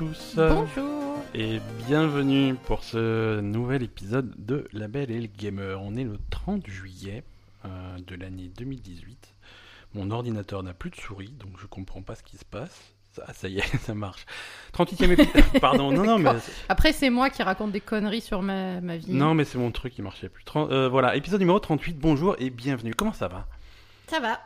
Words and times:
tous 0.00 0.32
Bonjour. 0.36 1.18
et 1.34 1.60
bienvenue 1.86 2.54
pour 2.54 2.82
ce 2.84 3.38
nouvel 3.40 3.82
épisode 3.82 4.32
de 4.38 4.66
La 4.72 4.88
Belle 4.88 5.10
et 5.10 5.20
le 5.20 5.26
Gamer. 5.26 5.78
On 5.82 5.94
est 5.94 6.04
le 6.04 6.16
30 6.30 6.66
juillet 6.66 7.22
euh, 7.66 7.68
de 8.06 8.14
l'année 8.16 8.50
2018. 8.56 9.34
Mon 9.92 10.10
ordinateur 10.10 10.62
n'a 10.62 10.72
plus 10.72 10.88
de 10.88 10.96
souris, 10.96 11.34
donc 11.38 11.50
je 11.60 11.66
comprends 11.66 12.00
pas 12.00 12.14
ce 12.14 12.22
qui 12.22 12.38
se 12.38 12.46
passe. 12.46 12.94
Ça, 13.12 13.26
ça 13.34 13.48
y 13.48 13.58
est, 13.58 13.76
ça 13.82 13.92
marche. 13.94 14.24
38e 14.72 15.10
épisode. 15.10 15.44
Pardon, 15.60 15.92
non, 15.92 16.04
non, 16.04 16.18
mais, 16.18 16.30
Après, 16.70 16.94
c'est 16.94 17.10
moi 17.10 17.28
qui 17.28 17.42
raconte 17.42 17.72
des 17.72 17.82
conneries 17.82 18.22
sur 18.22 18.40
ma, 18.40 18.80
ma 18.80 18.96
vie. 18.96 19.12
non, 19.12 19.34
mais 19.34 19.44
c'est 19.44 19.58
mon 19.58 19.70
truc 19.70 19.92
qui 19.92 20.00
marchait 20.00 20.30
plus. 20.30 20.44
Euh, 20.56 20.88
voilà, 20.88 21.14
épisode 21.14 21.40
numéro 21.40 21.60
38. 21.60 21.98
Bonjour 21.98 22.36
et 22.38 22.48
bienvenue. 22.48 22.94
Comment 22.94 23.12
ça 23.12 23.28
va? 23.28 23.46
Ça 24.08 24.18
va. 24.18 24.40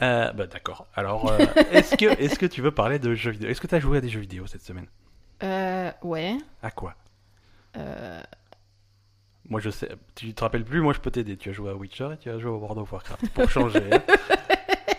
euh, 0.00 0.32
Bah 0.32 0.46
d'accord. 0.46 0.86
Alors, 0.94 1.30
euh, 1.32 1.38
est-ce 1.72 1.96
que, 1.96 2.04
est 2.06 2.38
que 2.38 2.46
tu 2.46 2.62
veux 2.62 2.70
parler 2.70 2.98
de 3.00 3.14
jeux 3.14 3.32
vidéo? 3.32 3.48
Est-ce 3.50 3.60
que 3.60 3.66
tu 3.66 3.74
as 3.74 3.80
joué 3.80 3.98
à 3.98 4.00
des 4.00 4.08
jeux 4.08 4.20
vidéo 4.20 4.46
cette 4.46 4.62
semaine? 4.62 4.86
Euh, 5.42 5.90
ouais. 6.02 6.36
À 6.62 6.70
quoi 6.70 6.94
Euh, 7.76 8.20
Moi 9.48 9.60
je 9.60 9.70
sais, 9.70 9.90
tu 10.14 10.32
te 10.34 10.40
rappelles 10.42 10.64
plus, 10.64 10.80
moi 10.80 10.92
je 10.92 11.00
peux 11.00 11.10
t'aider. 11.10 11.36
Tu 11.36 11.50
as 11.50 11.52
joué 11.52 11.70
à 11.70 11.74
Witcher 11.74 12.10
et 12.14 12.16
tu 12.16 12.30
as 12.30 12.38
joué 12.38 12.50
à 12.50 12.54
World 12.54 12.78
of 12.78 12.92
Warcraft 12.92 13.28
pour 13.30 13.50
changer. 13.50 13.82
hein. 13.92 14.00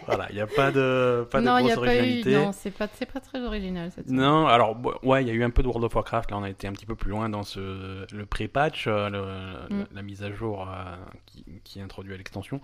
voilà, 0.05 0.27
il 0.31 0.35
n'y 0.35 0.41
a 0.41 0.47
pas 0.47 0.69
de, 0.71 1.25
pas 1.31 1.39
de 1.39 1.45
non, 1.45 1.57
il 1.59 1.63
grosse 1.63 1.65
n'y 1.67 1.71
a 1.71 1.75
pas 1.75 1.95
eu. 1.95 1.99
originalité. 1.99 2.35
Non, 2.35 2.51
c'est 2.51 2.71
pas, 2.71 2.87
c'est 2.93 3.05
pas 3.11 3.21
très 3.21 3.41
original 3.41 3.89
cette. 3.91 4.09
Non, 4.09 4.47
alors 4.47 4.75
ouais, 5.03 5.23
il 5.23 5.27
y 5.27 5.31
a 5.31 5.33
eu 5.33 5.43
un 5.43 5.49
peu 5.49 5.63
de 5.63 5.67
World 5.67 5.85
of 5.85 5.95
Warcraft. 5.95 6.31
Là, 6.31 6.37
on 6.37 6.43
a 6.43 6.49
été 6.49 6.67
un 6.67 6.73
petit 6.73 6.85
peu 6.85 6.95
plus 6.95 7.09
loin 7.11 7.29
dans 7.29 7.43
ce 7.43 8.05
le 8.13 8.25
pré-patch, 8.25 8.85
euh, 8.87 9.09
le- 9.09 9.75
Mm. 9.75 9.85
la 9.93 10.01
mise 10.01 10.23
à 10.23 10.31
jour 10.31 10.67
euh, 10.69 10.95
qui, 11.25 11.45
qui 11.63 11.79
est 11.79 11.81
introduite 11.81 12.13
à 12.15 12.17
l'extension. 12.17 12.59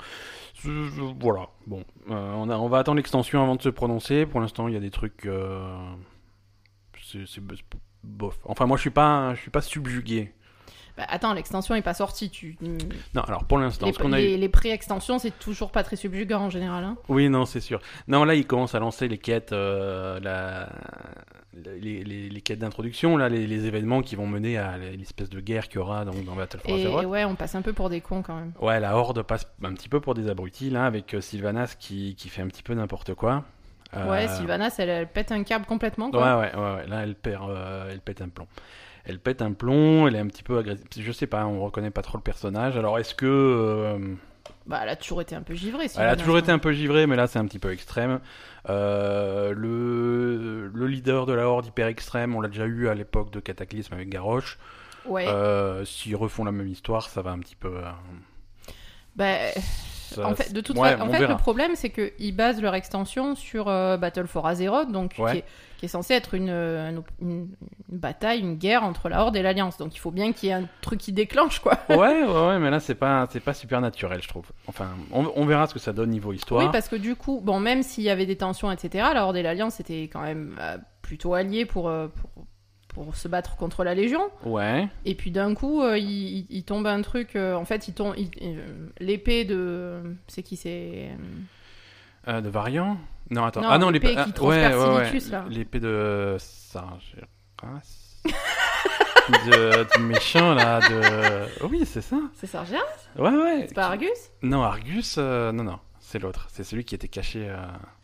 Voilà. 0.63 1.47
Bon, 1.65 1.85
euh, 2.09 2.33
on, 2.35 2.49
a, 2.49 2.57
on 2.57 2.67
va 2.67 2.79
attendre 2.79 2.97
l'extension 2.97 3.41
avant 3.41 3.55
de 3.55 3.61
se 3.61 3.69
prononcer. 3.69 4.25
Pour 4.25 4.41
l'instant, 4.41 4.67
il 4.67 4.73
y 4.73 4.77
a 4.77 4.81
des 4.81 4.91
trucs. 4.91 5.25
euh, 5.25 5.77
c'est 7.25 7.41
bof. 8.03 8.39
Enfin, 8.45 8.65
moi, 8.65 8.77
je 8.77 8.81
suis 8.81 8.89
pas, 8.89 9.33
je 9.35 9.41
suis 9.41 9.51
pas 9.51 9.61
subjugué. 9.61 10.33
Bah, 10.99 11.05
attends, 11.07 11.33
l'extension 11.33 11.75
est 11.75 11.81
pas 11.81 11.93
sortie. 11.93 12.29
Tu... 12.29 12.57
Non, 13.15 13.21
alors 13.21 13.45
pour 13.45 13.57
l'instant, 13.57 13.85
Les, 13.85 13.93
ce 13.93 13.99
qu'on 13.99 14.11
a 14.11 14.19
eu. 14.19 14.25
les, 14.25 14.37
les 14.37 14.49
pré-extensions, 14.49 15.17
c'est 15.17 15.37
toujours 15.39 15.71
pas 15.71 15.81
très 15.81 15.95
subjugant 15.95 16.41
en 16.41 16.49
général. 16.49 16.83
Hein. 16.83 16.97
Oui, 17.07 17.29
non, 17.29 17.45
c'est 17.45 17.61
sûr. 17.61 17.79
Non, 18.09 18.25
là, 18.25 18.35
ils 18.35 18.45
commencent 18.45 18.75
à 18.75 18.79
lancer 18.79 19.07
les 19.07 19.17
quêtes, 19.17 19.53
euh, 19.53 20.19
la... 20.19 20.69
les, 21.55 22.41
quêtes 22.41 22.59
d'introduction, 22.59 23.15
là, 23.15 23.29
les, 23.29 23.65
événements 23.65 24.01
qui 24.01 24.17
vont 24.17 24.27
mener 24.27 24.57
à 24.57 24.77
l'espèce 24.77 25.29
de 25.29 25.39
guerre 25.39 25.69
qu'il 25.69 25.77
y 25.77 25.79
aura 25.79 26.03
donc, 26.03 26.25
dans 26.25 26.35
Battle 26.35 26.59
for 26.59 26.75
Azeroth. 26.75 27.03
et 27.03 27.05
ouais, 27.05 27.23
on 27.23 27.35
passe 27.35 27.55
un 27.55 27.61
peu 27.61 27.71
pour 27.71 27.89
des 27.89 28.01
cons 28.01 28.21
quand 28.21 28.35
même. 28.35 28.51
Ouais, 28.59 28.81
la 28.81 28.97
Horde 28.97 29.21
passe 29.21 29.47
un 29.63 29.73
petit 29.75 29.87
peu 29.87 30.01
pour 30.01 30.15
des 30.15 30.27
abrutis, 30.27 30.69
là, 30.69 30.85
avec 30.85 31.13
euh, 31.13 31.21
Sylvanas 31.21 31.75
qui, 31.79 32.15
qui 32.15 32.27
fait 32.27 32.41
un 32.41 32.47
petit 32.47 32.63
peu 32.63 32.73
n'importe 32.73 33.13
quoi. 33.13 33.45
Euh, 33.95 34.09
Ouais, 34.09 34.27
Sylvanas, 34.27 34.75
elle, 34.77 34.89
elle 34.89 35.07
pète 35.07 35.31
un 35.31 35.43
câble 35.43 35.65
complètement. 35.65 36.07
Ouais, 36.07 36.11
Quoi. 36.11 36.39
ouais, 36.39 36.55
ouais, 36.55 36.75
ouais, 36.75 36.87
là, 36.87 37.01
elle, 37.03 37.15
perd, 37.15 37.49
euh, 37.49 37.89
elle 37.91 38.01
pète 38.01 38.21
un 38.21 38.29
plomb. 38.29 38.47
Elle 39.05 39.19
pète 39.19 39.41
un 39.41 39.53
plomb, 39.53 40.07
elle 40.07 40.15
est 40.15 40.19
un 40.19 40.27
petit 40.27 40.43
peu 40.43 40.57
agressive. 40.59 40.85
Je 40.97 41.11
sais 41.11 41.25
pas, 41.27 41.45
on 41.45 41.61
reconnaît 41.61 41.89
pas 41.89 42.01
trop 42.03 42.17
le 42.17 42.23
personnage. 42.23 42.77
Alors, 42.77 42.99
est-ce 42.99 43.15
que. 43.15 43.25
euh, 43.25 43.97
Bah, 44.67 44.81
elle 44.83 44.89
a 44.89 44.95
toujours 44.95 45.21
été 45.21 45.35
un 45.35 45.41
peu 45.41 45.55
givrée. 45.55 45.87
Elle 45.97 46.07
a 46.07 46.15
toujours 46.15 46.37
été 46.37 46.51
un 46.51 46.59
peu 46.59 46.71
givrée, 46.73 47.07
mais 47.07 47.15
là 47.15 47.25
c'est 47.25 47.39
un 47.39 47.45
petit 47.45 47.57
peu 47.59 47.71
extrême. 47.71 48.19
Euh, 48.69 49.53
le, 49.55 50.67
le 50.67 50.87
leader 50.87 51.25
de 51.25 51.33
la 51.33 51.47
Horde 51.47 51.65
hyper 51.65 51.87
extrême, 51.87 52.35
on 52.35 52.41
l'a 52.41 52.49
déjà 52.49 52.65
eu 52.65 52.87
à 52.89 52.93
l'époque 52.93 53.31
de 53.31 53.39
Cataclysme 53.39 53.95
avec 53.95 54.09
Garrosh. 54.09 54.59
Ouais. 55.05 55.25
Euh, 55.27 55.85
S'ils 55.85 56.15
refont 56.15 56.43
la 56.43 56.51
même 56.51 56.67
histoire, 56.67 57.09
ça 57.09 57.23
va 57.23 57.31
un 57.31 57.39
petit 57.39 57.55
peu. 57.55 57.69
euh, 57.77 57.89
Bah, 59.15 59.37
ça- 60.15 60.27
en 60.27 60.35
fait, 60.35 60.51
de 60.53 60.61
toute 60.61 60.77
ouais, 60.77 60.95
fa- 60.95 61.03
en 61.03 61.07
on 61.07 61.11
fait, 61.11 61.19
verra. 61.19 61.33
le 61.33 61.37
problème, 61.37 61.71
c'est 61.75 61.89
qu'ils 61.89 62.35
basent 62.35 62.61
leur 62.61 62.75
extension 62.75 63.35
sur 63.35 63.67
euh, 63.67 63.97
Battle 63.97 64.27
for 64.27 64.45
Azeroth, 64.47 64.91
donc 64.91 65.15
Ouais. 65.17 65.31
qui, 65.31 65.37
est, 65.39 65.43
qui 65.77 65.85
est 65.85 65.89
censé 65.89 66.13
être 66.13 66.33
une, 66.33 66.49
une, 67.21 67.47
bataille, 67.89 68.39
une 68.39 68.55
guerre 68.55 68.83
entre 68.83 69.09
la 69.09 69.21
Horde 69.21 69.35
et 69.35 69.41
l'Alliance. 69.41 69.77
Donc 69.77 69.95
il 69.95 69.99
faut 69.99 70.11
bien 70.11 70.31
qu'il 70.33 70.49
y 70.49 70.51
ait 70.51 70.55
un 70.55 70.67
truc 70.81 70.99
qui 70.99 71.11
déclenche, 71.13 71.59
quoi. 71.59 71.77
ouais, 71.89 71.97
ouais, 71.97 72.23
ouais, 72.47 72.59
mais 72.59 72.69
là 72.69 72.79
c'est 72.79 72.95
pas, 72.95 73.27
c'est 73.31 73.39
pas 73.39 73.53
super 73.53 73.81
naturel, 73.81 74.21
je 74.21 74.27
trouve. 74.27 74.45
Enfin, 74.67 74.89
on, 75.11 75.31
on 75.35 75.45
verra 75.45 75.67
ce 75.67 75.73
que 75.73 75.79
ça 75.79 75.93
donne 75.93 76.09
niveau 76.09 76.33
histoire. 76.33 76.63
Oui, 76.65 76.69
parce 76.71 76.87
que 76.89 76.95
du 76.95 77.15
coup, 77.15 77.41
bon, 77.43 77.59
même 77.59 77.83
s'il 77.83 78.03
y 78.03 78.09
avait 78.09 78.25
des 78.25 78.37
tensions, 78.37 78.71
etc., 78.71 79.07
la 79.13 79.23
Horde 79.25 79.37
et 79.37 79.43
l'Alliance 79.43 79.79
étaient 79.79 80.03
quand 80.11 80.21
même 80.21 80.55
euh, 80.59 80.77
plutôt 81.01 81.33
alliés 81.33 81.65
pour, 81.65 81.87
euh, 81.89 82.07
pour, 82.07 82.29
pour 82.89 83.15
se 83.15 83.27
battre 83.27 83.55
contre 83.55 83.83
la 83.83 83.93
Légion. 83.93 84.29
Ouais, 84.45 84.87
Et 85.05 85.15
puis 85.15 85.31
d'un 85.31 85.53
coup, 85.55 85.81
euh, 85.83 85.97
il, 85.97 86.39
il- 86.39 86.45
il 86.49 86.63
tombe 86.63 86.85
un 86.87 87.01
truc. 87.01 87.35
euh, 87.35 87.53
en 87.55 87.63
fait, 87.65 87.87
il 87.87 87.93
tombe 87.93 88.13
il- 88.17 88.29
euh, 88.41 88.87
l'épée 88.99 89.45
de. 89.45 90.01
C'est 90.27 90.43
qui 90.43 90.55
c'est 90.57 91.09
euh, 92.27 92.41
de 92.41 92.49
variant 92.49 92.97
Non, 93.29 93.45
attends. 93.45 93.61
Non, 93.61 93.67
ah 93.71 93.77
non, 93.77 93.89
l'épée 93.89 94.07
l'épée 94.09 94.23
qui 94.23 94.33
ah, 94.37 94.43
ouais, 94.43 94.61
transperce 94.63 94.75
ouais, 94.75 94.95
ouais. 94.95 95.05
Silitus, 95.05 95.31
là. 95.31 95.45
L'épée 95.49 95.79
de 95.79 96.35
Sargeras. 96.39 96.99
de, 99.29 99.97
du 99.97 100.03
méchant 100.03 100.53
là, 100.53 100.79
de. 100.79 101.63
Oui, 101.69 101.83
c'est 101.85 102.01
ça. 102.01 102.17
C'est 102.35 102.47
Sargeras 102.47 102.79
Ouais, 103.17 103.29
ouais. 103.29 103.65
C'est 103.67 103.75
pas 103.75 103.87
Argus? 103.87 104.09
Non, 104.41 104.63
Argus, 104.63 105.15
euh, 105.17 105.51
non, 105.51 105.63
non, 105.63 105.79
c'est 106.09 106.19
l'autre. 106.19 106.47
C'est 106.49 106.63
celui 106.63 106.83
qui 106.83 106.95
était 106.95 107.07
caché. 107.07 107.47
euh, 107.49 107.57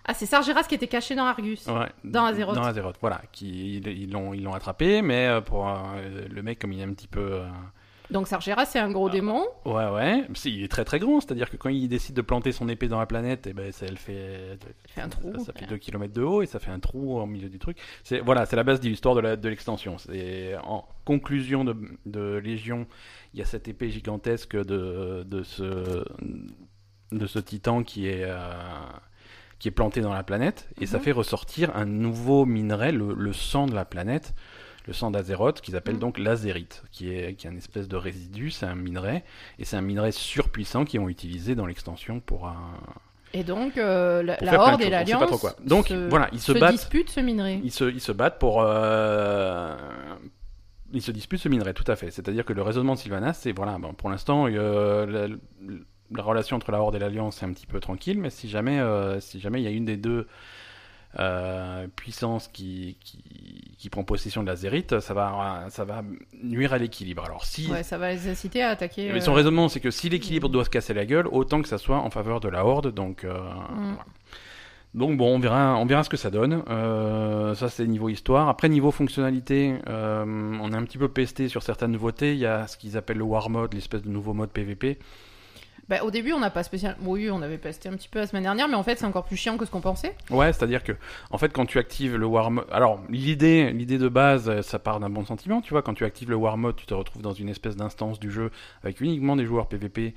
Ah, 0.05 0.13
c'est 0.13 0.25
Sargeras 0.25 0.63
qui 0.63 0.75
était 0.75 0.88
caché 0.88 1.16
dans 1.16 1.25
Argus. 1.25 1.66
ouais, 1.67 1.89
Dans 2.03 2.25
Azeroth. 2.25 2.55
Dans 2.55 2.63
Azeroth, 2.63 2.97
voilà. 3.01 3.21
Qui, 3.31 3.77
ils 3.77 4.11
l'ont 4.11 4.33
ils 4.33 4.43
l'ont 4.43 4.53
attrapé, 4.53 5.01
mais 5.01 5.27
euh, 5.27 5.41
pour 5.41 5.67
euh, 5.67 5.73
le 6.29 6.41
mec, 6.43 6.59
comme 6.59 6.71
il 6.73 6.79
est 6.79 6.83
un 6.83 6.93
petit 6.93 7.07
peu. 7.07 7.19
euh, 7.33 7.47
Donc 8.11 8.27
Sargeras, 8.27 8.66
c'est 8.67 8.77
un 8.79 8.91
gros 8.91 9.07
Ah. 9.07 9.11
démon. 9.11 9.43
Ouais, 9.66 9.89
ouais. 9.89 10.27
Il 10.45 10.63
est 10.63 10.67
très 10.71 10.85
très 10.85 10.99
grand, 10.99 11.19
c'est-à-dire 11.21 11.49
que 11.49 11.57
quand 11.57 11.69
il 11.69 11.88
décide 11.88 12.16
de 12.16 12.21
planter 12.21 12.51
son 12.51 12.69
épée 12.69 12.88
dans 12.88 12.99
la 12.99 13.07
planète, 13.07 13.47
et 13.47 13.53
ben, 13.53 13.71
ça, 13.71 13.88
elle 13.88 13.97
fait. 13.97 14.59
Fait 14.87 15.01
un 15.01 15.09
trou. 15.09 15.33
Ça, 15.39 15.45
ça 15.45 15.53
fait 15.53 15.66
2 15.66 15.77
km 15.77 16.13
de 16.13 16.22
haut 16.22 16.41
et 16.43 16.45
ça 16.45 16.59
fait 16.59 16.72
un 16.72 16.79
trou 16.79 17.19
au 17.19 17.25
milieu 17.25 17.49
du 17.49 17.57
truc. 17.57 17.77
C'est 18.03 18.19
voilà, 18.19 18.45
c'est 18.45 18.55
la 18.55 18.63
base 18.63 18.79
de 18.79 18.87
l'histoire 18.87 19.16
de 19.16 19.49
l'extension. 19.49 19.97
C'est 19.97 20.55
en 20.63 20.87
conclusion 21.03 21.63
de, 21.66 21.75
de 22.05 22.35
Légion, 22.37 22.85
il 23.33 23.39
y 23.39 23.41
a 23.41 23.45
cette 23.45 23.67
épée 23.67 23.89
gigantesque 23.89 24.55
de, 24.55 25.23
de 25.25 25.41
ce 25.43 26.05
de 27.17 27.27
ce 27.27 27.39
titan 27.39 27.83
qui 27.83 28.07
est 28.07 28.23
euh, 28.23 28.51
qui 29.59 29.67
est 29.69 29.71
planté 29.71 30.01
dans 30.01 30.13
la 30.13 30.23
planète 30.23 30.67
et 30.81 30.85
ça 30.85 30.97
Mhm. 30.97 31.03
fait 31.03 31.11
ressortir 31.13 31.75
un 31.75 31.85
nouveau 31.85 32.45
minerai, 32.45 32.91
le, 32.91 33.13
le 33.13 33.33
sang 33.33 33.65
de 33.67 33.73
la 33.73 33.85
planète. 33.85 34.33
Le 34.87 34.93
sang 34.93 35.09
d'Azeroth, 35.09 35.61
qu'ils 35.61 35.75
appellent 35.75 35.95
Mhm. 35.95 35.99
donc 36.01 36.19
l'azérite, 36.19 36.83
qui 36.91 37.09
est, 37.11 37.33
qui 37.33 37.47
est 37.47 37.49
un 37.49 37.55
espèce 37.55 37.87
de 37.87 37.95
résidu, 37.95 38.51
c'est 38.51 38.67
un 38.67 38.75
minerai, 38.75 39.23
et 39.57 39.65
c'est 39.65 39.77
un 39.77 39.81
minerai 39.81 40.11
surpuissant 40.11 40.85
qu'ils 40.85 40.99
ont 40.99 41.09
utilisé 41.09 41.55
dans 41.55 41.65
l'extension 41.65 42.19
pour 42.19 42.45
un, 42.47 42.77
Et 43.33 43.43
donc, 43.43 43.79
euh, 43.79 44.21
la, 44.21 44.37
Horde 44.59 44.81
et 44.83 44.89
l'Alliance. 44.91 45.43
Donc, 45.65 45.87
se, 45.87 46.07
voilà, 46.07 46.29
ils 46.33 46.39
se 46.39 46.53
se 46.53 46.59
battent. 46.59 46.73
disputent 46.73 47.09
ce 47.09 47.19
minerai. 47.19 47.59
Ils 47.63 47.71
se, 47.71 47.85
ils 47.85 47.99
se 47.99 48.11
battent 48.11 48.37
pour. 48.37 48.61
euh, 48.61 49.75
Ils 50.93 51.01
se 51.01 51.11
disputent 51.11 51.41
ce 51.41 51.49
minerai, 51.49 51.73
tout 51.73 51.89
à 51.91 51.95
fait. 51.95 52.11
C'est-à-dire 52.11 52.45
que 52.45 52.53
le 52.53 52.61
raisonnement 52.61 52.93
de 52.93 52.99
Sylvanas, 52.99 53.33
c'est 53.33 53.53
voilà, 53.53 53.79
bon, 53.79 53.93
pour 53.93 54.11
l'instant, 54.11 54.45
euh, 54.47 55.35
la, 56.15 56.21
la 56.21 56.23
relation 56.27 56.55
entre 56.57 56.71
la 56.71 56.81
Horde 56.81 56.95
et 56.95 56.99
l'Alliance 56.99 57.41
est 57.41 57.45
un 57.45 57.53
petit 57.53 57.67
peu 57.67 57.79
tranquille, 57.79 58.19
mais 58.19 58.29
si 58.29 58.49
jamais, 58.49 58.79
euh, 58.79 59.19
si 59.19 59.39
jamais 59.39 59.61
il 59.61 59.63
y 59.63 59.67
a 59.67 59.71
une 59.71 59.85
des 59.85 59.97
deux 59.97 60.27
euh, 61.17 61.87
puissances 61.95 62.49
qui, 62.49 62.97
qui, 62.99 63.23
qui 63.77 63.89
prend 63.89 64.03
possession 64.03 64.41
de 64.41 64.47
la 64.47 64.55
Zérite, 64.55 64.99
ça 64.99 65.13
va, 65.13 65.65
ça 65.69 65.85
va 65.85 66.01
nuire 66.43 66.73
à 66.73 66.77
l'équilibre. 66.77 67.23
Alors, 67.23 67.45
si. 67.45 67.71
Ouais, 67.71 67.83
ça 67.83 67.97
va 67.97 68.11
les 68.11 68.27
inciter 68.27 68.61
à 68.63 68.69
attaquer. 68.71 69.09
Mais 69.13 69.19
euh, 69.19 69.21
son 69.21 69.33
raisonnement, 69.33 69.69
c'est 69.69 69.79
que 69.79 69.91
si 69.91 70.09
l'équilibre 70.09 70.49
doit 70.49 70.65
se 70.65 70.69
casser 70.69 70.93
la 70.93 71.05
gueule, 71.05 71.27
autant 71.27 71.61
que 71.61 71.69
ça 71.69 71.77
soit 71.77 71.97
en 71.99 72.09
faveur 72.09 72.39
de 72.41 72.49
la 72.49 72.65
Horde. 72.65 72.93
Donc, 72.93 73.23
Mm. 73.23 73.29
voilà. 73.29 74.05
donc 74.93 75.17
bon, 75.17 75.35
on 75.35 75.39
verra, 75.39 75.77
on 75.77 75.85
verra 75.85 76.03
ce 76.03 76.09
que 76.09 76.17
ça 76.17 76.29
donne. 76.31 76.63
Euh, 76.69 77.55
ça, 77.55 77.69
c'est 77.69 77.87
niveau 77.87 78.09
histoire. 78.09 78.49
Après, 78.49 78.67
niveau 78.67 78.91
fonctionnalité, 78.91 79.75
euh, 79.87 80.25
on 80.25 80.73
est 80.73 80.75
un 80.75 80.83
petit 80.83 80.97
peu 80.97 81.07
pesté 81.07 81.47
sur 81.47 81.63
certaines 81.63 81.91
nouveautés. 81.93 82.33
Il 82.33 82.39
y 82.39 82.45
a 82.45 82.67
ce 82.67 82.75
qu'ils 82.75 82.97
appellent 82.97 83.19
le 83.19 83.23
War 83.23 83.49
Mode, 83.49 83.73
l'espèce 83.73 84.01
de 84.03 84.09
nouveau 84.09 84.33
mode 84.33 84.49
PVP. 84.51 84.99
Bah, 85.88 86.03
au 86.03 86.09
début, 86.11 86.34
on 86.34 86.40
n'a 86.40 86.49
pas 86.49 86.64
spécial. 86.64 86.96
Oui, 87.02 87.29
on 87.29 87.41
avait 87.43 87.58
testé 87.59 87.90
un 87.90 87.93
petit 87.93 88.09
peu 88.09 88.17
la 88.20 88.26
semaine 88.28 88.41
dernière, 88.43 88.67
mais 88.67 88.73
en 88.76 88.82
fait, 88.84 88.97
c'est 88.97 89.05
encore 89.05 89.26
plus 89.26 89.37
chiant 89.37 89.55
que 89.58 89.66
ce 89.66 89.72
qu'on 89.72 89.82
pensait. 89.82 90.16
Ouais, 90.32 90.52
c'est-à-dire 90.52 90.84
que, 90.84 90.93
en 91.29 91.37
fait, 91.37 91.53
quand 91.53 91.66
tu 91.67 91.78
actives 91.78 92.16
le 92.16 92.26
War 92.26 92.49
Mode, 92.49 92.66
alors 92.72 93.02
l'idée, 93.09 93.72
l'idée 93.72 93.97
de 93.99 94.08
base, 94.09 94.61
ça 94.61 94.79
part 94.79 94.99
d'un 94.99 95.09
bon 95.11 95.26
sentiment, 95.26 95.61
tu 95.61 95.72
vois. 95.72 95.82
Quand 95.84 95.93
tu 95.93 96.03
actives 96.05 96.29
le 96.29 96.35
War 96.35 96.58
Mode, 96.58 96.76
tu 96.76 96.85
te 96.87 96.93
retrouves 96.96 97.22
dans 97.22 97.34
une 97.34 97.49
espèce 97.49 97.76
d'instance 97.76 98.20
du 98.20 98.32
jeu 98.32 98.49
avec 98.84 98.99
uniquement 99.02 99.35
des 99.35 99.46
joueurs 99.46 99.67
PVP 99.67 100.16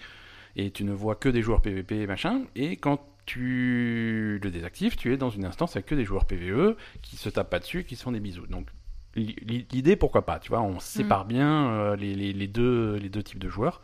et 0.56 0.70
tu 0.70 0.84
ne 0.84 0.92
vois 0.92 1.14
que 1.16 1.28
des 1.28 1.42
joueurs 1.42 1.60
PVP 1.60 2.06
machin. 2.06 2.42
Et 2.56 2.76
quand 2.76 3.00
tu 3.26 4.38
le 4.42 4.50
désactives, 4.50 4.96
tu 4.96 5.12
es 5.12 5.16
dans 5.16 5.30
une 5.30 5.44
instance 5.44 5.76
avec 5.76 5.86
que 5.86 5.94
des 5.94 6.04
joueurs 6.04 6.24
PVE 6.24 6.76
qui 7.02 7.16
se 7.16 7.28
tapent 7.28 7.50
pas 7.50 7.58
dessus, 7.58 7.80
et 7.80 7.84
qui 7.84 7.94
se 7.96 8.02
font 8.02 8.12
des 8.12 8.20
bisous. 8.20 8.46
Donc 8.46 8.68
li- 9.14 9.36
li- 9.46 9.66
l'idée, 9.72 9.96
pourquoi 9.96 10.24
pas, 10.24 10.38
tu 10.38 10.48
vois, 10.48 10.60
on 10.62 10.80
sépare 10.80 11.24
bien 11.26 11.68
euh, 11.68 11.96
les, 11.96 12.14
les- 12.14 12.32
les 12.32 12.46
deux, 12.48 12.94
les 12.96 13.08
deux 13.08 13.22
types 13.22 13.38
de 13.38 13.48
joueurs. 13.48 13.80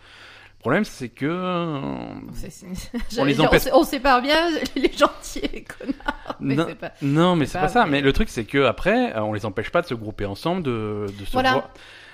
Le 0.65 0.71
problème, 0.71 0.85
c'est 0.87 1.11
que 1.11 1.27
euh, 1.27 1.79
On 3.19 3.25
les 3.25 3.35
dire, 3.35 3.45
empêche- 3.51 3.59
sait- 3.65 3.73
on 3.75 3.85
sépare 3.85 4.23
bien 4.23 4.49
les 4.77 4.91
gentils 4.91 5.41
et 5.41 5.49
les 5.53 5.65
connards. 5.65 6.37
Mais 6.41 6.55
Non. 6.55 6.65
c'est 6.67 6.75
pas. 6.75 6.93
Non, 7.03 7.37
mais 7.37 7.45
C'est 7.45 7.59
pas 7.59 7.67
pas 7.67 7.69
ça. 7.69 7.85
Mais 7.87 8.01
le 8.01 8.13
truc, 8.15 8.31
c'est 8.31 8.45
que 8.45 8.65
après, 8.65 9.15
euh, 9.15 9.21
on 9.23 9.35
les 9.35 9.45
empêche 9.45 9.69
pas 9.71 9.83
de 9.83 9.87
se 9.87 9.93
grouper 9.95 10.25
ensemble, 10.25 10.63
de, 10.63 11.05
de 11.19 11.25
se 11.27 11.33
Voilà. 11.33 11.53
voir. 11.53 11.71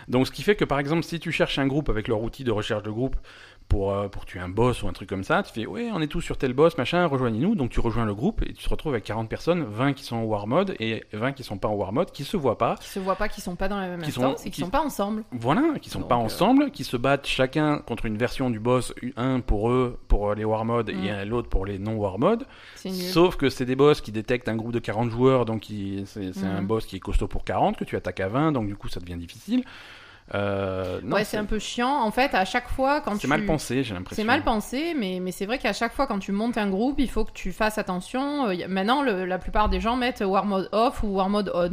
Donc, 0.08 0.26
ce 0.26 0.32
qui 0.32 0.42
fait 0.42 0.56
que, 0.56 0.64
par 0.64 0.80
exemple, 0.80 1.04
si 1.04 1.20
tu 1.20 1.30
cherches 1.30 1.60
un 1.60 1.68
groupe 1.68 1.88
avec 1.88 2.08
leur 2.08 2.20
outil 2.22 2.42
de 2.42 2.50
recherche 2.50 2.82
de 2.82 2.90
groupe 2.90 3.14
pour, 3.70 3.92
euh, 3.94 4.08
pour 4.08 4.26
tuer 4.26 4.40
un 4.40 4.48
boss 4.50 4.82
ou 4.82 4.88
un 4.88 4.92
truc 4.92 5.08
comme 5.08 5.24
ça. 5.24 5.42
Tu 5.42 5.52
fais, 5.54 5.64
ouais, 5.66 5.88
on 5.94 6.00
est 6.02 6.08
tous 6.08 6.20
sur 6.20 6.36
tel 6.36 6.52
boss, 6.52 6.76
machin, 6.76 7.06
rejoignez-nous. 7.06 7.54
Donc 7.54 7.70
tu 7.70 7.80
rejoins 7.80 8.04
le 8.04 8.14
groupe 8.14 8.42
et 8.42 8.52
tu 8.52 8.62
te 8.62 8.68
retrouves 8.68 8.92
avec 8.92 9.04
40 9.04 9.28
personnes, 9.30 9.64
20 9.64 9.92
qui 9.94 10.02
sont 10.04 10.16
en 10.16 10.24
war 10.24 10.46
mode 10.48 10.74
et 10.80 11.04
20 11.12 11.32
qui 11.32 11.44
sont 11.44 11.56
pas 11.56 11.68
en 11.68 11.74
war 11.74 11.92
mode, 11.92 12.10
qui 12.10 12.24
se 12.24 12.36
voient 12.36 12.58
pas. 12.58 12.74
Qui 12.80 12.88
se 12.88 12.98
voient 12.98 13.14
pas, 13.16 13.28
qui 13.28 13.40
sont 13.40 13.54
pas 13.54 13.68
dans 13.68 13.78
la 13.80 13.88
même 13.88 14.02
Qui 14.02 14.10
sont- 14.12 14.24
instance 14.24 14.42
et 14.42 14.50
qui 14.50 14.56
qui- 14.56 14.60
sont 14.62 14.70
pas 14.70 14.82
ensemble. 14.82 15.22
Voilà, 15.32 15.62
qui 15.80 15.88
sont 15.88 16.00
Donc, 16.00 16.08
pas 16.08 16.16
euh, 16.16 16.18
ensemble, 16.18 16.70
qui 16.72 16.82
se 16.84 16.96
battent 16.96 17.26
chacun 17.26 17.78
contre 17.78 18.06
une 18.06 18.18
version 18.18 18.50
du 18.50 18.58
boss, 18.58 18.92
un 19.16 19.40
pour 19.40 19.70
eux, 19.70 19.98
pour 20.08 20.34
les 20.34 20.44
war 20.44 20.64
mode 20.64 20.90
Mm. 20.92 21.04
et 21.04 21.10
un- 21.12 21.24
l'autre 21.24 21.48
pour 21.48 21.64
les 21.64 21.78
non 21.78 21.94
war 21.96 22.18
mode. 22.18 22.44
Sauf 22.74 23.36
que 23.36 23.48
c'est 23.50 23.64
des 23.66 23.76
boss 23.76 24.00
qui 24.00 24.10
détectent 24.12 24.48
un 24.48 24.56
groupe 24.56 24.72
de 24.72 24.80
40 24.80 25.10
joueurs, 25.10 25.44
donc 25.44 25.66
c'est 26.06 26.44
un 26.44 26.60
Mhm. 26.60 26.66
boss 26.66 26.86
qui 26.86 26.96
est 26.96 27.00
costaud 27.00 27.28
pour 27.28 27.44
40, 27.44 27.76
que 27.76 27.84
tu 27.84 27.94
attaques 27.96 28.20
à 28.20 28.28
20, 28.28 28.50
donc 28.52 28.66
du 28.66 28.74
coup 28.74 28.88
ça 28.88 28.98
devient 29.00 29.16
difficile. 29.16 29.64
Euh, 30.34 31.00
non, 31.02 31.16
ouais, 31.16 31.24
c'est 31.24 31.36
un 31.36 31.44
peu 31.44 31.58
chiant. 31.58 31.90
En 32.02 32.10
fait, 32.10 32.34
à 32.34 32.44
chaque 32.44 32.68
fois, 32.68 33.00
quand 33.00 33.12
c'est 33.14 33.18
tu. 33.22 33.26
mal 33.26 33.44
pensé, 33.46 33.82
j'ai 33.82 33.94
l'impression. 33.94 34.22
C'est 34.22 34.26
mal 34.26 34.42
pensé, 34.42 34.94
mais, 34.96 35.18
mais 35.20 35.32
c'est 35.32 35.46
vrai 35.46 35.58
qu'à 35.58 35.72
chaque 35.72 35.92
fois, 35.92 36.06
quand 36.06 36.18
tu 36.20 36.30
montes 36.32 36.56
un 36.56 36.68
groupe, 36.68 37.00
il 37.00 37.10
faut 37.10 37.24
que 37.24 37.32
tu 37.32 37.52
fasses 37.52 37.78
attention. 37.78 38.48
Euh, 38.48 38.54
Maintenant, 38.68 39.02
le- 39.02 39.24
la 39.24 39.38
plupart 39.38 39.68
des 39.68 39.80
gens 39.80 39.96
mettent 39.96 40.22
War 40.24 40.44
Mode 40.46 40.68
Off 40.72 41.02
ou 41.02 41.08
War 41.16 41.28
Mode 41.28 41.50
On. 41.54 41.70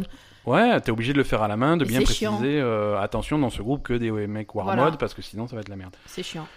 Ouais, 0.50 0.80
t'es 0.82 0.92
obligé 0.92 1.12
de 1.14 1.18
le 1.18 1.24
faire 1.24 1.44
à 1.44 1.48
la 1.48 1.58
main, 1.58 1.76
de 1.78 1.84
Et 1.84 1.88
bien 1.88 2.00
c'est 2.00 2.06
préciser, 2.06 2.60
euh, 2.62 3.00
attention 3.00 3.38
dans 3.38 3.50
ce 3.50 3.62
groupe 3.62 3.84
que 3.84 3.94
des 3.94 4.10
mecs 4.12 4.56
war 4.56 4.66
Voilà. 4.66 4.84
mode, 4.86 4.98
parce 4.98 5.14
que 5.14 5.22
sinon 5.22 5.46
ça 5.48 5.56
va 5.56 5.62
être 5.62 5.68
la 5.70 5.76
merde. 5.76 5.96
C'est 6.06 6.24
chiant. 6.24 6.48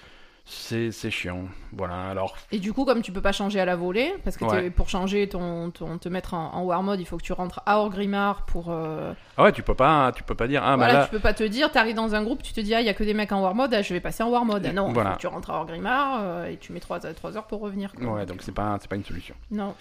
C'est 0.53 0.91
c'est 0.91 1.13
chiant. 1.13 1.45
Voilà, 1.73 2.09
alors. 2.09 2.37
Et 2.51 2.59
du 2.59 2.73
coup, 2.73 2.85
comme 2.85 3.03
tu 3.03 3.13
peux 3.13 3.21
pas 3.23 3.31
changer 3.31 3.61
à 3.61 3.65
la 3.65 3.77
volée, 3.77 4.13
parce 4.25 4.37
que 4.37 4.45
Ouais. 4.45 4.69
pour 4.71 4.89
changer 4.89 5.29
ton, 5.29 5.71
ton- 5.71 5.97
te 5.99 6.09
mettre 6.09 6.35
en, 6.35 6.53
en 6.55 6.63
War 6.65 6.83
Mode, 6.83 6.99
il 6.99 7.05
faut 7.07 7.17
que 7.17 7.23
tu 7.23 7.33
rentres 7.33 7.61
à 7.67 7.79
Orgrimmar 7.79 8.45
pour. 8.47 8.67
euh, 8.71 9.13
Ah 9.37 9.45
ouais, 9.45 9.53
tu 9.53 9.63
peux 9.63 9.77
pas, 9.77 10.11
tu 10.13 10.25
peux 10.25 10.35
pas 10.35 10.49
dire, 10.49 10.63
ah 10.65 10.71
bah 10.73 10.85
voilà, 10.87 10.93
là. 11.01 11.05
tu 11.05 11.11
peux 11.13 11.21
pas 11.21 11.35
te 11.35 11.45
dire, 11.45 11.71
t'arrives 11.71 11.95
dans 11.95 12.17
un 12.17 12.25
groupe, 12.25 12.43
tu 12.43 12.53
te 12.53 12.61
dis, 12.61 12.75
ah, 12.75 12.81
il 12.81 12.87
y 12.87 12.91
a 12.91 12.95
que 12.95 13.05
des 13.05 13.15
mecs 13.15 13.31
en 13.31 13.41
War 13.43 13.55
Mode, 13.55 13.73
ah, 13.75 13.83
je 13.83 13.95
vais 13.95 14.01
passer 14.01 14.25
en 14.25 14.29
War 14.31 14.45
Mode. 14.45 14.67
Ah 14.69 14.73
non, 14.73 14.89
il 14.89 14.95
Voilà. 14.95 15.17
tu 15.21 15.29
rentres 15.29 15.51
à 15.51 15.61
Orgrimmar 15.61 16.19
euh, 16.23 16.47
et 16.49 16.57
tu 16.57 16.73
mets 16.73 16.81
3, 16.81 17.07
heures 17.07 17.47
pour 17.47 17.61
revenir. 17.61 17.93
quoi. 17.93 18.15
Ouais, 18.15 18.27
donc 18.27 18.43
c'est 18.43 18.51
pas, 18.53 18.77
pas 18.89 18.97
une 18.97 19.05
solution. 19.05 19.37
Non. 19.53 19.75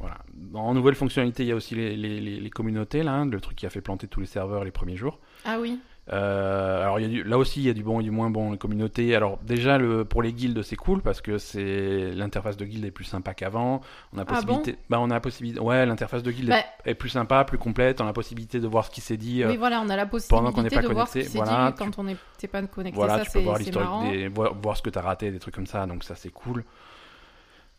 Voilà. 0.00 0.16
En 0.54 0.74
nouvelle 0.74 0.94
fonctionnalité, 0.96 1.44
il 1.44 1.48
y 1.50 1.52
a 1.52 1.54
aussi 1.54 1.74
les, 1.74 1.96
les, 1.96 2.18
les- 2.20 2.40
les 2.40 2.50
communautés, 2.50 3.02
là, 3.02 3.12
hein, 3.12 3.26
le 3.26 3.40
truc 3.40 3.56
qui 3.56 3.66
a 3.66 3.70
fait 3.70 3.80
planter 3.80 4.08
tous 4.08 4.20
les 4.20 4.26
serveurs 4.26 4.64
les 4.64 4.70
premiers 4.72 4.96
jours. 4.96 5.18
Ah 5.44 5.58
oui. 5.60 5.78
Euh, 6.12 6.82
alors 6.82 7.00
il 7.00 7.02
y 7.02 7.06
a 7.06 7.08
du- 7.08 7.24
là 7.24 7.38
aussi 7.38 7.60
il 7.62 7.66
y 7.66 7.70
a 7.70 7.72
du 7.72 7.82
bon 7.82 7.98
et 7.98 8.02
du 8.02 8.10
moins 8.10 8.28
bon 8.28 8.52
les 8.52 8.58
communautés. 8.58 9.14
Alors 9.16 9.38
déjà 9.42 9.78
le, 9.78 10.04
pour 10.04 10.22
les 10.22 10.34
guildes 10.34 10.62
c'est 10.62 10.76
cool 10.76 11.00
parce 11.00 11.22
que 11.22 11.38
c'est 11.38 12.10
l'interface 12.14 12.58
de 12.58 12.66
guilde 12.66 12.84
est 12.84 12.90
plus 12.90 13.04
sympa 13.04 13.32
qu'avant. 13.32 13.80
On 14.12 14.18
a 14.18 14.22
Ah 14.22 14.24
possibilité, 14.26 14.76
bah 14.90 14.98
on 15.00 15.10
a 15.10 15.14
la 15.14 15.20
possibilité, 15.20 15.60
ouais 15.60 15.86
l'interface 15.86 16.22
de 16.22 16.30
guilde 16.30 16.50
Bah, 16.50 16.58
est, 16.84 16.90
est 16.90 16.94
plus 16.94 17.08
sympa, 17.08 17.44
plus 17.44 17.56
complète. 17.56 18.02
On 18.02 18.04
a 18.04 18.08
la 18.08 18.12
possibilité 18.12 18.60
de 18.60 18.66
voir 18.66 18.84
ce 18.84 18.90
qui 18.90 19.00
s'est 19.00 19.16
dit. 19.16 19.42
euh, 19.42 19.48
oui, 19.48 19.56
voilà, 19.56 19.80
on 19.80 19.88
a 19.88 19.96
la 19.96 20.04
pendant 20.04 20.52
qu'on 20.52 20.62
n'est 20.62 20.68
possibilité 20.68 20.76
pas 20.76 20.82
de 20.82 20.92
voir 20.92 21.08
ce 21.08 21.12
connecté, 21.14 21.38
voilà, 21.38 21.70
dit 21.72 21.78
quand 21.78 21.98
on 21.98 22.04
n'était 22.04 22.48
pas 22.48 22.62
connecté. 22.62 22.96
voilà, 22.98 23.18
ça, 23.20 23.24
tu 23.24 23.30
peux 23.30 23.40
voir 23.40 23.56
l'historique 23.58 24.10
des, 24.12 24.28
voir, 24.28 24.54
voir 24.54 24.76
ce 24.76 24.82
que 24.82 24.90
tu 24.90 24.98
as 24.98 25.02
raté, 25.02 25.30
des 25.30 25.38
trucs 25.38 25.54
comme 25.54 25.66
ça. 25.66 25.86
Donc 25.86 26.04
ça 26.04 26.14
c'est 26.16 26.30
cool. 26.30 26.64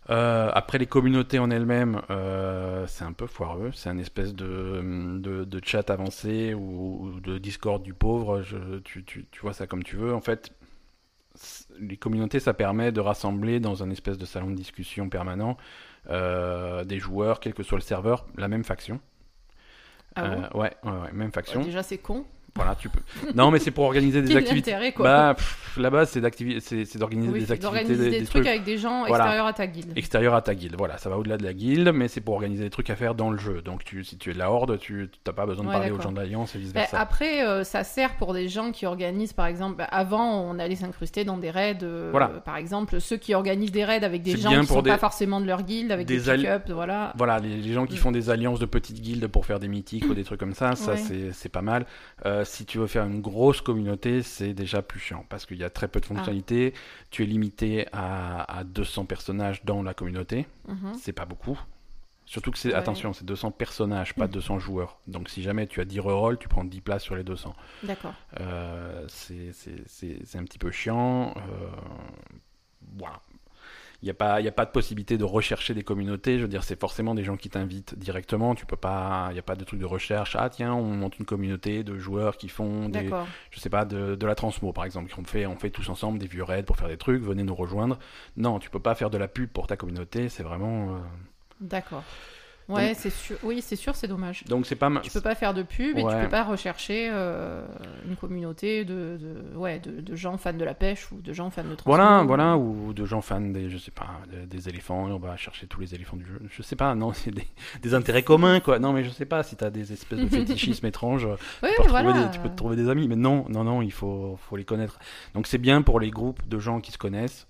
Euh, 0.10 0.52
après 0.54 0.78
les 0.78 0.86
communautés 0.86 1.40
en 1.40 1.50
elles-mêmes, 1.50 2.02
euh, 2.12 2.86
c'est 2.88 3.04
un 3.06 3.13
peu 3.13 3.25
foireux. 3.28 3.72
C'est 3.74 3.90
un 3.90 3.98
espèce 3.98 4.36
de, 4.36 4.81
de, 5.19 5.44
de 5.46 5.62
chat 5.63 5.90
avancé 5.90 6.54
ou, 6.54 7.07
ou 7.16 7.19
de 7.22 7.38
Discord 7.40 7.81
du 7.81 7.94
pauvre. 7.94 8.42
Je- 8.44 8.80
tu, 8.80 9.04
tu, 9.04 9.25
tu 9.31 9.40
vois 9.42 9.54
ça 9.54 9.66
comme 9.68 9.84
tu 9.84 9.96
veux. 9.96 10.13
En 10.13 10.22
fait, 10.22 10.52
les 11.80 11.98
communautés, 11.98 12.40
ça 12.40 12.54
permet 12.54 12.92
de 12.92 13.00
rassembler 13.00 13.60
dans 13.60 13.84
un 13.84 13.90
espèce 13.90 14.18
de 14.18 14.25
salon 14.25 14.52
de 14.52 14.56
discussion 14.56 15.10
permanent 15.10 15.57
euh, 16.10 16.84
des 16.84 17.00
joueurs, 17.00 17.40
quel 17.40 17.54
que 17.54 17.63
soit 17.63 17.78
le 17.78 17.84
serveur, 17.84 18.25
la 18.38 18.48
même 18.48 18.63
faction. 18.63 19.00
Ah 20.16 20.25
bon? 20.25 20.46
ouais, 20.54 20.72
ouais, 20.84 20.92
ouais, 20.92 21.12
même 21.13 21.31
faction. 21.31 21.62
Déjà, 21.62 21.84
c'est 21.84 21.98
con. 21.98 22.25
Voilà, 22.56 22.74
tu 22.75 22.88
peux. 22.88 23.00
Non, 23.36 23.52
mais 23.52 23.60
c'est 23.60 23.72
pour 23.72 23.84
organiser 23.84 24.22
des 24.22 24.34
activités. 24.36 24.94
quoi. 24.96 25.04
Bah, 25.04 25.34
pff, 25.36 25.75
la 25.78 25.90
base, 25.90 26.10
c'est 26.12 26.22
d'organiser 26.22 27.30
Oui, 27.30 27.40
des 27.42 27.52
activités, 27.52 27.57
d'organiser 27.62 27.96
des, 27.98 28.04
des, 28.12 28.19
des 28.19 28.25
trucs, 28.25 28.30
trucs 28.44 28.48
avec 28.48 28.63
des 28.63 28.78
gens 28.78 29.00
Voilà. 29.06 29.25
extérieurs 29.25 29.46
à 29.48 29.52
ta 29.54 29.68
guilde. 29.68 29.92
extérieurs 29.98 30.36
à 30.36 30.42
ta 30.42 30.56
guilde. 30.56 30.75
Voilà, 30.78 30.98
ça 30.98 31.10
va 31.10 31.18
au-delà 31.18 31.36
de 31.36 31.44
la 31.44 31.54
guilde, 31.54 31.92
mais 31.94 32.07
c'est 32.07 32.22
pour 32.22 32.36
organiser 32.36 32.63
des 32.63 32.69
trucs 32.69 32.90
à 32.90 32.96
faire 32.96 33.13
dans 33.13 33.30
le 33.30 33.38
jeu. 33.38 33.62
Donc, 33.62 33.84
tu, 33.84 34.06
si 34.06 34.18
tu 34.18 34.30
es 34.30 34.34
de 34.34 34.40
la 34.40 34.52
horde, 34.52 34.80
tu 34.80 35.10
n'as 35.28 35.34
pas 35.34 35.46
besoin 35.46 35.66
de 35.66 35.69
Ouais, 35.69 35.75
parler 35.75 35.92
aux 35.92 36.00
gens 36.00 36.13
de 36.13 36.18
l'Alliance 36.18 36.56
et 36.56 36.60
vice 36.60 36.72
Bah, 36.72 36.80
versa. 36.81 36.98
après, 36.98 37.46
euh, 37.46 37.66
ça 37.66 37.84
sert 37.84 38.16
pour 38.16 38.34
des 38.34 38.48
gens 38.48 38.72
qui 38.72 38.86
organisent, 38.86 39.34
par 39.34 39.48
exemple, 39.48 39.75
bah, 39.75 39.88
avant, 39.92 40.40
on 40.44 40.57
allait 40.57 40.78
s'incruster 40.78 41.25
dans 41.25 41.38
des 41.38 41.52
raids. 41.52 41.80
euh, 41.84 42.07
Voilà. 42.12 42.28
Par 42.30 42.56
exemple, 42.56 43.02
ceux 43.02 43.18
qui 43.18 43.34
organisent 43.34 43.74
des 43.74 43.84
raids 43.84 44.06
avec 44.06 44.22
des 44.22 44.38
gens 44.38 44.52
qui 44.52 44.56
pour 44.68 44.78
sont 44.78 44.81
des- 44.81 44.92
pas 44.92 44.98
forcément 44.98 45.42
de 45.42 45.46
leur 45.46 45.63
guilde, 45.63 45.92
avec 45.92 46.07
des 46.07 46.19
des 46.22 46.36
pick-up, 46.38 46.69
voilà. 46.69 47.12
Voilà, 47.18 47.40
les, 47.40 47.57
les 47.57 47.74
gens 47.74 47.86
qui 47.86 47.96
Mm. 47.96 47.98
font 47.98 48.12
des 48.13 48.30
alliances 48.30 48.60
de 48.60 48.66
petites 48.66 49.02
guildes 49.02 49.28
pour 49.28 49.46
faire 49.46 49.60
des 49.60 49.68
mythiques 49.68 50.06
ou 50.10 50.13
des 50.13 50.24
trucs 50.24 50.40
comme 50.40 50.54
ça, 50.54 50.78
ça 50.78 50.94
c'est 51.34 51.50
pas 51.50 51.62
mal. 51.62 51.86
Euh, 52.25 52.44
si 52.45 52.65
tu 52.65 52.77
veux 52.77 52.88
faire 52.88 53.06
une 53.06 53.21
grosse 53.21 53.59
communauté, 53.62 54.21
c'est 54.24 54.53
déjà 54.53 54.81
plus 54.81 55.00
chiant 55.00 55.25
parce 55.30 55.45
qu'il 55.45 55.57
y 55.57 55.63
a 55.63 55.69
très 55.69 55.86
Ah. 55.86 55.89
peu 55.89 56.00
de 56.00 56.06
fonctionnalités. 56.06 56.74
Tu 57.12 57.24
es 57.24 57.25
limité 57.25 57.88
à, 57.92 58.44
à 58.59 58.63
200 58.63 59.06
personnages 59.06 59.65
dans 59.65 59.83
la 59.83 59.94
communauté. 59.94 60.47
Mhm. 60.68 60.94
c'est 61.00 61.13
pas 61.13 61.25
beaucoup. 61.25 61.59
Surtout 62.27 62.50
que 62.51 62.57
c'est, 62.57 62.69
Ouais. 62.69 62.74
attention, 62.75 63.13
c'est 63.13 63.24
200 63.25 63.51
personnages, 63.51 64.15
pas 64.15 64.27
200 64.27 64.57
joueurs. 64.57 64.97
Donc 65.07 65.30
si 65.30 65.44
jamais 65.44 65.68
tu 65.68 65.80
as 65.80 65.86
10 65.86 66.00
rerolls, 66.00 66.39
tu 66.39 66.47
prends 66.47 66.63
10 66.63 66.81
places 66.81 67.03
sur 67.03 67.15
les 67.15 67.24
200. 67.24 67.56
D'accord. 67.83 68.13
Euh, 68.39 69.06
c'est, 69.07 69.51
c'est, 69.53 69.83
c'est, 69.86 70.18
c'est 70.25 70.38
un 70.39 70.44
petit 70.44 70.57
peu 70.57 70.71
chiant. 70.71 71.36
Euh, 71.38 71.68
voilà. 72.97 73.21
Il 74.06 74.10
n'y 74.10 74.12
a, 74.12 74.13
pas- 74.13 74.40
il 74.40 74.46
y 74.46 74.48
a 74.48 74.52
pas 74.52 74.66
de 74.66 74.69
possibilité 74.69 75.18
de 75.18 75.24
rechercher 75.24 75.74
des 75.74 75.84
communautés. 75.84 76.38
Je 76.38 76.44
veux 76.44 76.48
dire, 76.48 76.63
c'est 76.63 76.80
forcément 76.80 77.16
des 77.16 77.24
gens 77.24 77.38
qui 77.38 77.50
t'invitent 77.50 77.98
directement. 77.98 78.54
Tu 78.54 78.68
peux 78.68 78.75
pas, 78.75 79.30
il 79.31 79.34
n'y 79.34 79.40
a 79.40 79.42
pas 79.42 79.56
de 79.56 79.63
truc 79.63 79.80
de 79.80 79.86
recherche. 79.86 80.36
Ah 80.40 80.48
tiens, 80.52 80.75
on 80.75 80.84
monte 80.84 81.18
une 81.18 81.25
communauté 81.25 81.84
de 81.84 81.98
joueurs 81.98 82.38
qui 82.38 82.48
font 82.48 82.88
des, 82.88 83.10
je 83.50 83.60
sais 83.60 83.72
pas, 83.72 83.84
de, 83.84 84.13
de 84.13 84.25
la 84.28 84.36
transmo 84.36 84.72
par 84.74 84.86
exemple. 84.86 85.12
On 85.18 85.24
fait, 85.24 85.48
on 85.48 85.56
fait 85.56 85.72
tous 85.72 85.90
ensemble 85.90 86.19
des 86.19 86.28
vieux 86.28 86.44
raids 86.44 86.62
pour 86.62 86.78
faire 86.78 86.88
des 86.88 86.98
trucs. 86.98 87.24
Venez 87.24 87.42
nous 87.42 87.56
rejoindre. 87.56 87.98
Non, 88.38 88.60
tu 88.60 88.69
peux 88.69 88.80
pas 88.80 88.94
faire 88.94 89.10
de 89.10 89.18
la 89.18 89.28
pub 89.28 89.50
pour 89.50 89.66
ta 89.66 89.75
communauté. 89.75 90.30
C'est 90.30 90.44
vraiment. 90.44 90.90
euh, 90.94 91.00
D'accord. 91.60 92.04
Ouais, 92.68 92.96
c'est 92.96 93.12
sûr. 93.12 93.38
Oui, 93.44 93.62
c'est 93.62 93.76
sûr, 93.76 93.96
c'est 93.96 94.08
dommage. 94.08 94.44
Donc 94.46 94.66
c'est 94.66 94.76
pas 94.76 94.90
mal. 94.90 95.04
Tu 95.04 95.12
peux 95.12 95.22
pas 95.22 95.36
faire 95.36 95.54
de 95.54 95.62
pub 95.62 95.98
et 95.98 96.02
tu 96.02 96.08
Ouais. 96.08 96.24
peux 96.24 96.30
pas 96.30 96.44
rechercher 96.44 97.10
euh, 97.12 97.64
une 98.08 98.16
communauté 98.16 98.86
de, 98.86 99.18
de- 99.20 99.56
ouais, 99.58 99.80
de, 99.80 100.02
de 100.02 100.16
gens 100.16 100.36
fans 100.38 100.52
de 100.52 100.66
la 100.66 100.74
pêche 100.74 101.12
ou 101.12 101.22
de 101.22 101.32
gens 101.32 101.52
fans 101.52 101.64
de. 101.64 101.78
Voilà, 101.86 102.24
voilà, 102.24 102.58
ou 102.58 102.92
de 102.94 103.06
gens 103.06 103.22
fans 103.22 103.40
des, 103.40 103.70
je 103.70 103.78
sais 103.78 103.92
pas, 103.92 104.08
des, 104.32 104.48
des 104.48 104.68
éléphants, 104.68 105.08
et 105.08 105.12
on 105.12 105.20
va 105.20 105.38
chercher 105.38 105.68
tous 105.68 105.80
les 105.80 105.94
éléphants 105.94 106.18
du 106.18 106.26
jeu. 106.26 106.40
Je 106.50 106.62
sais 106.64 106.76
pas, 106.76 106.96
non, 106.96 107.14
c'est 107.14 107.30
des, 107.30 107.48
des 107.84 107.94
intérêts 107.94 108.24
communs, 108.24 108.60
quoi. 108.60 108.80
Non, 108.80 108.94
mais 108.94 109.04
je 109.04 109.12
sais 109.12 109.26
pas, 109.26 109.44
si 109.44 109.56
t'as 109.56 109.70
des 109.70 109.94
espèces 109.94 110.20
de 110.20 110.28
fétichismes 110.36 110.88
étranges, 110.88 111.26
Oui, 111.26 111.70
tu 111.70 111.76
peux, 111.76 111.84
retrouver 111.84 112.02
voilà. 112.04 112.24
des- 112.26 112.32
tu 112.32 112.40
peux 112.40 112.50
te 112.50 112.56
trouver 112.56 112.76
des 112.76 112.90
amis. 112.90 113.08
Mais 113.08 113.16
non, 113.16 113.46
non, 113.48 113.64
non, 113.64 113.84
il 113.84 113.92
faut, 113.92 114.40
faut 114.50 114.56
les 114.58 114.66
connaître. 114.66 114.98
Donc 115.36 115.46
c'est 115.46 115.60
bien 115.60 115.84
pour 115.84 116.00
les 116.00 116.10
groupes 116.10 116.42
de 116.48 116.58
gens 116.58 116.80
qui 116.82 116.92
se 116.92 116.98
connaissent. 116.98 117.46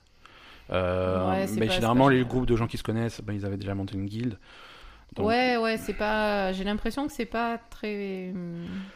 Euh, 0.72 1.30
Ouais, 1.30 1.46
mais 1.58 1.68
pas- 1.68 1.74
généralement, 1.74 2.10
les 2.10 2.26
groupes 2.26 2.48
de 2.48 2.56
gens 2.56 2.68
qui 2.68 2.78
se 2.78 2.84
connaissent, 2.84 3.22
ben, 3.22 3.34
ils 3.34 3.46
avaient 3.46 3.56
déjà 3.58 3.76
monté 3.76 3.96
une 3.96 4.08
guilde. 4.08 4.38
Donc, 5.14 5.28
Ouais, 5.28 5.58
ouais, 5.58 5.78
c'est 5.78 5.94
pas. 5.94 6.52
J'ai 6.52 6.64
l'impression 6.64 7.08
que 7.08 7.14
c'est 7.14 7.26
pas 7.26 7.58
très 7.70 8.34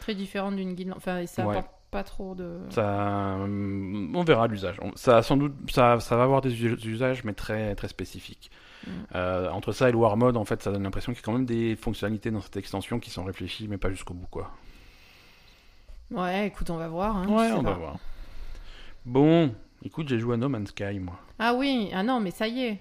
très 0.00 0.14
différent 0.14 0.52
d'une 0.52 0.74
guilde. 0.74 0.92
Enfin, 0.96 1.24
ça 1.26 1.46
Ouais. 1.46 1.56
apporte 1.56 1.72
pas 1.90 2.04
trop 2.04 2.34
de. 2.34 2.58
Ça, 2.70 3.36
hum, 3.40 4.14
on 4.14 4.22
verra 4.22 4.46
l'usage. 4.46 4.76
Ça, 4.96 5.22
sans 5.22 5.36
doute, 5.36 5.54
ça, 5.70 5.98
ça 6.00 6.16
va 6.16 6.22
avoir 6.24 6.40
des 6.40 6.52
us- 6.64 6.84
usages, 6.84 7.24
mais 7.24 7.32
très, 7.32 7.74
très 7.74 7.88
spécifiques. 7.88 8.50
Mm. 8.86 8.90
Euh, 9.14 9.50
entre 9.50 9.72
ça 9.72 9.88
et 9.88 9.92
le 9.92 9.98
War 9.98 10.16
Mode, 10.16 10.36
en 10.36 10.44
fait, 10.44 10.62
ça 10.62 10.70
donne 10.72 10.82
l'impression 10.84 11.12
qu'il 11.12 11.20
y 11.20 11.22
a 11.22 11.26
quand 11.26 11.32
même 11.32 11.46
des 11.46 11.74
fonctionnalités 11.76 12.30
dans 12.30 12.40
cette 12.40 12.56
extension 12.56 12.98
qui 13.00 13.10
sont 13.10 13.24
réfléchies, 13.24 13.66
mais 13.68 13.76
pas 13.78 13.90
jusqu'au 13.90 14.14
bout, 14.14 14.28
quoi. 14.30 14.50
Ouais, 16.10 16.48
écoute, 16.48 16.70
on 16.70 16.76
va 16.76 16.88
voir. 16.88 17.16
hein, 17.16 17.26
Ouais, 17.28 17.50
on 17.52 17.62
va 17.62 17.72
voir. 17.72 17.96
Bon, 19.06 19.54
écoute, 19.84 20.08
j'ai 20.08 20.18
joué 20.18 20.34
à 20.34 20.36
No 20.36 20.48
Man's 20.48 20.68
Sky, 20.70 20.98
moi. 20.98 21.18
Ah 21.38 21.54
oui, 21.54 21.90
ah 21.94 22.02
non, 22.02 22.20
mais 22.20 22.30
ça 22.30 22.46
y 22.48 22.62
est. 22.64 22.80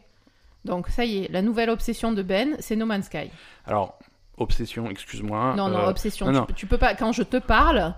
Donc 0.66 0.88
ça 0.90 1.06
y 1.06 1.24
est, 1.24 1.32
la 1.32 1.42
nouvelle 1.42 1.70
obsession 1.70 2.12
de 2.12 2.22
Ben, 2.22 2.56
c'est 2.60 2.76
No 2.76 2.86
Man's 2.86 3.06
Sky. 3.06 3.30
Alors, 3.66 3.98
obsession, 4.38 4.90
excuse-moi. 4.90 5.56
non, 5.56 5.70
non, 5.70 5.80
euh, 5.80 5.90
obsession. 5.90 6.26
non, 6.26 6.32
tu, 6.32 6.38
non. 6.40 6.46
peux- 6.46 6.54
tu 6.54 6.66
peux 6.68 6.78
pas. 6.78 6.96
Quand 6.96 7.12
je 7.12 7.24
te 7.24 7.38
parle, 7.38 7.94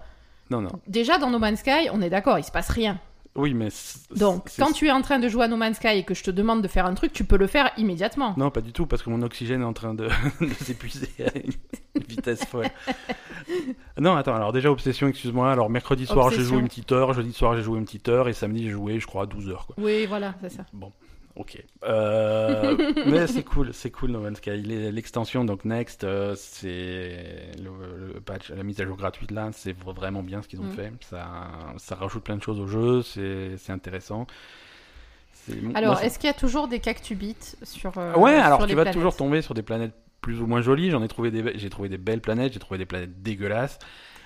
non, 0.50 0.62
non. 0.62 0.72
déjà 0.88 1.18
dans 1.18 1.30
No 1.30 1.40
Man's 1.40 1.60
Sky, 1.60 1.90
on 1.92 2.02
est 2.02 2.10
d'accord, 2.10 2.38
il 2.40 2.44
se 2.44 2.52
passe 2.52 2.70
rien. 2.70 3.00
Oui, 3.34 3.54
mais. 3.54 3.70
Donc, 4.18 4.50
quand 4.60 4.74
tu 4.74 4.88
es 4.88 4.92
en 4.92 5.02
train 5.02 5.18
de 5.18 5.30
jouer 5.30 5.46
à 5.46 5.48
No 5.48 5.56
Man's 5.56 5.78
Sky 5.78 5.88
et 6.00 6.04
que 6.04 6.14
je 6.14 6.22
te 6.22 6.32
demande 6.32 6.62
de 6.62 6.68
faire 6.68 6.86
un 6.86 6.94
truc, 6.94 7.14
tu 7.14 7.24
peux 7.24 7.38
le 7.38 7.48
faire 7.48 7.72
immédiatement. 7.78 8.34
Non, 8.36 8.52
pas 8.52 8.60
du 8.60 8.74
tout, 8.74 8.86
parce 8.88 9.04
que 9.04 9.10
mon 9.10 9.22
oxygène 9.22 9.62
est 9.62 9.66
en 9.66 9.72
train 9.72 9.94
de, 9.94 10.10
de 10.42 10.54
s'épuiser 10.56 11.08
à 11.26 11.38
une 11.38 12.04
vitesse 12.10 12.44
folle. 12.44 12.68
non, 13.98 14.16
attends, 14.18 14.36
alors 14.36 14.52
déjà, 14.52 14.70
obsession, 14.70 15.08
excuse-moi. 15.08 15.50
Alors, 15.50 15.70
mercredi 15.70 16.06
soir, 16.06 16.30
j'ai 16.30 16.42
joué 16.42 16.60
une 16.60 16.68
petite 16.68 16.92
heure, 16.92 17.14
jeudi 17.14 17.32
soir, 17.32 17.56
j'ai 17.56 17.64
joué 17.64 17.80
une 17.80 17.86
petite 17.86 18.10
heure, 18.10 18.28
et 18.28 18.34
samedi, 18.34 18.64
j'ai 18.66 18.72
joué, 18.72 19.00
je 19.00 19.08
crois, 19.08 19.26
12 19.26 19.48
heures, 19.50 19.66
quoi. 19.66 19.76
Oui, 19.80 20.06
voilà, 20.08 20.36
c'est 20.42 20.50
ça. 20.52 20.66
Bon, 20.74 20.92
ok. 21.36 21.64
Euh, 21.84 22.78
mais 23.04 23.28
c'est 23.28 23.44
cool, 23.44 23.74
c'est 23.74 23.92
cool 23.92 24.12
No 24.12 24.20
Man's 24.22 24.38
Sky. 24.38 24.52
L'extension, 24.62 25.46
donc 25.46 25.66
Next, 25.66 26.04
euh, 26.04 26.36
c'est 26.36 27.52
le, 27.58 28.14
le 28.14 28.22
patch, 28.22 28.50
la 28.50 28.64
mise 28.64 28.80
à 28.82 28.86
jour 28.86 28.98
gratuite 28.98 29.32
là, 29.32 29.50
c'est 29.54 29.74
vraiment 29.78 30.24
bien 30.24 30.42
ce 30.42 30.48
qu'ils 30.48 30.62
ont 30.62 30.68
Mm. 30.68 30.70
fait. 30.70 30.92
Ça, 31.02 31.50
ça 31.78 31.96
rajoute 31.96 32.24
plein 32.24 32.38
de 32.38 32.44
choses 32.44 32.60
au 32.60 32.68
jeu, 32.68 33.02
c'est 33.02 33.58
c'est 33.58 33.72
intéressant. 33.72 34.28
Alors, 35.74 36.00
est-ce 36.02 36.20
qu'il 36.20 36.28
y 36.28 36.30
a 36.30 36.34
toujours 36.34 36.68
des 36.68 36.80
cactubites 36.80 37.58
sur 37.64 37.98
euh, 37.98 38.14
ouais, 38.16 38.34
alors 38.36 38.60
sur 38.60 38.66
tu 38.66 38.76
les 38.76 38.76
vas 38.76 38.86
planètes? 38.86 38.94
toujours 38.94 39.16
tomber 39.16 39.42
sur 39.42 39.54
des 39.54 39.64
planètes 39.64 39.94
plus 40.22 40.42
ou 40.42 40.48
moins 40.48 40.62
jolies. 40.62 40.92
J'en 40.92 41.04
ai 41.04 41.08
trouvé 41.08 41.32
des, 41.32 41.42
be- 41.44 41.58
j'ai 41.58 41.70
trouvé 41.70 41.90
des 41.90 41.98
belles 41.98 42.22
planètes, 42.22 42.54
j'ai 42.54 42.60
trouvé 42.60 42.78
des 42.78 42.86
planètes 42.86 43.22
dégueulasses. 43.22 43.80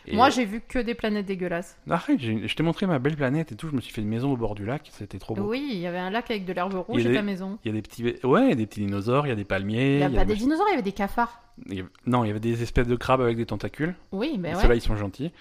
Et- 0.07 0.15
Moi, 0.15 0.29
j'ai 0.29 0.45
vu 0.45 0.61
que 0.61 0.79
des 0.79 0.93
planètes 0.95 1.25
dégueulasses. 1.25 1.77
Arrête, 1.89 2.19
j'ai- 2.19 2.47
je 2.47 2.55
t'ai 2.55 2.63
montré 2.63 2.85
ma 2.85 2.99
belle 2.99 3.15
planète 3.15 3.51
et 3.51 3.55
tout. 3.55 3.67
Je 3.69 3.75
me 3.75 3.81
suis 3.81 3.91
fait 3.93 4.01
une 4.01 4.07
maison 4.07 4.31
au 4.31 4.37
bord 4.37 4.53
du 4.55 4.65
lac. 4.65 4.87
C'était 4.91 5.17
trop 5.19 5.33
beau. 5.35 5.43
Oui, 5.49 5.67
il 5.71 5.79
y 5.79 5.87
avait 5.87 5.97
un 5.97 6.09
lac 6.09 6.29
avec 6.29 6.45
de 6.45 6.53
l'herbe 6.53 6.73
rouge 6.75 7.01
Il 7.01 7.03
y 7.03 7.07
a 7.07 7.09
et 7.09 7.13
des- 7.13 7.17
ta 7.19 7.23
maison. 7.23 7.57
Il 7.63 7.69
y 7.69 7.71
a 7.71 7.73
des 7.73 7.81
petits, 7.81 8.03
ouais, 8.23 8.43
il 8.43 8.49
y 8.49 8.51
a 8.51 8.55
des 8.55 8.65
petits 8.67 8.81
dinosaures, 8.81 9.25
il 9.25 9.29
y 9.29 9.33
a 9.33 9.35
des 9.35 9.43
palmiers. 9.45 9.95
Il 9.95 9.99
y 9.99 10.03
a 10.03 10.07
il 10.07 10.13
y 10.13 10.15
pas 10.15 10.25
des 10.25 10.35
dinosaures, 10.35 10.65
il 10.67 10.71
y 10.71 10.73
avait 10.73 10.81
des 10.83 10.91
cafards. 10.91 11.41
il 11.67 11.75
y 11.77 11.81
a- 11.81 11.85
Non, 12.05 12.23
il 12.23 12.27
y 12.27 12.29
avait 12.31 12.39
des 12.39 12.61
espèces 12.61 12.87
de 12.87 12.95
crabes 12.95 13.21
avec 13.21 13.37
des 13.37 13.45
tentacules. 13.45 13.95
Oui, 14.11 14.35
mais 14.39 14.51
Et 14.51 14.55
ouais. 14.55 14.61
Ceux-là, 14.61 14.75
ils 14.75 14.81
sont 14.81 14.95
gentils. 14.97 15.31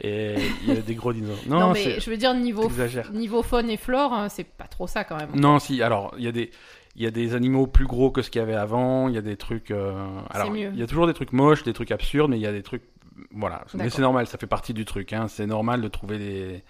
Et 0.00 0.34
il 0.66 0.74
y 0.74 0.76
a 0.76 0.80
des 0.80 0.94
gros 0.94 1.12
dinosaures. 1.12 1.36
Non, 1.46 1.60
Non, 1.60 1.72
mais 1.74 1.82
c'est- 1.84 2.00
je 2.00 2.10
veux 2.10 2.16
dire, 2.16 2.32
niveau, 2.34 2.62
t'exagères. 2.62 3.12
niveau 3.12 3.42
faune 3.42 3.68
et 3.70 3.76
flore, 3.76 4.14
euh, 4.14 4.26
c'est 4.30 4.44
pas 4.44 4.64
trop 4.66 4.86
ça 4.86 5.04
quand 5.04 5.16
même. 5.16 5.28
Non, 5.34 5.58
si. 5.58 5.82
Alors, 5.82 6.14
il 6.16 6.24
y 6.24 6.28
a 6.28 6.32
des, 6.32 6.50
il 6.96 7.02
y 7.02 7.06
a 7.06 7.10
des 7.10 7.34
animaux 7.34 7.66
plus 7.66 7.86
gros 7.86 8.10
que 8.10 8.22
ce 8.22 8.30
qu'il 8.30 8.40
y 8.40 8.42
avait 8.42 8.54
avant. 8.54 9.08
Il 9.08 9.14
y 9.14 9.18
a 9.18 9.22
des 9.22 9.36
trucs. 9.36 9.70
euh, 9.70 9.92
Alors, 10.30 10.50
mieux. 10.50 10.70
il 10.72 10.80
y 10.80 10.82
a 10.82 10.86
toujours 10.86 11.06
des 11.06 11.12
trucs 11.14 11.32
moches, 11.32 11.62
des 11.62 11.74
trucs 11.74 11.92
absurdes, 11.92 12.30
mais 12.30 12.38
il 12.38 12.42
y 12.42 12.46
a 12.46 12.52
des 12.52 12.62
trucs. 12.62 12.82
Voilà. 13.30 13.64
Mais 13.74 13.90
c'est 13.90 14.02
normal, 14.02 14.26
ça 14.26 14.38
fait 14.38 14.46
partie 14.46 14.74
du 14.74 14.84
truc. 14.84 15.12
Hein. 15.12 15.26
C'est 15.28 15.46
normal 15.46 15.80
de 15.80 15.88
trouver 15.88 16.18
des. 16.18 16.64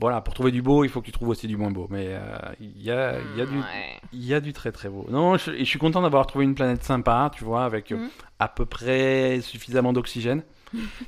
Voilà, 0.00 0.20
pour 0.20 0.32
trouver 0.32 0.52
du 0.52 0.62
beau, 0.62 0.84
il 0.84 0.90
faut 0.90 1.00
que 1.00 1.06
tu 1.06 1.12
trouves 1.12 1.30
aussi 1.30 1.48
du 1.48 1.56
moins 1.56 1.72
beau. 1.72 1.88
Mais 1.90 2.06
euh, 2.10 2.20
il 2.60 2.80
y 2.80 2.90
a, 2.92 3.14
y 3.36 3.40
a 3.40 3.46
du, 3.46 3.56
Ouais. 3.58 3.64
il 4.12 4.24
y 4.24 4.32
a 4.32 4.40
du 4.40 4.52
très 4.52 4.70
très 4.70 4.88
beau. 4.88 5.06
Non, 5.10 5.36
je, 5.36 5.64
suis 5.64 5.78
content 5.80 6.02
d'avoir 6.02 6.24
trouvé 6.28 6.44
une 6.44 6.54
planète 6.54 6.84
sympa, 6.84 7.32
tu 7.34 7.42
vois, 7.42 7.64
avec 7.64 7.90
euh, 7.90 7.96
Mhm. 7.96 8.08
à 8.38 8.46
peu 8.46 8.64
près 8.64 9.40
suffisamment 9.40 9.92
d'oxygène. 9.92 10.44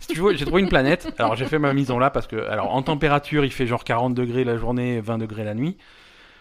si 0.01 0.09
tu 0.09 0.21
veux, 0.21 0.35
j'ai 0.35 0.45
trouvé 0.45 0.61
une 0.63 0.69
planète. 0.69 1.13
Alors 1.19 1.37
j'ai 1.37 1.45
fait 1.47 1.61
ma 1.61 1.73
maison 1.73 1.99
là 2.01 2.11
parce 2.11 2.27
que, 2.27 2.37
alors 2.49 2.75
en 2.75 2.83
température, 2.83 3.45
il 3.45 3.53
fait 3.53 3.67
genre 3.67 3.85
40 3.85 4.13
degrés 4.15 4.43
la 4.43 4.57
journée, 4.57 5.01
20 5.01 5.19
degrés 5.19 5.45
la 5.45 5.55
nuit. 5.55 5.77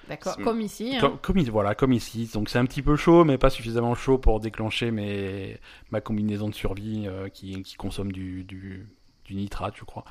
D'accord, 0.09 0.37
comme 0.43 0.59
ici. 0.61 0.95
hein. 0.95 0.99
Comme, 0.99 1.17
comme 1.19 1.37
ici- 1.37 1.49
voilà, 1.49 1.75
comme 1.75 1.93
ici. 1.93 2.29
Donc 2.33 2.49
c'est 2.49 2.57
un 2.59 2.65
petit 2.65 2.81
peu 2.81 2.95
chaud, 2.95 3.23
mais 3.23 3.37
pas 3.37 3.49
suffisamment 3.49 3.95
chaud 3.95 4.17
pour 4.17 4.39
déclencher 4.39 4.91
mes, 4.91 5.57
ma 5.91 6.01
combinaison 6.01 6.49
de 6.49 6.55
survie 6.55 7.03
euh, 7.07 7.29
qui, 7.29 7.61
qui 7.63 7.75
consomme 7.75 8.11
du, 8.11 8.43
du, 8.43 8.87
du 9.25 9.35
nitrate, 9.35 9.75
je 9.77 9.83
crois. 9.85 10.03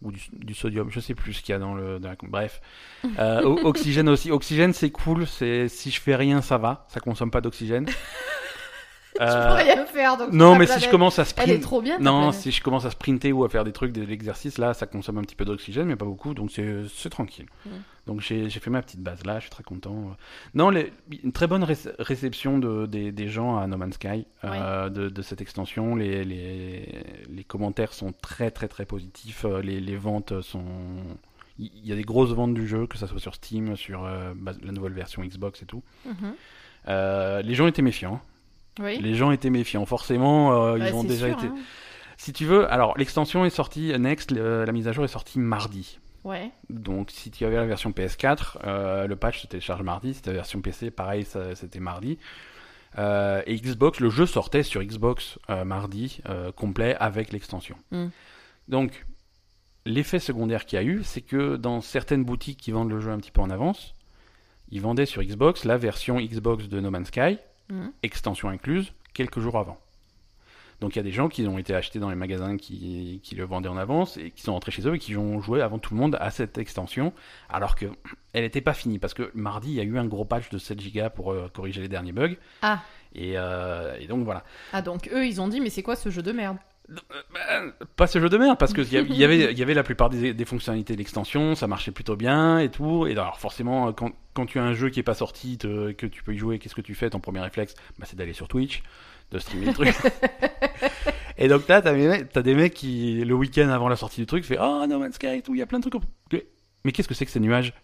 Ou 0.00 0.12
du, 0.12 0.20
du 0.32 0.54
sodium, 0.54 0.90
je 0.90 1.00
sais 1.00 1.14
plus 1.14 1.32
ce 1.34 1.42
qu'il 1.42 1.52
y 1.52 1.56
a 1.56 1.58
dans 1.58 1.74
le. 1.74 1.98
dans 1.98 2.08
la- 2.10 2.16
bref. 2.22 2.60
Euh, 3.18 3.42
oxygène 3.42 4.08
aussi. 4.08 4.30
Oxygène, 4.30 4.72
c'est 4.72 4.90
cool. 4.90 5.26
C'est 5.26 5.68
si 5.68 5.90
je 5.90 6.00
fais 6.00 6.16
rien, 6.16 6.40
ça 6.42 6.56
va. 6.58 6.86
Ça 6.88 7.00
consomme 7.00 7.30
pas 7.30 7.40
d'oxygène. 7.40 7.86
Euh, 9.28 9.48
peux 9.48 9.54
rien 9.70 9.84
faire. 9.86 10.16
Donc 10.16 10.32
non, 10.32 10.56
mais 10.56 10.66
si 10.66 10.80
je 10.80 10.88
commence 10.90 11.18
à 11.18 11.22
Elle 11.22 11.26
est 11.26 11.30
sprinter. 11.30 11.60
trop 11.60 11.82
bien. 11.82 11.98
Non, 11.98 12.30
si 12.32 12.50
je 12.52 12.62
commence 12.62 12.84
à 12.84 12.90
sprinter 12.90 13.32
ou 13.32 13.44
à 13.44 13.48
faire 13.48 13.64
des 13.64 13.72
trucs, 13.72 13.92
de 13.92 14.02
l'exercice, 14.02 14.58
là, 14.58 14.74
ça 14.74 14.86
consomme 14.86 15.18
un 15.18 15.22
petit 15.22 15.34
peu 15.34 15.44
d'oxygène, 15.44 15.86
mais 15.88 15.96
pas 15.96 16.04
beaucoup, 16.04 16.34
donc 16.34 16.50
c'est 16.52 17.10
tranquille. 17.10 17.46
Donc 18.06 18.20
j'ai 18.22 18.48
fait 18.48 18.70
ma 18.70 18.80
petite 18.80 19.00
base 19.02 19.24
là, 19.26 19.34
je 19.36 19.42
suis 19.42 19.50
très 19.50 19.62
content. 19.64 20.16
Non, 20.54 20.70
les- 20.70 20.92
une 21.22 21.32
très 21.32 21.46
bonne 21.46 21.62
réc- 21.64 21.92
réception 21.98 22.58
de, 22.58 22.86
des, 22.86 23.12
des 23.12 23.28
gens 23.28 23.58
à 23.58 23.66
No 23.66 23.76
Man's 23.76 23.96
Sky 23.96 24.24
euh, 24.44 24.88
de, 24.88 25.08
de 25.10 25.22
cette 25.22 25.40
extension. 25.42 25.94
Les, 25.94 26.24
les, 26.24 27.04
les 27.28 27.44
commentaires 27.44 27.92
sont 27.92 28.12
très 28.22 28.50
très 28.50 28.66
très 28.68 28.86
positifs. 28.86 29.44
euh, 29.44 29.60
Les, 29.60 29.80
les 29.80 29.96
ventes 29.96 30.40
sont. 30.40 30.64
Il 31.58 31.84
y 31.86 31.92
a 31.92 31.96
des 31.96 32.02
grosses 32.04 32.30
ventes 32.30 32.54
du 32.54 32.66
jeu, 32.68 32.86
que 32.86 32.96
ça 32.96 33.08
soit 33.08 33.18
sur 33.20 33.34
Steam, 33.34 33.76
sur 33.76 34.04
euh, 34.04 34.32
bah, 34.36 34.52
la 34.62 34.72
nouvelle 34.72 34.92
version 34.92 35.22
Xbox 35.24 35.60
et 35.62 35.66
tout. 35.66 35.82
Mhm. 36.06 36.34
Euh, 36.88 37.42
les 37.42 37.54
gens 37.54 37.66
étaient 37.66 37.82
méfiants. 37.82 38.20
Oui. 38.78 38.98
Les 39.00 39.14
gens 39.14 39.30
étaient 39.30 39.50
méfiants. 39.50 39.84
Forcément, 39.86 40.52
euh, 40.52 40.78
ils 40.78 40.94
ont 40.94 41.02
c'est 41.02 41.08
déjà 41.08 41.26
sûr, 41.28 41.38
été. 41.38 41.46
hein. 41.48 41.54
Si 42.16 42.32
tu 42.32 42.44
veux, 42.46 42.70
alors 42.72 42.96
l'extension 42.98 43.44
est 43.44 43.50
sortie, 43.50 43.92
Next, 43.98 44.30
le- 44.32 44.64
la 44.64 44.72
mise 44.72 44.88
à 44.88 44.92
jour 44.92 45.04
est 45.04 45.08
sortie 45.08 45.38
mardi. 45.38 45.98
Ouais. 46.24 46.50
Donc 46.68 47.10
si 47.10 47.30
tu 47.30 47.44
avais 47.44 47.56
la 47.56 47.64
version 47.64 47.90
PS4, 47.92 48.58
euh, 48.64 49.06
le 49.06 49.16
patch 49.16 49.42
se 49.42 49.46
télécharge 49.46 49.82
mardi. 49.82 50.14
Si 50.14 50.22
tu 50.22 50.28
avais 50.28 50.36
la 50.36 50.42
version 50.42 50.60
PC, 50.60 50.90
pareil, 50.90 51.24
c'était 51.54 51.80
mardi. 51.80 52.18
Euh, 52.98 53.42
et 53.46 53.54
Xbox, 53.56 54.00
le 54.00 54.10
jeu 54.10 54.26
sortait 54.26 54.62
sur 54.62 54.82
Xbox 54.82 55.38
euh, 55.50 55.64
mardi, 55.64 56.20
euh, 56.28 56.50
complet, 56.52 56.96
avec 56.98 57.32
l'extension. 57.32 57.76
Mm. 57.92 58.06
Donc, 58.68 59.06
l'effet 59.86 60.18
secondaire 60.18 60.64
qu'il 60.66 60.76
y 60.78 60.80
a 60.80 60.84
eu, 60.84 61.02
c'est 61.04 61.20
que 61.20 61.56
dans 61.56 61.80
certaines 61.80 62.24
boutiques 62.24 62.58
qui 62.58 62.72
vendent 62.72 62.90
le 62.90 63.00
jeu 63.00 63.10
un 63.12 63.18
petit 63.18 63.30
peu 63.30 63.40
en 63.40 63.50
avance, 63.50 63.94
ils 64.70 64.80
vendaient 64.80 65.06
sur 65.06 65.22
Xbox 65.22 65.64
la 65.64 65.76
version 65.76 66.16
Xbox 66.18 66.68
de 66.68 66.80
No 66.80 66.90
Man's 66.90 67.08
Sky, 67.08 67.38
Mhm. 67.70 67.92
extension 68.02 68.48
incluse, 68.48 68.92
quelques 69.14 69.40
jours 69.40 69.58
avant. 69.58 69.78
Donc 70.80 70.94
il 70.94 70.98
y 70.98 71.00
a 71.00 71.02
des 71.02 71.10
gens 71.10 71.28
qui 71.28 71.44
ont 71.48 71.58
été 71.58 71.74
achetés 71.74 71.98
dans 71.98 72.08
les 72.08 72.14
magasins 72.14 72.56
qui, 72.56 73.20
qui 73.24 73.34
le 73.34 73.44
vendaient 73.44 73.68
en 73.68 73.76
avance 73.76 74.16
et 74.16 74.30
qui 74.30 74.42
sont 74.42 74.52
rentrés 74.52 74.70
chez 74.70 74.86
eux 74.86 74.94
et 74.94 74.98
qui 75.00 75.16
ont 75.16 75.40
joué 75.40 75.60
avant 75.60 75.78
tout 75.80 75.92
le 75.92 75.98
monde 76.00 76.16
à 76.20 76.30
cette 76.30 76.56
extension, 76.56 77.12
alors 77.48 77.74
que 77.74 77.86
elle 78.32 78.44
n'était 78.44 78.60
pas 78.60 78.74
finie 78.74 79.00
parce 79.00 79.12
que 79.12 79.30
mardi 79.34 79.70
il 79.70 79.74
y 79.74 79.80
a 79.80 79.82
eu 79.84 79.98
un 79.98 80.04
gros 80.06 80.24
patch 80.24 80.50
de 80.50 80.58
7 80.58 80.78
Go 80.94 81.10
pour 81.14 81.32
euh, 81.32 81.48
corriger 81.52 81.80
les 81.80 81.88
derniers 81.88 82.12
bugs 82.12 82.36
Ah. 82.62 82.80
et, 83.14 83.32
euh, 83.36 83.96
et 83.98 84.06
donc 84.06 84.24
voilà. 84.24 84.44
Ah, 84.72 84.80
donc 84.80 85.08
eux, 85.12 85.26
ils 85.26 85.40
ont 85.40 85.48
dit, 85.48 85.60
mais 85.60 85.70
c'est 85.70 85.82
quoi 85.82 85.96
ce 85.96 86.10
jeu 86.10 86.22
de 86.22 86.30
merde? 86.30 86.58
Pas 87.96 88.06
ce 88.06 88.18
jeu 88.20 88.28
de 88.28 88.38
merde 88.38 88.58
parce 88.58 88.72
que 88.72 88.80
il 88.80 88.92
y, 89.14 89.24
avait 89.24 89.52
il 89.52 89.58
y 89.58 89.62
avait 89.62 89.74
la 89.74 89.82
plupart 89.82 90.08
des, 90.10 90.32
des 90.32 90.44
fonctionnalités 90.44 90.94
de 90.94 90.98
l'extension 90.98 91.54
ça 91.54 91.66
marchait 91.66 91.90
plutôt 91.92 92.16
bien 92.16 92.58
et 92.58 92.70
tout. 92.70 93.06
Et 93.06 93.12
alors 93.12 93.38
forcément 93.38 93.92
quand, 93.92 94.12
quand 94.34 94.46
tu 94.46 94.58
as 94.58 94.62
un 94.64 94.72
jeu 94.74 94.88
qui 94.90 95.00
est 95.00 95.04
pas 95.04 95.14
sorti 95.14 95.58
te- 95.58 95.92
que 95.92 96.06
tu 96.06 96.22
peux 96.22 96.34
y 96.34 96.38
jouer 96.38 96.58
qu'est-ce 96.58 96.74
que 96.74 96.80
tu 96.80 96.94
fais? 96.94 97.10
Ton 97.10 97.20
premier 97.20 97.40
réflexe 97.40 97.74
bah, 97.98 98.06
c'est 98.08 98.16
d'aller 98.16 98.32
sur 98.32 98.48
Twitch 98.48 98.82
de 99.30 99.38
streamer 99.38 99.66
le 99.66 99.72
truc. 99.74 99.94
Et 101.38 101.48
donc 101.48 101.68
là 101.68 101.82
t'as 101.82 101.92
des, 101.92 102.08
mecs- 102.08 102.32
t'as 102.32 102.42
des 102.42 102.54
mecs 102.54 102.74
qui 102.74 103.22
le 103.24 103.34
week-end 103.34 103.68
avant 103.68 103.88
la 103.88 103.96
sortie 103.96 104.20
du 104.20 104.26
truc 104.26 104.44
fait 104.44 104.58
oh 104.60 104.86
No 104.88 104.98
Man's 104.98 105.14
Sky 105.16 105.26
et 105.26 105.42
tout 105.42 105.54
il 105.54 105.58
y 105.58 105.62
a 105.62 105.66
plein 105.66 105.78
de 105.78 105.88
trucs 105.88 106.02
mais 106.88 106.92
qu'est-ce 106.92 107.06
que 107.08 107.12
c'est 107.12 107.26
que 107.26 107.30
ces 107.30 107.38
nuages 107.40 107.74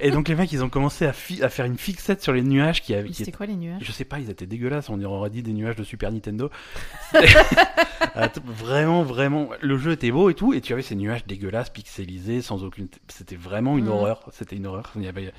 et 0.00 0.10
donc 0.10 0.28
les 0.28 0.34
mecs 0.34 0.52
ils 0.52 0.62
ont 0.62 0.68
commencé 0.68 1.06
à, 1.06 1.12
faire 1.14 1.64
une 1.64 1.78
fixette 1.78 2.22
sur 2.22 2.34
les 2.34 2.42
nuages 2.42 2.82
qui, 2.82 2.94
avaient- 2.94 3.10
C'était 3.10 3.32
quoi 3.32 3.46
les 3.46 3.54
nuages? 3.56 3.80
Je 3.82 3.90
sais 3.90 4.04
pas, 4.04 4.18
ils 4.18 4.28
étaient 4.28 4.44
dégueulasses, 4.46 4.90
on 4.90 5.02
aurait 5.02 5.30
dit 5.30 5.42
des 5.42 5.54
nuages 5.54 5.76
de 5.76 5.84
Super 5.84 6.12
Nintendo. 6.12 6.50
Ah, 8.14 8.28
vraiment, 8.44 9.04
vraiment, 9.04 9.48
le 9.62 9.78
jeu 9.78 9.92
était 9.92 10.10
beau 10.10 10.28
et 10.28 10.34
tout, 10.34 10.52
et 10.52 10.60
tu 10.60 10.74
avais 10.74 10.82
ces 10.82 10.94
nuages 10.96 11.24
dégueulasses, 11.24 11.70
pixelisés, 11.70 12.42
sans 12.42 12.62
aucune. 12.62 12.88
C'était 13.08 13.36
vraiment 13.36 13.78
une 13.78 13.86
Mhm. 13.86 13.90
horreur. 13.92 14.28
C'était 14.32 14.56
une 14.56 14.66
horreur. 14.66 14.92
Il 14.96 15.02
y 15.02 15.08
avait... 15.08 15.32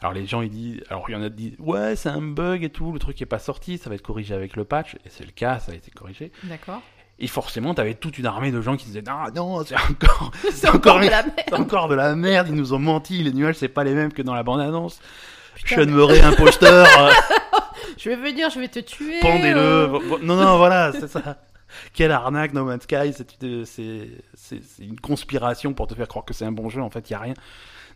Alors 0.00 0.12
les 0.12 0.26
gens 0.26 0.42
ils 0.42 0.50
disent, 0.50 0.82
alors 0.90 1.06
il 1.08 1.12
y 1.12 1.14
en 1.16 1.22
a 1.22 1.30
qui 1.30 1.36
disent, 1.36 1.56
ouais 1.58 1.96
c'est 1.96 2.10
un 2.10 2.20
bug 2.20 2.62
et 2.62 2.68
tout, 2.68 2.92
le 2.92 2.98
truc 2.98 3.20
est 3.22 3.26
pas 3.26 3.38
sorti, 3.38 3.78
ça 3.78 3.88
va 3.88 3.94
être 3.96 4.02
corrigé 4.02 4.34
avec 4.34 4.54
le 4.54 4.64
patch, 4.64 4.96
et 4.96 5.08
c'est 5.08 5.24
le 5.24 5.30
cas, 5.32 5.58
ça 5.60 5.72
a 5.72 5.74
été 5.74 5.90
corrigé. 5.90 6.30
D'accord. 6.42 6.82
Et 7.20 7.28
forcément, 7.28 7.74
t'avais 7.74 7.94
toute 7.94 8.18
une 8.18 8.26
armée 8.26 8.50
de 8.50 8.60
gens 8.60 8.76
qui 8.76 8.86
disaient, 8.86 9.02
non, 9.02 9.24
non, 9.34 9.64
c'est 9.64 9.76
encore, 9.76 10.32
C'est 10.52 10.68
encore 10.68 10.98
de 11.00 11.06
la 11.06 11.22
merde. 11.22 11.54
encore 11.54 11.88
de 11.88 11.94
la 11.94 12.16
merde, 12.16 12.48
ils 12.48 12.54
nous 12.56 12.72
ont 12.72 12.78
menti, 12.80 13.22
les 13.22 13.32
nuages 13.32 13.54
c'est 13.56 13.68
pas 13.68 13.84
les 13.84 13.94
mêmes 13.94 14.12
que 14.12 14.22
dans 14.22 14.34
la 14.34 14.42
bande 14.42 14.60
annonce. 14.60 15.00
Putain, 15.54 15.84
Sean 15.84 15.90
Murray, 15.90 16.20
imposteur. 16.20 16.86
euh, 16.98 17.10
Je 17.98 18.08
vais 18.10 18.16
venir, 18.16 18.50
je 18.50 18.58
vais 18.58 18.66
te 18.68 18.80
tuer. 18.80 19.20
Pendez-le. 19.20 19.56
euh. 19.58 20.18
Non, 20.22 20.34
non, 20.36 20.56
voilà, 20.58 20.90
c'est 20.92 21.06
ça. 21.08 21.38
Quelle 21.92 22.10
arnaque, 22.10 22.52
No 22.52 22.64
Man's 22.64 22.82
Sky. 22.82 23.12
C'est 24.34 24.84
une, 24.84 24.98
conspiration 25.00 25.72
pour 25.74 25.86
te 25.86 25.94
faire 25.94 26.08
croire 26.08 26.24
que 26.24 26.34
c'est 26.34 26.44
un 26.44 26.52
bon 26.52 26.68
jeu. 26.68 26.82
En 26.82 26.90
fait, 26.90 27.08
il 27.08 27.12
y 27.12 27.16
a 27.16 27.20
rien. 27.20 27.34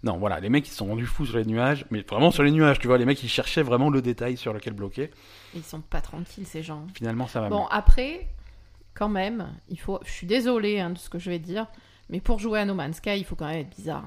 Non, 0.04 0.16
voilà, 0.18 0.38
les 0.38 0.48
mecs 0.48 0.66
ils 0.68 0.70
se 0.70 0.76
sont 0.76 0.86
rendus 0.86 1.06
fous 1.06 1.26
sur 1.26 1.38
les 1.38 1.44
nuages, 1.44 1.84
mais 1.90 2.02
vraiment 2.08 2.30
sur 2.30 2.44
les 2.44 2.52
nuages, 2.52 2.78
tu 2.78 2.86
vois, 2.86 2.98
les 2.98 3.04
mecs 3.04 3.20
ils 3.24 3.28
cherchaient 3.28 3.62
vraiment 3.64 3.90
le 3.90 4.00
détail 4.00 4.36
sur 4.36 4.52
lequel 4.52 4.72
bloquer. 4.72 5.10
Ils 5.56 5.64
sont 5.64 5.80
pas 5.80 6.00
tranquilles, 6.00 6.46
ces 6.46 6.62
gens. 6.62 6.86
Finalement, 6.94 7.26
ça 7.26 7.40
va 7.40 7.48
Bon, 7.48 7.62
mieux. 7.62 7.66
après, 7.72 8.28
quand 8.98 9.08
même, 9.08 9.48
il 9.68 9.78
faut. 9.78 10.00
Je 10.04 10.10
suis 10.10 10.26
désolée 10.26 10.80
hein, 10.80 10.90
de 10.90 10.98
ce 10.98 11.08
que 11.08 11.18
je 11.18 11.30
vais 11.30 11.38
dire, 11.38 11.66
mais 12.10 12.20
pour 12.20 12.38
jouer 12.38 12.58
à 12.60 12.64
No 12.64 12.74
Man's 12.74 12.96
Sky, 12.96 13.18
il 13.18 13.24
faut 13.24 13.36
quand 13.36 13.46
même 13.46 13.58
être 13.60 13.76
bizarre. 13.76 14.04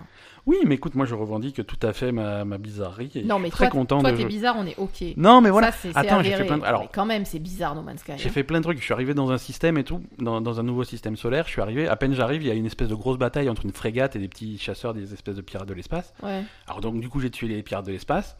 Oui, 0.48 0.58
mais 0.66 0.74
écoute, 0.76 0.96
moi 0.96 1.06
je 1.06 1.14
revendique 1.14 1.66
tout 1.68 1.78
à 1.84 1.94
fait 1.94 2.12
ma, 2.12 2.44
ma 2.46 2.58
bizarrerie. 2.58 3.12
Et 3.14 3.24
non, 3.24 3.38
je 3.38 3.44
mais 3.44 3.48
suis 3.50 3.58
très 3.58 3.66
toi, 3.70 3.80
content 3.80 4.00
toi 4.02 4.12
de 4.12 4.18
t'es 4.18 4.26
bizarre, 4.26 4.56
on 4.58 4.66
est 4.66 4.76
ok. 4.80 5.04
Non, 5.18 5.40
mais 5.40 5.52
voilà. 5.52 5.72
Ça, 5.72 5.78
c'est 5.84 5.96
Attends, 5.96 6.24
j'ai 6.24 6.32
fait 6.36 6.46
plein 6.46 6.58
de- 6.58 6.64
alors- 6.64 6.82
Mais 6.82 6.90
quand 6.92 7.06
même, 7.06 7.26
c'est 7.26 7.38
bizarre 7.38 7.76
No 7.76 7.84
Man's 7.84 8.00
Sky. 8.02 8.14
J'ai 8.18 8.28
hein. 8.30 8.32
fait 8.32 8.44
plein 8.44 8.58
de 8.58 8.64
trucs. 8.64 8.80
Je 8.80 8.84
suis 8.84 8.94
arrivé 8.94 9.14
dans 9.14 9.32
un 9.32 9.38
système 9.38 9.78
et 9.78 9.84
tout, 9.84 10.02
dans, 10.18 10.42
dans 10.42 10.60
un 10.60 10.64
nouveau 10.64 10.84
système 10.84 11.16
solaire. 11.16 11.46
Je 11.46 11.52
suis 11.52 11.62
arrivé, 11.62 11.88
à 11.88 11.96
peine 11.96 12.14
j'arrive, 12.16 12.42
il 12.42 12.48
y 12.48 12.52
a 12.52 12.56
une 12.56 12.66
espèce 12.66 12.88
de 12.90 12.96
grosse 12.96 13.18
bataille 13.20 13.50
entre 13.50 13.66
une 13.66 13.72
frégate 13.72 14.16
et 14.16 14.20
des 14.20 14.28
petits 14.28 14.58
chasseurs, 14.58 14.96
des 14.96 15.14
espèces 15.14 15.36
de 15.36 15.42
pirates 15.42 15.68
de 15.70 15.74
l'espace. 15.76 16.14
Ouais. 16.24 16.44
Alors 16.68 16.82
donc 16.82 17.00
du 17.00 17.08
coup 17.08 17.20
j'ai 17.20 17.30
tué 17.30 17.48
les 17.48 17.62
pirates 17.62 17.86
de 17.86 17.92
l'espace. 17.92 18.36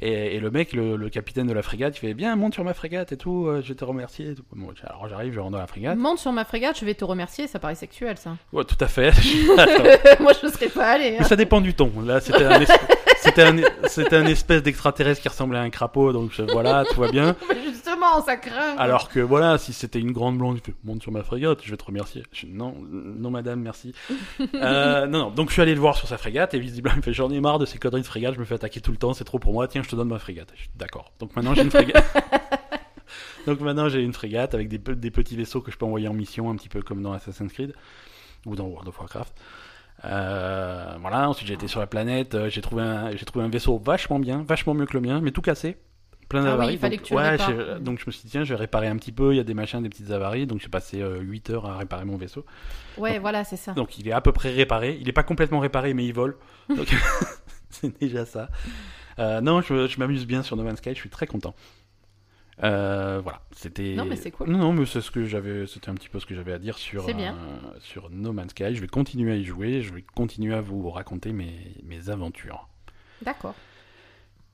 Et, 0.00 0.36
et 0.36 0.40
le 0.40 0.50
mec, 0.50 0.72
le, 0.72 0.96
le 0.96 1.08
capitaine 1.08 1.46
de 1.46 1.52
la 1.52 1.62
frégate, 1.62 1.96
il 1.96 2.00
fait 2.00 2.14
bien 2.14 2.34
monte 2.34 2.54
sur 2.54 2.64
ma 2.64 2.74
frégate 2.74 3.12
et 3.12 3.16
tout, 3.16 3.46
euh, 3.46 3.62
je 3.62 3.68
vais 3.68 3.74
te 3.76 3.84
remercier. 3.84 4.30
Et 4.30 4.34
tout. 4.34 4.42
Bon, 4.52 4.68
alors 4.84 5.08
j'arrive, 5.08 5.32
je 5.32 5.38
rentre 5.38 5.52
dans 5.52 5.58
la 5.58 5.68
frégate. 5.68 5.96
Monte 5.96 6.18
sur 6.18 6.32
ma 6.32 6.44
frégate, 6.44 6.78
je 6.78 6.84
vais 6.84 6.94
te 6.94 7.04
remercier, 7.04 7.46
ça 7.46 7.58
paraît 7.60 7.76
sexuel 7.76 8.16
ça. 8.18 8.36
Ouais, 8.52 8.64
tout 8.64 8.76
à 8.80 8.88
fait. 8.88 9.12
Moi 10.20 10.32
je 10.42 10.48
serais 10.48 10.68
pas 10.68 10.86
allé. 10.92 11.16
Mais 11.18 11.24
ça 11.24 11.36
dépend 11.36 11.60
du 11.60 11.74
ton. 11.74 11.92
Là, 12.04 12.20
c'était 12.20 12.44
un, 12.44 12.60
es- 12.60 12.66
c'était 13.20 13.42
un, 13.42 13.56
c'était 13.84 14.16
un 14.16 14.26
espèce 14.26 14.62
d'extraterrestre 14.64 15.22
qui 15.22 15.28
ressemblait 15.28 15.58
à 15.58 15.62
un 15.62 15.70
crapaud, 15.70 16.12
donc 16.12 16.32
je- 16.32 16.42
voilà, 16.42 16.84
tout 16.90 17.00
va 17.00 17.10
bien. 17.10 17.36
Justement, 17.64 17.93
ça 18.24 18.36
craint. 18.36 18.76
Alors 18.78 19.08
que 19.08 19.20
voilà, 19.20 19.58
si 19.58 19.72
c'était 19.72 19.98
une 20.00 20.12
grande 20.12 20.38
blonde, 20.38 20.60
monte 20.84 21.02
sur 21.02 21.12
ma 21.12 21.22
frégate, 21.22 21.60
je 21.64 21.70
vais 21.70 21.76
te 21.76 21.84
remercier. 21.84 22.22
Je, 22.32 22.46
non, 22.46 22.74
non 22.90 23.30
madame, 23.30 23.60
merci. 23.60 23.94
Euh, 24.54 25.06
non, 25.06 25.18
non. 25.18 25.30
Donc 25.30 25.48
je 25.48 25.54
suis 25.54 25.62
allé 25.62 25.74
le 25.74 25.80
voir 25.80 25.96
sur 25.96 26.06
sa 26.08 26.16
frégate 26.16 26.54
et 26.54 26.58
visiblement 26.58 26.94
il 26.94 26.98
me 26.98 27.02
fait 27.02 27.12
j'en 27.12 27.30
ai 27.30 27.40
marre 27.40 27.58
de 27.58 27.66
ces 27.66 27.78
conneries 27.78 28.02
de 28.02 28.06
frégate, 28.06 28.34
je 28.34 28.40
me 28.40 28.44
fais 28.44 28.54
attaquer 28.54 28.80
tout 28.80 28.90
le 28.92 28.96
temps, 28.96 29.12
c'est 29.14 29.24
trop 29.24 29.38
pour 29.38 29.52
moi. 29.52 29.66
Tiens, 29.68 29.82
je 29.82 29.88
te 29.88 29.96
donne 29.96 30.08
ma 30.08 30.18
frégate. 30.18 30.52
Je 30.56 30.66
d'accord. 30.76 31.12
Donc 31.18 31.34
maintenant 31.36 31.54
j'ai 31.54 31.62
une 31.62 31.70
frégate. 31.70 32.04
Donc 33.46 33.60
maintenant 33.60 33.88
j'ai 33.88 34.00
une 34.00 34.12
frégate 34.14 34.54
avec 34.54 34.68
des, 34.68 34.78
pe- 34.78 34.94
des 34.94 35.10
petits 35.10 35.36
vaisseaux 35.36 35.60
que 35.60 35.70
je 35.70 35.76
peux 35.76 35.84
envoyer 35.84 36.08
en 36.08 36.14
mission, 36.14 36.50
un 36.50 36.56
petit 36.56 36.68
peu 36.68 36.82
comme 36.82 37.02
dans 37.02 37.12
Assassin's 37.12 37.52
Creed 37.52 37.74
ou 38.46 38.56
dans 38.56 38.64
World 38.66 38.88
of 38.88 38.98
Warcraft. 38.98 39.34
Euh, 40.04 40.94
voilà. 41.00 41.28
Ensuite 41.28 41.48
j'ai 41.48 41.54
été 41.54 41.68
sur 41.68 41.80
la 41.80 41.86
planète, 41.86 42.34
euh, 42.34 42.48
j'ai 42.48 42.60
trouvé 42.62 42.82
un, 42.82 43.14
j'ai 43.16 43.24
trouvé 43.24 43.44
un 43.44 43.48
vaisseau 43.48 43.78
vachement 43.78 44.18
bien, 44.18 44.42
vachement 44.46 44.74
mieux 44.74 44.86
que 44.86 44.94
le 44.94 45.00
mien, 45.00 45.20
mais 45.22 45.30
tout 45.30 45.42
cassé, 45.42 45.76
plein 46.40 46.44
Ah 46.46 46.56
oui, 46.58 46.72
il 46.72 46.78
fallait 46.78 46.96
donc, 46.96 47.02
que 47.04 47.08
tu 47.08 47.14
ouais, 47.14 47.80
donc 47.80 47.98
je 48.00 48.04
me 48.06 48.12
suis 48.12 48.22
dit, 48.24 48.30
tiens, 48.30 48.44
je 48.44 48.54
vais 48.54 48.58
réparer 48.60 48.88
un 48.88 48.96
petit 48.96 49.12
peu. 49.12 49.32
Il 49.32 49.36
y 49.36 49.40
a 49.40 49.44
des 49.44 49.54
machins, 49.54 49.82
des 49.82 49.88
petites 49.88 50.10
avaries. 50.10 50.46
Donc 50.46 50.60
j'ai 50.60 50.68
passé 50.68 51.02
8 51.02 51.50
heures 51.50 51.66
à 51.66 51.78
réparer 51.78 52.04
mon 52.04 52.16
vaisseau. 52.16 52.44
Ouais, 52.98 53.18
voilà, 53.18 53.44
c'est 53.44 53.56
ça. 53.56 53.72
Donc 53.72 53.98
il 53.98 54.08
est 54.08 54.12
à 54.12 54.20
peu 54.20 54.32
près 54.32 54.50
réparé. 54.50 54.96
Il 55.00 55.06
n'est 55.06 55.12
pas 55.12 55.22
complètement 55.22 55.60
réparé, 55.60 55.94
mais 55.94 56.04
il 56.06 56.12
vole. 56.12 56.36
Donc 56.68 56.94
c'est 57.70 57.98
déjà 58.00 58.24
ça. 58.24 58.48
Euh, 59.18 59.40
non, 59.40 59.60
je, 59.60 59.86
je 59.86 59.98
m'amuse 59.98 60.26
bien 60.26 60.42
sur 60.42 60.56
No 60.56 60.62
Man's 60.64 60.78
Sky. 60.78 60.90
Je 60.90 60.98
suis 61.00 61.10
très 61.10 61.26
content. 61.26 61.54
Euh, 62.62 63.20
voilà, 63.22 63.40
c'était. 63.52 63.94
Non, 63.94 64.04
mais 64.04 64.16
c'est 64.16 64.30
cool. 64.30 64.48
Non, 64.48 64.58
non, 64.58 64.72
mais 64.72 64.86
c'est 64.86 65.00
ce 65.00 65.10
que 65.10 65.24
j'avais. 65.24 65.66
C'était 65.66 65.88
un 65.90 65.94
petit 65.94 66.08
peu 66.08 66.20
ce 66.20 66.26
que 66.26 66.34
j'avais 66.34 66.52
à 66.52 66.58
dire 66.58 66.78
sur 66.78 67.06
bien. 67.12 67.34
euh, 67.34 67.78
sur 67.80 68.10
No 68.10 68.32
Man's 68.32 68.50
Sky. 68.50 68.74
Je 68.74 68.80
vais 68.80 68.86
continuer 68.86 69.32
à 69.32 69.36
y 69.36 69.44
jouer. 69.44 69.82
Je 69.82 69.92
vais 69.92 70.02
continuer 70.02 70.54
à 70.54 70.60
vous 70.60 70.88
raconter 70.90 71.32
mes 71.32 71.74
mes 71.84 72.10
aventures. 72.10 72.68
D'accord. 73.22 73.54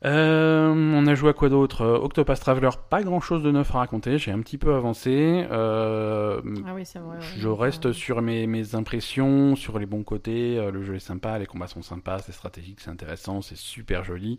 Euh, 0.02 0.68
on 0.68 1.06
a 1.06 1.14
joué 1.14 1.28
à 1.28 1.32
quoi 1.34 1.50
d'autre? 1.50 1.82
Euh, 1.82 1.98
Octopath 1.98 2.40
Traveler, 2.40 2.70
pas 2.88 3.02
grand 3.02 3.20
chose 3.20 3.42
de 3.42 3.50
neuf 3.50 3.74
à 3.74 3.78
raconter. 3.80 4.16
J'ai 4.16 4.32
un 4.32 4.40
petit 4.40 4.56
peu 4.56 4.74
avancé. 4.74 5.46
Euh, 5.50 6.40
Ah 6.66 6.72
oui, 6.74 6.86
c'est 6.86 6.98
vrai. 6.98 7.18
ouais. 7.18 7.22
je 7.38 7.48
reste 7.48 7.92
sur 7.92 8.22
mes, 8.22 8.46
mes 8.46 8.74
impressions, 8.74 9.56
sur 9.56 9.78
les 9.78 9.84
bons 9.86 10.02
côtés. 10.02 10.70
Le 10.70 10.82
jeu 10.82 10.94
est 10.94 10.98
sympa, 11.00 11.38
les 11.38 11.46
combats 11.46 11.66
sont 11.66 11.82
sympas, 11.82 12.20
c'est 12.20 12.32
stratégique, 12.32 12.80
c'est 12.80 12.90
intéressant, 12.90 13.42
c'est 13.42 13.56
super 13.58 14.02
joli. 14.04 14.38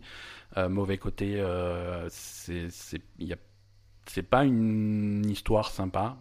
Euh, 0.56 0.68
mauvais 0.68 0.98
côté, 0.98 1.40
c'est 2.10 2.68
pas 4.28 4.44
une 4.44 5.24
histoire 5.30 5.70
sympa. 5.70 6.16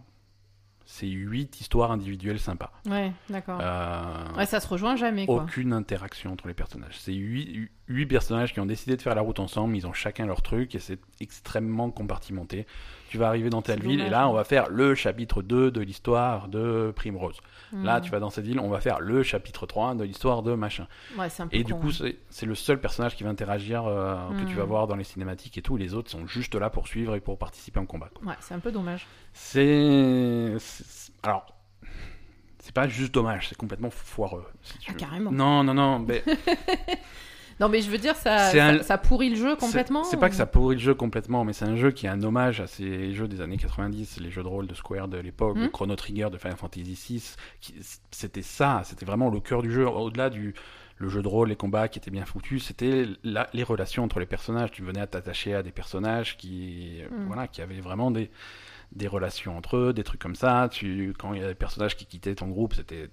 C'est 0.85 1.07
huit 1.07 1.61
histoires 1.61 1.91
individuelles 1.91 2.39
sympas. 2.39 2.73
Ouais, 2.85 3.13
d'accord. 3.29 3.59
Euh, 3.61 4.33
Ouais, 4.35 4.45
ça 4.45 4.59
se 4.59 4.67
rejoint 4.67 4.97
jamais, 4.97 5.25
quoi. 5.25 5.43
aucune 5.43 5.71
interaction 5.71 6.33
entre 6.33 6.49
les 6.49 6.53
personnages. 6.53 6.99
C'est 6.99 7.13
huit, 7.13 7.69
huit 7.91 8.05
personnages 8.05 8.53
qui 8.53 8.59
ont 8.59 8.65
décidé 8.65 8.95
de 8.97 9.01
faire 9.01 9.15
la 9.15 9.21
route 9.21 9.39
ensemble, 9.39 9.75
ils 9.75 9.85
ont 9.87 9.93
chacun 9.93 10.25
leur 10.25 10.41
truc 10.41 10.73
et 10.75 10.79
c'est 10.79 10.99
extrêmement 11.19 11.91
compartimenté. 11.91 12.65
Tu 13.09 13.17
vas 13.17 13.27
arriver 13.27 13.49
dans 13.49 13.61
telle 13.61 13.81
ville 13.81 13.99
et 14.01 14.09
là 14.09 14.27
on 14.29 14.33
va 14.33 14.43
faire 14.43 14.69
le 14.69 14.95
chapitre 14.95 15.41
2 15.41 15.69
de 15.71 15.81
l'histoire 15.81 16.47
de 16.47 16.93
Primrose. 16.95 17.37
Là 17.73 17.99
Hmm. 17.99 18.01
tu 18.03 18.11
vas 18.11 18.19
dans 18.19 18.29
cette 18.29 18.45
ville, 18.45 18.59
on 18.59 18.69
va 18.69 18.81
faire 18.81 18.99
le 18.99 19.23
chapitre 19.23 19.65
3 19.65 19.95
de 19.95 20.03
l'histoire 20.03 20.43
de 20.43 20.53
machin. 20.55 20.87
Ouais, 21.17 21.29
c'est 21.29 21.43
un 21.43 21.47
peu 21.47 21.55
Et 21.55 21.63
du 21.63 21.73
coup 21.73 21.89
hein. 22.01 22.09
c'est 22.29 22.45
le 22.45 22.55
seul 22.55 22.79
personnage 22.79 23.15
qui 23.15 23.23
va 23.23 23.29
interagir 23.29 23.85
euh, 23.85 24.15
que 24.39 24.45
tu 24.49 24.55
vas 24.55 24.63
Hmm. 24.63 24.67
voir 24.67 24.87
dans 24.87 24.95
les 24.95 25.03
cinématiques 25.03 25.57
et 25.57 25.61
tout. 25.61 25.77
Les 25.77 25.93
autres 25.93 26.09
sont 26.11 26.25
juste 26.27 26.55
là 26.55 26.69
pour 26.69 26.87
suivre 26.87 27.15
et 27.15 27.19
pour 27.21 27.37
participer 27.37 27.79
en 27.79 27.85
combat. 27.85 28.09
quoi. 28.13 28.29
Ouais, 28.29 28.37
c'est 28.41 28.53
un 28.53 28.59
peu 28.59 28.71
dommage. 28.71 29.07
C'est... 29.33 30.55
c'est- 30.59 31.11
Alors... 31.23 31.45
C'est 32.63 32.75
pas 32.75 32.87
juste 32.87 33.11
dommage, 33.11 33.47
c'est 33.49 33.57
complètement 33.57 33.89
foireux. 33.89 34.45
si 34.61 34.77
tu 34.77 34.85
Ah, 34.89 34.93
veux. 34.93 34.99
carrément. 34.99 35.31
Non, 35.31 35.63
non, 35.63 35.73
non. 35.73 35.97
mais 35.97 36.23
Non, 37.61 37.69
mais 37.69 37.79
je 37.81 37.89
veux 37.89 37.97
dire, 37.99 38.15
ça, 38.15 38.47
un- 38.47 38.51
ça, 38.79 38.83
ça 38.83 38.97
pourrit 38.97 39.29
le 39.29 39.35
jeu 39.37 39.55
complètement. 39.55 40.03
C'est 40.03 40.17
pas 40.19 40.29
que 40.29 40.35
ça 40.35 40.45
pourrit 40.47 40.75
le 40.75 40.81
jeu 40.81 40.93
complètement, 40.95 41.45
mais 41.45 41.53
c'est 41.53 41.65
un 41.65 41.75
jeu 41.77 41.91
qui 41.91 42.07
est 42.07 42.09
un 42.09 42.21
hommage 42.23 42.59
à 42.59 42.67
ces 42.67 43.13
jeux 43.13 43.27
des 43.27 43.39
années 43.39 43.57
90, 43.57 44.19
les 44.19 44.31
jeux 44.31 44.43
de 44.43 44.47
rôle 44.47 44.67
de 44.67 44.73
Square 44.73 45.07
de 45.07 45.17
l'époque, 45.17 45.57
le 45.57 45.69
Chrono 45.69 45.95
Trigger 45.95 46.29
de 46.31 46.37
Final 46.37 46.57
Fantasy 46.57 46.83
VI. 46.83 47.35
C'était 48.11 48.41
ça, 48.41 48.81
c'était 48.83 49.05
vraiment 49.05 49.29
le 49.29 49.39
cœur 49.39 49.61
du 49.61 49.71
jeu. 49.71 49.87
Au-delà 49.87 50.29
du 50.29 50.53
le 50.97 51.09
jeu 51.09 51.23
de 51.23 51.27
rôle, 51.27 51.49
les 51.49 51.55
combats 51.55 51.87
qui 51.87 51.97
étaient 51.97 52.11
bien 52.11 52.25
foutus, 52.25 52.63
c'était 52.65 53.07
la- 53.23 53.49
les 53.53 53.63
relations 53.63 54.03
entre 54.03 54.19
les 54.19 54.27
personnages. 54.27 54.69
Tu 54.71 54.83
venais 54.83 54.99
à 55.01 55.07
t'attacher 55.07 55.55
à 55.55 55.63
des 55.63 55.71
personnages 55.71 56.37
qui, 56.37 57.01
Mhm. 57.11 57.25
voilà, 57.25 57.47
qui 57.47 57.61
avaient 57.61 57.79
vraiment 57.81 58.11
des 58.11 58.29
des 58.93 59.07
relations 59.07 59.55
entre 59.57 59.77
eux, 59.77 59.93
des 59.93 60.03
trucs 60.03 60.19
comme 60.21 60.35
ça. 60.35 60.67
Tu, 60.69 61.13
quand 61.17 61.33
il 61.33 61.39
y 61.41 61.43
a 61.45 61.47
des 61.47 61.55
personnages 61.55 61.95
qui 61.95 62.05
quittaient 62.05 62.35
ton 62.35 62.49
groupe, 62.49 62.73
c'était 62.73 63.07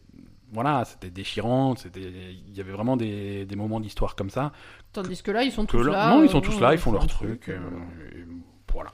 voilà, 0.53 0.85
c'était 0.85 1.11
déchirant. 1.11 1.77
C'était, 1.77 2.01
il 2.01 2.57
y 2.57 2.61
avait 2.61 2.73
vraiment 2.73 2.97
des, 2.97 3.45
des 3.45 3.57
moments 3.57 3.81
d'histoire 3.81 4.15
comme 4.17 4.31
ça. 4.31 4.53
Tandis 4.93 5.23
que 5.23 5.31
là, 5.31 5.43
ils 5.43 5.53
sont 5.53 5.67
tous 5.67 5.83
là- 5.83 6.11
non, 6.11 6.23
ils 6.23 6.27
euh, 6.27 6.29
sont 6.33 6.41
tous 6.41 6.53
bon, 6.55 6.61
là, 6.61 6.73
ils 6.73 6.77
euh, 6.77 6.81
font 6.81 6.93
leur 6.93 7.07
truc. 7.07 7.49
euh, 7.49 7.59
euh, 7.59 8.25
voilà. 8.73 8.93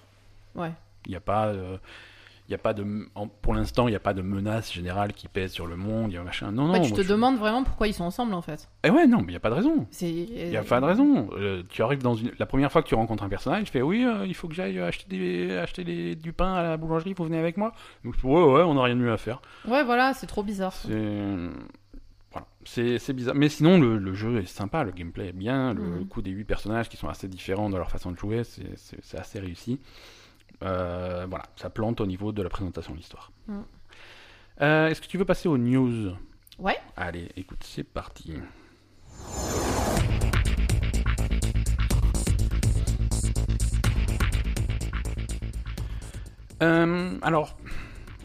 Ouais. 0.54 0.73
Il 1.06 1.11
n'y 1.11 1.16
a 1.16 1.20
pas, 1.20 1.46
euh, 1.49 1.78
y 2.48 2.54
a 2.54 2.58
pas 2.58 2.74
de, 2.74 2.84
pour 3.40 3.54
l'instant, 3.54 3.88
il 3.88 3.92
n'y 3.92 3.96
a 3.96 4.00
pas 4.00 4.12
de 4.14 4.20
menace 4.22 4.72
générale 4.72 5.12
qui 5.14 5.28
pèse 5.28 5.52
sur 5.52 5.66
le 5.66 5.76
monde. 5.76 6.12
Y 6.12 6.18
a 6.18 6.22
machin. 6.22 6.52
Non, 6.52 6.66
non. 6.68 6.80
Tu 6.82 6.92
te 6.92 7.02
je- 7.02 7.08
demandes 7.08 7.38
vraiment 7.38 7.64
pourquoi 7.64 7.86
ils 7.88 7.94
sont 7.94 8.04
ensemble 8.04 8.34
en 8.34 8.42
fait. 8.42 8.68
Eh 8.84 8.90
ouais, 8.90 9.06
non, 9.06 9.18
mais 9.18 9.24
il 9.24 9.30
n'y 9.30 9.36
a 9.36 9.40
pas 9.40 9.48
de 9.50 9.54
raison. 9.54 9.86
Il 10.02 10.50
n'y 10.50 10.56
a 10.56 10.62
pas 10.62 10.80
de 10.80 10.84
raison. 10.86 11.30
Euh, 11.38 11.62
tu 11.70 11.82
arrives 11.82 12.02
dans 12.02 12.14
une, 12.14 12.32
la 12.38 12.46
première 12.46 12.70
fois 12.70 12.82
que 12.82 12.88
tu 12.88 12.94
rencontres 12.94 13.22
un 13.24 13.28
personnage, 13.28 13.64
tu 13.64 13.70
fais 13.72 13.82
oui, 13.82 14.04
euh, 14.04 14.26
il 14.26 14.34
faut 14.34 14.48
que 14.48 14.54
j'aille 14.54 14.78
acheter 14.78 15.07
des, 15.09 15.57
acheter 15.57 15.85
des- 15.85 16.14
du 16.16 16.33
pain 16.35 16.52
à 16.54 16.62
la 16.62 16.76
boulangerie. 16.76 17.14
Vous 17.14 17.24
venez 17.24 17.38
avec 17.38 17.57
moi. 17.57 17.72
Donc 18.04 18.14
ouais, 18.22 18.30
ouais, 18.42 18.62
on 18.62 18.74
n'a 18.74 18.83
rien 18.83 18.96
de 18.96 19.00
mieux 19.00 19.12
à 19.12 19.16
faire. 19.16 19.40
Ouais, 19.66 19.83
voilà, 19.85 20.12
c'est 20.12 20.26
trop 20.26 20.42
bizarre. 20.42 20.72
C'est 20.74 20.90
voilà, 22.33 22.46
c'est 22.64 22.98
c'est 22.98 23.12
bizarre. 23.12 23.35
Mais 23.37 23.48
sinon, 23.48 23.78
le, 23.78 23.96
le 23.96 24.12
jeu 24.14 24.38
est 24.40 24.46
sympa, 24.46 24.83
le 24.85 24.90
gameplay 24.90 25.28
est 25.28 25.33
bien, 25.33 25.72
le 25.72 25.83
Mhm. 25.83 26.09
coup 26.09 26.20
des 26.20 26.30
huit 26.33 26.44
personnages 26.44 26.88
qui 26.88 26.96
sont 26.96 27.09
assez 27.09 27.28
différents 27.28 27.70
dans 27.70 27.78
leur 27.78 27.90
façon 27.90 28.11
de 28.12 28.18
jouer, 28.18 28.42
c'est 28.44 29.18
assez 29.18 29.38
réussi. 29.38 29.80
Euh, 30.64 31.27
voilà, 31.29 31.44
ça 31.57 31.70
plante 31.70 32.00
au 32.00 32.07
niveau 32.07 32.33
de 32.33 32.42
la 32.42 32.48
présentation 32.48 32.92
de 32.92 32.98
l'histoire. 32.98 33.31
Mhm. 33.48 33.64
Euh, 34.62 34.88
Est-ce 34.88 35.00
que 35.00 35.07
tu 35.07 35.18
veux 35.18 35.24
passer 35.24 35.48
aux 35.48 35.59
news? 35.59 36.12
Ouais. 36.59 36.79
Allez, 36.96 37.29
écoute, 37.37 37.62
c'est 37.64 37.83
parti. 37.85 38.35
Euh, 46.62 47.11
alors, 47.22 47.57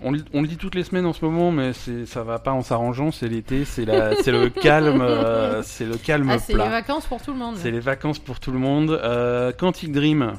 on, 0.01 0.11
le- 0.11 0.23
on 0.33 0.41
le 0.41 0.47
dit 0.47 0.57
toutes 0.57 0.75
les 0.75 0.83
semaines 0.83 1.05
en 1.05 1.13
ce 1.13 1.25
moment, 1.25 1.51
mais 1.51 1.71
ça 2.05 2.23
va 2.23 2.39
pas 2.39 2.51
en 2.51 2.61
s'arrangeant. 2.61 3.11
C'est 3.11 3.27
l'été, 3.27 3.65
c'est 3.65 3.85
le 3.85 4.49
calme, 4.49 5.01
euh, 5.01 5.61
c'est 5.63 5.85
le 5.85 5.97
calme 5.97 6.29
Ah, 6.31 6.39
c'est 6.39 6.53
les 6.53 6.59
vacances 6.69 7.05
pour 7.07 7.21
tout 7.21 7.31
le 7.31 7.39
monde. 7.39 7.55
C'est 7.57 7.71
les 7.71 7.79
vacances 7.79 8.19
pour 8.19 8.39
tout 8.39 8.51
le 8.51 8.59
monde. 8.59 8.91
Euh, 8.91 9.51
Quantic 9.51 9.91
Dream, 9.91 10.33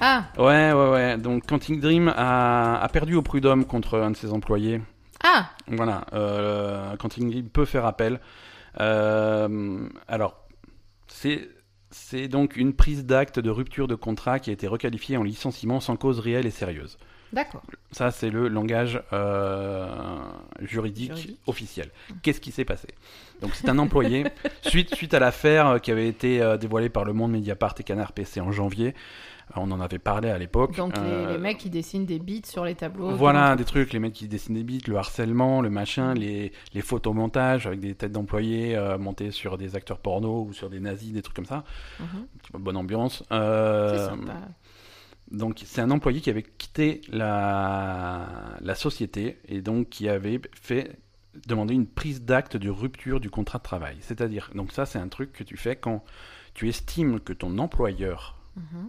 Ah, 0.00 0.24
ouais, 0.38 0.72
ouais, 0.72 0.88
ouais. 0.90 1.18
Donc 1.18 1.46
Quantic 1.46 1.80
Dream 1.80 2.08
a, 2.16 2.80
a 2.80 2.88
perdu 2.88 3.14
au 3.14 3.22
prud'homme 3.22 3.64
contre 3.64 3.98
un 3.98 4.10
de 4.10 4.16
ses 4.16 4.32
employés. 4.32 4.80
ah, 5.22 5.50
Voilà, 5.68 6.06
euh, 6.12 6.96
Quantic 6.96 7.26
Dream 7.28 7.48
peut 7.48 7.64
faire 7.66 7.84
appel. 7.86 8.20
Euh, 8.80 9.78
alors, 10.08 10.36
c'est 11.08 11.48
c'est 11.92 12.28
donc 12.28 12.54
une 12.56 12.72
prise 12.72 13.04
d'acte 13.04 13.40
de 13.40 13.50
rupture 13.50 13.88
de 13.88 13.96
contrat 13.96 14.38
qui 14.38 14.50
a 14.50 14.52
été 14.52 14.68
requalifiée 14.68 15.16
en 15.16 15.24
licenciement 15.24 15.80
sans 15.80 15.96
cause 15.96 16.20
réelle 16.20 16.46
et 16.46 16.50
sérieuse. 16.52 16.98
d'accord. 17.32 17.62
Ça, 17.90 18.12
c'est 18.12 18.30
le 18.30 18.46
langage 18.46 19.02
euh, 19.12 19.88
juridique, 20.60 21.16
Juridique. 21.16 21.40
officiel. 21.48 21.90
Qu'est-ce 22.22 22.40
qui 22.40 22.52
s'est 22.52 22.64
passé? 22.64 22.86
Donc, 23.42 23.50
c'est 23.56 23.68
un 23.68 23.78
employé, 23.80 24.24
suite, 24.62 24.94
suite 24.94 25.14
à 25.14 25.18
l'affaire 25.18 25.66
euh, 25.66 25.78
qui 25.78 25.90
avait 25.90 26.06
été 26.06 26.56
dévoilée 26.60 26.90
par 26.90 27.04
le 27.04 27.12
Monde 27.12 27.32
Mediapart 27.32 27.74
et 27.80 27.82
Canard 27.82 28.12
PC 28.12 28.40
en 28.40 28.52
janvier, 28.52 28.88
euh, 28.90 28.94
on 29.56 29.70
en 29.70 29.80
avait 29.80 29.98
parlé 29.98 30.30
à 30.30 30.38
l'époque. 30.38 30.76
Donc 30.76 30.96
les, 30.96 31.02
Euh, 31.02 31.32
les 31.32 31.38
mecs 31.38 31.58
qui 31.58 31.70
dessinent 31.70 32.06
des 32.06 32.18
bits 32.18 32.42
sur 32.44 32.64
les 32.64 32.74
tableaux. 32.74 33.10
voilà, 33.14 33.52
de- 33.52 33.58
des 33.58 33.64
trucs, 33.64 33.92
les 33.92 33.98
mecs 33.98 34.12
qui 34.12 34.28
dessinent 34.28 34.54
des 34.54 34.62
bits, 34.62 34.82
le 34.86 34.96
harcèlement, 34.96 35.60
le 35.60 35.70
machin, 35.70 36.14
les, 36.14 36.52
les 36.74 36.80
photomontages 36.82 37.66
avec 37.66 37.80
des 37.80 37.94
têtes 37.94 38.12
d'employés 38.12 38.76
euh, 38.76 38.98
montées 38.98 39.30
sur 39.30 39.58
des 39.58 39.76
acteurs 39.76 39.98
porno 39.98 40.44
ou 40.48 40.52
sur 40.52 40.70
des 40.70 40.80
nazis, 40.80 41.12
des 41.12 41.22
trucs 41.22 41.36
comme 41.36 41.44
ça. 41.46 41.64
Mhm, 41.98 42.60
bonne 42.60 42.76
ambiance. 42.76 43.24
Euh, 43.32 44.08
sympa. 44.08 44.34
donc 45.30 45.60
c'est 45.64 45.80
un 45.80 45.90
employé 45.90 46.20
qui 46.20 46.30
avait 46.30 46.42
quitté 46.42 47.00
la, 47.10 48.26
la 48.60 48.74
société 48.74 49.38
et 49.48 49.60
donc 49.62 49.88
qui 49.88 50.08
avait 50.08 50.40
fait 50.60 50.98
demander 51.46 51.74
une 51.74 51.86
prise 51.86 52.22
d'acte 52.24 52.56
de 52.56 52.68
rupture 52.70 53.20
du 53.20 53.30
contrat 53.30 53.58
de 53.58 53.62
travail. 53.62 53.96
C'est-à-dire, 54.00 54.50
donc 54.54 54.72
ça 54.72 54.86
c'est 54.86 54.98
un 54.98 55.08
truc 55.08 55.32
que 55.32 55.44
tu 55.44 55.56
fais 55.56 55.76
quand 55.76 56.02
tu 56.54 56.68
estimes 56.68 57.20
que 57.20 57.32
ton 57.32 57.58
employeur 57.58 58.36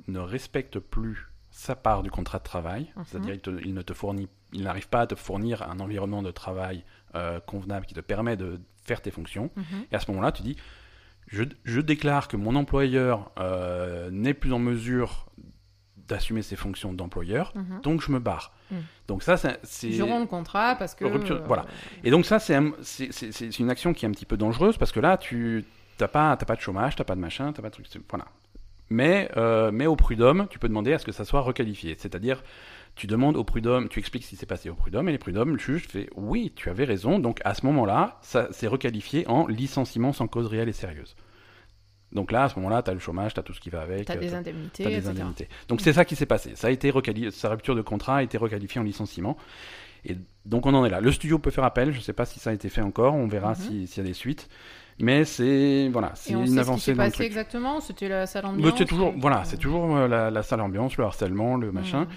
Ne 0.07 0.19
respecte 0.19 0.79
plus 0.79 1.27
sa 1.49 1.75
part 1.75 2.01
du 2.03 2.09
contrat 2.11 2.39
de 2.39 2.43
travail, 2.43 2.91
Mhm. 2.95 3.03
c'est-à-dire 3.05 3.35
il, 3.65 3.73
ne 3.73 3.81
te 3.81 3.93
fournit, 3.93 4.29
il 4.53 4.63
n'arrive 4.63 4.87
pas 4.87 5.01
à 5.01 5.07
te 5.07 5.15
fournir 5.15 5.63
un 5.69 5.79
environnement 5.79 6.23
de 6.23 6.31
travail 6.31 6.83
euh, 7.15 7.39
convenable 7.41 7.85
qui 7.85 7.93
te 7.93 7.99
permet 7.99 8.37
de 8.37 8.59
faire 8.83 9.01
tes 9.01 9.11
fonctions. 9.11 9.51
mhm. 9.57 9.63
Et 9.91 9.95
à 9.95 9.99
ce 9.99 10.09
moment-là, 10.11 10.31
tu 10.31 10.43
dis, 10.43 10.55
je, 11.27 11.43
je 11.65 11.81
déclare 11.81 12.27
que 12.29 12.37
mon 12.37 12.55
employeur 12.55 13.31
euh, 13.37 14.09
n'est 14.11 14.33
plus 14.33 14.53
en 14.53 14.59
mesure 14.59 15.27
d'assumer 16.07 16.41
ses 16.41 16.55
fonctions 16.55 16.93
d'employeur, 16.93 17.51
Mhm. 17.55 17.81
donc 17.81 18.01
je 18.01 18.11
me 18.11 18.19
barre. 18.19 18.53
Donc 19.07 19.21
ça, 19.23 19.35
c'est... 19.37 19.91
Je 19.91 20.01
romps 20.03 20.19
le 20.21 20.25
contrat 20.25 20.75
parce 20.77 20.95
que. 20.95 21.03
Rupture, 21.05 21.35
euh, 21.37 21.45
voilà. 21.45 21.65
Et 22.05 22.11
donc 22.11 22.25
ça, 22.25 22.39
c'est 22.39 22.55
un- 22.55 22.71
c'est- 22.81 23.11
c'est- 23.11 23.31
c'est 23.33 23.59
une 23.59 23.69
action 23.69 23.93
qui 23.93 24.05
est 24.05 24.07
un 24.09 24.11
petit 24.11 24.25
peu 24.25 24.37
dangereuse 24.37 24.77
parce 24.77 24.93
que 24.93 25.01
là, 25.01 25.17
tu 25.17 25.65
n'as 25.99 26.07
pas, 26.07 26.35
t'as 26.37 26.45
pas 26.45 26.55
de 26.55 26.61
chômage, 26.61 26.95
t'as 26.95 27.03
pas 27.03 27.15
de 27.15 27.19
machin, 27.19 27.51
t'as 27.51 27.61
pas 27.61 27.69
de 27.69 27.73
truc. 27.75 27.87
Voilà. 28.09 28.25
Mais, 28.91 29.29
euh, 29.37 29.71
mais 29.71 29.87
au 29.87 29.95
prud'homme, 29.95 30.47
tu 30.49 30.59
peux 30.59 30.67
demander 30.67 30.91
à 30.91 30.99
ce 30.99 31.05
que 31.05 31.13
ça 31.13 31.23
soit 31.23 31.39
requalifié. 31.39 31.95
C'est-à-dire, 31.97 32.43
tu 32.95 33.07
demandes 33.07 33.37
au 33.37 33.45
prud'homme, 33.45 33.87
tu 33.87 33.99
expliques 33.99 34.25
ce 34.25 34.29
qui 34.31 34.35
s'est 34.35 34.45
passé 34.45 34.69
au 34.69 34.75
prud'homme, 34.75 35.07
et 35.07 35.13
les 35.13 35.17
prud'hommes, 35.17 35.53
le 35.53 35.57
juge 35.59 35.87
fait 35.87 36.09
oui, 36.17 36.51
tu 36.57 36.69
avais 36.69 36.83
raison. 36.83 37.17
Donc 37.17 37.39
à 37.45 37.53
ce 37.53 37.65
moment-là, 37.67 38.19
ça 38.21 38.49
c'est 38.51 38.67
requalifié 38.67 39.25
en 39.29 39.47
licenciement 39.47 40.11
sans 40.11 40.27
cause 40.27 40.45
réelle 40.47 40.67
et 40.67 40.73
sérieuse. 40.73 41.15
Donc 42.11 42.33
là, 42.33 42.43
à 42.43 42.49
ce 42.49 42.55
moment-là, 42.57 42.83
tu 42.83 42.91
as 42.91 42.93
le 42.93 42.99
chômage, 42.99 43.33
tu 43.33 43.39
as 43.39 43.43
tout 43.43 43.53
ce 43.53 43.61
qui 43.61 43.69
va 43.69 43.79
avec. 43.81 44.03
T'as 44.03 44.17
euh, 44.17 44.19
des 44.19 44.33
indemnités, 44.33 44.83
T'as 44.83 44.89
des 44.89 45.07
indemnités. 45.07 45.47
Donc 45.69 45.79
c'est 45.79 45.93
ça 45.93 46.03
qui 46.03 46.17
s'est 46.17 46.25
passé. 46.25 46.51
Ça 46.55 46.67
a 46.67 46.69
été 46.71 46.91
requali- 46.91 47.31
sa 47.31 47.47
rupture 47.47 47.75
de 47.77 47.81
contrat 47.81 48.17
a 48.17 48.23
été 48.23 48.37
requalifiée 48.37 48.81
en 48.81 48.83
licenciement. 48.83 49.37
Et 50.05 50.15
donc 50.45 50.65
on 50.65 50.73
en 50.73 50.83
est 50.85 50.89
là. 50.89 50.99
Le 51.01 51.11
studio 51.11 51.37
peut 51.39 51.51
faire 51.51 51.63
appel, 51.63 51.91
je 51.93 51.99
sais 51.99 52.13
pas 52.13 52.25
si 52.25 52.39
ça 52.39 52.49
a 52.49 52.53
été 52.53 52.69
fait 52.69 52.81
encore, 52.81 53.13
on 53.13 53.27
verra 53.27 53.49
Mhm. 53.51 53.55
si- 53.55 53.87
s'il 53.87 54.03
y 54.03 54.05
a 54.05 54.09
des 54.09 54.15
suites. 54.15 54.49
Mais 54.99 55.25
c'est 55.25 55.89
voilà, 55.91 56.11
c'est 56.15 56.33
une 56.33 56.41
sait 56.41 56.47
ce 56.47 56.53
qui 56.53 56.59
avancée 56.59 56.81
s'est 56.85 56.93
dans 56.93 57.03
le 57.03 57.07
passé 57.09 57.13
truc. 57.15 57.27
exactement? 57.27 57.79
C'était 57.81 58.07
la 58.09 58.27
salle 58.27 58.45
ambiance 58.45 58.73
c'est 58.77 58.85
toujours 58.85 59.13
voilà, 59.17 59.43
c'est 59.45 59.57
toujours 59.57 59.95
euh, 59.95 60.07
la, 60.07 60.29
la 60.31 60.43
salle 60.43 60.61
ambiance, 60.61 60.97
le 60.97 61.03
harcèlement, 61.05 61.55
le 61.57 61.71
Mm. 61.71 61.75
machin. 61.75 62.07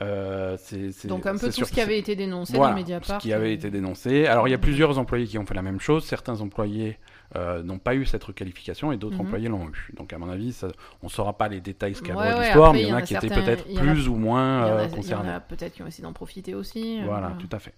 Euh, 0.00 0.56
c'est- 0.60 0.92
c'est- 0.92 1.08
Donc 1.08 1.26
un 1.26 1.36
peu 1.36 1.50
tout 1.50 1.64
ce 1.64 1.72
qui 1.72 1.80
avait 1.80 1.98
été 1.98 2.14
dénoncé 2.14 2.52
voilà, 2.56 2.72
dans 2.72 2.78
Mediapart. 2.78 3.20
ce 3.20 3.26
qui 3.26 3.32
avait 3.32 3.50
et- 3.50 3.54
été 3.54 3.68
dénoncé. 3.70 4.26
Alors 4.26 4.46
il 4.46 4.52
y 4.52 4.54
a 4.54 4.56
Mhm. 4.56 4.62
plusieurs 4.62 4.98
employés 4.98 5.26
qui 5.26 5.38
ont 5.38 5.46
fait 5.46 5.54
la 5.54 5.62
même 5.62 5.80
chose. 5.80 6.04
Certains 6.06 6.40
employés 6.40 6.98
euh, 7.36 7.62
n'ont 7.62 7.78
pas 7.78 7.94
eu 7.94 8.06
cette 8.06 8.24
requalification 8.24 8.90
et 8.92 8.96
d'autres 8.96 9.16
Mhm. 9.16 9.26
employés 9.26 9.48
l'ont 9.48 9.68
eu. 9.68 9.90
Donc 9.94 10.12
à 10.12 10.18
mon 10.18 10.28
avis, 10.30 10.52
ça, 10.52 10.68
on 11.02 11.08
saura 11.08 11.36
pas 11.36 11.48
les 11.48 11.60
détails 11.60 11.94
a 11.94 12.16
Ouais, 12.16 12.16
ouais, 12.32 12.38
l'histoire, 12.40 12.72
mais 12.72 12.82
il 12.82 12.88
y 12.88 12.92
en 12.92 12.96
a 12.96 13.02
qui 13.02 13.14
étaient 13.14 13.28
peut-être 13.28 13.64
a- 13.76 13.80
plus 13.80 14.08
ou 14.08 14.16
moins 14.16 14.66
euh, 14.66 14.84
il 14.84 14.92
y 14.92 14.94
en 14.94 14.96
concernés. 14.96 15.28
a 15.30 15.40
peut-être 15.40 15.74
qui 15.74 15.82
ont 15.82 15.86
essayé 15.86 16.02
d'en 16.04 16.12
profiter 16.12 16.54
aussi. 16.54 17.00
euh, 17.00 17.04
Voilà, 17.04 17.36
tout 17.38 17.48
à 17.52 17.58
fait. 17.58 17.74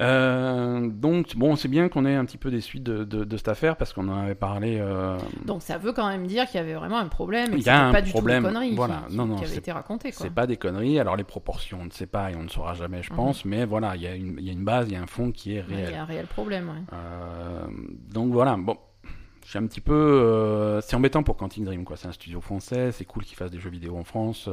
Euh, 0.00 0.88
donc 0.88 1.36
bon, 1.36 1.54
c'est 1.54 1.68
bien 1.68 1.88
qu'on 1.88 2.04
ait 2.04 2.16
un 2.16 2.24
petit 2.24 2.36
peu 2.38 2.50
des 2.50 2.60
suites 2.60 2.82
de, 2.82 3.04
de- 3.04 3.22
de 3.22 3.36
cette 3.36 3.46
affaire 3.48 3.76
parce 3.76 3.92
qu'on 3.92 4.08
en 4.08 4.18
avait 4.18 4.34
parlé. 4.34 4.78
euh, 4.80 5.16
Donc 5.44 5.62
ça 5.62 5.78
veut 5.78 5.92
quand 5.92 6.08
même 6.08 6.26
dire 6.26 6.46
qu'il 6.46 6.56
y 6.56 6.62
avait 6.62 6.74
vraiment 6.74 6.98
un 6.98 7.06
problème. 7.06 7.54
et 7.54 7.58
Il 7.58 7.62
y 7.62 7.68
a 7.68 7.86
un 7.86 7.92
pas 7.92 8.02
du 8.02 8.10
problème, 8.10 8.42
tout 8.42 8.48
des 8.48 8.54
conneries 8.54 8.74
voilà. 8.74 9.04
qui, 9.08 9.16
Non, 9.16 9.26
non, 9.26 9.36
qui 9.36 9.44
avaient 9.44 9.56
été 9.56 9.70
racontées. 9.70 10.10
C'est 10.10 10.30
pas 10.30 10.46
des 10.48 10.56
conneries. 10.56 10.98
Alors 10.98 11.14
les 11.16 11.22
proportions, 11.24 11.78
on 11.82 11.84
ne 11.84 11.90
sait 11.90 12.06
pas 12.08 12.32
et 12.32 12.36
on 12.36 12.42
ne 12.42 12.48
saura 12.48 12.74
jamais, 12.74 13.02
je 13.04 13.10
Mhm. 13.10 13.16
pense. 13.16 13.44
Mais 13.44 13.64
voilà, 13.64 13.94
il 13.94 14.02
y, 14.02 14.06
a 14.08 14.14
une- 14.16 14.36
il 14.38 14.44
y 14.44 14.50
a 14.50 14.52
une 14.52 14.64
base, 14.64 14.88
il 14.88 14.94
y 14.94 14.96
a 14.96 15.02
un 15.02 15.06
fond 15.06 15.30
qui 15.30 15.54
est 15.54 15.60
Ouais, 15.60 15.66
Il 15.68 15.74
réel. 15.76 15.90
y 15.92 15.94
a 15.94 16.02
un 16.02 16.06
réel 16.06 16.26
problème. 16.26 16.68
ouais. 16.70 16.82
Euh, 16.92 17.66
donc 18.12 18.32
voilà, 18.32 18.56
bon, 18.58 18.76
j'ai 19.46 19.60
un 19.60 19.66
petit 19.68 19.80
peu, 19.80 20.80
c'est 20.82 20.96
embêtant 20.96 21.22
pour 21.22 21.36
Quantic 21.36 21.62
Dream 21.62 21.84
quoi. 21.84 21.96
C'est 21.96 22.08
un 22.08 22.12
studio 22.12 22.40
français, 22.40 22.90
c'est 22.90 23.04
cool 23.04 23.22
qu'ils 23.22 23.36
fassent 23.36 23.52
des 23.52 23.60
jeux 23.60 23.70
vidéo 23.70 23.96
en 23.96 24.02
France. 24.04 24.48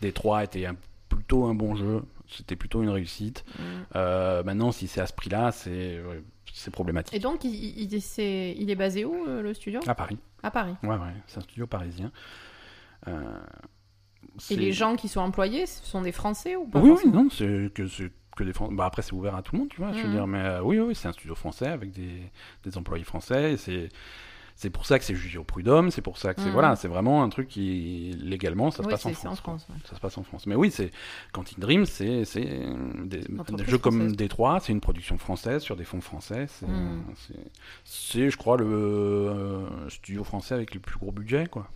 Détroit 0.00 0.44
était 0.44 0.64
un- 0.66 0.76
plutôt 1.08 1.44
un 1.44 1.54
bon 1.54 1.74
jeu, 1.74 2.02
c'était 2.36 2.56
plutôt 2.56 2.82
une 2.82 2.88
réussite. 2.90 3.44
Mm. 3.58 3.62
Euh, 3.96 4.42
maintenant, 4.44 4.72
si 4.72 4.86
c'est 4.88 5.00
à 5.00 5.06
ce 5.06 5.12
prix-là, 5.12 5.52
c'est 5.52 6.00
c'est 6.52 6.70
problématique. 6.72 7.14
Et 7.14 7.20
donc 7.20 7.44
il, 7.44 8.70
est 8.70 8.74
basé 8.74 9.04
où 9.04 9.26
euh, 9.28 9.40
le 9.42 9.54
studio? 9.54 9.80
À 9.86 9.94
Paris, 9.94 10.18
À 10.42 10.50
Paris. 10.50 10.74
ouais, 10.82 10.88
ouais, 10.88 11.14
c'est 11.26 11.38
un 11.38 11.42
studio 11.42 11.66
parisien. 11.66 12.10
Euh, 13.08 13.22
Et 14.50 14.56
les 14.56 14.72
gens 14.72 14.96
qui 14.96 15.08
sont 15.08 15.20
employés 15.20 15.66
ce 15.66 15.84
sont 15.84 16.02
des 16.02 16.12
Français 16.12 16.56
ou 16.56 16.66
pas 16.66 16.80
Oui, 16.80 16.90
oui, 17.04 17.10
non, 17.10 17.28
c'est 17.30 17.70
que 17.74 17.82
que 18.36 18.44
des 18.44 18.52
Fran- 18.52 18.70
Bah 18.72 18.86
après, 18.86 19.02
c'est 19.02 19.12
ouvert 19.12 19.34
à 19.34 19.42
tout 19.42 19.54
le 19.54 19.60
monde, 19.60 19.68
tu 19.70 19.78
vois. 19.78 19.92
Je 19.92 19.98
veux 20.02 20.08
Mhm. 20.08 20.14
dire, 20.14 20.26
mais 20.26 20.38
euh, 20.38 20.62
oui, 20.62 20.78
oui, 20.78 20.94
c'est 20.94 21.08
un 21.08 21.12
studio 21.12 21.34
français 21.34 21.66
avec 21.66 21.90
des, 21.90 22.30
des 22.64 22.78
employés 22.78 23.04
français. 23.04 23.56
C'est 23.56 23.88
c'est 24.62 24.68
pour 24.68 24.84
ça 24.84 24.98
que 24.98 25.06
c'est 25.06 25.14
jugé 25.14 25.38
au 25.38 25.44
prud'homme. 25.44 25.90
C'est 25.90 26.02
pour 26.02 26.18
ça 26.18 26.34
que 26.34 26.40
c'est 26.42 26.48
Mhm. 26.48 26.52
voilà, 26.52 26.76
c'est 26.76 26.86
vraiment 26.86 27.22
un 27.22 27.30
truc 27.30 27.48
qui 27.48 28.14
légalement 28.20 28.70
ça 28.70 28.82
se 28.82 28.88
passe 28.88 29.06
en 29.06 29.12
France. 29.14 29.40
ouais. 29.70 29.74
Ça 29.88 29.96
se 29.96 30.00
passe 30.00 30.18
en 30.18 30.22
France. 30.22 30.46
Mais 30.46 30.54
oui, 30.54 30.70
c'est 30.70 30.90
Quantic 31.32 31.58
Dream, 31.58 31.86
c'est 31.86 32.26
c'est 32.26 32.44
des, 33.04 33.20
des 33.20 33.64
jeux 33.64 33.78
comme 33.78 33.94
française. 34.00 34.16
Détroit, 34.16 34.60
c'est 34.60 34.72
une 34.72 34.82
production 34.82 35.16
française 35.16 35.62
sur 35.62 35.76
des 35.76 35.84
fonds 35.84 36.02
français. 36.02 36.46
C'est 36.48 36.66
c'est, 37.84 38.28
je 38.28 38.36
crois, 38.36 38.58
le 38.58 38.66
euh, 38.66 39.88
studio 39.88 40.24
français 40.24 40.54
avec 40.54 40.74
le 40.74 40.80
plus 40.80 40.98
gros 40.98 41.10
budget, 41.10 41.46
quoi. 41.50 41.66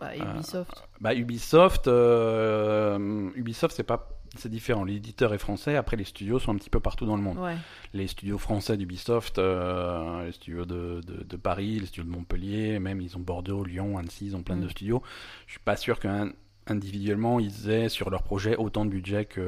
Bah, 0.00 0.12
Euh, 0.18 0.34
Ubisoft. 0.34 0.84
Bah, 1.00 1.14
Ubisoft, 1.14 1.86
euh, 1.86 3.30
Ubisoft, 3.36 3.76
c'est 3.76 3.82
pas, 3.84 4.08
c'est 4.36 4.48
différent. 4.48 4.84
L'éditeur 4.84 5.34
est 5.34 5.38
français. 5.38 5.76
Après, 5.76 5.96
les 5.96 6.04
studios 6.04 6.38
sont 6.38 6.52
un 6.52 6.56
petit 6.56 6.70
peu 6.70 6.80
partout 6.80 7.04
dans 7.06 7.16
le 7.16 7.22
monde. 7.22 7.38
Ouais. 7.38 7.56
Les 7.92 8.06
studios 8.06 8.38
français 8.38 8.76
d'Ubisoft, 8.76 9.38
euh, 9.38 10.24
les 10.26 10.32
studios 10.32 10.64
de, 10.64 11.00
de, 11.06 11.22
de 11.24 11.36
Paris, 11.36 11.78
les 11.80 11.86
studios 11.86 12.04
de 12.04 12.16
Montpellier, 12.16 12.78
même 12.78 13.00
ils 13.00 13.16
ont 13.16 13.20
Bordeaux, 13.20 13.64
Lyon, 13.64 13.98
Annecy, 13.98 14.26
ils 14.26 14.36
ont 14.36 14.42
plein 14.42 14.56
Mm. 14.56 14.62
de 14.62 14.68
studios. 14.68 15.02
Je 15.46 15.52
suis 15.52 15.60
pas 15.60 15.76
sûr 15.76 15.98
qu'individuellement 16.00 17.40
ils 17.40 17.70
aient 17.70 17.88
sur 17.88 18.10
leur 18.10 18.22
projet 18.22 18.56
autant 18.56 18.84
de 18.84 18.90
budget 18.90 19.24
qu'a 19.26 19.42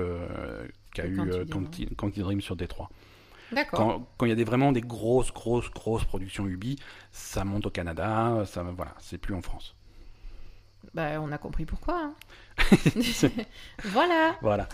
Que 1.02 1.06
eu 1.08 1.16
Quantic 1.16 1.32
euh, 1.34 1.44
Dream, 1.44 1.48
Quantic 1.64 1.96
Quantic 1.96 2.22
Dream 2.22 2.40
sur 2.40 2.56
Détroit. 2.56 2.90
D'accord. 3.52 3.78
Quand 3.78 4.08
quand 4.16 4.26
il 4.26 4.30
y 4.30 4.32
a 4.32 4.36
des, 4.36 4.44
vraiment 4.44 4.72
des 4.72 4.80
grosses, 4.80 5.32
grosses, 5.32 5.70
grosses 5.70 6.04
productions 6.04 6.46
Ubi, 6.46 6.76
ça 7.12 7.44
monte 7.44 7.66
au 7.66 7.70
Canada, 7.70 8.42
ça 8.46 8.62
voilà, 8.62 8.94
c'est 8.98 9.18
plus 9.18 9.34
en 9.34 9.42
France. 9.42 9.74
Bah, 10.92 11.20
on 11.20 11.32
a 11.32 11.38
compris 11.38 11.64
pourquoi. 11.64 11.94
hein. 12.02 12.14
voilà. 13.84 14.36
Voilà. 14.42 14.68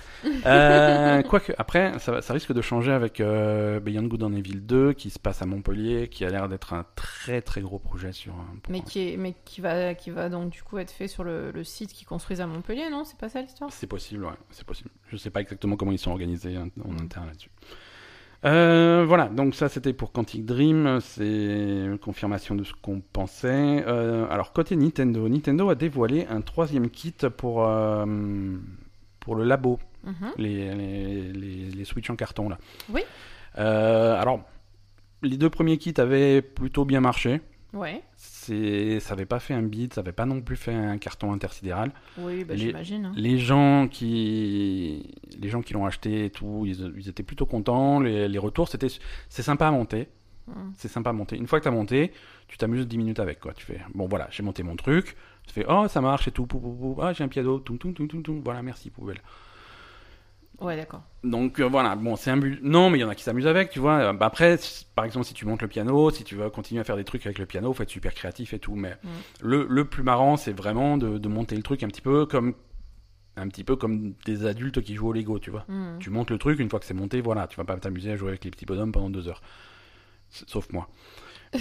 Euh, 0.46 1.22
Quoique, 1.22 1.52
après, 1.58 1.98
ça, 1.98 2.32
risque 2.32 2.52
de 2.52 2.60
changer 2.60 2.92
avec 2.92 3.20
euh, 3.20 3.80
Beyond 3.80 4.04
Good 4.04 4.22
and 4.22 4.32
Evil 4.32 4.60
2 4.60 4.92
qui 4.92 5.10
se 5.10 5.18
passe 5.18 5.42
à 5.42 5.46
Montpellier, 5.46 6.08
qui 6.08 6.24
a 6.24 6.28
l'air 6.28 6.48
d'être 6.48 6.72
un 6.74 6.84
très 6.94 7.40
très 7.42 7.60
gros 7.60 7.78
projet 7.78 8.12
sur 8.12 8.34
un. 8.34 8.56
pour 8.62 8.72
Mais 8.72 8.80
qui, 8.82 9.12
est, 9.12 9.16
mais 9.16 9.34
qui, 9.44 9.60
va, 9.60 9.94
qui 9.94 10.10
va 10.10 10.28
donc 10.28 10.50
du 10.50 10.62
coup 10.62 10.78
être 10.78 10.90
fait 10.90 11.08
sur 11.08 11.24
le, 11.24 11.50
le 11.50 11.64
site 11.64 11.92
qu'ils 11.92 12.06
construisent 12.06 12.40
à 12.40 12.46
Montpellier, 12.46 12.88
non? 12.90 13.04
C'est 13.04 13.18
pas 13.18 13.28
ça 13.28 13.40
l'histoire? 13.40 13.70
C'est 13.72 13.86
possible, 13.86 14.24
ouais, 14.24 14.36
c'est 14.50 14.66
possible. 14.66 14.90
Je 15.08 15.16
sais 15.16 15.30
pas 15.30 15.40
exactement 15.40 15.76
comment 15.76 15.92
ils 15.92 15.98
sont 15.98 16.10
organisés 16.10 16.58
en, 16.58 16.68
en 16.84 16.98
interne 17.02 17.26
là-dessus. 17.26 17.50
Euh, 18.46 19.04
voilà, 19.06 19.26
donc 19.26 19.54
ça 19.54 19.68
c'était 19.68 19.92
pour 19.92 20.12
Quantic 20.12 20.46
Dream, 20.46 20.98
c'est 21.02 21.26
une 21.26 21.98
confirmation 21.98 22.54
de 22.54 22.64
ce 22.64 22.72
qu'on 22.72 23.00
pensait. 23.00 23.84
Euh, 23.86 24.26
alors 24.30 24.52
côté 24.54 24.76
Nintendo, 24.76 25.28
Nintendo 25.28 25.68
a 25.68 25.74
dévoilé 25.74 26.26
un 26.30 26.40
troisième 26.40 26.88
kit 26.88 27.14
pour, 27.36 27.66
euh, 27.66 28.06
pour 29.20 29.34
le 29.34 29.44
labo, 29.44 29.78
Mhm. 30.02 30.14
les, 30.38 30.74
les, 30.74 31.32
les, 31.34 31.64
les 31.70 31.84
Switch 31.84 32.08
en 32.08 32.16
carton 32.16 32.48
là. 32.48 32.56
Oui. 32.88 33.02
Alors, 33.54 34.40
les 35.22 35.36
deux 35.36 35.50
premiers 35.50 35.76
kits 35.76 35.92
avaient 35.98 36.40
plutôt 36.40 36.86
bien 36.86 37.00
marché. 37.02 37.42
Ouais. 37.74 38.02
C'est, 38.42 39.00
ça 39.00 39.10
n'avait 39.14 39.26
pas 39.26 39.38
fait 39.38 39.52
un 39.52 39.60
beat, 39.62 39.92
ça 39.92 40.00
n'avait 40.00 40.12
pas 40.12 40.24
non 40.24 40.40
plus 40.40 40.56
fait 40.56 40.72
un 40.72 40.96
carton 40.96 41.30
intersidéral. 41.32 41.92
Oui, 42.16 42.42
bah, 42.44 42.54
Les- 42.54 42.60
j'imagine. 42.60 43.04
hein. 43.04 43.12
Les 43.14 43.38
gens 43.38 43.86
qui, 43.86 45.12
les 45.38 45.48
gens 45.50 45.60
qui 45.60 45.74
l'ont 45.74 45.84
acheté 45.84 46.24
et 46.24 46.30
tout, 46.30 46.64
ils, 46.66 46.92
ils 46.96 47.08
étaient 47.08 47.22
plutôt 47.22 47.44
contents. 47.44 48.00
Les, 48.00 48.28
les 48.28 48.38
retours, 48.38 48.68
c'était, 48.68 48.88
c'est 49.28 49.42
sympa 49.42 49.68
à 49.68 49.70
monter. 49.70 50.08
Mhm. 50.48 50.72
C'est 50.76 50.88
sympa 50.88 51.10
à 51.10 51.12
monter. 51.12 51.36
Une 51.36 51.46
fois 51.46 51.58
que 51.60 51.64
tu 51.64 51.68
as 51.68 51.72
monté, 51.72 52.12
tu 52.48 52.56
t'amuses 52.56 52.88
10 52.88 52.96
minutes 52.96 53.20
avec. 53.20 53.40
Quoi. 53.40 53.52
Tu 53.52 53.64
fais, 53.66 53.80
bon 53.94 54.08
voilà, 54.08 54.26
j'ai 54.30 54.42
monté 54.42 54.62
mon 54.62 54.74
truc. 54.76 55.16
Tu 55.46 55.52
fais, 55.54 55.66
oh 55.68 55.86
ça 55.88 56.00
marche 56.00 56.26
et 56.28 56.30
tout. 56.30 56.46
pou, 56.46 56.58
pou, 56.58 56.70
pou. 56.94 57.02
Ah, 57.02 57.12
j'ai 57.12 57.24
un 57.24 57.28
piano. 57.28 57.58
Toum, 57.58 57.76
toum, 57.78 57.92
toum, 57.92 58.08
toum, 58.08 58.22
toum. 58.22 58.40
Voilà, 58.42 58.62
merci, 58.62 58.88
poubelle. 58.90 59.20
Ouais, 60.60 60.76
d'accord. 60.76 61.02
Donc 61.24 61.58
euh, 61.60 61.64
voilà, 61.64 61.96
bon, 61.96 62.16
c'est 62.16 62.30
un 62.30 62.36
but. 62.36 62.60
Non, 62.62 62.90
mais 62.90 62.98
il 62.98 63.00
y 63.00 63.04
en 63.04 63.08
a 63.08 63.14
qui 63.14 63.22
s'amusent 63.24 63.46
avec, 63.46 63.70
tu 63.70 63.78
vois. 63.78 64.12
Bah, 64.12 64.26
après, 64.26 64.56
si- 64.58 64.84
par 64.94 65.04
exemple, 65.04 65.24
si 65.26 65.34
tu 65.34 65.46
montes 65.46 65.62
le 65.62 65.68
piano, 65.68 66.10
si 66.10 66.22
tu 66.24 66.34
veux 66.36 66.50
continuer 66.50 66.80
à 66.80 66.84
faire 66.84 66.96
des 66.96 67.04
trucs 67.04 67.24
avec 67.26 67.38
le 67.38 67.46
piano, 67.46 67.72
faut 67.72 67.82
être 67.82 67.88
super 67.90 68.12
créatif 68.14 68.52
et 68.52 68.58
tout. 68.58 68.74
Mais 68.74 68.92
Mm. 69.02 69.08
le, 69.42 69.66
le 69.68 69.84
plus 69.84 70.02
marrant, 70.02 70.36
c'est 70.36 70.52
vraiment 70.52 70.96
de, 70.98 71.18
de 71.18 71.28
monter 71.28 71.56
le 71.56 71.62
truc 71.62 71.82
un 71.82 71.88
petit 71.88 72.02
peu 72.02 72.26
comme 72.26 72.54
un 73.36 73.48
petit 73.48 73.64
peu 73.64 73.76
comme 73.76 74.12
des 74.26 74.44
adultes 74.44 74.82
qui 74.82 74.94
jouent 74.96 75.08
au 75.08 75.12
Lego, 75.14 75.38
tu 75.38 75.50
vois. 75.50 75.64
Mhm. 75.68 75.98
Tu 76.00 76.10
montes 76.10 76.30
le 76.30 76.36
truc, 76.36 76.58
une 76.60 76.68
fois 76.68 76.78
que 76.78 76.84
c'est 76.84 76.92
monté, 76.94 77.20
voilà, 77.22 77.46
tu 77.46 77.56
vas 77.56 77.64
pas 77.64 77.76
t'amuser 77.76 78.12
à 78.12 78.16
jouer 78.16 78.28
avec 78.30 78.44
les 78.44 78.50
petits 78.50 78.66
bonhommes 78.66 78.92
pendant 78.92 79.08
deux 79.08 79.28
heures. 79.28 79.40
Sauf 80.28 80.70
moi. 80.72 80.88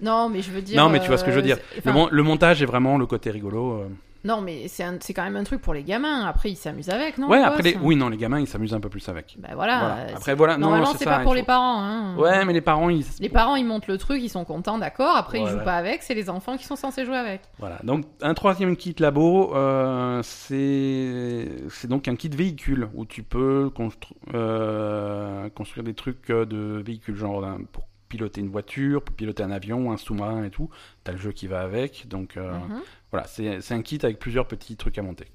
Non, 0.00 0.28
mais 0.28 0.42
je 0.42 0.50
veux 0.50 0.62
dire. 0.62 0.82
non, 0.82 0.90
mais 0.90 1.00
tu 1.00 1.06
vois 1.08 1.16
ce 1.16 1.24
que 1.24 1.30
je 1.30 1.36
veux 1.36 1.42
euh, 1.42 1.54
dire. 1.54 1.58
mon- 1.86 2.08
le 2.10 2.22
montage 2.22 2.62
est 2.62 2.66
vraiment 2.66 2.98
le 2.98 3.06
côté 3.06 3.30
rigolo. 3.30 3.80
euh. 3.82 3.88
Non, 4.26 4.40
mais 4.40 4.66
c'est 4.66 5.14
quand 5.14 5.22
même 5.22 5.36
un 5.36 5.44
truc 5.44 5.60
pour 5.60 5.72
les 5.72 5.84
gamins. 5.84 6.26
Après, 6.26 6.50
ils 6.50 6.56
s'amusent 6.56 6.90
avec, 6.90 7.16
non 7.16 7.28
ouais, 7.28 7.38
les 7.38 7.44
après, 7.44 7.62
les... 7.62 7.72
gosses 7.74 7.82
oui, 7.84 7.94
non, 7.94 8.08
les 8.08 8.16
gamins, 8.16 8.40
ils 8.40 8.48
s'amusent 8.48 8.74
un 8.74 8.80
peu 8.80 8.88
plus 8.88 9.08
avec. 9.08 9.36
Bah 9.38 9.50
voilà. 9.54 9.78
Voilà. 9.78 10.16
Après, 10.16 10.34
voilà, 10.34 10.54
non, 10.54 10.62
Normalement, 10.70 10.94
c'est 10.98 11.04
pas 11.04 11.20
pour 11.20 11.30
faut- 11.30 11.36
les 11.36 11.44
parents. 11.44 11.80
Hein. 11.80 12.16
Ouais, 12.18 12.44
mais 12.44 12.52
les 12.52 12.60
parents, 12.60 12.88
ils. 12.90 13.04
Les 13.20 13.28
parents, 13.28 13.54
ils 13.54 13.64
montent 13.64 13.86
le 13.86 13.98
truc, 13.98 14.20
ils 14.20 14.28
sont 14.28 14.44
contents, 14.44 14.78
d'accord. 14.78 15.16
Après, 15.16 15.40
ils 15.40 15.46
jouent 15.46 15.64
pas 15.64 15.76
avec. 15.76 16.02
C'est 16.02 16.14
les 16.14 16.28
enfants 16.28 16.56
qui 16.56 16.64
sont 16.64 16.74
censés 16.76 17.04
jouer 17.04 17.16
avec. 17.16 17.42
Voilà, 17.60 17.78
donc 17.84 18.04
un 18.20 18.34
troisième 18.34 18.76
kit 18.76 18.96
labo, 18.98 19.54
euh, 19.54 20.20
c'est 20.24 21.48
c'est 21.70 21.88
donc 21.88 22.08
un 22.08 22.16
kit 22.16 22.28
véhicule 22.28 22.88
où 22.94 23.06
tu 23.06 23.22
peux 23.22 23.70
constru- 23.74 24.12
euh, 24.34 25.48
construire 25.50 25.84
des 25.84 25.94
trucs 25.94 26.30
euh, 26.30 26.44
de 26.44 26.82
véhicules, 26.84 27.16
genre 27.16 27.44
pour 27.72 27.84
piloter 28.08 28.40
une 28.40 28.48
voiture, 28.50 29.02
pour 29.02 29.14
piloter 29.16 29.42
un 29.42 29.50
avion, 29.50 29.90
un 29.92 29.96
sous-marin 29.96 30.44
et 30.44 30.50
tout. 30.50 30.70
T'as 31.04 31.12
le 31.12 31.18
jeu 31.18 31.32
qui 31.32 31.46
va 31.46 31.60
avec, 31.60 32.06
donc 32.08 32.36
euh, 32.36 32.52
Mhm. 32.52 32.80
voilà, 33.10 33.26
c'est 33.26 33.60
c'est 33.60 33.74
un 33.74 33.82
kit 33.82 33.98
avec 34.02 34.18
plusieurs 34.18 34.46
petits 34.48 34.76
trucs 34.76 34.98
à 34.98 35.02
monter. 35.02 35.26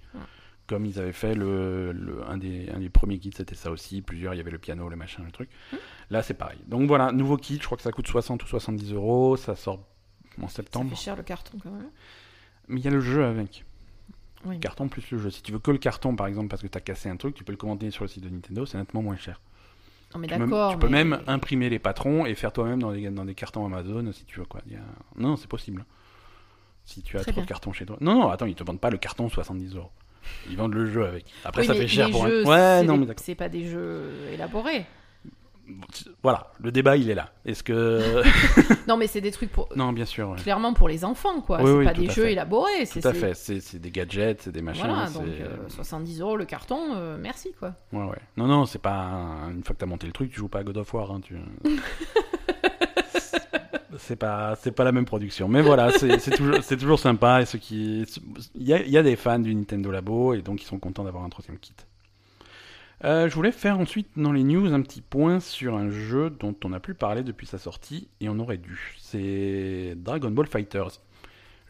Comme 0.67 0.85
ils 0.85 0.99
avaient 0.99 1.11
fait 1.11 1.35
le, 1.35 1.91
le- 1.91 2.23
un, 2.29 2.37
des, 2.37 2.69
un 2.69 2.79
des 2.79 2.87
premiers 2.89 3.19
kits, 3.19 3.33
c'était 3.35 3.55
ça 3.55 3.71
aussi. 3.71 4.01
Plusieurs, 4.01 4.33
il 4.33 4.37
y 4.37 4.39
avait 4.39 4.51
le 4.51 4.57
piano, 4.59 4.87
le 4.87 4.95
machin, 4.95 5.21
le 5.25 5.31
truc. 5.31 5.49
Mhm. 5.73 5.79
Là, 6.11 6.23
c'est 6.23 6.33
pareil. 6.35 6.59
Donc 6.67 6.87
voilà, 6.87 7.11
nouveau 7.11 7.35
kit, 7.35 7.57
je 7.59 7.65
crois 7.65 7.75
que 7.77 7.83
ça 7.83 7.91
coûte 7.91 8.07
60 8.07 8.41
ou 8.43 8.47
70 8.47 8.93
euros. 8.93 9.35
Ça 9.35 9.55
sort 9.57 9.85
en 10.41 10.47
Ça 10.47 10.55
septembre. 10.57 10.89
fait 10.91 10.95
cher 10.95 11.15
le 11.17 11.23
carton 11.23 11.57
quand 11.61 11.71
même. 11.71 11.89
Mais 12.69 12.79
il 12.79 12.85
y 12.85 12.87
a 12.87 12.91
le 12.91 13.01
jeu 13.01 13.25
avec. 13.25 13.65
Oui. 14.45 14.59
Carton 14.61 14.87
plus 14.87 15.11
le 15.11 15.17
jeu. 15.19 15.29
Si 15.29 15.43
tu 15.43 15.51
veux 15.51 15.59
que 15.59 15.71
le 15.71 15.77
carton, 15.77 16.15
par 16.15 16.27
exemple, 16.27 16.47
parce 16.47 16.61
que 16.61 16.67
tu 16.67 16.77
as 16.77 16.81
cassé 16.81 17.09
un 17.09 17.17
truc, 17.17 17.35
tu 17.35 17.43
peux 17.43 17.51
le 17.51 17.57
commander 17.57 17.91
sur 17.91 18.05
le 18.05 18.07
site 18.07 18.23
de 18.23 18.29
Nintendo, 18.29 18.65
c'est 18.65 18.77
nettement 18.77 19.01
moins 19.01 19.17
cher. 19.17 19.41
Non, 20.13 20.19
mais 20.19 20.27
Tu, 20.27 20.33
peux- 20.33 20.39
d'accord. 20.45 20.71
tu 20.73 20.77
peux 20.79 20.87
mais- 20.89 21.03
même 21.05 21.21
imprimer 21.27 21.69
les 21.69 21.79
patrons 21.79 22.25
et 22.25 22.35
faire 22.35 22.51
toi-même 22.51 22.81
dans 22.81 22.91
des, 22.91 23.09
dans 23.09 23.25
des 23.25 23.35
cartons 23.35 23.65
Amazon 23.65 24.11
si 24.11 24.25
tu 24.25 24.39
veux. 24.39 24.45
quoi. 24.45 24.61
Il 24.67 24.73
y 24.73 24.75
a- 24.75 24.79
Non, 25.17 25.35
c'est 25.37 25.47
possible. 25.49 25.85
Si 26.83 27.01
tu 27.01 27.15
as 27.17 27.21
Très 27.21 27.31
trop 27.31 27.39
bien. 27.41 27.43
de 27.45 27.49
cartons 27.49 27.71
chez 27.73 27.85
toi. 27.85 27.97
Non, 28.01 28.15
non, 28.15 28.29
attends, 28.29 28.45
ils 28.47 28.55
te 28.55 28.63
vendent 28.63 28.79
pas 28.79 28.89
le 28.89 28.97
carton 28.97 29.29
70 29.29 29.75
euros. 29.75 29.91
Ils 30.49 30.57
vendent 30.57 30.73
le 30.73 30.85
jeu 30.85 31.05
avec. 31.05 31.25
Après, 31.45 31.61
Oui, 31.61 31.67
ça 31.67 31.73
fait 31.73 31.87
cher 31.87 32.09
pour 32.11 32.27
jeux, 32.27 32.43
un. 32.45 32.49
Ouais, 32.49 32.79
c'est 32.81 32.83
non, 32.87 32.93
des- 32.93 32.99
mais 32.99 33.05
d'accord. 33.07 33.23
c'est 33.25 33.35
pas 33.35 33.49
des 33.49 33.65
jeux 33.67 34.11
élaborés. 34.31 34.85
Voilà, 36.23 36.51
le 36.59 36.71
débat 36.71 36.97
il 36.97 37.09
est 37.09 37.15
là. 37.15 37.31
Est-ce 37.45 37.63
que 37.63 38.21
Non, 38.87 38.97
mais 38.97 39.07
c'est 39.07 39.21
des 39.21 39.31
trucs 39.31 39.51
pour. 39.51 39.69
non, 39.75 39.93
bien 39.93 40.05
sûr. 40.05 40.29
ouais. 40.29 40.37
Clairement 40.37 40.73
pour 40.73 40.87
les 40.89 41.05
enfants, 41.05 41.41
quoi. 41.41 41.59
Oui, 41.61 41.65
c'est 41.67 41.73
oui, 41.77 41.85
pas 41.85 41.93
des 41.93 42.07
jeux 42.09 42.23
fait. 42.23 42.31
élaborés. 42.33 42.85
C'est 42.85 43.01
Tout 43.01 43.07
à 43.07 43.13
fait. 43.13 43.33
C'est 43.33 43.59
c'est 43.61 43.79
des 43.79 43.91
gadgets, 43.91 44.41
c'est 44.43 44.51
des 44.51 44.61
machins. 44.61 44.85
Voilà, 44.87 45.09
donc 45.09 45.23
euh, 45.27 45.57
70 45.69 46.21
euros 46.21 46.35
le 46.37 46.45
carton, 46.45 46.79
euh, 46.95 47.17
merci, 47.19 47.51
quoi. 47.57 47.73
Ouais, 47.93 48.03
ouais. 48.05 48.19
Non, 48.37 48.47
non, 48.47 48.65
c'est 48.65 48.81
pas. 48.81 48.93
un- 48.95 49.51
Une 49.51 49.63
fois 49.63 49.73
que 49.75 49.79
t'as 49.79 49.85
monté 49.85 50.07
le 50.07 50.13
truc, 50.13 50.29
tu 50.31 50.37
joues 50.39 50.49
pas 50.49 50.59
à 50.59 50.63
God 50.63 50.77
of 50.77 50.93
War. 50.93 51.11
Hein, 51.11 51.21
tu... 51.23 51.35
c'est 53.97 54.15
pas, 54.15 54.55
c'est 54.55 54.71
pas 54.71 54.83
la 54.83 54.91
même 54.91 55.05
production. 55.05 55.47
Mais 55.47 55.61
voilà, 55.61 55.91
c'est 55.91 56.19
c'est 56.19 56.31
toujours, 56.31 56.57
c'est 56.63 56.77
toujours 56.77 56.99
sympa. 56.99 57.41
Et 57.41 57.45
ceux 57.45 57.59
qui, 57.59 58.05
il 58.55 58.63
y 58.67 58.73
a, 58.73 58.81
il 58.81 58.89
y 58.89 58.97
a 58.97 59.03
des 59.03 59.15
fans 59.15 59.39
du 59.39 59.53
Nintendo 59.53 59.91
Labo 59.91 60.33
et 60.33 60.41
donc 60.41 60.61
ils 60.61 60.65
sont 60.65 60.79
contents 60.79 61.03
d'avoir 61.03 61.23
un 61.23 61.29
troisième 61.29 61.57
kit. 61.59 61.73
Euh, 63.03 63.27
je 63.29 63.33
voulais 63.35 63.51
faire 63.51 63.79
ensuite 63.79 64.09
dans 64.15 64.31
les 64.31 64.43
news 64.43 64.71
un 64.73 64.81
petit 64.81 65.01
point 65.01 65.39
sur 65.39 65.75
un 65.75 65.89
jeu 65.89 66.29
dont 66.29 66.55
on 66.63 66.69
n'a 66.69 66.79
plus 66.79 66.93
parlé 66.93 67.23
depuis 67.23 67.47
sa 67.47 67.57
sortie 67.57 68.07
et 68.19 68.29
on 68.29 68.37
aurait 68.39 68.57
dû. 68.57 68.95
C'est 68.99 69.95
Dragon 69.97 70.29
Ball 70.29 70.45
Fighters. 70.47 70.99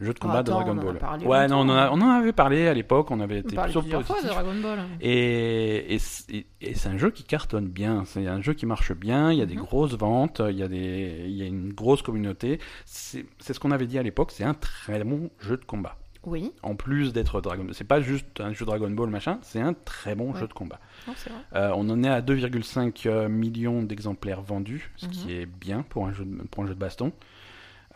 Jeu 0.00 0.12
de 0.12 0.18
combat 0.18 0.38
attends, 0.38 0.58
de 0.58 0.64
Dragon 0.64 0.80
on 0.80 0.92
Ball. 0.92 1.26
ouais, 1.26 1.46
non, 1.46 1.58
on 1.58 1.60
en, 1.60 1.68
a- 1.70 1.84
longtemps. 1.86 1.96
on 1.96 2.06
en 2.06 2.10
avait 2.10 2.32
parlé 2.32 2.66
à 2.66 2.74
l'époque, 2.74 3.10
on 3.12 3.20
avait 3.20 3.36
On 3.36 3.40
été 3.40 3.54
parle 3.54 3.66
plutôt 3.70 3.80
plusieurs 3.82 4.02
fois 4.04 4.20
de. 4.20 4.26
Dragon 4.26 4.54
Ball. 4.60 4.78
Et, 5.00 5.94
et, 5.94 5.98
c'est- 6.00 6.44
et 6.60 6.74
c'est 6.74 6.88
un 6.88 6.98
jeu 6.98 7.10
qui 7.12 7.22
cartonne 7.22 7.68
bien. 7.68 8.02
C'est 8.04 8.26
un 8.26 8.40
jeu 8.42 8.52
qui 8.52 8.66
marche 8.66 8.92
bien. 8.94 9.30
Il 9.32 9.38
y 9.38 9.42
a 9.42 9.46
des 9.46 9.54
Mhm. 9.54 9.60
grosses 9.62 9.94
ventes. 9.96 10.42
Il 10.50 10.56
y 10.56 10.62
a, 10.64 10.68
des, 10.68 11.24
il 11.28 11.36
y 11.36 11.42
a 11.42 11.46
une 11.46 11.72
grosse 11.72 12.02
communauté. 12.02 12.58
C'est 12.84 13.24
ce 13.40 13.60
qu'on 13.60 13.70
avait 13.70 13.86
dit 13.86 13.98
à 13.98 14.02
l'époque. 14.02 14.32
C'est 14.32 14.44
un 14.44 14.54
très 14.54 15.04
bon 15.04 15.30
jeu 15.40 15.56
de 15.56 15.64
combat. 15.64 15.96
Oui, 16.24 16.52
En 16.62 16.76
plus 16.76 17.12
d'être 17.12 17.40
Dragon 17.40 17.64
Ball. 17.64 17.74
C'est 17.74 17.82
pas 17.84 18.00
juste 18.00 18.40
un 18.40 18.52
jeu 18.52 18.64
Dragon 18.64 18.88
Ball 18.90 19.10
machin. 19.10 19.38
C'est 19.42 19.60
un 19.60 19.74
très 19.74 20.14
bon 20.14 20.32
Ouais. 20.32 20.38
jeu 20.40 20.46
de 20.46 20.52
combat. 20.52 20.78
non, 21.08 21.14
c'est 21.16 21.30
vrai. 21.30 21.40
Euh, 21.56 21.72
on 21.76 21.88
en 21.90 22.02
est 22.04 22.08
à 22.08 22.20
2,5 22.20 23.06
euh, 23.06 23.28
millions 23.28 23.82
d'exemplaires 23.82 24.40
vendus. 24.42 24.92
Ce 24.96 25.06
Mhm. 25.06 25.12
qui 25.12 25.32
est 25.32 25.46
bien 25.46 25.82
pour 25.82 26.06
un 26.06 26.12
jeu 26.12 26.24
de, 26.24 26.42
pour 26.44 26.62
un 26.62 26.66
jeu 26.68 26.74
de 26.74 26.78
baston. 26.78 27.12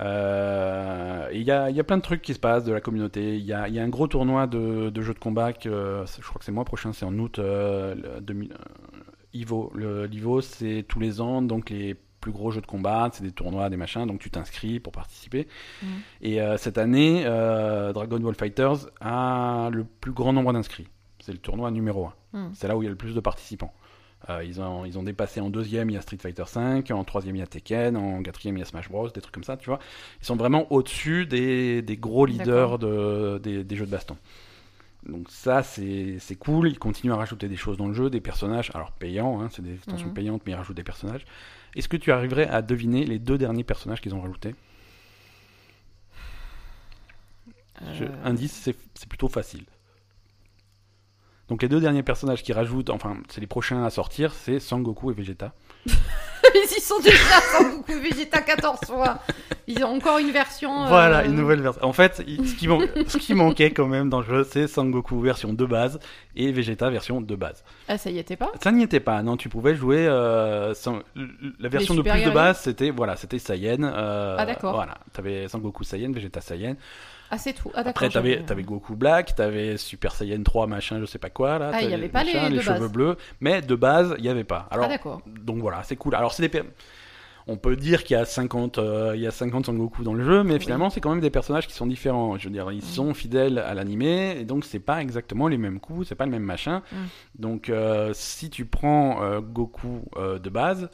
Euh, 0.01 1.29
Il 1.33 1.43
y, 1.43 1.51
a, 1.51 1.71
y 1.71 1.81
a 1.81 1.85
plein 1.85 1.97
de 1.97 2.03
trucs 2.03 2.23
qui 2.23 2.35
se 2.35 2.39
passent 2.39 2.65
de 2.65 2.73
la 2.73 2.81
communauté. 2.81 3.37
Il 3.37 3.45
y 3.45 3.53
a, 3.53 3.69
y 3.69 3.79
a 3.79 3.83
un 3.83 3.89
gros 3.89 4.07
tournoi 4.09 4.47
de, 4.47 4.91
de 4.91 5.03
jeux 5.03 5.15
de 5.15 5.19
combat 5.19 5.53
que 5.53 6.05
je 6.07 6.23
crois 6.27 6.39
que 6.39 6.45
c'est 6.45 6.51
le 6.51 6.55
mois 6.57 6.65
prochain, 6.65 6.93
c'est 6.93 7.05
en 7.07 7.17
août 7.19 7.39
euh, 7.39 7.95
le 7.95 8.21
2000, 8.21 8.53
Ivo. 9.35 9.71
Le, 9.75 10.07
L'Ivo, 10.07 10.41
c'est 10.41 10.85
tous 10.89 11.01
les 11.01 11.21
ans, 11.21 11.43
donc 11.43 11.71
les 11.71 11.97
plus 12.27 12.33
gros 12.33 12.51
jeux 12.51 12.61
de 12.61 12.67
combat, 12.67 13.09
c'est 13.13 13.23
des 13.23 13.31
tournois, 13.31 13.71
des 13.71 13.77
machins, 13.77 14.05
donc 14.05 14.19
tu 14.19 14.31
t'inscris 14.31 14.81
pour 14.81 14.93
participer. 14.93 15.47
Mhm. 15.81 15.89
Et 16.23 16.43
euh, 16.43 16.57
cette 16.57 16.77
année, 16.77 17.23
euh, 17.25 17.93
Dragon 17.93 18.19
Ball 18.19 18.35
Fighters 18.35 18.89
a 19.01 19.69
le 19.71 19.85
plus 19.85 20.11
grand 20.11 20.33
nombre 20.33 20.53
d'inscrits. 20.53 20.89
C'est 21.21 21.31
le 21.31 21.39
tournoi 21.39 21.71
numéro 21.71 22.07
1. 22.07 22.39
Mhm. 22.39 22.51
C'est 22.55 22.67
là 22.67 22.77
où 22.77 22.83
il 22.83 22.87
y 22.87 22.89
a 22.89 22.91
le 22.91 22.97
plus 22.97 23.15
de 23.15 23.21
participants. 23.21 23.73
Euh, 24.29 24.43
ils, 24.43 24.61
ont, 24.61 24.85
ils 24.85 24.99
ont 24.99 25.05
dépassé 25.05 25.41
en 25.41 25.51
deuxième, 25.51 25.89
il 25.89 25.93
y 25.93 25.97
a 25.97 26.01
Street 26.01 26.19
Fighter 26.21 26.43
V, 26.53 26.93
en 26.93 27.05
troisième, 27.05 27.37
il 27.37 27.39
y 27.39 27.43
a 27.43 27.47
Tekken, 27.47 27.97
en 27.97 28.21
quatrième, 28.25 28.57
il 28.57 28.61
y 28.61 28.63
a 28.63 28.67
Smash 28.67 28.89
Bros, 28.89 29.09
des 29.09 29.21
trucs 29.21 29.33
comme 29.33 29.45
ça, 29.45 29.57
tu 29.57 29.67
vois. 29.67 29.79
Ils 30.21 30.27
sont 30.27 30.35
vraiment 30.35 30.67
au-dessus 30.73 31.27
des, 31.27 31.81
des 31.83 31.97
gros 31.97 32.27
leaders 32.27 32.81
de, 32.81 33.39
des, 33.41 33.63
des 33.63 33.77
jeux 33.77 33.87
de 33.87 33.93
baston. 33.93 34.17
Donc 35.09 35.31
ça, 35.31 35.63
c'est 35.63 36.19
cool. 36.39 36.69
Ils 36.69 36.79
continuent 36.79 37.13
à 37.13 37.17
rajouter 37.17 37.49
des 37.49 37.57
choses 37.57 37.77
dans 37.77 37.87
le 37.87 37.95
jeu, 37.95 38.11
des 38.11 38.21
personnages, 38.21 38.71
alors 38.75 38.91
payants, 38.93 39.41
hein, 39.41 39.49
c'est 39.53 39.63
des 39.63 39.75
extensions 39.75 40.09
Mhm. 40.09 40.15
payantes, 40.15 40.43
mais 40.47 40.53
ils 40.53 40.57
rajoutent 40.57 40.77
des 40.77 40.83
personnages. 40.83 41.25
Est-ce 41.77 41.89
que 41.89 41.97
tu 41.97 42.11
arriverais 42.11 42.49
à 42.49 42.61
deviner 42.63 43.05
les 43.05 43.19
deux 43.19 43.39
derniers 43.39 43.63
personnages 43.65 44.01
qu'ils 44.01 44.15
ont 44.15 44.21
rajoutés? 44.21 44.55
Je- 47.93 48.05
Euh, 48.05 48.09
Indice, 48.25 48.53
c'est 48.53 48.75
c'est 48.95 49.09
plutôt 49.09 49.29
facile. 49.29 49.65
Donc 51.49 51.63
les 51.63 51.69
deux 51.69 51.79
derniers 51.81 52.03
personnages 52.03 52.43
qui 52.43 52.53
rajoutent, 52.53 52.91
enfin 52.91 53.19
c'est 53.29 53.41
les 53.41 53.47
prochains 53.47 53.85
à 53.85 53.91
sortir, 53.91 54.33
c'est 54.35 54.59
Sangoku 54.59 55.11
et 55.11 55.15
Vegeta. 55.15 55.53
Mais 56.61 56.67
ils 56.77 56.81
sont 56.83 56.99
déjà 57.01 57.41
sans 57.53 57.65
beaucoup 57.71 57.93
Vegeta 57.93 58.41
14 58.41 58.81
fois. 58.87 59.19
Ils 59.67 59.83
ont 59.85 59.97
encore 59.97 60.19
une 60.19 60.31
version. 60.31 60.85
euh, 60.85 60.89
Voilà, 60.89 61.25
une 61.25 61.35
nouvelle 61.35 61.61
version. 61.61 61.85
En 61.85 61.93
fait, 61.93 62.23
il- 62.27 62.49
ce 62.49 62.55
qui, 62.55 62.69
man- 62.69 62.89
ce 63.09 63.19
qui 63.19 63.35
manquait 63.35 63.73
quand 63.73 63.87
même 63.87 64.09
dans 64.09 64.21
le 64.21 64.27
jeu, 64.27 64.47
c'est 64.49 64.67
Sangoku 64.69 65.21
version 65.21 65.53
de 65.53 65.65
base 65.67 65.99
et 66.37 66.53
Vegeta 66.53 66.89
version 66.89 67.21
de 67.21 67.35
base. 67.37 67.65
Ah, 67.89 67.99
ça 67.99 68.11
y 68.11 68.19
était 68.19 68.37
pas? 68.37 68.53
Ça 68.63 68.71
n'y 68.73 68.83
était 68.85 69.01
pas, 69.01 69.23
non, 69.23 69.37
tu 69.37 69.49
pouvais 69.49 69.75
jouer 69.75 70.07
euh, 70.07 70.73
sans- 70.75 71.01
la 71.59 71.69
version 71.69 71.95
de 71.95 72.01
super 72.01 72.15
plus 72.15 72.21
de 72.21 72.25
guerriers 72.31 72.35
base, 72.35 72.61
c'était 72.61 72.91
voilà, 72.91 73.17
c'était 73.17 73.39
Saiyan. 73.39 73.83
euh, 73.83 74.37
Ah, 74.39 74.47
d'accord. 74.47 74.75
Voilà, 74.75 74.99
t'avais 75.13 75.49
Sangoku 75.49 75.83
Saiyan, 75.85 76.13
Vegeta 76.13 76.41
Saiyan. 76.41 76.77
Ah, 77.31 77.39
c'est 77.39 77.53
tout. 77.53 77.71
Ah. 77.75 77.83
Après, 77.85 78.09
t'avais 78.09 78.43
avais 78.51 78.63
Goku 78.63 78.95
Black, 78.97 79.35
t'avais 79.35 79.77
Super 79.77 80.13
Saiyan 80.15 80.43
3, 80.43 80.67
machin, 80.67 81.01
je 81.01 81.07
sais 81.07 81.19
pas 81.19 81.31
quoi 81.31 81.59
là. 81.59 81.71
Ah, 81.75 81.83
il 81.83 81.93
avait 81.93 82.09
pas 82.09 82.25
les 82.25 82.33
cheveux 82.61 82.79
base. 82.81 82.93
bleus, 82.93 83.17
mais 83.41 83.63
de 83.63 83.75
base, 83.75 84.15
il 84.19 84.25
y 84.25 84.29
avait 84.29 84.45
pas. 84.45 84.69
Alors, 84.71 84.87
Ah, 84.87 84.89
d'accord. 84.89 85.23
donc 85.27 85.59
voilà, 85.59 85.83
c'est 85.83 85.97
cool. 85.97 86.15
Alors 86.15 86.33
c'est 86.33 86.49
des 86.49 86.63
on 87.49 87.57
peut 87.57 87.77
dire 87.77 88.03
qu'il 88.03 88.17
y 88.17 88.21
a 88.21 88.25
50 88.25 88.79
euh, 88.79 89.13
il 89.15 89.21
y 89.23 89.27
a 89.27 89.31
50 89.31 89.67
Sangoku 89.67 90.03
dans 90.03 90.15
le 90.15 90.25
jeu, 90.25 90.43
mais 90.43 90.55
Oui. 90.55 90.61
finalement 90.61 90.91
c'est 90.91 91.01
quand 91.01 91.11
même 91.11 91.21
des 91.21 91.31
personnages 91.31 91.69
qui 91.69 91.75
sont 91.75 91.87
différents. 91.87 92.37
Je 92.39 92.49
veux 92.49 92.53
dire, 92.53 92.73
ils 92.73 92.79
Mm. 92.79 92.81
sont 92.83 93.15
fidèles 93.15 93.59
à 93.61 93.73
l'animé 93.73 94.37
et 94.41 94.45
donc 94.45 94.65
c'est 94.65 94.81
pas 94.81 95.01
exactement 95.01 95.47
les 95.47 95.57
mêmes 95.57 95.79
coups, 95.79 96.09
c'est 96.09 96.17
pas 96.17 96.25
le 96.25 96.33
même 96.33 96.43
machin. 96.43 96.83
Mm. 96.91 96.97
Donc 97.39 97.69
euh, 97.71 98.11
si 98.15 98.51
tu 98.51 98.65
prends 98.65 99.23
euh, 99.23 99.41
Goku 99.41 100.03
euh, 100.17 100.41
de 100.41 100.51
base, 100.51 100.89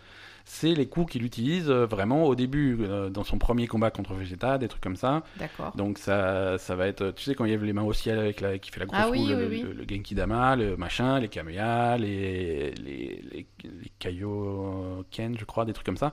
c'est 0.55 0.75
les 0.75 0.87
coups 0.87 1.13
qu'il 1.13 1.25
utilise 1.25 1.71
euh, 1.71 1.87
vraiment 1.87 2.25
au 2.25 2.35
début 2.35 2.77
euh, 2.83 3.09
dans 3.09 3.25
son 3.25 3.39
premier 3.39 3.67
combat 3.67 3.91
contre 3.91 4.13
Vegeta, 4.13 4.59
des 4.59 4.69
trucs 4.69 4.83
comme 4.83 4.97
ça. 4.97 5.23
D'accord. 5.39 5.73
Donc 5.77 5.97
ça, 5.97 6.59
ça 6.59 6.77
va 6.77 6.87
être, 6.89 7.11
tu 7.13 7.23
sais, 7.25 7.35
quand 7.35 7.47
il 7.47 7.53
y 7.53 7.55
avait 7.55 7.65
les 7.67 7.73
mains 7.73 7.83
au 7.85 7.95
ciel 7.95 8.19
avec 8.19 8.43
la, 8.43 8.59
qui 8.59 8.71
fait 8.71 8.81
la 8.81 8.87
grosse 8.87 9.01
Ah 9.03 9.09
oui, 9.11 9.25
oui, 9.27 9.35
le- 9.35 9.49
oui. 9.49 9.63
le- 9.63 9.73
le 9.73 9.85
Genki 9.89 10.15
Dama, 10.15 10.55
le 10.57 10.77
machin, 10.77 11.19
les 11.21 11.29
Kameha, 11.29 11.97
les, 11.97 12.73
les, 12.73 13.23
les, 13.25 13.47
les 13.65 13.93
Kaioken, 13.99 15.37
je 15.39 15.45
crois, 15.45 15.65
des 15.65 15.73
trucs 15.73 15.87
comme 15.87 15.97
ça. 15.97 16.13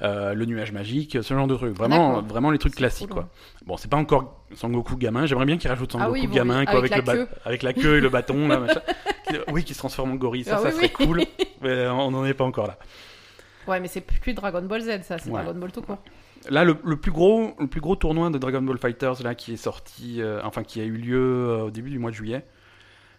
Euh, 0.00 0.32
le 0.32 0.44
nuage 0.44 0.70
magique, 0.72 1.18
ce 1.22 1.34
genre 1.34 1.48
de 1.48 1.56
trucs. 1.56 1.76
Vraiment, 1.76 2.22
vraiment 2.22 2.50
les 2.52 2.58
trucs 2.58 2.76
classiques, 2.76 3.08
cool, 3.08 3.16
quoi. 3.24 3.28
Bon, 3.66 3.76
c'est 3.76 3.90
pas 3.90 3.96
encore 3.96 4.44
Sangoku 4.54 4.96
gamin. 4.96 5.26
J'aimerais 5.26 5.44
bien 5.46 5.58
qu'il 5.58 5.68
rajoute 5.68 5.90
Sangoku 5.90 6.08
Ah 6.10 6.12
oui, 6.12 6.26
bon, 6.28 6.34
gamin, 6.36 6.64
quoi, 6.66 6.78
avec 6.78 6.90
la 6.92 6.98
le 6.98 7.02
queue. 7.02 7.28
avec 7.44 7.62
la 7.64 7.72
queue 7.72 7.96
et 7.96 8.00
le 8.00 8.08
bâton, 8.08 8.46
là, 8.46 8.60
machin. 8.60 8.80
Qui- 9.28 9.36
Oui, 9.52 9.64
qui 9.64 9.74
se 9.74 9.78
transforme 9.80 10.12
en 10.12 10.14
gorille. 10.14 10.44
Ça, 10.44 10.54
Ah 10.58 10.62
ça 10.62 10.68
oui, 10.68 10.74
serait 10.76 10.88
cool. 10.90 11.22
Mais 11.62 11.86
on 11.88 12.12
n'en 12.12 12.24
est 12.24 12.32
pas 12.34 12.44
encore 12.44 12.68
là. 12.68 12.78
Ouais, 13.68 13.80
mais 13.80 13.88
c'est 13.88 14.00
plus 14.00 14.34
Dragon 14.34 14.62
Ball 14.62 14.80
Z, 14.82 15.02
ça. 15.02 15.18
C'est 15.18 15.30
Ouais. 15.30 15.42
Dragon 15.42 15.58
Ball 15.58 15.70
tout 15.72 15.82
court. 15.82 15.98
Là, 16.48 16.64
le, 16.64 16.76
le 16.84 16.96
plus 16.96 17.10
gros, 17.10 17.54
le 17.58 17.66
plus 17.66 17.80
gros 17.80 17.96
tournoi 17.96 18.30
de 18.30 18.38
Dragon 18.38 18.62
Ball 18.62 18.78
Fighters 18.78 19.22
là 19.22 19.34
qui 19.34 19.52
est 19.54 19.56
sorti, 19.56 20.22
euh, 20.22 20.40
enfin 20.44 20.62
qui 20.62 20.80
a 20.80 20.84
eu 20.84 20.92
lieu 20.96 21.18
euh, 21.48 21.64
au 21.64 21.70
début 21.70 21.90
du 21.90 21.98
mois 21.98 22.10
de 22.10 22.16
juillet, 22.16 22.46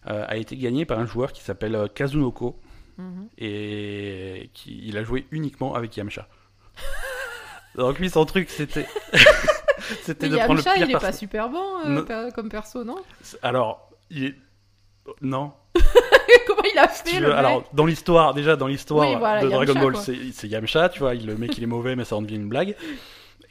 euh, 0.07 0.23
a 0.27 0.38
été 0.38 0.55
gagné 0.57 0.85
par 0.85 0.99
un 0.99 1.05
joueur 1.05 1.31
qui 1.33 1.41
s'appelle 1.43 1.89
Kazunoko 1.93 2.59
Mhm. 2.97 3.29
et 3.38 4.49
qui 4.53 4.81
il 4.85 4.97
a 4.97 5.03
joué 5.03 5.25
uniquement 5.31 5.73
avec 5.73 5.95
Yamcha. 5.95 6.27
Donc 7.75 7.99
lui, 7.99 8.09
son 8.09 8.25
truc, 8.25 8.49
c'était 8.49 8.88
c'était 10.03 10.27
de 10.29 10.35
prendre 10.38 10.55
le 10.55 10.59
Yamcha, 10.59 10.73
pire 10.73 10.85
il 10.89 10.95
est 10.95 10.99
pas 10.99 11.13
super 11.13 11.49
bon 11.49 12.05
comme 12.35 12.49
perso, 12.49 12.83
non? 12.83 12.97
Alors, 13.41 13.89
il 14.09 14.25
est... 14.25 14.35
non. 15.21 15.53
Comment 16.81 16.87
il 16.87 16.89
a 16.89 16.93
Si 16.93 17.03
fait 17.03 17.09
tu 17.11 17.19
le 17.21 17.27
veux, 17.27 17.31
mec 17.31 17.39
alors 17.39 17.63
dans 17.73 17.85
l'histoire, 17.85 18.33
déjà 18.33 18.55
dans 18.55 18.67
l'histoire 18.67 19.09
Oui, 19.09 19.15
voilà, 19.17 19.43
de 19.43 19.49
Dragon 19.49 19.73
Ball, 19.73 19.95
c'est 19.97 20.47
Yamcha, 20.47 20.89
tu 20.89 20.99
vois, 20.99 21.15
il, 21.15 21.25
le 21.25 21.35
mec 21.37 21.57
il 21.57 21.63
est 21.63 21.67
mauvais 21.67 21.95
mais 21.95 22.05
ça 22.05 22.15
en 22.15 22.21
devient 22.21 22.35
une 22.35 22.49
blague. 22.49 22.75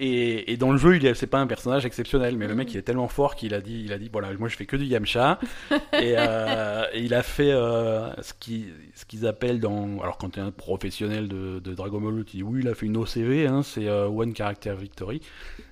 Et, 0.00 0.52
et 0.52 0.56
dans 0.56 0.70
le 0.70 0.78
jeu, 0.78 0.96
il 0.96 1.16
c'est 1.16 1.26
pas 1.26 1.38
un 1.38 1.48
personnage 1.48 1.84
exceptionnel, 1.84 2.36
mais 2.36 2.46
le 2.46 2.54
mec 2.54 2.68
Mhm. 2.68 2.74
il 2.74 2.78
est 2.78 2.82
tellement 2.82 3.08
fort 3.08 3.34
qu'il 3.34 3.52
a 3.52 3.60
dit, 3.60 3.82
il 3.84 3.92
a 3.92 3.98
dit, 3.98 4.08
voilà, 4.12 4.28
moi 4.38 4.48
je 4.48 4.54
fais 4.56 4.64
que 4.64 4.76
du 4.76 4.84
Yamcha. 4.84 5.40
et, 5.92 6.14
euh, 6.16 6.84
et 6.92 7.00
il 7.00 7.14
a 7.14 7.24
fait 7.24 7.50
euh, 7.50 8.08
ce 8.22 8.32
qui, 8.32 8.66
ce 8.94 9.04
qu'ils 9.04 9.26
appellent 9.26 9.58
dans, 9.58 10.00
alors 10.00 10.16
quand 10.16 10.30
tu 10.30 10.38
es 10.38 10.42
un 10.42 10.52
professionnel 10.52 11.26
de, 11.26 11.58
de 11.58 11.74
Dragon 11.74 12.00
Ball, 12.00 12.24
tu 12.24 12.36
dis 12.36 12.42
oui, 12.44 12.60
il 12.62 12.68
a 12.68 12.74
fait 12.76 12.86
une 12.86 12.96
OCV, 12.96 13.48
hein, 13.48 13.62
c'est 13.64 13.88
euh, 13.88 14.06
One 14.06 14.36
Character 14.36 14.72
Victory. 14.78 15.20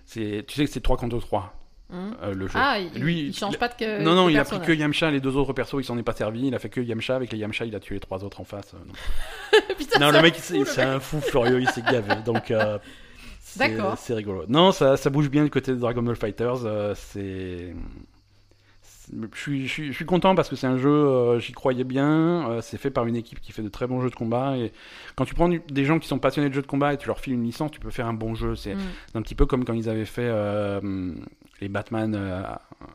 C'est, 0.07 0.45
tu 0.49 0.55
sais 0.57 0.65
que 0.65 0.71
c'est 0.73 0.81
3 0.81 0.97
contre 0.97 1.21
3 1.21 1.55
Mhm. 1.89 2.17
euh, 2.23 2.35
le 2.35 2.47
jeu. 2.49 2.53
Ah, 2.57 2.79
il, 2.81 3.01
Lui, 3.01 3.29
il 3.29 3.37
change 3.37 3.59
pas 3.59 3.69
de 3.69 3.75
que. 3.75 4.03
non, 4.03 4.15
non, 4.15 4.29
il 4.29 4.39
a 4.39 4.45
pris 4.45 4.61
que. 4.61 4.73
Yamcha, 4.73 5.11
les 5.11 5.21
deux 5.21 5.37
autres 5.37 5.53
persos, 5.53 5.77
il 5.81 5.85
s'en 5.85 5.97
est 5.99 6.03
pas 6.03 6.15
servi, 6.15 6.49
il 6.49 6.55
a 6.55 6.59
fait 6.59 6.69
que 6.69 6.81
Yamcha, 6.81 7.15
avec 7.17 7.33
les 7.33 7.39
Yamcha, 7.39 7.65
il 7.65 7.75
a 7.77 7.81
tué 7.81 7.95
les 7.95 8.01
trois 8.01 8.25
autres 8.25 8.41
en 8.41 8.45
face. 8.45 8.75
euh, 8.75 8.79
non. 8.87 9.61
Putain, 9.79 9.99
Non, 10.01 10.11
c'est 10.11 10.17
le 10.17 10.23
mec, 10.23 10.35
c'est 10.67 10.83
un 10.83 10.99
fou 11.01 11.21
furieux, 11.21 11.61
il 11.61 11.69
s'est 11.69 11.83
gavé. 11.83 12.17
Donc, 12.25 12.51
euh, 12.51 12.79
c'est 13.41 14.15
rigolo. 14.15 14.45
Non, 14.49 14.73
ça, 14.73 14.97
ça 14.97 15.11
bouge 15.11 15.31
bien 15.31 15.45
du 15.45 15.51
côté 15.51 15.71
de 15.73 15.77
Dragon 15.77 16.03
Ball 16.03 16.17
Fighters. 16.17 16.95
c'est. 16.97 17.75
Je 19.33 19.39
suis, 19.39 19.69
je, 19.69 19.73
suis, 19.73 19.87
je 19.87 19.93
suis 19.93 20.05
content 20.05 20.35
parce 20.35 20.49
que 20.49 20.57
c'est 20.57 20.67
un 20.67 20.79
jeu, 20.79 20.91
euh, 20.91 21.39
j'y 21.39 21.53
croyais 21.53 21.85
bien. 21.85 22.51
euh, 22.51 22.61
c'est 22.61 22.77
fait 22.77 22.91
par 22.91 23.07
une 23.07 23.15
équipe 23.15 23.41
qui 23.41 23.53
fait 23.53 23.63
de 23.63 23.69
très 23.69 23.87
bons 23.87 24.01
jeux 24.01 24.11
de 24.11 24.17
combat. 24.17 24.57
Et 24.57 24.73
quand 25.15 25.25
tu 25.25 25.33
prends 25.35 25.49
des 25.49 25.85
gens 25.85 26.01
qui 26.01 26.09
sont 26.09 26.19
passionnés 26.19 26.49
de 26.49 26.55
jeux 26.55 26.63
de 26.63 26.67
combat 26.67 26.93
et 26.93 26.97
tu 26.97 27.07
leur 27.07 27.21
files 27.21 27.35
une 27.35 27.45
licence, 27.45 27.71
tu 27.71 27.79
peux 27.79 27.93
faire 27.93 28.09
un 28.09 28.13
bon 28.15 28.35
jeu. 28.35 28.57
C'est 28.57 28.75
c'est 29.07 29.17
un 29.17 29.23
petit 29.23 29.37
peu 29.37 29.47
comme 29.47 29.65
quand 29.65 29.75
ils 29.75 29.89
avaient 29.89 30.05
fait 30.07 30.27
euh, 30.29 30.81
les 31.61 31.69
Batman, 31.69 32.15
euh, 32.15 32.43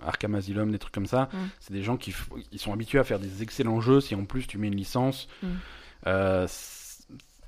Arkham 0.06 0.36
Asylum, 0.36 0.71
des 0.71 0.80
trucs 0.80 0.93
comme 0.93 1.06
ça. 1.08 1.30
Mm. 1.34 1.38
C'est 1.60 1.74
des 1.74 1.84
gens 1.84 1.97
qui 1.97 2.13
ils 2.52 2.60
sont 2.60 2.74
habitués 2.74 3.00
à 3.00 3.04
faire 3.04 3.19
des 3.19 3.41
excellents 3.43 3.82
jeux. 3.82 4.02
Si 4.02 4.15
en 4.15 4.26
plus 4.26 4.47
tu 4.47 4.58
mets 4.58 4.67
une 4.67 4.76
licence, 4.78 5.28
Mm. 5.43 5.47
euh, 6.08 6.47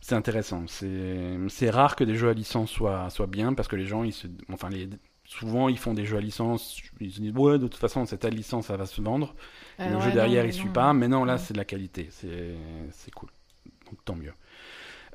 c'est 0.01 0.15
intéressant. 0.15 0.65
C'est 0.67 1.69
rare 1.69 1.95
que 1.95 2.03
des 2.03 2.15
jeux 2.15 2.29
à 2.29 2.33
licence 2.33 2.69
soient, 2.71 3.09
soient 3.09 3.27
bien 3.27 3.53
parce 3.53 3.67
que 3.67 3.75
les 3.75 3.85
gens, 3.85 4.03
ils 4.03 4.11
se, 4.13 4.27
enfin 4.51 4.69
les, 4.69 4.89
souvent 5.25 5.69
ils 5.69 5.77
font 5.77 5.93
des 5.93 6.05
jeux 6.05 6.17
à 6.17 6.21
licence, 6.21 6.81
ils 6.99 7.11
se 7.11 7.21
disent 7.21 7.31
ouais 7.35 7.57
de 7.57 7.67
toute 7.67 7.79
façon 7.79 8.05
c'est 8.05 8.17
telle 8.17 8.33
licence, 8.35 8.67
ça 8.67 8.75
va 8.77 8.85
se 8.85 9.01
vendre. 9.01 9.33
Et 9.79 9.83
Euh, 9.83 9.89
le 9.91 9.95
ouais, 9.95 10.01
jeu 10.01 10.09
non, 10.09 10.15
derrière 10.15 10.43
mais 10.43 10.49
il 10.49 10.53
suit 10.53 10.65
non. 10.67 10.73
pas. 10.73 10.93
Mais 10.93 11.07
non 11.07 11.23
là 11.23 11.33
Ouais. 11.33 11.39
c'est 11.39 11.53
de 11.53 11.57
la 11.57 11.65
qualité, 11.65 12.09
c'est 12.11 13.11
cool. 13.15 13.29
Donc 13.85 14.03
tant 14.03 14.15
mieux. 14.15 14.33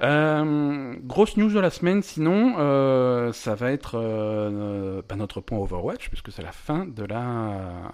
Euh, 0.00 0.94
grosse 1.02 1.37
news 1.37 1.50
de 1.52 1.58
la 1.58 1.70
semaine, 1.70 2.02
sinon, 2.02 2.54
euh, 2.58 3.32
ça 3.32 3.54
va 3.56 3.72
être 3.72 3.96
euh, 3.98 5.02
bah, 5.08 5.16
notre 5.16 5.40
point 5.40 5.58
Overwatch, 5.58 6.08
puisque 6.08 6.30
c'est 6.30 6.42
la 6.42 6.52
fin 6.52 6.84
de 6.87 7.04
la, 7.04 7.90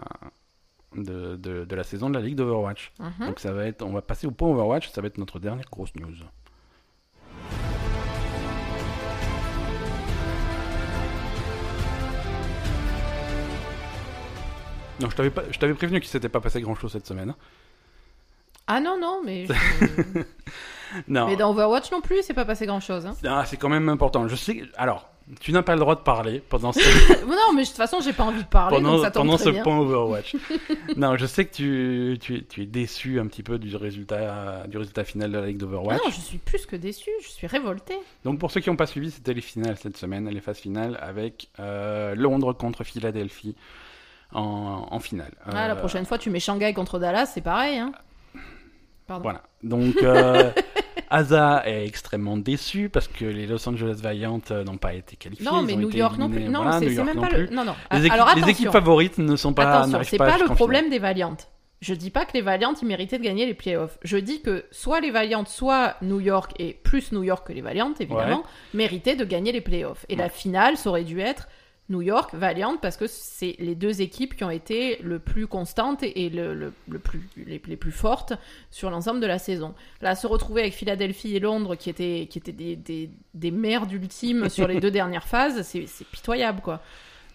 de, 0.94 1.36
de- 1.36 1.64
de 1.64 1.74
la 1.76 1.82
saison 1.84 2.10
de 2.10 2.14
la 2.14 2.20
Ligue 2.20 2.36
d'Overwatch. 2.36 2.92
Mhm. 3.00 3.26
Donc 3.28 3.40
ça 3.40 3.52
va 3.52 3.66
être, 3.66 3.82
on 3.82 3.92
va 3.92 4.02
passer 4.02 4.26
au 4.26 4.32
point 4.32 4.48
Overwatch, 4.50 4.90
ça 4.90 5.00
va 5.00 5.06
être 5.06 5.18
notre 5.18 5.38
dernière 5.38 5.66
grosse 5.70 5.94
news. 5.96 6.14
Non, 15.00 15.10
je 15.10 15.16
t'avais 15.16 15.30
pas, 15.30 15.42
je 15.50 15.58
t'avais 15.58 15.74
prévenu 15.74 16.00
qu'il 16.00 16.08
s'était 16.08 16.28
pas 16.28 16.40
passé 16.40 16.60
grand 16.60 16.74
chose 16.76 16.92
cette 16.92 17.06
semaine. 17.06 17.30
hein. 17.30 17.36
Ah 18.66 18.80
non, 18.80 18.98
non, 19.00 19.20
mais. 19.24 19.46
je- 19.46 19.52
Non, 21.08 21.26
mais 21.26 21.34
dans 21.34 21.50
Overwatch 21.50 21.90
non 21.90 22.00
plus, 22.00 22.22
c'est 22.22 22.34
pas 22.34 22.44
passé 22.44 22.66
grand 22.66 22.78
chose. 22.78 23.04
Hein. 23.04 23.16
Ah, 23.26 23.44
c'est 23.46 23.56
quand 23.56 23.68
même 23.68 23.88
important. 23.88 24.28
Je 24.28 24.36
sais. 24.36 24.62
Alors, 24.76 25.08
tu 25.40 25.50
n'as 25.52 25.62
pas 25.62 25.74
le 25.74 25.80
droit 25.80 25.96
de 25.96 26.02
parler 26.02 26.40
pendant 26.48 26.70
ce, 26.72 26.78
non, 27.26 27.52
mais 27.52 27.62
de 27.62 27.66
toute 27.66 27.76
façon, 27.76 27.98
j'ai 28.00 28.12
pas 28.12 28.22
envie 28.22 28.42
de 28.44 28.48
parler, 28.48 28.76
pendant, 28.76 28.92
donc 28.92 29.00
ça 29.04 29.10
tombe 29.10 29.24
pendant 29.24 29.34
très 29.36 29.46
ce 29.46 29.50
bien. 29.50 29.62
point 29.64 29.76
Overwatch. 29.80 30.36
non, 30.96 31.16
je 31.16 31.26
sais 31.26 31.46
que 31.46 31.52
tu, 31.52 32.18
tu, 32.20 32.36
es, 32.36 32.42
tu 32.42 32.62
es 32.62 32.66
déçu 32.66 33.18
un 33.18 33.26
petit 33.26 33.42
peu 33.42 33.58
du 33.58 33.74
résultat, 33.74 34.66
du 34.68 34.78
résultat 34.78 35.02
final 35.02 35.32
de 35.32 35.38
la 35.38 35.46
Ligue 35.46 35.56
d'Overwatch. 35.58 36.00
Non, 36.04 36.10
je 36.12 36.20
suis 36.20 36.38
plus 36.38 36.64
que 36.64 36.76
déçue, 36.76 37.10
je 37.24 37.28
suis 37.28 37.48
révoltée. 37.48 37.98
Donc 38.24 38.38
pour 38.38 38.52
ceux 38.52 38.60
qui 38.60 38.70
n'ont 38.70 38.76
pas 38.76 38.86
suivi, 38.86 39.10
c'était 39.10 39.34
les 39.34 39.40
finales 39.40 39.76
cette 39.76 39.96
semaine, 39.96 40.28
les 40.28 40.40
phases 40.40 40.58
finales 40.58 40.96
avec 41.02 41.48
euh, 41.58 42.14
Londres 42.14 42.52
contre 42.52 42.84
Philadelphie 42.84 43.56
en, 44.32 44.86
en 44.92 45.00
finale. 45.00 45.32
Ah, 45.46 45.66
la 45.66 45.74
Euh, 45.74 45.76
prochaine 45.76 46.04
fois, 46.06 46.18
tu 46.18 46.30
mets 46.30 46.38
Shanghai 46.40 46.72
contre 46.72 47.00
Dallas, 47.00 47.26
c'est 47.34 47.40
pareil. 47.40 47.78
Hein. 47.78 47.90
Pardon. 49.06 49.22
Voilà. 49.22 49.42
Donc 49.62 49.96
euh, 50.02 50.50
Asa 51.10 51.62
est 51.66 51.86
extrêmement 51.86 52.36
déçu 52.36 52.88
parce 52.88 53.08
que 53.08 53.24
les 53.24 53.46
Los 53.46 53.68
Angeles 53.68 53.98
Valiant 54.02 54.40
euh, 54.50 54.64
n'ont 54.64 54.78
pas 54.78 54.94
été 54.94 55.16
qualifiés. 55.16 55.44
Non, 55.44 55.62
mais 55.62 55.76
New 55.76 55.90
York 55.90 56.18
non 56.18 56.30
plus. 56.30 56.44
Non, 56.44 56.62
Voilà, 56.62 56.80
c'est 56.80 57.04
même 57.04 57.20
pas 57.20 57.28
le. 57.28 57.46
Non, 57.48 57.64
non. 57.64 57.74
Les, 57.92 58.10
attention. 58.10 58.46
équipes 58.46 58.70
favorites 58.70 59.18
ne 59.18 59.36
sont 59.36 59.52
pas. 59.52 59.80
Attention, 59.80 60.00
c'est 60.04 60.16
pas, 60.16 60.32
pas, 60.32 60.38
le 60.38 60.54
problème 60.54 60.90
des 60.90 60.98
Valiant. 60.98 61.36
Je 61.80 61.92
dis 61.92 62.08
pas 62.08 62.24
que 62.24 62.32
les 62.32 62.40
Valiant 62.40 62.72
ils 62.80 62.88
méritaient 62.88 63.18
de 63.18 63.24
gagner 63.24 63.44
les 63.44 63.52
playoffs. 63.52 63.98
Je 64.02 64.16
dis 64.16 64.40
que 64.40 64.64
soit 64.70 65.00
les 65.00 65.10
Valiant, 65.10 65.44
soit 65.44 65.96
New 66.00 66.18
York 66.18 66.52
et 66.58 66.72
plus 66.72 67.12
New 67.12 67.22
York 67.22 67.46
que 67.46 67.52
les 67.52 67.60
Valiant 67.60 67.92
évidemment 68.00 68.42
méritaient 68.72 69.16
de 69.16 69.24
gagner 69.26 69.52
les 69.52 69.60
playoffs. 69.60 70.06
Et 70.08 70.16
la 70.16 70.30
finale, 70.30 70.78
ça 70.78 70.88
aurait 70.88 71.04
dû 71.04 71.20
être 71.20 71.46
New 71.90 72.00
York 72.00 72.34
Valiant 72.34 72.76
parce 72.80 72.96
que 72.96 73.06
c'est 73.06 73.56
les 73.58 73.74
deux 73.74 74.00
équipes 74.00 74.36
qui 74.36 74.44
ont 74.44 74.50
été 74.50 74.98
le 75.02 75.18
plus 75.18 75.46
constantes 75.46 76.02
et 76.02 76.30
le, 76.30 76.54
le- 76.54 76.72
le 76.88 76.98
plus 76.98 77.28
les, 77.36 77.60
les 77.66 77.76
plus 77.76 77.92
fortes 77.92 78.32
sur 78.70 78.88
l'ensemble 78.90 79.20
de 79.20 79.26
la 79.26 79.38
saison. 79.38 79.74
Là, 80.00 80.14
se 80.14 80.26
retrouver 80.26 80.62
avec 80.62 80.72
Philadelphie 80.72 81.36
et 81.36 81.40
Londres 81.40 81.74
qui 81.76 81.90
étaient 81.90 82.26
qui 82.30 82.38
étaient 82.38 82.52
des 82.52 82.76
des, 82.76 83.10
des 83.34 83.50
merdes 83.50 83.92
ultimes 83.92 84.48
sur 84.56 84.66
les 84.66 84.80
deux 84.80 84.90
dernières 84.90 85.28
phases, 85.28 85.60
c'est 85.62 85.86
c'est 85.86 86.06
pitoyable 86.06 86.60
quoi. 86.62 86.80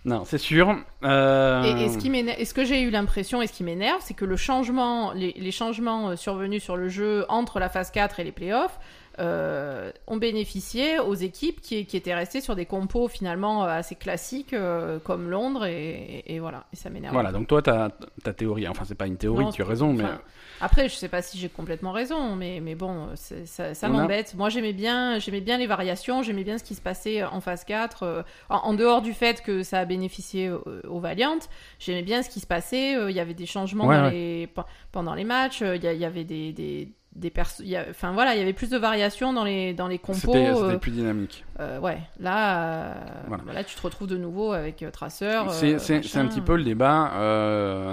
Non, 0.05 0.23
c'est 0.25 0.37
sûr. 0.37 0.77
Euh, 1.03 1.61
Et, 1.63 1.83
et 1.83 1.89
ce 1.89 1.97
qui 1.97 2.09
m'énerve- 2.09 2.39
et 2.39 2.45
ce 2.45 2.53
que 2.53 2.63
j'ai 2.63 2.81
eu 2.81 2.89
l'impression 2.89 3.41
et 3.41 3.47
ce 3.47 3.53
qui 3.53 3.63
m'énerve, 3.65 3.99
c'est 4.01 4.13
que 4.13 4.23
le 4.25 4.37
changement, 4.37 5.11
les, 5.11 5.33
les 5.33 5.51
changements 5.51 6.09
euh, 6.11 6.15
survenus 6.15 6.63
sur 6.63 6.77
le 6.77 6.87
jeu 6.87 7.25
entre 7.27 7.59
la 7.59 7.67
phase 7.67 7.91
4 7.91 8.19
et 8.21 8.23
les 8.23 8.31
playoffs 8.31 8.79
euh, 9.19 9.91
ont 10.07 10.17
bénéficié 10.17 10.97
aux 10.99 11.13
équipes 11.13 11.61
qui, 11.61 11.85
qui 11.85 11.97
étaient 11.97 12.15
restées 12.15 12.41
sur 12.41 12.55
des 12.55 12.65
compos 12.65 13.07
finalement 13.07 13.63
euh, 13.65 13.67
assez 13.67 13.95
classiques 13.95 14.53
euh, 14.53 14.99
comme 14.99 15.29
Londres 15.29 15.65
et, 15.65 16.23
et- 16.25 16.35
et 16.35 16.39
voilà, 16.39 16.65
et 16.73 16.75
ça 16.75 16.89
m'énerve. 16.89 17.13
Voilà, 17.13 17.31
donc 17.31 17.47
toi, 17.47 17.61
ta, 17.61 17.89
ta 18.23 18.33
théorie, 18.33 18.67
enfin, 18.67 18.83
c'est 18.85 18.95
pas 18.95 19.07
une 19.07 19.17
théorie, 19.17 19.45
Non, 19.45 19.51
tu 19.51 19.61
as 19.61 19.65
raison, 19.65 19.93
mais. 19.93 20.03
Enfin, 20.03 20.21
Après, 20.61 20.89
je 20.89 20.95
sais 20.95 21.07
pas 21.09 21.21
si 21.21 21.37
j'ai 21.37 21.49
complètement 21.49 21.91
raison, 21.91 22.35
mais, 22.35 22.59
mais 22.61 22.75
bon, 22.75 23.09
ça, 23.15 23.73
ça 23.73 23.87
On 23.89 23.95
a- 23.97 24.01
m'embête. 24.01 24.35
Moi, 24.35 24.49
j'aimais 24.49 24.73
bien, 24.73 25.19
j'aimais 25.19 25.41
bien 25.41 25.57
les 25.57 25.67
variations, 25.67 26.21
j'aimais 26.23 26.43
bien 26.43 26.57
ce 26.57 26.63
qui 26.63 26.75
se 26.75 26.81
passait 26.81 27.23
en 27.23 27.41
phase 27.41 27.63
4. 27.65 28.03
euh, 28.03 28.23
en, 28.49 28.57
en 28.57 28.73
dehors 28.73 29.01
du 29.01 29.13
fait 29.13 29.41
que 29.41 29.63
ça 29.63 29.79
a 29.79 29.85
bénéficié 29.85 30.49
aux, 30.51 30.63
aux 30.87 30.99
Valiant, 30.99 31.39
j'aimais 31.79 32.03
bien 32.03 32.23
ce 32.23 32.29
qui 32.29 32.39
se 32.39 32.47
passait. 32.47 32.95
euh, 32.95 33.09
Il 33.11 33.15
y 33.15 33.19
avait 33.19 33.33
des 33.33 33.45
changements 33.45 33.85
Ouais, 33.87 33.97
dans 33.97 34.03
ouais. 34.05 34.11
les- 34.11 34.47
pe- 34.47 34.61
pendant 34.91 35.13
les 35.13 35.23
matchs, 35.23 35.61
euh, 35.61 35.75
il 35.75 35.83
y, 35.83 36.05
avait 36.05 36.23
des. 36.25 36.51
des 36.53 36.89
des 37.15 37.31
perso- 37.31 37.63
il 37.63 37.69
y 37.69 37.75
a- 37.75 37.85
enfin 37.89 38.11
voilà, 38.11 38.35
il 38.35 38.39
y 38.39 38.41
avait 38.41 38.53
plus 38.53 38.69
de 38.69 38.77
variations 38.77 39.33
dans 39.33 39.43
les 39.43 39.73
dans 39.73 39.87
les 39.87 39.97
compos. 39.97 40.19
C'était 40.33 40.49
euh, 40.49 40.77
plus 40.77 40.91
dynamique. 40.91 41.43
euh, 41.59 41.79
ouais, 41.79 41.97
là, 42.19 42.91
euh, 42.91 42.93
Voilà. 43.27 43.63
tu 43.63 43.75
te 43.75 43.81
retrouves 43.81 44.07
de 44.07 44.15
nouveau 44.15 44.51
avec 44.53 44.83
euh, 44.83 44.91
Tracer. 44.91 45.41
C'est 45.49 46.17
un 46.17 46.27
petit 46.27 46.41
peu 46.41 46.55
le 46.55 46.63
débat 46.63 47.11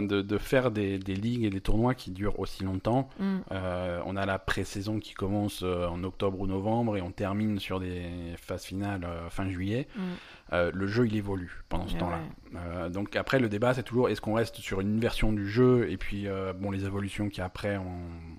de, 0.02 0.20
de 0.22 0.38
faire 0.38 0.70
des, 0.70 0.98
des 0.98 1.14
ligues 1.14 1.44
et 1.44 1.50
des 1.50 1.60
tournois 1.60 1.94
qui 1.94 2.10
durent 2.10 2.38
aussi 2.38 2.62
longtemps. 2.64 3.08
Mm. 3.18 3.36
On 4.06 4.16
a 4.16 4.26
la 4.26 4.38
pré-saison 4.38 5.00
qui 5.00 5.14
commence 5.14 5.62
en 5.62 6.02
octobre 6.04 6.38
ou 6.40 6.46
novembre 6.46 6.96
et 6.96 7.02
on 7.02 7.10
termine 7.10 7.58
sur 7.58 7.80
des 7.80 8.02
phases 8.36 8.64
finales 8.64 9.06
fin 9.30 9.48
juillet. 9.48 9.88
Mm. 9.96 10.56
Le 10.72 10.86
jeu 10.86 11.06
il 11.06 11.16
évolue 11.16 11.62
pendant 11.68 11.88
ce 11.88 11.94
Ouais, 11.94 12.00
temps-là. 12.00 12.18
ouais. 12.84 12.90
Donc 12.90 13.16
après 13.16 13.40
le 13.40 13.48
débat 13.48 13.74
c'est 13.74 13.82
toujours 13.82 14.08
est-ce 14.10 14.20
qu'on 14.20 14.34
reste 14.34 14.56
sur 14.56 14.80
une 14.80 15.00
version 15.00 15.32
du 15.32 15.48
jeu 15.48 15.90
et 15.90 15.96
puis 15.96 16.26
bon 16.60 16.70
les 16.70 16.84
évolutions 16.84 17.28
qui 17.28 17.40
après 17.40 17.78
on 17.78 18.35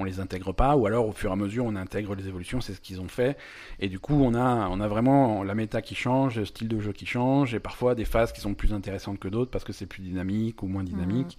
on 0.00 0.04
les 0.04 0.20
intègre 0.20 0.52
pas 0.52 0.76
ou 0.76 0.86
alors 0.86 1.06
au 1.06 1.12
fur 1.12 1.30
et 1.30 1.32
à 1.32 1.36
mesure 1.36 1.64
on 1.64 1.76
intègre 1.76 2.14
les 2.14 2.26
évolutions 2.28 2.60
c'est 2.60 2.74
ce 2.74 2.80
qu'ils 2.80 3.00
ont 3.00 3.08
fait. 3.08 3.36
Et 3.78 3.88
du 3.88 3.98
coup 3.98 4.14
on 4.14 4.34
a 4.34 4.68
on 4.68 4.80
a 4.80 4.88
vraiment 4.88 5.42
la 5.42 5.54
méta 5.54 5.82
qui 5.82 5.94
change 5.94 6.38
le 6.38 6.44
style 6.44 6.68
de 6.68 6.80
jeu 6.80 6.92
qui 6.92 7.06
change 7.06 7.54
et 7.54 7.60
parfois 7.60 7.94
des 7.94 8.04
phases 8.04 8.32
qui 8.32 8.40
sont 8.40 8.54
plus 8.54 8.72
intéressantes 8.72 9.18
que 9.18 9.28
d'autres 9.28 9.50
parce 9.50 9.64
que 9.64 9.72
c'est 9.72 9.86
plus 9.86 10.02
dynamique 10.02 10.62
ou 10.62 10.66
moins 10.66 10.84
dynamique 10.84 11.38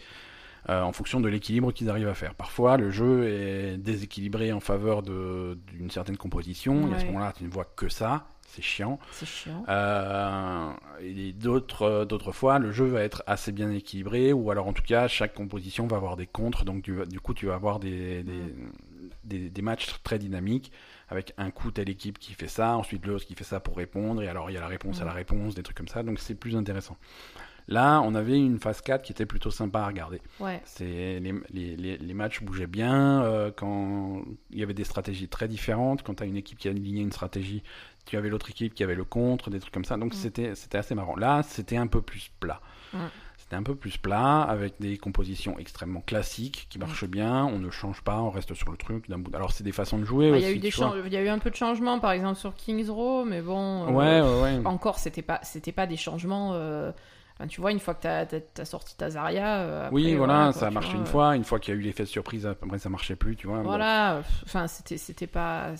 euh, 0.69 0.81
en 0.81 0.91
fonction 0.91 1.19
de 1.19 1.27
l'équilibre 1.27 1.71
qu'ils 1.71 1.89
arrivent 1.89 2.07
à 2.07 2.13
faire. 2.13 2.35
Parfois 2.35 2.77
le 2.77 2.91
jeu 2.91 3.27
est 3.27 3.77
déséquilibré 3.77 4.53
en 4.53 4.59
faveur 4.59 5.01
d'une 5.01 5.89
certaine 5.89 6.17
composition 6.17 6.91
et 6.91 6.95
à 6.95 6.99
ce 6.99 7.05
moment-là 7.05 7.33
tu 7.35 7.43
ne 7.43 7.49
vois 7.49 7.65
que 7.65 7.89
ça 7.89 8.27
c'est 8.51 8.61
chiant 8.61 8.99
C'est 9.11 9.25
chiant. 9.25 9.63
euh, 9.69 10.71
et 11.01 11.33
d'autres, 11.33 11.81
euh, 11.83 12.05
d'autres 12.05 12.31
fois, 12.31 12.59
le 12.59 12.71
jeu 12.71 12.85
va 12.85 13.01
être 13.01 13.23
assez 13.27 13.51
bien 13.51 13.71
équilibré, 13.71 14.33
ou 14.33 14.51
alors 14.51 14.67
en 14.67 14.73
tout 14.73 14.83
cas, 14.83 15.07
chaque 15.07 15.33
composition 15.33 15.87
va 15.87 15.97
avoir 15.97 16.17
des 16.17 16.27
contres, 16.27 16.65
donc 16.65 16.81
du, 16.83 16.95
du 17.07 17.19
coup, 17.19 17.33
tu 17.33 17.45
vas 17.47 17.55
avoir 17.55 17.79
des, 17.79 18.23
des, 18.23 18.41
des, 19.23 19.49
des 19.49 19.61
matchs 19.61 19.87
très 20.03 20.19
dynamiques, 20.19 20.71
avec 21.09 21.33
un 21.37 21.51
coup 21.51 21.71
telle 21.71 21.89
équipe 21.89 22.19
qui 22.19 22.33
fait 22.33 22.47
ça, 22.47 22.75
ensuite 22.77 23.05
l'autre 23.05 23.25
qui 23.25 23.35
fait 23.35 23.43
ça 23.43 23.59
pour 23.59 23.77
répondre, 23.77 24.21
et 24.21 24.27
alors 24.27 24.49
il 24.49 24.53
y 24.53 24.57
a 24.57 24.61
la 24.61 24.67
réponse 24.67 25.01
à 25.01 25.05
la 25.05 25.13
réponse, 25.13 25.55
des 25.55 25.63
trucs 25.63 25.77
comme 25.77 25.87
ça, 25.87 26.03
donc 26.03 26.19
c'est 26.19 26.35
plus 26.35 26.55
intéressant. 26.55 26.97
Là, 27.67 28.01
on 28.01 28.15
avait 28.15 28.37
une 28.37 28.59
phase 28.59 28.81
4 28.81 29.03
qui 29.03 29.11
était 29.11 29.27
plutôt 29.27 29.51
sympa 29.51 29.81
à 29.81 29.87
regarder. 29.87 30.19
Ouais. 30.39 30.61
Les, 30.79 31.19
les, 31.21 31.97
les 31.97 32.13
matchs 32.13 32.41
bougeaient 32.41 32.65
bien 32.67 33.23
euh, 33.23 33.51
quand 33.55 34.23
il 34.49 34.59
y 34.59 34.63
avait 34.63 34.73
des 34.73 34.83
stratégies 34.83 35.29
très 35.29 35.47
différentes. 35.47 36.01
Quand 36.01 36.15
tu 36.15 36.23
as 36.23 36.25
une 36.25 36.35
équipe 36.35 36.57
qui 36.57 36.67
a 36.67 36.71
aligné 36.71 37.01
une 37.01 37.11
stratégie, 37.11 37.61
tu 38.05 38.17
avais 38.17 38.29
l'autre 38.29 38.49
équipe 38.49 38.73
qui 38.73 38.83
avait 38.83 38.95
le 38.95 39.03
contre, 39.05 39.49
des 39.49 39.59
trucs 39.59 39.73
comme 39.73 39.85
ça. 39.85 39.97
Donc 39.97 40.13
Mm. 40.13 40.17
c'était 40.17 40.55
c'était 40.55 40.77
assez 40.77 40.95
marrant. 40.95 41.15
Là, 41.15 41.43
c'était 41.43 41.77
un 41.77 41.87
peu 41.87 42.01
plus 42.01 42.31
plat. 42.39 42.61
Mm. 42.93 42.97
C'était 43.37 43.55
un 43.55 43.63
peu 43.63 43.75
plus 43.75 43.97
plat 43.97 44.41
avec 44.43 44.75
des 44.79 44.97
compositions 44.97 45.59
extrêmement 45.59 45.99
classiques 45.99 46.67
qui 46.69 46.79
marchent 46.79 47.05
bien. 47.05 47.43
On 47.45 47.59
ne 47.59 47.69
change 47.69 48.01
pas, 48.01 48.21
on 48.21 48.29
reste 48.29 48.53
sur 48.53 48.71
le 48.71 48.77
truc 48.77 49.09
d'un 49.09 49.17
bout. 49.17 49.35
Alors 49.35 49.51
c'est 49.51 49.63
des 49.65 49.73
façons 49.73 49.97
de 49.99 50.05
jouer 50.05 50.31
Bah, 50.31 50.37
aussi. 50.37 50.45
Y 50.45 50.47
a 50.47 50.51
eu 50.51 50.55
il 51.05 51.13
y 51.13 51.17
a 51.17 51.21
eu 51.21 51.27
un 51.27 51.39
peu 51.39 51.49
de 51.49 51.55
changements, 51.55 51.99
par 51.99 52.11
exemple 52.11 52.37
sur 52.39 52.55
Kings 52.55 52.89
Row, 52.89 53.25
mais 53.25 53.41
bon. 53.41 53.87
euh, 53.87 53.91
Ouais, 53.91 54.21
ouais, 54.21 54.41
ouais. 54.59 54.65
Encore, 54.65 54.99
c'était 54.99 55.21
pas, 55.21 55.39
c'était 55.43 55.73
pas 55.73 55.85
des 55.85 55.97
changements. 55.97 56.51
euh, 56.53 56.91
enfin, 57.41 57.47
tu 57.47 57.59
vois, 57.61 57.71
une 57.71 57.79
fois 57.79 57.93
que 57.95 58.01
t'as, 58.03 58.25
t'as, 58.25 58.39
t'as 58.39 58.65
sorti 58.65 58.95
ta 58.95 59.09
Zarya. 59.09 59.59
euh, 59.61 59.81
après, 59.87 59.95
oui, 59.95 60.15
voilà, 60.15 60.43
quoi, 60.51 60.53
ça 60.53 60.65
a 60.67 60.69
tu 60.69 60.73
marché 60.75 60.89
vois, 60.91 60.97
une 60.99 61.03
euh, 61.03 61.09
fois. 61.09 61.35
Une 61.35 61.43
fois 61.43 61.59
qu'il 61.59 61.73
y 61.73 61.77
a 61.77 61.79
eu 61.79 61.83
l'effet 61.83 62.03
de 62.03 62.07
surprise, 62.07 62.45
après 62.45 62.77
ça 62.77 62.89
marchait 62.89 63.15
plus, 63.15 63.35
tu 63.35 63.47
vois. 63.47 63.61
Voilà, 63.61 64.15
euh, 64.17 64.21
enfin 64.45 64.67
c'était 64.67 64.97
c'était 64.97 65.27
pas 65.27 65.71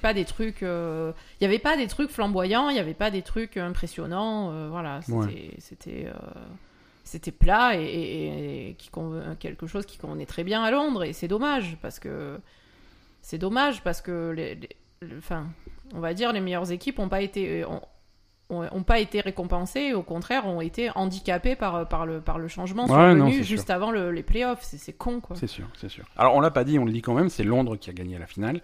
pas 0.00 0.14
des 0.14 0.24
trucs 0.24 0.62
euh, 0.62 1.12
il 1.40 1.44
y 1.44 1.46
avait 1.46 1.58
pas 1.58 1.76
des 1.76 1.86
trucs 1.86 2.10
flamboyants, 2.10 2.68
il 2.70 2.76
y 2.76 2.80
avait 2.80 2.94
pas 2.94 3.10
des 3.10 3.22
trucs 3.22 3.56
impressionnants, 3.56 4.50
euh, 4.52 4.68
voilà, 4.70 5.00
c'était 5.02 5.12
Ouais. 5.14 5.50
c'était 5.58 6.06
euh, 6.06 7.30
plat 7.38 7.76
et, 7.76 7.82
et- 7.84 8.68
et 8.70 8.74
qui 8.74 8.88
con- 8.88 9.36
quelque 9.38 9.66
chose 9.66 9.84
qui 9.86 9.98
convenait 9.98 10.26
très 10.26 10.44
bien 10.44 10.62
à 10.62 10.70
Londres 10.70 11.02
et 11.04 11.12
c'est 11.12 11.28
dommage 11.28 11.76
parce 11.82 11.98
que 11.98 12.38
c'est 13.22 13.38
dommage 13.38 13.82
parce 13.82 14.00
que 14.00 14.30
les, 14.30 14.54
les- 14.54 14.68
le- 15.02 15.18
enfin 15.18 15.46
on 15.92 16.00
va 16.00 16.14
dire 16.14 16.32
les 16.32 16.40
meilleures 16.40 16.70
équipes 16.70 16.98
ont 17.00 17.08
pas 17.08 17.20
été 17.20 17.64
ont, 17.64 17.82
ont- 18.50 18.68
ont 18.70 18.82
pas 18.82 18.98
été 18.98 19.20
récompensées, 19.20 19.94
au 19.94 20.02
contraire 20.02 20.46
ont 20.46 20.60
été 20.60 20.90
handicapées 20.94 21.56
par, 21.56 21.88
par, 21.88 22.04
le, 22.06 22.20
par 22.20 22.38
le 22.38 22.48
changement 22.48 22.86
Ouais, 22.86 23.14
non, 23.14 23.30
juste 23.30 23.70
avant 23.70 23.90
le- 23.90 24.10
les 24.12 24.22
playoffs. 24.22 24.60
C'est 24.62 24.78
c'est 24.78 24.92
con, 24.92 25.20
quoi. 25.20 25.36
C'est 25.36 25.46
sûr, 25.46 25.66
c'est 25.80 25.88
sûr. 25.88 26.04
Alors 26.16 26.34
on 26.34 26.40
l'a 26.40 26.50
pas 26.50 26.64
dit, 26.64 26.78
on 26.78 26.84
le 26.84 26.92
dit 26.92 27.02
quand 27.02 27.14
même, 27.14 27.28
c'est 27.30 27.44
Londres 27.44 27.76
qui 27.76 27.88
a 27.90 27.92
gagné 27.92 28.18
la 28.18 28.26
finale. 28.26 28.60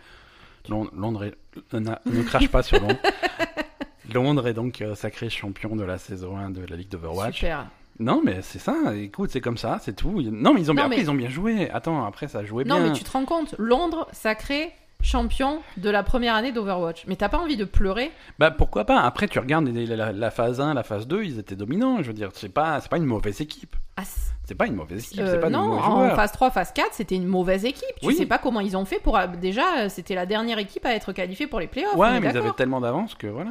Londres, 0.69 0.91
Londres 0.97 1.25
est- 1.25 1.75
ne 1.75 2.23
crache 2.23 2.49
pas 2.49 2.63
sur 2.63 2.81
Londres. 2.81 2.97
Londres 4.15 4.47
est 4.47 4.55
donc 4.55 4.81
euh, 4.83 4.95
sacré 4.95 5.29
champion 5.31 5.75
de 5.77 5.85
la 5.85 5.99
saison 5.99 6.37
1 6.37 6.51
de 6.51 6.65
la 6.65 6.77
Ligue 6.77 6.89
d'Overwatch. 6.89 7.37
Super. 7.37 7.67
Non 7.99 8.21
mais 8.25 8.43
c'est 8.43 8.59
ça, 8.59 8.75
écoute, 8.95 9.31
c'est 9.31 9.41
comme 9.41 9.57
ça, 9.57 9.79
c'est 9.83 9.97
tout. 9.97 10.21
Non 10.23 10.53
mais 10.55 10.61
ils 10.61 10.71
ont 10.71 10.75
bien, 10.75 10.85
Non, 10.85 10.91
après, 10.91 11.01
ils 11.01 11.11
ont 11.11 11.15
bien 11.15 11.31
joué. 11.31 11.71
Attends, 11.71 12.05
après 12.05 12.29
ça 12.29 12.41
a 12.41 12.45
joué 12.45 12.65
Non, 12.65 12.77
bien. 12.77 12.89
mais 12.89 12.93
tu 12.93 13.05
te 13.05 13.11
rends 13.11 13.25
compte, 13.25 13.55
Londres, 13.59 14.07
sacré 14.13 14.71
champion 15.03 15.61
de 15.77 15.89
la 15.91 16.03
première 16.03 16.35
année 16.35 16.53
d'Overwatch. 16.53 17.05
Mais 17.07 17.17
t'as 17.17 17.29
pas 17.29 17.39
envie 17.39 17.57
de 17.57 17.65
pleurer 17.65 18.11
Bah 18.39 18.51
pourquoi 18.51 18.85
pas? 18.85 19.01
Après 19.01 19.29
tu 19.29 19.39
regardes 19.39 19.69
la, 19.69 20.13
la 20.13 20.31
phase 20.31 20.61
1, 20.61 20.75
la 20.75 20.83
phase 20.83 21.07
2, 21.07 21.25
ils 21.25 21.39
étaient 21.39 21.57
dominants. 21.57 21.99
Je 22.03 22.09
veux 22.09 22.13
dire, 22.13 22.31
c'est 22.35 22.49
pas, 22.49 22.81
c'est 22.81 22.89
pas 22.91 22.97
une 22.97 23.05
mauvaise 23.07 23.41
équipe. 23.41 23.77
Ah, 23.97 24.03
C'est 24.45 24.55
pas 24.55 24.67
une 24.67 24.75
mauvaise 24.75 25.05
équipe, 25.05 25.21
Euh, 25.21 25.41
pas 25.41 25.47
de 25.47 25.53
non, 25.53 25.79
en 25.79 26.11
phase 26.17 26.33
3, 26.33 26.51
phase 26.51 26.73
4, 26.73 26.89
c'était 26.93 27.15
une 27.17 27.27
mauvaise 27.27 27.65
équipe. 27.65 27.87
Tu 28.01 28.07
Oui. 28.09 28.15
sais 28.17 28.27
pas 28.27 28.39
comment 28.39 28.61
ils 28.61 28.77
ont 28.77 28.85
fait 28.85 28.99
pour. 28.99 29.19
Déjà, 29.41 29.79
euh, 29.85 29.89
c'était 29.89 30.15
la 30.15 30.27
dernière 30.27 30.59
équipe 30.59 30.85
à 30.85 30.95
être 30.95 31.13
qualifiée 31.13 31.47
pour 31.47 31.61
les 31.61 31.67
playoffs. 31.67 31.95
Ouais, 31.97 32.21
mais 32.21 32.29
ils 32.31 32.37
avaient 32.37 32.53
tellement 32.53 32.81
d'avance 32.81 33.15
que 33.15 33.27
voilà. 33.27 33.51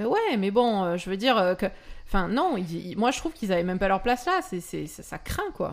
Euh, 0.00 0.04
Ouais, 0.06 0.36
mais 0.38 0.50
bon, 0.50 0.84
euh, 0.84 0.96
je 0.96 1.08
veux 1.10 1.16
dire 1.16 1.38
euh, 1.38 1.54
que. 1.54 1.66
Enfin, 2.06 2.28
non, 2.28 2.56
ils- 2.56 2.96
moi 2.96 3.10
je 3.10 3.18
trouve 3.18 3.32
qu'ils 3.32 3.52
avaient 3.52 3.62
même 3.64 3.78
pas 3.78 3.88
leur 3.88 4.02
place 4.02 4.26
là. 4.26 4.40
C'est, 4.42 4.60
ça, 4.60 5.02
ça 5.02 5.18
craint 5.18 5.50
quoi. 5.54 5.72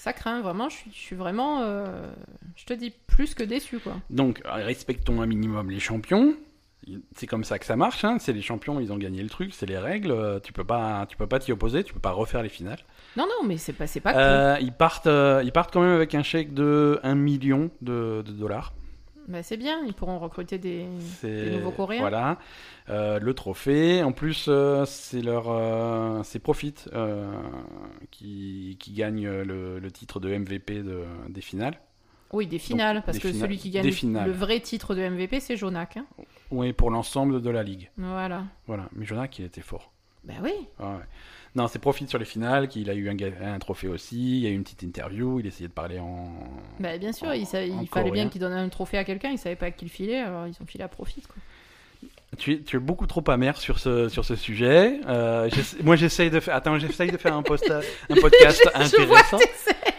Ça 0.00 0.14
craint, 0.14 0.40
vraiment. 0.40 0.70
Je 0.70 0.76
suis, 0.76 0.90
je 0.92 0.98
suis 0.98 1.16
vraiment. 1.16 1.60
euh, 1.60 2.10
je 2.56 2.64
te 2.64 2.72
dis 2.72 2.90
plus 3.06 3.34
que 3.34 3.42
déçu 3.42 3.78
quoi. 3.80 3.96
Donc, 4.08 4.40
respectons 4.46 5.20
un 5.20 5.26
minimum 5.26 5.70
les 5.70 5.78
champions. 5.78 6.34
C'est 7.14 7.26
comme 7.26 7.44
ça 7.44 7.58
que 7.58 7.66
ça 7.66 7.76
marche. 7.76 8.02
Hein. 8.04 8.16
C'est 8.18 8.32
les 8.32 8.40
champions, 8.40 8.80
ils 8.80 8.90
ont 8.92 8.96
gagné 8.96 9.22
le 9.22 9.28
truc, 9.28 9.52
c'est 9.52 9.66
les 9.66 9.76
règles. 9.76 10.10
euh, 10.10 10.40
Tu 10.40 10.54
peux 10.54 10.64
pas, 10.64 11.04
tu 11.06 11.18
peux 11.18 11.26
pas 11.26 11.38
t'y 11.38 11.52
opposer, 11.52 11.84
tu 11.84 11.92
peux 11.92 12.00
pas 12.00 12.12
refaire 12.12 12.42
les 12.42 12.48
finales. 12.48 12.78
Non, 13.18 13.26
non, 13.26 13.46
mais 13.46 13.58
c'est 13.58 13.74
pas, 13.74 13.86
c'est 13.86 14.00
pas. 14.00 14.14
Euh, 14.16 14.56
ils 14.62 14.72
partent, 14.72 15.06
euh, 15.06 15.42
ils 15.44 15.52
partent 15.52 15.70
quand 15.74 15.82
même 15.82 15.94
avec 15.94 16.14
un 16.14 16.22
chèque 16.22 16.54
de 16.54 16.98
1 17.02 17.14
million 17.16 17.70
de, 17.82 18.22
de 18.26 18.32
dollars. 18.32 18.72
Bah, 19.30 19.42
c'est 19.42 19.56
bien, 19.56 19.84
ils 19.86 19.94
pourront 19.94 20.18
recruter 20.18 20.58
des, 20.58 20.86
nouveaux 21.24 21.70
Coréens. 21.70 22.00
Voilà, 22.00 22.38
Euh, 22.88 23.18
le 23.20 23.32
trophée. 23.34 24.02
En 24.02 24.10
plus, 24.12 24.46
euh, 24.48 24.84
c'est 24.84 25.22
leur, 25.22 25.44
euh, 25.48 26.20
c'est 26.24 26.40
Profit 26.40 26.74
qui, 28.10 28.76
qui 28.80 28.92
gagne 28.92 29.28
le, 29.28 29.78
le 29.78 29.90
titre 29.92 30.20
de 30.20 30.28
MVP 30.36 30.82
de- 30.82 31.04
des 31.28 31.40
finales. 31.40 31.78
Oui, 32.32 32.46
des 32.46 32.58
finales, 32.58 33.02
parce 33.04 33.16
des 33.18 33.22
que 33.22 33.28
finales- 33.28 33.48
celui 33.48 33.58
qui 33.58 33.70
gagne 33.70 33.84
le- 34.26 34.30
vrai 34.32 34.60
titre 34.60 34.94
de 34.94 35.00
MVP, 35.02 35.40
c'est 35.40 35.56
Jonak. 35.56 35.96
hein. 35.96 36.06
Oui, 36.50 36.72
pour 36.72 36.90
l'ensemble 36.90 37.40
de 37.42 37.50
la 37.50 37.62
ligue. 37.62 37.90
Voilà. 37.96 38.44
Voilà, 38.66 38.88
mais 38.92 39.04
Jonak, 39.04 39.38
il 39.38 39.44
était 39.44 39.60
fort. 39.62 39.92
Bah 40.24 40.34
oui. 40.42 40.52
Ouais. 40.78 40.86
Non, 41.56 41.66
c'est 41.66 41.80
Profit 41.80 42.06
sur 42.06 42.18
les 42.18 42.24
finales, 42.24 42.68
qu'il 42.68 42.88
a 42.90 42.94
eu 42.94 43.08
un, 43.08 43.58
trophée 43.58 43.88
aussi. 43.88 44.38
Il 44.38 44.44
y 44.44 44.46
a 44.46 44.50
eu 44.50 44.54
une 44.54 44.62
petite 44.62 44.82
interview. 44.82 45.40
Il 45.40 45.46
essayait 45.46 45.68
de 45.68 45.72
parler 45.72 45.98
en. 45.98 46.32
Bah, 46.78 46.96
bien 46.96 47.12
sûr, 47.12 47.34
il, 47.34 47.46
sa- 47.46 47.64
il 47.64 47.72
en 47.72 47.86
fallait 47.86 48.10
bien 48.12 48.28
qu'il 48.28 48.40
donne 48.40 48.52
un 48.52 48.68
trophée 48.68 48.98
à 48.98 49.04
quelqu'un, 49.04 49.30
il 49.30 49.38
savait 49.38 49.56
pas 49.56 49.66
à 49.66 49.70
qui 49.72 49.84
le 49.84 49.90
filer, 49.90 50.16
alors 50.16 50.46
ils 50.46 50.54
ont 50.62 50.66
filé 50.66 50.84
à 50.84 50.88
profit. 50.88 51.22
Quoi. 51.22 51.36
Tu 52.38 52.52
es, 52.52 52.60
tu 52.60 52.76
es 52.76 52.78
beaucoup 52.78 53.06
trop 53.08 53.28
amer 53.28 53.56
sur 53.56 53.80
ce, 53.80 54.08
sur 54.08 54.24
ce 54.24 54.36
sujet. 54.36 55.00
Euh, 55.08 55.50
moi, 55.82 55.96
j'essaye 55.96 56.30
de 56.30 56.38
faire. 56.38 56.54
Attends, 56.54 56.78
j'essaye 56.78 57.10
de 57.10 57.16
faire 57.16 57.34
un, 57.34 57.42
post 57.42 57.68
un 57.70 58.14
podcast 58.20 58.62
Je 58.74 58.80
intéressant. 58.82 59.38
Je- 59.38 59.89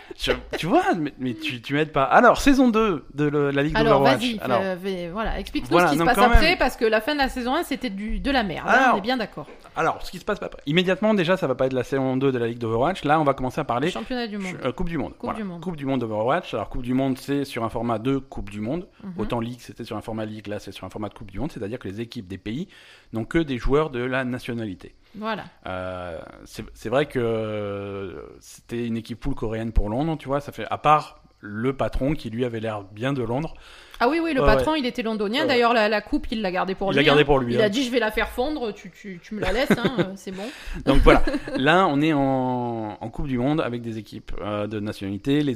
tu 0.58 0.68
vois, 0.68 0.94
mais, 0.98 1.14
mais 1.20 1.34
tu, 1.34 1.62
tu 1.62 1.74
m'aides 1.74 1.92
pas. 1.92 2.04
Alors, 2.04 2.40
saison 2.40 2.70
2 2.70 3.06
de 3.14 3.24
le- 3.26 3.52
la 3.52 3.64
Ligue 3.64 3.76
Alors 3.76 4.00
d'Overwatch. 4.00 4.20
vas-y, 4.22 4.40
Alors, 4.40 4.62
vais- 4.78 5.10
voilà, 5.10 5.40
explique-nous 5.40 5.70
Voilà, 5.72 5.88
ce 5.88 5.94
qui 5.94 6.00
se 6.00 6.04
passe 6.04 6.18
après, 6.18 6.42
même- 6.50 6.58
parce 6.58 6.78
que 6.78 6.86
la 6.86 7.02
fin 7.02 7.14
de 7.14 7.20
la 7.20 7.30
saison 7.30 7.56
1 7.56 7.64
c'était 7.64 7.90
du, 7.90 8.20
de 8.20 8.32
la 8.32 8.44
merde, 8.44 8.68
hein, 8.70 8.92
on 8.94 8.98
est 8.98 9.02
bien 9.02 9.18
d'accord. 9.18 9.48
alors, 9.76 10.06
ce 10.06 10.12
qui 10.12 10.20
se 10.20 10.26
passe 10.26 10.42
après. 10.42 10.62
Immédiatement, 10.66 11.14
déjà, 11.14 11.38
ça 11.38 11.48
va 11.48 11.56
pas 11.56 11.66
être 11.66 11.74
la 11.74 11.84
saison 11.84 12.18
2 12.18 12.32
de 12.32 12.38
la 12.38 12.48
Ligue 12.48 12.60
d'Overwatch. 12.60 13.04
Là, 13.04 13.20
on 13.20 13.24
va 13.24 13.34
commencer 13.34 13.60
à 13.62 13.64
parler. 13.64 13.90
Championnat 13.90 14.28
du 14.28 14.38
monde. 14.38 14.56
Euh, 14.64 14.72
coupe 14.72 14.90
du 14.90 14.98
Monde. 14.98 15.12
Coupe 15.14 15.22
Voilà. 15.24 15.40
du 15.40 15.44
Monde. 15.44 15.62
Coupe 15.62 15.76
du 15.76 15.86
Monde 15.86 16.02
d'Overwatch. 16.02 16.54
Alors, 16.54 16.70
Coupe 16.70 16.84
du 16.84 16.94
Monde, 16.94 17.18
c'est 17.18 17.44
sur 17.46 17.64
un 17.64 17.70
format 17.70 17.98
de 18.00 18.18
Coupe 18.18 18.50
du 18.50 18.62
Monde. 18.62 18.88
Mhm. 19.04 19.14
Autant 19.18 19.40
Ligue, 19.40 19.60
c'était 19.60 19.84
sur 19.86 19.98
un 19.98 20.02
format 20.02 20.26
Ligue, 20.26 20.48
là, 20.48 20.60
c'est 20.60 20.72
sur 20.72 20.86
un 20.86 20.90
format 20.90 21.10
de 21.10 21.14
Coupe 21.14 21.32
du 21.32 21.40
Monde. 21.40 21.52
C'est-à-dire 21.52 21.80
que 21.80 21.88
les 21.88 22.00
équipes 22.02 22.28
des 22.28 22.38
pays 22.38 22.68
n'ont 23.14 23.26
que 23.26 23.40
des 23.40 23.58
joueurs 23.58 23.90
de 23.90 24.00
la 24.04 24.24
nationalité. 24.24 24.94
Voilà. 25.16 25.43
Euh, 25.68 26.20
c'est 26.45 26.89
vrai 26.89 27.05
que 27.05 27.20
euh, 27.20 28.22
c'était 28.39 28.86
une 28.88 28.97
équipe 28.97 29.24
full 29.24 29.36
coréenne 29.36 29.72
pour 29.72 29.89
Londres, 29.89 30.18
tu 30.20 30.28
vois. 30.28 30.39
Ça 30.41 30.51
fait, 30.51 30.66
à 30.70 30.78
part 30.78 31.18
le 31.43 31.76
patron 31.76 32.14
qui 32.14 32.30
lui 32.30 32.45
avait 32.45 32.59
l'air 32.59 32.84
bien 32.84 33.14
de 33.14 33.24
Londres. 33.24 33.55
Ah 33.99 34.07
oui, 34.09 34.20
oui, 34.24 34.34
le 34.34 34.41
patron 34.41 34.76
il 34.76 34.86
était 34.86 35.01
londonien, 35.03 35.45
d'ailleurs 35.45 35.74
la, 35.74 35.89
la 35.89 36.01
coupe 36.01 36.28
il 36.32 36.41
l'a 36.41 36.51
gardée 36.51 36.74
pour 36.76 36.91
Il 36.93 36.97
lui. 36.99 37.05
l'a 37.05 37.14
hein. 37.14 37.24
pour 37.26 37.39
lui, 37.39 37.53
Il 37.55 37.62
hein. 37.62 37.66
a 37.66 37.70
dit 37.70 37.84
je 37.84 37.91
vais 37.91 37.99
la 37.99 38.09
faire 38.12 38.30
fondre, 38.30 38.72
tu, 38.74 38.89
tu, 38.91 39.20
tu 39.24 39.36
me 39.36 39.41
la 39.41 39.51
laisses, 39.51 39.72
hein, 39.72 40.12
c'est 40.16 40.32
bon. 40.32 40.43
Donc 40.86 41.01
voilà, 41.01 41.24
là 41.57 41.88
on 41.88 41.99
est 42.01 42.14
en, 42.14 42.97
en 42.99 43.09
Coupe 43.09 43.28
du 43.28 43.38
Monde 43.39 43.59
avec 43.62 43.82
des 43.82 43.97
équipes 43.97 44.32
euh, 44.41 44.66
de 44.68 44.80
nationalité. 44.80 45.41
Les, 45.41 45.53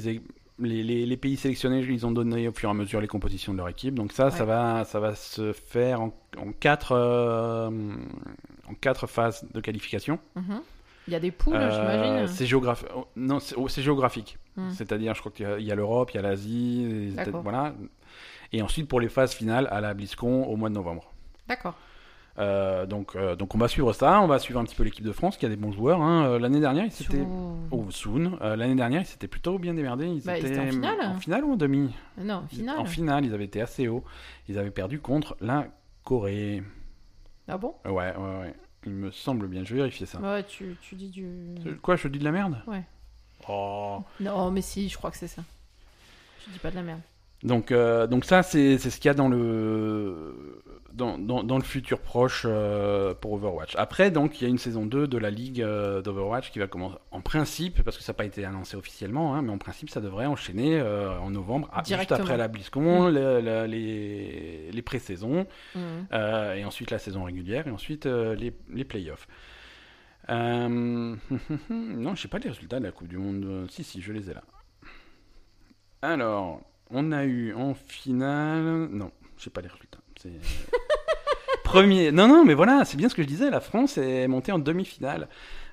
les, 0.58 0.82
les- 0.82 1.06
les 1.06 1.16
pays 1.16 1.36
sélectionnés, 1.36 1.84
ils 1.88 2.04
ont 2.06 2.12
donné 2.12 2.48
au 2.48 2.52
fur 2.52 2.68
et 2.68 2.72
à 2.72 2.74
mesure 2.74 3.00
les 3.00 3.08
compositions 3.08 3.52
de 3.52 3.58
leur 3.58 3.68
équipe. 3.68 3.94
Donc 3.94 4.12
ça, 4.12 4.30
ça, 4.30 4.44
va, 4.44 4.84
ça 4.84 4.98
va 5.00 5.14
se 5.14 5.52
faire 5.52 6.00
en, 6.00 6.12
en 6.38 6.50
quatre, 6.52 6.94
en 8.68 8.74
quatre 8.74 9.06
phases 9.06 9.44
de 9.52 9.60
qualification. 9.60 10.18
Mhm. 10.34 10.60
Il 11.08 11.12
y 11.12 11.16
a 11.16 11.20
des 11.20 11.30
poules, 11.30 11.54
Euh, 11.54 11.70
j'imagine. 11.70 12.26
c'est 12.26 12.52
oh, 12.96 13.06
non, 13.14 13.38
c'est 13.38 13.54
oh, 13.56 13.68
géographique. 13.68 14.38
Hmm. 14.56 14.70
C'est-à-dire, 14.70 15.14
je 15.14 15.20
crois 15.20 15.30
qu'il 15.30 15.46
y 15.60 15.70
a- 15.70 15.74
l'Europe, 15.76 16.10
il 16.12 16.16
y 16.16 16.18
a 16.18 16.22
l'Asie, 16.22 17.14
voilà. 17.42 17.74
Et 18.52 18.60
ensuite 18.62 18.88
pour 18.88 19.00
les 19.00 19.08
phases 19.08 19.32
finales 19.32 19.68
à 19.70 19.80
la 19.80 19.94
BlizzCon 19.94 20.44
au 20.44 20.56
mois 20.56 20.68
de 20.68 20.74
novembre. 20.74 21.12
D'accord. 21.48 21.74
Euh, 22.38 22.84
donc, 22.86 23.16
euh, 23.16 23.34
donc 23.34 23.54
on 23.54 23.58
va 23.58 23.66
suivre 23.68 23.92
ça, 23.94 24.20
on 24.20 24.26
va 24.26 24.38
suivre 24.38 24.60
un 24.60 24.64
petit 24.64 24.74
peu 24.74 24.82
l'équipe 24.82 25.04
de 25.04 25.12
France 25.12 25.36
qui 25.36 25.46
a 25.46 25.48
des 25.48 25.56
bons 25.56 25.72
joueurs. 25.72 26.02
hein. 26.02 26.38
L'année 26.38 26.60
dernière, 26.60 26.84
ils 26.84 26.90
s'étaient 26.92 27.24
Oh. 27.70 27.86
Euh, 28.42 28.56
L'année 28.56 28.74
dernière, 28.74 29.00
ils 29.02 29.06
s'étaient 29.06 29.28
plutôt 29.28 29.58
bien 29.58 29.74
démerdés. 29.74 30.06
Ils 30.06 30.22
Bah, 30.22 30.38
ils 30.38 30.44
étaient 30.46 30.58
en 30.60 30.70
finale. 30.70 30.98
En 31.02 31.18
finale 31.20 31.44
ou 31.44 31.52
en 31.52 31.56
demi? 31.56 31.94
Non, 32.18 32.42
finale. 32.50 32.78
En 32.78 32.84
finale, 32.84 33.24
ils 33.24 33.32
avaient 33.32 33.44
été 33.44 33.60
assez 33.62 33.88
hauts. 33.88 34.04
Ils 34.48 34.58
avaient 34.58 34.70
perdu 34.70 35.00
contre 35.00 35.36
la 35.40 35.66
Corée. 36.04 36.62
Ah 37.48 37.58
bon? 37.58 37.74
Ouais, 37.84 37.92
ouais, 37.92 38.38
ouais. 38.40 38.54
Il 38.84 38.92
me 38.92 39.10
semble 39.10 39.48
bien. 39.48 39.64
Je 39.64 39.74
vais 39.74 39.80
vérifier 39.80 40.06
ça. 40.06 40.20
Ouais, 40.20 40.44
tu, 40.44 40.76
tu 40.80 40.94
dis 40.94 41.08
du. 41.08 41.54
Quoi, 41.82 41.96
je 41.96 42.08
dis 42.08 42.18
de 42.18 42.24
la 42.24 42.32
merde? 42.32 42.62
Ouais. 42.66 42.82
Oh. 43.48 44.02
Non, 44.20 44.50
mais 44.50 44.62
si, 44.62 44.88
je 44.88 44.96
crois 44.96 45.10
que 45.10 45.16
c'est 45.16 45.28
ça. 45.28 45.42
Je 46.46 46.52
dis 46.52 46.58
pas 46.58 46.70
de 46.70 46.76
la 46.76 46.82
merde. 46.82 47.00
Donc, 47.42 47.70
euh, 47.70 48.06
donc 48.06 48.24
ça, 48.24 48.42
c'est 48.42 48.78
ce 48.78 48.88
qu'il 48.98 49.08
y 49.08 49.10
a 49.10 49.14
dans 49.14 49.28
le, 49.28 50.62
dans, 50.94 51.18
dans, 51.18 51.44
dans 51.44 51.58
le 51.58 51.62
futur 51.62 52.00
proche 52.00 52.42
euh, 52.48 53.12
pour 53.14 53.34
Overwatch. 53.34 53.74
Après, 53.76 54.10
donc, 54.10 54.40
il 54.40 54.44
y 54.44 54.46
a 54.46 54.48
une 54.48 54.56
saison 54.58 54.86
2 54.86 55.06
de 55.06 55.18
la 55.18 55.30
ligue 55.30 55.60
euh, 55.62 56.00
d'Overwatch 56.00 56.50
qui 56.50 56.58
va 56.58 56.66
commencer 56.66 56.96
en 57.10 57.20
principe, 57.20 57.82
parce 57.82 57.98
que 57.98 58.02
ça 58.02 58.12
n'a 58.12 58.16
pas 58.16 58.24
été 58.24 58.44
annoncé 58.46 58.76
officiellement, 58.76 59.34
hein, 59.34 59.42
mais 59.42 59.50
en 59.52 59.58
principe, 59.58 59.90
ça 59.90 60.00
devrait 60.00 60.24
enchaîner 60.26 60.80
euh, 60.80 61.18
en 61.20 61.30
novembre, 61.30 61.68
ah, 61.72 61.82
juste 61.98 62.10
après 62.22 62.36
la 62.38 62.48
BlizzCon, 62.48 63.08
le- 63.08 63.40
le- 63.42 63.66
les, 63.66 64.70
les 64.72 64.82
pré-saisons, 64.82 65.46
euh, 66.12 66.54
et 66.54 66.64
ensuite 66.64 66.90
la 66.90 66.98
saison 66.98 67.24
régulière, 67.24 67.68
et 67.68 67.70
ensuite 67.70 68.06
les, 68.06 68.52
les 68.72 68.84
playoffs. 68.84 69.28
Non, 70.28 71.16
je 72.14 72.22
sais 72.22 72.28
pas 72.28 72.38
les 72.38 72.48
résultats 72.48 72.80
de 72.80 72.84
la 72.84 72.92
Coupe 72.92 73.08
du 73.08 73.18
Monde. 73.18 73.66
Si, 73.70 73.84
si, 73.84 74.00
je 74.00 74.12
les 74.12 74.30
ai 74.30 74.34
là. 74.34 74.42
Alors, 76.02 76.60
on 76.90 77.12
a 77.12 77.24
eu 77.24 77.54
en 77.54 77.74
finale. 77.74 78.88
Non, 78.90 79.10
je 79.38 79.44
sais 79.44 79.50
pas 79.50 79.60
les 79.60 79.68
résultats. 79.68 79.98
C'est. 80.20 80.30
Premier. 81.64 82.12
Non, 82.12 82.28
non, 82.28 82.44
mais 82.44 82.54
voilà, 82.54 82.84
c'est 82.84 82.96
bien 82.96 83.08
ce 83.08 83.14
que 83.14 83.22
je 83.22 83.26
disais. 83.26 83.50
La 83.50 83.60
France 83.60 83.98
est 83.98 84.28
montée 84.28 84.52
en 84.52 84.58
demi-finale. 84.58 85.28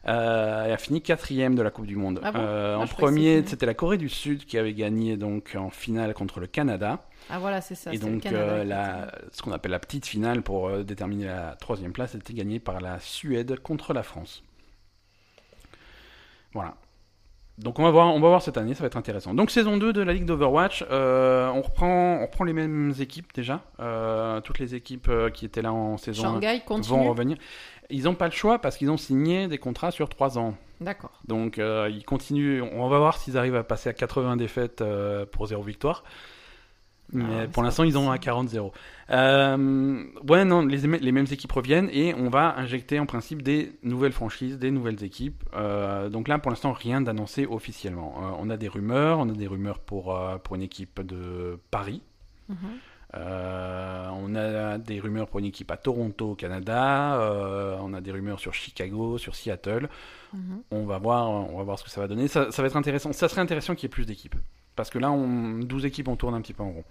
Euh, 0.06 0.66
et 0.66 0.72
a 0.74 0.78
fini 0.78 1.02
quatrième 1.02 1.56
de 1.56 1.62
la 1.62 1.70
Coupe 1.72 1.86
du 1.86 1.96
Monde. 1.96 2.20
Ah 2.24 2.32
bon 2.34 2.40
Euh, 2.42 2.76
Ah, 2.76 2.80
en 2.80 2.88
premier, 2.88 3.42
c'était- 3.48 3.66
la 3.66 3.74
Corée 3.74 3.98
du 3.98 4.10
Sud 4.10 4.44
qui 4.46 4.58
avait 4.58 4.74
gagné 4.74 5.16
donc 5.16 5.56
en 5.58 5.70
finale 5.70 6.14
contre 6.14 6.42
le 6.42 6.48
Canada. 6.48 7.06
Ah 7.30 7.40
voilà, 7.40 7.62
c'est 7.62 7.76
ça. 7.76 7.92
Et 7.92 7.98
le 7.98 8.00
donc, 8.00 8.22
Canada, 8.22 8.44
euh, 8.44 8.64
la, 8.66 9.12
ce 9.32 9.42
qu'on 9.42 9.54
appelle 9.54 9.72
la 9.72 9.80
petite 9.80 10.06
finale 10.06 10.42
pour 10.42 10.68
euh, 10.68 10.84
déterminer 10.84 11.26
la 11.28 11.56
troisième 11.58 11.94
place 11.94 12.16
était 12.16 12.34
gagnée 12.34 12.60
par 12.60 12.82
la 12.82 13.00
Suède 13.00 13.60
contre 13.62 13.94
la 13.94 14.04
France. 14.04 14.44
Voilà. 16.54 16.76
Donc 17.60 17.78
on 17.78 17.84
va 17.84 17.92
voir, 17.92 18.08
on 18.08 18.20
va 18.20 18.30
voir 18.30 18.42
cette 18.42 18.58
année, 18.58 18.74
ça 18.74 18.82
va 18.82 18.88
être 18.88 18.98
intéressant. 18.98 19.34
Donc 19.34 19.52
saison 19.52 19.78
2 19.78 19.94
de 19.94 20.02
la 20.02 20.14
Ligue 20.14 20.26
d'Overwatch, 20.26 20.84
euh, 20.90 21.50
on, 21.50 21.62
reprend, 21.62 22.18
on 22.20 22.26
reprend 22.26 22.46
les 22.46 22.54
mêmes 22.54 22.94
équipes 23.00 23.32
déjà. 23.34 23.62
Euh, 23.80 24.42
toutes 24.42 24.58
les 24.58 24.74
équipes 24.74 25.08
euh, 25.10 25.30
qui 25.30 25.46
étaient 25.46 25.62
là 25.62 25.72
en 25.72 25.98
saison 25.98 26.24
1 26.24 26.34
Shanghai 26.34 26.58
vont 26.68 26.76
continue. 26.76 27.08
revenir. 27.08 27.38
Ils 27.92 28.04
n'ont 28.06 28.16
pas 28.16 28.26
le 28.26 28.32
choix 28.32 28.58
parce 28.58 28.78
qu'ils 28.78 28.90
ont 28.90 28.98
signé 28.98 29.48
des 29.48 29.60
contrats 29.60 29.92
sur 29.92 30.10
3 30.10 30.40
ans. 30.40 30.56
D'accord. 30.82 31.12
Donc 31.28 31.60
euh, 31.60 31.92
ils 31.94 32.04
continuent. 32.04 32.64
On 32.74 32.90
va 32.90 32.98
voir 32.98 33.18
s'ils 33.18 33.38
arrivent 33.38 33.56
à 33.56 33.64
passer 33.64 33.88
à 33.88 33.94
80 33.94 34.36
défaites 34.38 34.84
pour 35.32 35.46
0 35.46 35.62
victoire. 35.62 36.04
Mais 37.14 37.24
Ah, 37.44 37.48
pour 37.48 37.64
l'instant, 37.64 37.84
ils 37.84 37.98
ont 37.98 38.12
à 38.12 38.18
40-0. 38.18 38.72
Euh, 39.10 40.04
ouais, 40.28 40.46
non, 40.46 40.66
les, 40.66 40.78
les 40.78 41.12
mêmes 41.12 41.28
équipes 41.30 41.52
reviennent 41.52 41.90
et 41.92 42.14
on 42.16 42.30
va 42.30 42.58
injecter 42.58 43.00
en 43.00 43.06
principe 43.06 43.42
des 43.42 43.74
nouvelles 43.84 44.12
franchises, 44.12 44.58
des 44.58 44.72
nouvelles 44.72 45.04
équipes. 45.04 45.44
Euh, 45.54 46.10
donc 46.10 46.28
là, 46.28 46.40
pour 46.40 46.52
l'instant, 46.52 46.72
rien 46.72 47.02
d'annoncé 47.02 47.46
officiellement. 47.46 48.16
Euh, 48.18 48.36
on 48.40 48.50
a 48.50 48.58
des 48.58 48.68
rumeurs, 48.68 49.20
on 49.20 49.30
a 49.30 49.34
des 49.34 49.48
rumeurs 49.48 49.80
pour, 49.80 50.20
pour 50.44 50.56
une 50.56 50.64
équipe 50.64 51.02
de 51.02 51.60
Paris. 51.72 52.02
Mhm. 52.50 52.58
On 53.16 54.36
a 54.36 54.80
des 54.80 55.00
rumeurs 55.00 55.28
pour 55.28 55.40
une 55.40 55.46
équipe 55.46 55.70
à 55.70 55.78
Toronto, 55.78 56.32
au 56.32 56.36
Canada. 56.36 57.20
On 57.80 57.94
a 57.94 58.02
des 58.02 58.12
rumeurs 58.12 58.40
sur 58.40 58.56
Chicago, 58.56 59.20
sur 59.20 59.36
Seattle. 59.36 59.88
Mhm. 60.34 60.64
On 60.72 60.86
va 60.86 60.98
voir, 60.98 61.30
on 61.30 61.58
va 61.58 61.64
voir 61.64 61.78
ce 61.78 61.84
que 61.84 61.92
ça 61.92 62.02
va 62.02 62.08
donner. 62.08 62.28
Ça, 62.28 62.52
ça 62.52 62.64
va 62.64 62.68
être 62.68 62.78
intéressant. 62.78 63.14
Ça 63.14 63.30
serait 63.30 63.42
intéressant 63.42 63.76
qu'il 63.76 63.84
y 63.84 63.86
ait 63.86 63.90
plus 63.90 64.08
d'équipes. 64.08 64.36
Parce 64.76 64.90
que 64.90 64.98
là, 64.98 65.12
on, 65.12 65.60
12 65.60 65.86
équipes, 65.86 66.08
on 66.08 66.16
tourne 66.16 66.34
un 66.34 66.42
petit 66.42 66.54
peu 66.54 66.64
en 66.64 66.72
rond. 66.72 66.84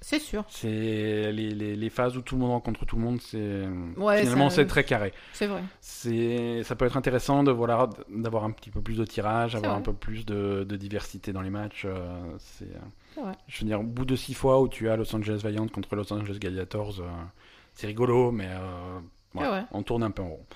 C'est 0.00 0.18
sûr. 0.20 0.44
C'est 0.48 0.68
les, 0.68 1.50
les, 1.50 1.74
les 1.74 1.90
phases 1.90 2.16
où 2.16 2.20
tout 2.20 2.34
le 2.36 2.42
monde 2.42 2.50
rencontre 2.50 2.84
tout 2.84 2.96
le 2.96 3.02
monde, 3.02 3.20
c'est 3.20 3.66
Ouais, 3.96 4.20
finalement 4.20 4.50
c'est 4.50 4.66
très 4.66 4.84
carré. 4.84 5.12
C'est 5.32 5.46
vrai. 5.46 5.62
C'est 5.80 6.62
ça 6.64 6.76
peut 6.76 6.84
être 6.84 6.96
intéressant 6.96 7.42
de 7.42 7.50
voilà 7.50 7.88
d'avoir 8.10 8.44
un 8.44 8.50
petit 8.50 8.70
peu 8.70 8.80
plus 8.82 8.98
de 8.98 9.04
tirage, 9.04 9.54
avoir 9.56 9.72
vrai. 9.72 9.80
un 9.80 9.82
peu 9.82 9.92
plus 9.94 10.24
de, 10.26 10.64
de 10.68 10.76
diversité 10.76 11.32
dans 11.32 11.40
les 11.42 11.50
matchs. 11.50 11.84
euh, 11.86 12.20
c'est 12.38 12.68
vrai. 13.20 13.32
je 13.48 13.60
veux 13.60 13.66
dire 13.66 13.80
au 13.80 13.84
bout 13.84 14.04
de 14.04 14.16
six 14.16 14.34
fois 14.34 14.60
où 14.60 14.68
tu 14.68 14.88
as 14.90 14.96
Los 14.96 15.14
Angeles 15.16 15.40
Valiant 15.42 15.66
contre 15.68 15.96
Los 15.96 16.12
Angeles 16.12 16.38
Gladiators, 16.38 17.00
euh, 17.00 17.08
c'est 17.74 17.86
rigolo, 17.86 18.30
mais 18.32 18.48
euh, 18.48 18.98
voilà, 19.32 19.66
on 19.72 19.82
tourne 19.82 20.02
un 20.02 20.10
peu 20.10 20.22
en 20.22 20.28
rond. 20.28 20.46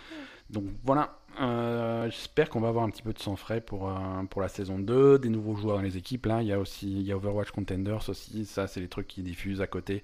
donc 0.50 0.64
voilà, 0.84 1.18
euh, 1.40 2.04
j'espère 2.10 2.50
qu'on 2.50 2.60
va 2.60 2.68
avoir 2.68 2.84
un 2.84 2.90
petit 2.90 3.02
peu 3.02 3.12
de 3.12 3.18
sang 3.18 3.36
frais 3.36 3.60
pour, 3.60 3.88
euh, 3.88 3.94
pour 4.28 4.40
la 4.42 4.48
saison 4.48 4.78
2, 4.78 5.18
des 5.18 5.28
nouveaux 5.28 5.56
joueurs 5.56 5.76
dans 5.76 5.82
les 5.82 5.96
équipes. 5.96 6.26
Là, 6.26 6.42
il 6.42 6.48
y 6.48 6.52
a 6.52 6.58
aussi 6.58 6.90
il 6.90 7.02
y 7.02 7.12
a 7.12 7.16
Overwatch 7.16 7.50
Contenders 7.50 8.08
aussi. 8.08 8.44
Ça, 8.46 8.66
c'est 8.66 8.80
les 8.80 8.88
trucs 8.88 9.06
qui 9.08 9.22
diffusent 9.22 9.60
à 9.60 9.66
côté 9.66 10.02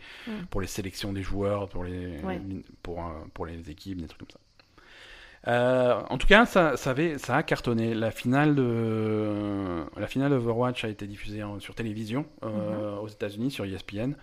pour 0.50 0.60
les 0.60 0.66
sélections 0.66 1.12
des 1.12 1.22
joueurs, 1.22 1.68
pour 1.68 1.84
les, 1.84 2.18
Ouais. 2.22 2.40
pour, 2.82 3.00
euh, 3.00 3.10
pour 3.34 3.46
les 3.46 3.70
équipes, 3.70 4.00
des 4.00 4.06
trucs 4.08 4.20
comme 4.20 4.30
ça. 4.30 4.38
Euh, 5.48 6.00
en 6.10 6.18
tout 6.18 6.26
cas, 6.26 6.44
ça, 6.44 6.76
ça, 6.76 6.90
avait, 6.90 7.18
ça 7.18 7.36
a 7.36 7.42
cartonné. 7.44 7.94
La 7.94 8.10
finale 8.10 8.54
de 8.56 9.84
la 9.96 10.06
finale 10.08 10.30
d'Overwatch 10.30 10.84
a 10.84 10.88
été 10.88 11.06
diffusée 11.06 11.42
en- 11.44 11.60
sur 11.60 11.74
télévision 11.74 12.26
euh, 12.42 12.96
aux 12.96 13.08
États-Unis 13.08 13.50
sur 13.52 13.64
ESPN. 13.64 14.14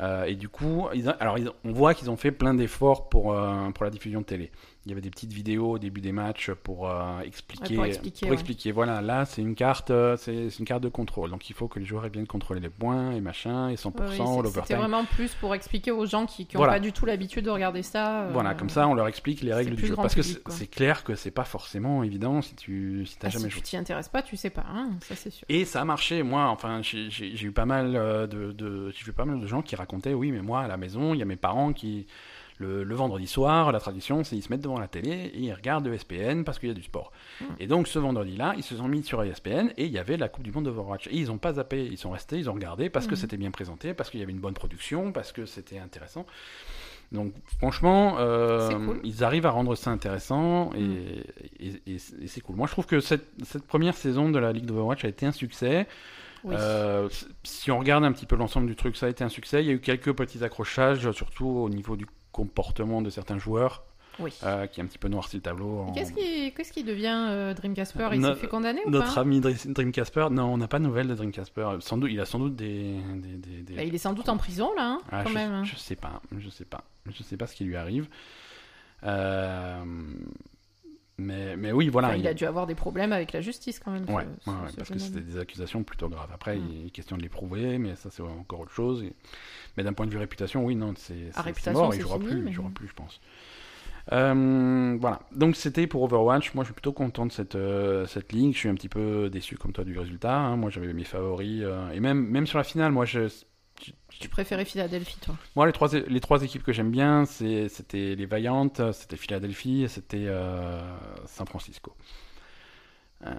Euh, 0.00 0.24
et 0.24 0.34
du 0.34 0.48
coup, 0.48 0.86
ils 0.94 1.08
a- 1.10 1.12
alors 1.20 1.36
ils- 1.38 1.50
on 1.64 1.72
voit 1.72 1.92
qu'ils 1.92 2.10
ont 2.10 2.16
fait 2.16 2.32
plein 2.32 2.54
d'efforts 2.54 3.10
pour, 3.10 3.36
pour 3.74 3.84
la 3.84 3.90
diffusion 3.90 4.20
de 4.22 4.24
télé. 4.26 4.50
Il 4.84 4.88
y 4.88 4.92
avait 4.92 5.00
des 5.00 5.10
petites 5.10 5.32
vidéos 5.32 5.70
au 5.72 5.78
début 5.78 6.00
des 6.00 6.10
matchs 6.10 6.50
pour 6.50 6.90
euh, 6.90 7.20
expliquer. 7.20 7.68
Ouais, 7.70 7.74
pour 7.76 7.84
expliquer, 7.84 8.20
pour 8.20 8.28
ouais. 8.30 8.34
expliquer, 8.34 8.72
Voilà, 8.72 9.00
là 9.00 9.24
c'est 9.24 9.40
une 9.40 9.54
carte, 9.54 9.92
euh, 9.92 10.16
c'est 10.16 10.48
une 10.58 10.64
carte 10.64 10.82
de 10.82 10.88
contrôle. 10.88 11.30
Donc 11.30 11.48
il 11.48 11.52
faut 11.54 11.68
que 11.68 11.78
les 11.78 11.84
joueurs 11.84 12.04
aient 12.04 12.10
bien 12.10 12.24
contrôlé 12.24 12.58
les 12.58 12.68
points 12.68 13.12
et 13.12 13.20
machin 13.20 13.68
et 13.68 13.76
100% 13.76 14.40
Ouais, 14.42 14.50
C'était 14.62 14.74
vraiment 14.74 15.04
plus 15.04 15.34
pour 15.34 15.54
expliquer 15.54 15.92
aux 15.92 16.04
gens 16.06 16.26
qui 16.26 16.42
n'ont 16.42 16.48
Voilà. 16.58 16.72
pas 16.72 16.80
du 16.80 16.92
tout 16.92 17.06
l'habitude 17.06 17.44
de 17.44 17.50
regarder 17.50 17.82
ça. 17.84 18.22
euh, 18.22 18.30
Voilà, 18.32 18.54
comme 18.54 18.70
ça 18.70 18.88
on 18.88 18.94
leur 18.94 19.06
explique 19.06 19.42
les 19.42 19.54
règles 19.54 19.76
du 19.76 19.86
jeu. 19.86 19.94
Parce 19.94 20.16
que 20.16 20.20
public, 20.20 20.40
c'est 20.48 20.66
clair 20.66 21.04
que 21.04 21.14
c'est 21.14 21.30
pas 21.30 21.44
forcément 21.44 22.02
évident 22.02 22.42
si 22.42 22.56
tu 22.56 23.06
si 23.06 23.16
t'as 23.18 23.28
ah, 23.28 23.30
jamais 23.30 23.44
si 23.44 23.50
joué. 23.50 23.60
tu 23.62 23.68
t'y 23.68 23.76
intéresses 23.76 24.08
pas, 24.08 24.22
tu 24.22 24.36
sais 24.36 24.50
pas, 24.50 24.64
hein, 24.68 24.90
ça 25.02 25.14
c'est 25.14 25.30
sûr. 25.30 25.46
Et 25.48 25.64
ça 25.64 25.80
a 25.80 25.84
marché. 25.84 26.24
Moi, 26.24 26.44
enfin, 26.48 26.80
j'ai 26.82 27.08
eu 27.44 27.52
pas 27.52 27.66
mal 27.66 27.92
de, 28.28 28.50
de- 28.50 28.90
j'ai 28.90 29.04
vu 29.04 29.12
pas 29.12 29.24
mal 29.26 29.38
de 29.38 29.46
gens 29.46 29.62
qui 29.62 29.76
racontaient, 29.76 30.14
oui, 30.14 30.32
mais 30.32 30.42
moi 30.42 30.62
à 30.62 30.66
la 30.66 30.76
maison, 30.76 31.14
il 31.14 31.18
y 31.18 31.22
a 31.22 31.24
mes 31.26 31.36
parents 31.36 31.72
qui 31.72 32.08
le, 32.62 32.84
le 32.84 32.94
vendredi 32.94 33.26
soir, 33.26 33.70
la 33.72 33.80
tradition, 33.80 34.24
c'est 34.24 34.36
ils 34.36 34.42
se 34.42 34.48
mettent 34.50 34.62
devant 34.62 34.78
la 34.78 34.88
télé 34.88 35.10
et 35.34 35.38
ils 35.38 35.52
regardent 35.52 35.86
ESPN 35.88 36.44
parce 36.44 36.58
qu'il 36.58 36.68
y 36.68 36.72
a 36.72 36.74
du 36.74 36.82
sport. 36.82 37.12
Mm. 37.40 37.44
Et 37.60 37.66
donc 37.66 37.88
ce 37.88 37.98
vendredi-là, 37.98 38.54
ils 38.56 38.62
se 38.62 38.74
sont 38.76 38.88
mis 38.88 39.02
sur 39.02 39.22
ESPN 39.22 39.68
et 39.76 39.84
il 39.84 39.92
y 39.92 39.98
avait 39.98 40.16
la 40.16 40.28
Coupe 40.28 40.44
du 40.44 40.52
Monde 40.52 40.64
d'Overwatch. 40.64 41.08
Et 41.08 41.16
ils 41.16 41.26
n'ont 41.26 41.38
pas 41.38 41.52
zappé, 41.54 41.84
ils 41.84 41.98
sont 41.98 42.10
restés, 42.12 42.38
ils 42.38 42.48
ont 42.48 42.54
regardé 42.54 42.88
parce 42.88 43.06
que 43.06 43.12
Mhm. 43.12 43.16
c'était 43.20 43.36
bien 43.36 43.50
présenté, 43.50 43.92
parce 43.92 44.08
qu'il 44.10 44.20
y 44.20 44.22
avait 44.22 44.32
une 44.32 44.40
bonne 44.40 44.54
production, 44.54 45.12
parce 45.12 45.32
que 45.32 45.44
c'était 45.46 45.78
intéressant. 45.78 46.24
Donc 47.10 47.34
franchement, 47.58 48.16
euh, 48.20 48.70
cool. 48.70 49.00
ils 49.04 49.22
arrivent 49.22 49.44
à 49.44 49.50
rendre 49.50 49.74
ça 49.74 49.90
intéressant 49.90 50.72
et, 50.74 50.80
Mm. 50.80 50.96
et- 51.60 51.82
et- 51.92 51.94
et 52.22 52.26
c'est 52.26 52.40
cool. 52.40 52.56
Moi, 52.56 52.66
je 52.66 52.72
trouve 52.72 52.86
que 52.86 53.00
cette, 53.00 53.26
cette 53.44 53.66
première 53.66 53.94
saison 53.96 54.30
de 54.30 54.38
la 54.38 54.50
Ligue 54.52 54.64
d'Overwatch 54.64 55.04
a 55.04 55.08
été 55.08 55.26
un 55.26 55.32
succès. 55.32 55.86
Oui. 56.44 56.56
Euh, 56.58 57.08
si 57.44 57.70
on 57.70 57.78
regarde 57.78 58.02
un 58.04 58.10
petit 58.12 58.26
peu 58.26 58.34
l'ensemble 58.34 58.66
du 58.66 58.74
truc, 58.76 58.96
ça 58.96 59.06
a 59.06 59.08
été 59.10 59.22
un 59.22 59.28
succès. 59.28 59.62
Il 59.62 59.66
y 59.66 59.70
a 59.70 59.74
eu 59.74 59.78
quelques 59.80 60.12
petits 60.12 60.42
accrochages, 60.42 61.08
surtout 61.12 61.46
au 61.46 61.68
niveau 61.68 61.94
du 61.96 62.06
comportement 62.32 63.02
de 63.02 63.10
certains 63.10 63.38
joueurs, 63.38 63.84
oui. 64.18 64.32
euh, 64.42 64.66
qui 64.66 64.80
a 64.80 64.84
un 64.84 64.86
petit 64.86 64.98
peu 64.98 65.08
noirci 65.08 65.36
le 65.36 65.42
tableau. 65.42 65.80
en- 65.80 65.92
Qu'est-ce 65.92 66.12
qui, 66.72 66.82
devient 66.84 67.26
euh, 67.30 67.54
Dream 67.54 67.74
Casper? 67.74 68.08
Il 68.12 68.22
s'est 68.24 68.34
fait 68.34 68.48
condamner 68.48 68.80
ou 68.86 68.90
Notre 68.90 69.14
pas? 69.14 69.20
ami 69.20 69.40
Dr- 69.40 69.72
Dream 69.72 69.92
Casper, 69.92 70.28
non, 70.30 70.44
on 70.52 70.56
n'a 70.58 70.68
pas 70.68 70.78
de 70.78 70.84
nouvelles 70.84 71.08
de 71.08 71.14
Dream 71.14 71.30
Casper. 71.32 71.68
Sans 71.80 71.98
doute, 71.98 72.10
il 72.12 72.20
a 72.20 72.24
sans 72.26 72.38
doute 72.38 72.56
des. 72.56 72.96
des- 73.14 73.36
des- 73.36 73.62
des- 73.62 73.74
Bah, 73.76 73.82
Il 73.84 73.94
est 73.94 73.98
sans 73.98 74.12
doute 74.14 74.28
en 74.28 74.36
prison 74.36 74.72
là, 74.74 74.84
hein, 74.84 75.00
Ah, 75.10 75.22
quand 75.24 75.30
je, 75.30 75.34
même. 75.34 75.52
hein. 75.52 75.64
je 75.64 75.76
sais 75.76 75.96
pas, 75.96 76.20
je 76.38 76.48
sais 76.50 76.64
pas, 76.64 76.82
je 77.10 77.22
sais 77.22 77.36
pas 77.36 77.46
ce 77.46 77.54
qui 77.54 77.64
lui 77.64 77.76
arrive. 77.76 78.08
Euh, 79.04 79.84
mais, 81.22 81.56
mais 81.56 81.72
oui, 81.72 81.88
voilà. 81.88 82.08
Enfin, 82.08 82.16
il 82.16 82.22
il- 82.22 82.28
a 82.28 82.34
dû 82.34 82.44
avoir 82.44 82.66
des 82.66 82.74
problèmes 82.74 83.12
avec 83.12 83.32
la 83.32 83.40
justice 83.40 83.78
quand 83.78 83.90
même. 83.92 84.04
Ouais, 84.10 84.26
ce- 84.44 84.50
ouais, 84.50 84.56
ouais, 84.56 84.70
ce 84.70 84.76
parce 84.76 84.90
que 84.90 84.98
c'était 84.98 85.20
des 85.20 85.38
accusations 85.38 85.82
plutôt 85.82 86.08
graves. 86.08 86.30
Après, 86.34 86.58
il 86.58 86.86
est 86.86 86.90
question 86.90 87.16
de 87.16 87.22
les 87.22 87.28
prouver, 87.28 87.78
mais 87.78 87.94
ça 87.96 88.10
c'est 88.10 88.22
encore 88.22 88.60
autre 88.60 88.72
chose. 88.72 89.02
Et- 89.02 89.14
Mais 89.76 89.84
d'un 89.84 89.92
point 89.94 90.06
de 90.06 90.10
vue 90.10 90.18
réputation, 90.18 90.64
oui, 90.64 90.76
non, 90.76 90.92
c'est 90.96 91.14
réputation, 91.36 91.72
mort, 91.72 91.94
il 91.94 92.00
jouera 92.02 92.18
fini, 92.18 92.30
plus, 92.30 92.40
mais- 92.42 92.50
il 92.50 92.54
jouera 92.54 92.70
plus, 92.70 92.88
je 92.88 92.92
pense. 92.94 93.20
Euh, 94.12 94.96
voilà, 95.00 95.20
donc 95.34 95.54
c'était 95.56 95.86
pour 95.86 96.02
Overwatch. 96.02 96.54
Moi, 96.54 96.64
je 96.64 96.68
suis 96.68 96.74
plutôt 96.74 96.92
content 96.92 97.24
de 97.24 97.32
cette, 97.32 97.54
euh, 97.54 98.04
cette 98.06 98.32
ligue. 98.32 98.52
Je 98.52 98.58
suis 98.58 98.68
un 98.68 98.74
petit 98.74 98.88
peu 98.88 99.30
déçu 99.30 99.56
comme 99.56 99.72
toi 99.72 99.84
du 99.84 99.96
résultat. 99.98 100.36
hein. 100.36 100.56
Moi, 100.56 100.70
j'avais 100.70 100.92
mes 100.92 101.04
favoris. 101.04 101.60
euh, 101.62 101.90
et 101.90 102.00
même, 102.00 102.26
même 102.26 102.46
sur 102.46 102.58
la 102.58 102.64
finale, 102.64 102.90
moi, 102.92 103.04
je, 103.04 103.28
Tu 104.20 104.28
préférais 104.28 104.64
Philadelphie, 104.64 105.18
toi 105.20 105.34
moi, 105.56 105.66
les 105.66 105.72
trois, 105.72 105.88
les 105.92 106.20
trois 106.20 106.42
équipes 106.42 106.62
que 106.62 106.72
j'aime 106.72 106.90
bien, 106.90 107.24
c'était 107.24 108.14
les 108.14 108.26
Vaillantes, 108.26 108.80
c'était 108.92 109.16
Philadelphie 109.16 109.82
et 109.82 109.88
c'était 109.88 110.26
euh, 110.26 110.80
San 111.26 111.46
Francisco. 111.46 111.94
Euh, 113.26 113.34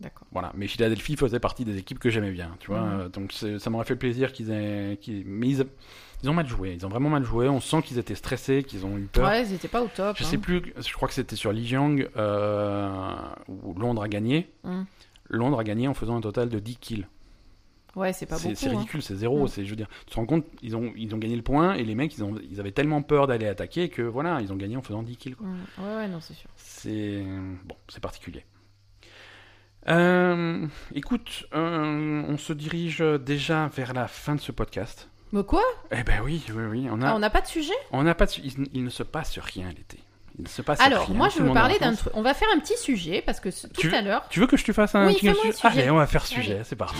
D'accord. 0.00 0.28
voilà, 0.30 0.52
mais 0.54 0.68
Philadelphie 0.68 1.16
faisait 1.16 1.40
partie 1.40 1.64
des 1.64 1.76
équipes 1.76 1.98
que 1.98 2.08
j'aimais 2.08 2.30
bien, 2.30 2.54
tu 2.60 2.68
vois. 2.68 2.82
Mhm. 2.82 3.00
euh, 3.00 3.08
Donc 3.08 3.32
ça 3.32 3.68
m'aurait 3.70 3.84
fait 3.84 3.96
plaisir 3.96 4.32
qu'ils 4.32 4.50
aient, 4.52 4.96
qu'ils- 5.00 5.24
mais 5.26 5.48
ils, 5.48 5.66
ils 6.22 6.30
ont 6.30 6.34
mal 6.34 6.46
joué, 6.46 6.72
ils 6.74 6.86
ont 6.86 6.88
vraiment 6.88 7.08
mal 7.10 7.24
joué. 7.24 7.48
On 7.48 7.58
sent 7.60 7.82
qu'ils 7.82 7.98
étaient 7.98 8.14
stressés, 8.14 8.62
qu'ils 8.62 8.86
ont 8.86 8.96
eu 8.96 9.06
peur. 9.06 9.26
Ouais, 9.28 9.42
ils 9.44 9.52
étaient 9.54 9.66
pas 9.66 9.82
au 9.82 9.88
top. 9.88 10.16
Je 10.16 10.22
hein. 10.22 10.26
sais 10.28 10.38
plus, 10.38 10.72
je 10.76 10.92
crois 10.92 11.08
que 11.08 11.14
c'était 11.14 11.34
sur 11.34 11.52
Lijiang 11.52 12.06
euh, 12.16 13.16
où 13.48 13.74
Londres 13.74 14.02
a 14.04 14.08
gagné. 14.08 14.52
Mhm. 14.62 14.86
Londres 15.30 15.58
a 15.58 15.64
gagné 15.64 15.88
en 15.88 15.94
faisant 15.94 16.16
un 16.16 16.20
total 16.20 16.48
de 16.48 16.60
10 16.60 16.76
kills. 16.76 17.06
Ouais, 17.98 18.12
c'est 18.12 18.26
pas 18.26 18.36
C'est 18.36 18.48
beaucoup. 18.48 18.60
c'est 18.60 18.68
hein. 18.68 18.78
ridicule, 18.78 19.02
c'est 19.02 19.14
zéro. 19.16 19.44
Mm. 19.44 19.48
C'est, 19.48 19.64
je 19.64 19.70
veux 19.70 19.76
dire, 19.76 19.88
tu 20.06 20.12
te 20.12 20.16
rends 20.16 20.26
compte, 20.26 20.44
ils 20.62 20.76
ont, 20.76 20.92
ils 20.96 21.14
ont 21.14 21.18
gagné 21.18 21.36
le 21.36 21.42
point 21.42 21.74
et 21.74 21.84
les 21.84 21.94
mecs, 21.94 22.16
ils, 22.16 22.22
ont, 22.24 22.34
ils 22.50 22.60
avaient 22.60 22.72
tellement 22.72 23.02
peur 23.02 23.26
d'aller 23.26 23.46
attaquer 23.46 23.88
que 23.88 24.02
voilà, 24.02 24.40
ils 24.40 24.52
ont 24.52 24.56
gagné 24.56 24.76
en 24.76 24.82
faisant 24.82 25.02
10 25.02 25.16
kills. 25.16 25.34
quoi. 25.36 25.46
Mm. 25.46 25.58
Ouais, 25.78 25.94
ouais, 25.96 26.08
non, 26.08 26.20
c'est 26.20 26.34
sûr. 26.34 26.48
C'est 26.56 27.22
bon, 27.64 27.76
c'est 27.88 28.00
particulier. 28.02 28.44
Euh, 29.88 30.66
écoute, 30.94 31.46
euh, 31.54 32.22
on 32.28 32.36
se 32.36 32.52
dirige 32.52 32.98
déjà 33.00 33.68
vers 33.68 33.94
la 33.94 34.06
fin 34.06 34.34
de 34.34 34.40
ce 34.40 34.52
podcast. 34.52 35.08
Mais 35.32 35.44
quoi? 35.44 35.62
Eh 35.92 36.02
ben 36.04 36.20
oui, 36.24 36.42
oui, 36.54 36.64
oui. 36.70 36.88
On 36.90 37.00
a, 37.02 37.08
Ah, 37.10 37.14
On 37.14 37.18
n'a 37.18 37.30
pas 37.30 37.40
de 37.40 37.46
sujet? 37.46 37.74
On 37.92 38.02
n'a 38.02 38.14
pas. 38.14 38.26
de 38.26 38.32
il, 38.42 38.66
il 38.74 38.84
ne 38.84 38.90
se 38.90 39.02
passe 39.02 39.38
rien 39.38 39.68
l'été. 39.68 39.98
Il 40.38 40.44
ne 40.44 40.48
se 40.48 40.62
passe 40.62 40.80
Alors, 40.80 41.06
rien. 41.06 41.16
moi, 41.16 41.28
je 41.28 41.42
veux 41.42 41.52
parler 41.52 41.78
d'un 41.78 41.94
truc. 41.94 42.12
On 42.14 42.22
va 42.22 42.32
faire 42.32 42.48
un 42.54 42.60
petit 42.60 42.76
sujet 42.78 43.22
parce 43.24 43.40
que 43.40 43.48
tout 43.48 43.88
à 43.94 44.02
l'heure. 44.02 44.26
Tu 44.30 44.40
veux 44.40 44.46
que 44.46 44.56
je 44.56 44.64
te 44.64 44.72
fasse 44.72 44.94
un 44.94 45.06
Oui, 45.06 45.14
petit 45.14 45.34
sujet? 45.34 45.66
Allez, 45.66 45.90
on 45.90 45.96
va 45.96 46.06
faire 46.06 46.24
sujet. 46.26 46.60
C'est 46.64 46.76
parti. 46.76 46.98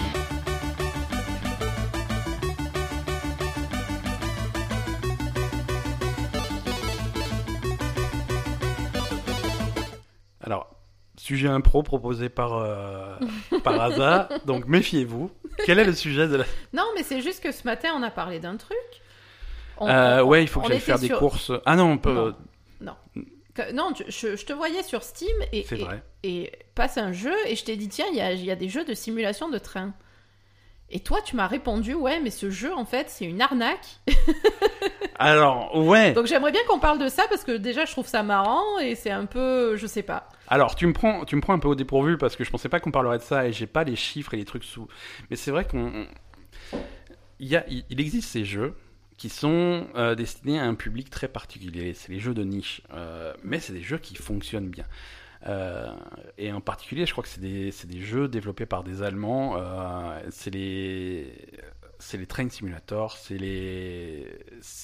Alors, 10.48 10.70
sujet 11.18 11.48
impro 11.48 11.82
proposé 11.82 12.30
par, 12.30 12.54
euh, 12.54 13.16
par 13.62 13.78
hasard, 13.80 14.28
donc 14.46 14.66
méfiez-vous. 14.66 15.30
Quel 15.66 15.78
est 15.78 15.84
le 15.84 15.92
sujet 15.92 16.26
de 16.26 16.36
la... 16.36 16.44
Non, 16.72 16.84
mais 16.96 17.02
c'est 17.02 17.20
juste 17.20 17.42
que 17.42 17.52
ce 17.52 17.64
matin, 17.64 17.90
on 17.94 18.02
a 18.02 18.10
parlé 18.10 18.40
d'un 18.40 18.56
truc. 18.56 18.78
On- 19.76 19.88
Euh, 19.88 20.22
on- 20.22 20.28
ouais, 20.28 20.42
il 20.42 20.48
faut 20.48 20.60
que 20.60 20.68
j'aille 20.68 20.80
faire 20.80 20.98
des 20.98 21.08
courses. 21.18 21.52
Ah 21.66 21.76
non, 21.76 21.92
on 21.92 21.98
peut... 21.98 22.32
Non. 22.80 22.94
Non. 23.74 23.92
Je, 24.08 24.36
je 24.36 24.46
te 24.46 24.52
voyais 24.54 24.82
sur 24.84 25.02
Steam 25.02 25.36
et, 25.52 25.62
et- 26.22 26.52
passe 26.74 26.96
un 26.96 27.12
jeu 27.12 27.34
et 27.46 27.56
je 27.56 27.64
t'ai 27.64 27.76
dit 27.76 27.88
tiens, 27.88 28.06
il 28.10 28.16
y 28.16 28.20
a, 28.20 28.32
il 28.32 28.44
y 28.44 28.50
a 28.52 28.56
des 28.56 28.68
jeux 28.68 28.84
de 28.84 28.94
simulation 28.94 29.48
de 29.50 29.58
train. 29.58 29.92
Et 30.90 31.00
toi, 31.00 31.20
tu 31.22 31.36
m'as 31.36 31.46
répondu 31.46 31.92
ouais, 31.94 32.18
mais 32.20 32.30
ce 32.30 32.48
jeu 32.50 32.72
en 32.74 32.84
fait 32.84 33.10
c'est 33.10 33.24
une 33.26 33.40
arnaque. 33.42 34.00
Alors, 35.18 35.76
ouais. 35.76 36.12
Donc 36.12 36.26
j'aimerais 36.26 36.52
bien 36.52 36.60
qu'on 36.68 36.78
parle 36.78 36.98
de 36.98 37.08
ça 37.08 37.24
parce 37.28 37.44
que 37.44 37.52
déjà 37.52 37.84
je 37.84 37.92
trouve 37.92 38.06
ça 38.06 38.22
marrant 38.22 38.78
et 38.78 38.94
c'est 38.94 39.10
un 39.10 39.26
peu, 39.26 39.76
je 39.76 39.86
sais 39.86 40.02
pas. 40.02 40.28
Alors, 40.46 40.76
tu 40.76 40.86
me 40.86 40.92
prends, 40.92 41.24
tu 41.24 41.36
me 41.36 41.40
prends 41.40 41.52
un 41.54 41.58
peu 41.58 41.68
au 41.68 41.74
dépourvu 41.74 42.16
parce 42.16 42.36
que 42.36 42.44
je 42.44 42.50
pensais 42.50 42.68
pas 42.68 42.80
qu'on 42.80 42.90
parlerait 42.90 43.18
de 43.18 43.22
ça 43.22 43.46
et 43.46 43.52
j'ai 43.52 43.66
pas 43.66 43.84
les 43.84 43.96
chiffres 43.96 44.32
et 44.34 44.36
les 44.36 44.44
trucs 44.44 44.64
sous. 44.64 44.88
Mais 45.30 45.36
c'est 45.36 45.50
vrai 45.50 45.66
qu'on, 45.66 46.06
il 47.40 47.48
y 47.48 47.56
a, 47.56 47.64
il 47.68 48.00
existe 48.00 48.28
ces 48.30 48.44
jeux 48.44 48.74
qui 49.16 49.28
sont 49.28 49.88
euh, 49.96 50.14
destinés 50.14 50.58
à 50.60 50.64
un 50.64 50.74
public 50.74 51.10
très 51.10 51.28
particulier. 51.28 51.92
C'est 51.94 52.12
les 52.12 52.20
jeux 52.20 52.34
de 52.34 52.44
niche, 52.44 52.82
Euh, 52.94 53.34
mais 53.42 53.58
c'est 53.58 53.72
des 53.72 53.82
jeux 53.82 53.98
qui 53.98 54.14
fonctionnent 54.14 54.68
bien. 54.68 54.84
Euh, 55.46 55.92
et 56.36 56.52
en 56.52 56.60
particulier, 56.60 57.06
je 57.06 57.12
crois 57.12 57.22
que 57.22 57.30
c'est 57.30 57.40
des, 57.40 57.72
des 57.84 58.00
jeux 58.00 58.28
développés 58.28 58.66
par 58.66 58.82
des 58.82 59.02
Allemands. 59.02 59.56
Euh, 59.56 60.20
c'est 60.30 60.50
les, 60.50 61.32
c'est 61.98 62.16
les 62.16 62.26
Train 62.26 62.48
Simulator, 62.48 63.16
c'est 63.16 63.38
les, 63.38 64.26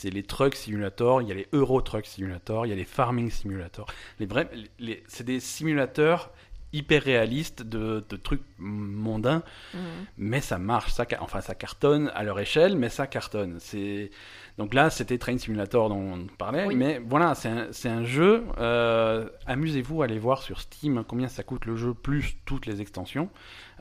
les 0.05 0.22
Truck 0.22 0.55
Simulator. 0.55 1.22
Il 1.22 1.28
y 1.28 1.32
a 1.32 1.34
les 1.34 1.48
Euro 1.52 1.80
Truck 1.80 2.07
Simulator, 2.07 2.66
il 2.66 2.70
y 2.70 2.72
a 2.72 2.76
les 2.76 2.84
Farming 2.84 3.30
Simulator. 3.30 3.86
Les, 4.20 5.02
c'est 5.09 5.24
des 5.24 5.40
simulateurs 5.40 6.32
hyper 6.75 7.03
réalistes 7.03 7.62
de, 7.62 8.05
de 8.09 8.16
trucs 8.16 8.43
mondains, 8.59 9.43
Mhm. 9.72 9.81
mais 10.18 10.41
ça 10.41 10.59
marche, 10.59 10.93
ça, 10.93 11.07
enfin 11.20 11.41
ça 11.41 11.55
cartonne 11.55 12.11
à 12.14 12.22
leur 12.25 12.39
échelle, 12.41 12.77
mais 12.77 12.89
ça 12.89 13.07
cartonne. 13.07 13.57
C'est 13.61 14.11
donc 14.59 14.75
là 14.75 14.91
c'était 14.91 15.16
Train 15.18 15.39
Simulator 15.39 15.89
dont 15.89 16.12
on 16.14 16.27
parlait, 16.37 16.66
Oui. 16.66 16.75
mais 16.77 17.01
voilà 17.07 17.35
c'est 17.35 17.89
un, 17.89 18.05
jeu. 18.05 18.45
euh, 18.59 19.29
Amusez-vous 19.47 20.03
à 20.03 20.07
aller 20.07 20.18
voir 20.18 20.43
sur 20.43 20.61
Steam 20.61 21.05
combien 21.07 21.29
ça 21.29 21.43
coûte 21.43 21.64
le 21.64 21.77
jeu 21.77 21.95
plus 21.95 22.37
toutes 22.45 22.66
les 22.66 22.81
extensions. 22.81 23.31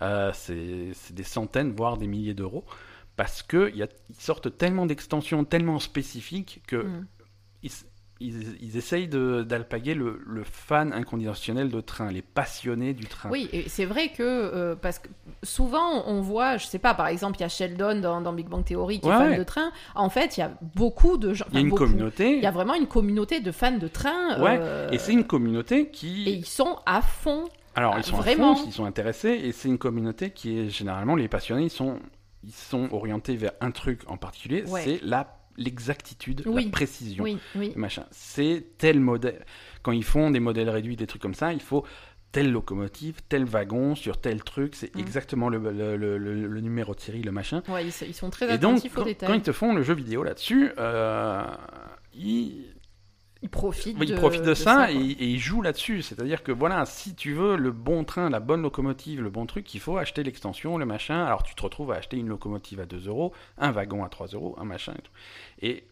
Euh, 0.02 0.32
c'est 0.34 1.14
des 1.14 1.24
centaines 1.24 1.72
voire 1.74 1.98
des 1.98 2.08
milliers 2.08 2.34
d'euros 2.34 2.64
parce 3.16 3.44
que 3.44 3.70
il 3.70 3.78
y 3.78 3.84
a- 3.84 3.88
ils 4.10 4.16
sortent 4.16 4.58
tellement 4.58 4.86
d'extensions 4.86 5.44
tellement 5.46 5.80
spécifiques 5.80 6.62
que 6.68 6.78
Mhm. 6.78 7.06
ils, 7.64 7.72
ils, 8.26 8.58
ils 8.62 8.78
essayent 8.78 9.08
d'alpaguer 9.08 9.94
le, 9.96 10.22
le 10.26 10.44
fan 10.44 10.94
inconditionnel 10.94 11.70
de 11.70 11.82
train, 11.82 12.12
les 12.12 12.22
passionnés 12.22 12.94
du 12.94 13.06
train. 13.06 13.30
Oui, 13.30 13.50
et 13.52 13.68
c'est 13.70 13.86
vrai 13.86 14.10
que 14.10 14.24
euh, 14.24 14.76
parce 14.76 15.00
que 15.00 15.10
souvent 15.44 16.04
on 16.08 16.22
voit, 16.22 16.58
je 16.58 16.66
sais 16.66 16.80
pas, 16.80 16.94
par 16.94 17.08
exemple, 17.08 17.38
il 17.40 17.42
y 17.42 17.46
a 17.46 17.50
Sheldon 17.50 18.00
dans, 18.00 18.22
dans 18.22 18.34
Big 18.34 18.48
Bang 18.48 18.64
Theory 18.64 19.00
qui 19.00 19.08
Ouais, 19.08 19.14
est 19.14 19.18
fan 19.18 19.30
ouais. 19.32 19.38
de 19.38 19.44
train. 19.44 19.72
En 19.96 20.10
fait, 20.10 20.38
il 20.38 20.40
y 20.40 20.44
a 20.44 20.52
beaucoup 20.76 21.18
de 21.18 21.34
gens. 21.34 21.46
Il 21.50 21.56
y 21.56 21.58
a 21.58 21.62
une 21.62 21.70
beaucoup. 21.70 21.86
communauté, 21.86 22.38
Il 22.38 22.44
y 22.44 22.46
a 22.48 22.52
vraiment 22.52 22.76
une 22.76 22.88
communauté 22.88 23.40
de 23.42 23.52
fans 23.52 23.78
de 23.78 23.88
train. 23.88 24.42
Ouais, 24.42 24.58
euh, 24.62 24.90
et 24.92 24.98
c'est 24.98 25.14
une 25.14 25.26
communauté 25.26 25.80
et 25.82 25.90
qui... 25.90 26.24
ils 26.32 26.46
sont 26.46 26.78
à 26.86 27.02
fond. 27.02 27.44
Alors, 27.76 27.96
ils 27.98 28.04
sont 28.04 28.18
vraiment. 28.18 28.54
à 28.54 28.56
fond, 28.56 28.64
ils 28.68 28.74
sont 28.74 28.86
intéressés, 28.86 29.30
et 29.44 29.52
c'est 29.52 29.68
une 29.68 29.78
communauté 29.80 30.30
qui 30.32 30.60
est 30.60 30.70
généralement, 30.70 31.16
les 31.16 31.28
passionnés, 31.28 31.64
ils 31.64 31.70
sont, 31.72 32.00
ils 32.44 32.52
sont 32.54 32.90
orientés 32.92 33.36
vers 33.36 33.54
un 33.62 33.72
truc 33.72 34.02
en 34.08 34.18
particulier, 34.18 34.64
Ouais. 34.68 34.82
c'est 34.84 35.00
la 35.04 35.28
l'exactitude, 35.58 36.44
Oui. 36.46 36.66
la 36.66 36.72
précision. 36.72 37.24
Oui, 37.24 37.38
oui. 37.56 37.74
machin. 37.76 38.06
C'est 38.12 38.66
tel 38.78 39.00
modèle. 39.00 39.46
Quand 39.82 39.92
ils 39.92 40.04
font 40.04 40.32
des 40.32 40.40
modèles 40.40 40.70
réduits, 40.70 40.96
des 40.96 41.08
trucs 41.08 41.22
comme 41.22 41.34
ça, 41.36 41.54
il 41.54 41.62
faut 41.62 41.86
telle 42.32 42.52
locomotive, 42.52 43.18
tel 43.30 43.46
wagon 43.46 43.94
sur 43.94 44.20
tel 44.20 44.44
truc. 44.44 44.74
C'est 44.76 44.96
Mm. 44.96 45.00
exactement 45.00 45.50
le, 45.50 45.60
le- 45.60 45.96
le- 45.98 46.18
le- 46.18 46.48
le 46.48 46.62
numéro 46.62 46.96
de 46.96 47.00
série, 47.00 47.22
le 47.22 47.32
machin. 47.32 47.62
Ouais, 47.68 47.86
ils, 47.86 48.08
ils 48.08 48.14
sont 48.16 48.30
très 48.32 48.46
Et 48.54 48.58
donc, 48.58 48.74
attentifs 48.78 48.94
aux 48.98 49.02
quand, 49.02 49.06
détails. 49.06 49.28
quand 49.30 49.36
ils 49.36 49.42
te 49.44 49.52
font 49.52 49.74
le 49.74 49.84
jeu 49.84 49.94
vidéo 49.94 50.24
là-dessus, 50.24 50.72
euh, 50.80 51.44
ils, 52.16 52.73
Ils 53.44 53.50
profitent 53.50 53.98
ils 54.06 54.16
de, 54.42 54.54
ça, 54.56 54.92
et, 54.92 54.96
et 54.96 55.26
ils 55.28 55.40
jouent 55.40 55.62
là-dessus. 55.62 56.02
C'est-à-dire 56.02 56.42
que 56.44 56.52
voilà, 56.52 56.86
si 56.86 57.14
tu 57.14 57.34
veux 57.34 57.56
le 57.58 57.72
bon 57.72 58.04
train, 58.06 58.30
la 58.30 58.40
bonne 58.40 58.62
locomotive, 58.62 59.22
le 59.22 59.30
bon 59.30 59.46
truc, 59.46 59.74
il 59.76 59.80
faut 59.80 59.98
acheter 59.98 60.24
l'extension, 60.24 60.78
le 60.78 60.86
machin. 60.86 61.24
Alors 61.26 61.44
tu 61.44 61.54
te 61.54 61.62
retrouves 61.62 61.92
à 61.92 61.96
acheter 61.98 62.18
une 62.18 62.28
locomotive 62.30 62.80
à 62.80 62.86
2 62.86 63.08
euros, 63.08 63.34
un 63.58 63.72
wagon 63.72 64.04
à 64.04 64.10
3 64.10 64.28
euros, 64.28 64.56
un 64.60 64.66
machin 64.66 64.94
et 64.98 65.02
tout. 65.02 65.12
Et, 65.62 65.84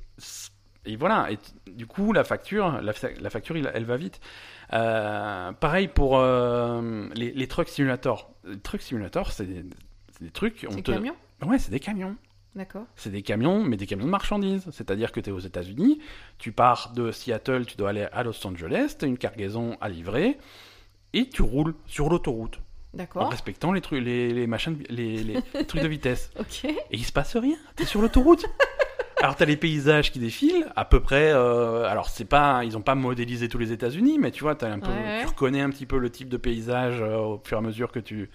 et 0.85 0.95
voilà, 0.95 1.29
et 1.31 1.37
du 1.71 1.85
coup, 1.85 2.13
la 2.13 2.23
facture, 2.23 2.81
la, 2.81 2.93
fa- 2.93 3.11
la 3.19 3.29
facture, 3.29 3.55
il- 3.57 3.69
elle 3.73 3.85
va 3.85 3.97
vite. 3.97 4.19
Euh, 4.73 5.51
pareil 5.51 5.87
pour 5.89 6.17
euh, 6.17 7.07
les, 7.13 7.31
les 7.33 7.47
truck 7.47 7.67
simulators. 7.67 8.33
Les 8.45 8.57
truck 8.59 8.81
simulators, 8.81 9.31
c'est 9.31 9.45
des, 9.45 9.63
des 10.21 10.31
trucs. 10.31 10.65
on 10.69 10.73
C'est 10.73 10.81
te- 10.83 10.91
camion 10.91 11.15
Ouais, 11.45 11.59
c'est 11.59 11.71
des 11.71 11.79
camions. 11.79 12.15
D'accord. 12.55 12.85
C'est 12.95 13.11
des 13.11 13.21
camions, 13.21 13.63
mais 13.63 13.77
des 13.77 13.87
camions 13.87 14.05
de 14.05 14.09
marchandises. 14.11 14.67
C'est-à-dire 14.71 15.11
que 15.11 15.19
tu 15.19 15.29
es 15.29 15.33
aux 15.33 15.39
États-Unis, 15.39 15.99
tu 16.37 16.51
pars 16.51 16.91
de 16.93 17.11
Seattle, 17.11 17.65
tu 17.65 17.77
dois 17.77 17.89
aller 17.89 18.07
à 18.11 18.23
Los 18.23 18.45
Angeles, 18.45 18.95
tu 18.99 19.05
as 19.05 19.07
une 19.07 19.17
cargaison 19.17 19.77
à 19.79 19.87
livrer, 19.87 20.37
et 21.13 21.29
tu 21.29 21.41
roules 21.41 21.75
sur 21.87 22.09
l'autoroute 22.09 22.59
en 22.93 22.97
D'accord. 22.97 23.29
respectant 23.29 23.71
les, 23.71 23.79
trucs, 23.79 24.03
les, 24.03 24.33
les 24.33 24.47
machins, 24.47 24.77
les, 24.89 25.37
trucs 25.67 25.81
de 25.81 25.87
vitesse. 25.87 26.29
Ok. 26.39 26.65
Et 26.65 26.77
il 26.91 27.05
se 27.05 27.13
passe 27.13 27.37
rien, 27.37 27.55
tu 27.77 27.83
es 27.83 27.85
sur 27.85 28.01
l'autoroute. 28.01 28.45
Alors 29.21 29.35
t'as 29.35 29.45
les 29.45 29.55
paysages 29.55 30.11
qui 30.11 30.19
défilent, 30.19 30.67
à 30.75 30.83
peu 30.83 30.99
près. 30.99 31.31
euh, 31.31 31.83
alors 31.83 32.09
c'est 32.09 32.25
pas, 32.25 32.63
ils 32.65 32.75
ont 32.75 32.81
pas 32.81 32.95
modélisé 32.95 33.47
tous 33.49 33.59
les 33.59 33.71
États-Unis, 33.71 34.17
mais 34.19 34.31
tu 34.31 34.41
vois, 34.41 34.55
t'as 34.55 34.71
un 34.71 34.79
peu, 34.79 34.89
ouais. 34.89 35.21
tu 35.21 35.27
reconnais 35.27 35.61
un 35.61 35.69
petit 35.69 35.85
peu 35.85 35.99
le 35.99 36.09
type 36.09 36.27
de 36.27 36.37
paysage 36.37 37.01
euh, 37.01 37.17
au 37.17 37.41
fur 37.43 37.57
et 37.57 37.59
à 37.59 37.61
mesure 37.61 37.91
que 37.91 37.99
tu, 37.99 38.31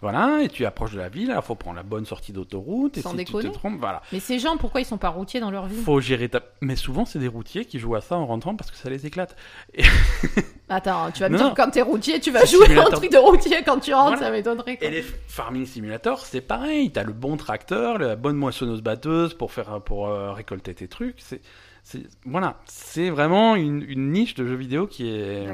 voilà, 0.00 0.40
et 0.42 0.48
tu 0.48 0.64
approches 0.66 0.92
de 0.92 0.98
la 0.98 1.08
ville. 1.08 1.30
Alors 1.30 1.44
faut 1.44 1.54
prendre 1.54 1.76
la 1.76 1.82
bonne 1.82 2.04
sortie 2.04 2.32
d'autoroute. 2.32 2.98
Et 2.98 3.00
Sans 3.02 3.10
si 3.10 3.16
tu 3.18 3.24
déconner. 3.24 3.48
te 3.50 3.54
trompes, 3.54 3.78
voilà. 3.80 4.02
Mais 4.12 4.20
ces 4.20 4.38
gens, 4.38 4.56
pourquoi 4.56 4.80
ils 4.80 4.84
sont 4.84 4.98
pas 4.98 5.08
routiers 5.08 5.40
dans 5.40 5.50
leur 5.50 5.66
vie? 5.66 5.76
Faut 5.82 6.00
gérer 6.00 6.28
ta. 6.28 6.40
Mais 6.60 6.76
souvent, 6.76 7.04
c'est 7.04 7.18
des 7.18 7.28
routiers 7.28 7.64
qui 7.64 7.78
jouent 7.78 7.94
à 7.94 8.00
ça 8.00 8.16
en 8.16 8.26
rentrant 8.26 8.54
parce 8.56 8.70
que 8.70 8.76
ça 8.76 8.90
les 8.90 9.06
éclate. 9.06 9.36
Attends, 10.68 11.10
tu 11.12 11.20
vas 11.20 11.28
me 11.28 11.36
Non, 11.38 11.44
dire 11.46 11.54
quand 11.54 11.70
t'es 11.70 11.82
routier, 11.82 12.20
tu 12.20 12.30
vas 12.30 12.44
jouer 12.44 12.62
un 12.62 12.66
simulateur. 12.66 12.98
truc 12.98 13.12
de 13.12 13.18
routier 13.18 13.62
quand 13.64 13.78
tu 13.80 13.92
rentres, 13.92 14.12
Voilà. 14.18 14.26
ça 14.26 14.30
m'étonnerait. 14.32 14.78
Et 14.80 14.90
les 14.90 15.02
farming 15.02 15.66
simulators, 15.66 16.24
c'est 16.24 16.40
pareil. 16.40 16.90
T'as 16.90 17.04
le 17.04 17.12
bon 17.12 17.36
tracteur, 17.36 17.98
la 17.98 18.16
bonne 18.16 18.36
moissonneuse-batteuse 18.36 19.34
pour 19.34 19.52
faire 19.52 19.80
pour 19.82 20.08
euh, 20.08 20.32
récolter 20.32 20.74
tes 20.74 20.88
trucs. 20.88 21.16
C'est, 21.20 21.40
voilà, 22.24 22.56
c'est 22.64 23.10
vraiment 23.10 23.56
une, 23.56 23.82
une 23.86 24.10
niche 24.10 24.34
de 24.34 24.46
jeux 24.46 24.54
vidéo 24.54 24.86
qui 24.86 25.06
est 25.10 25.46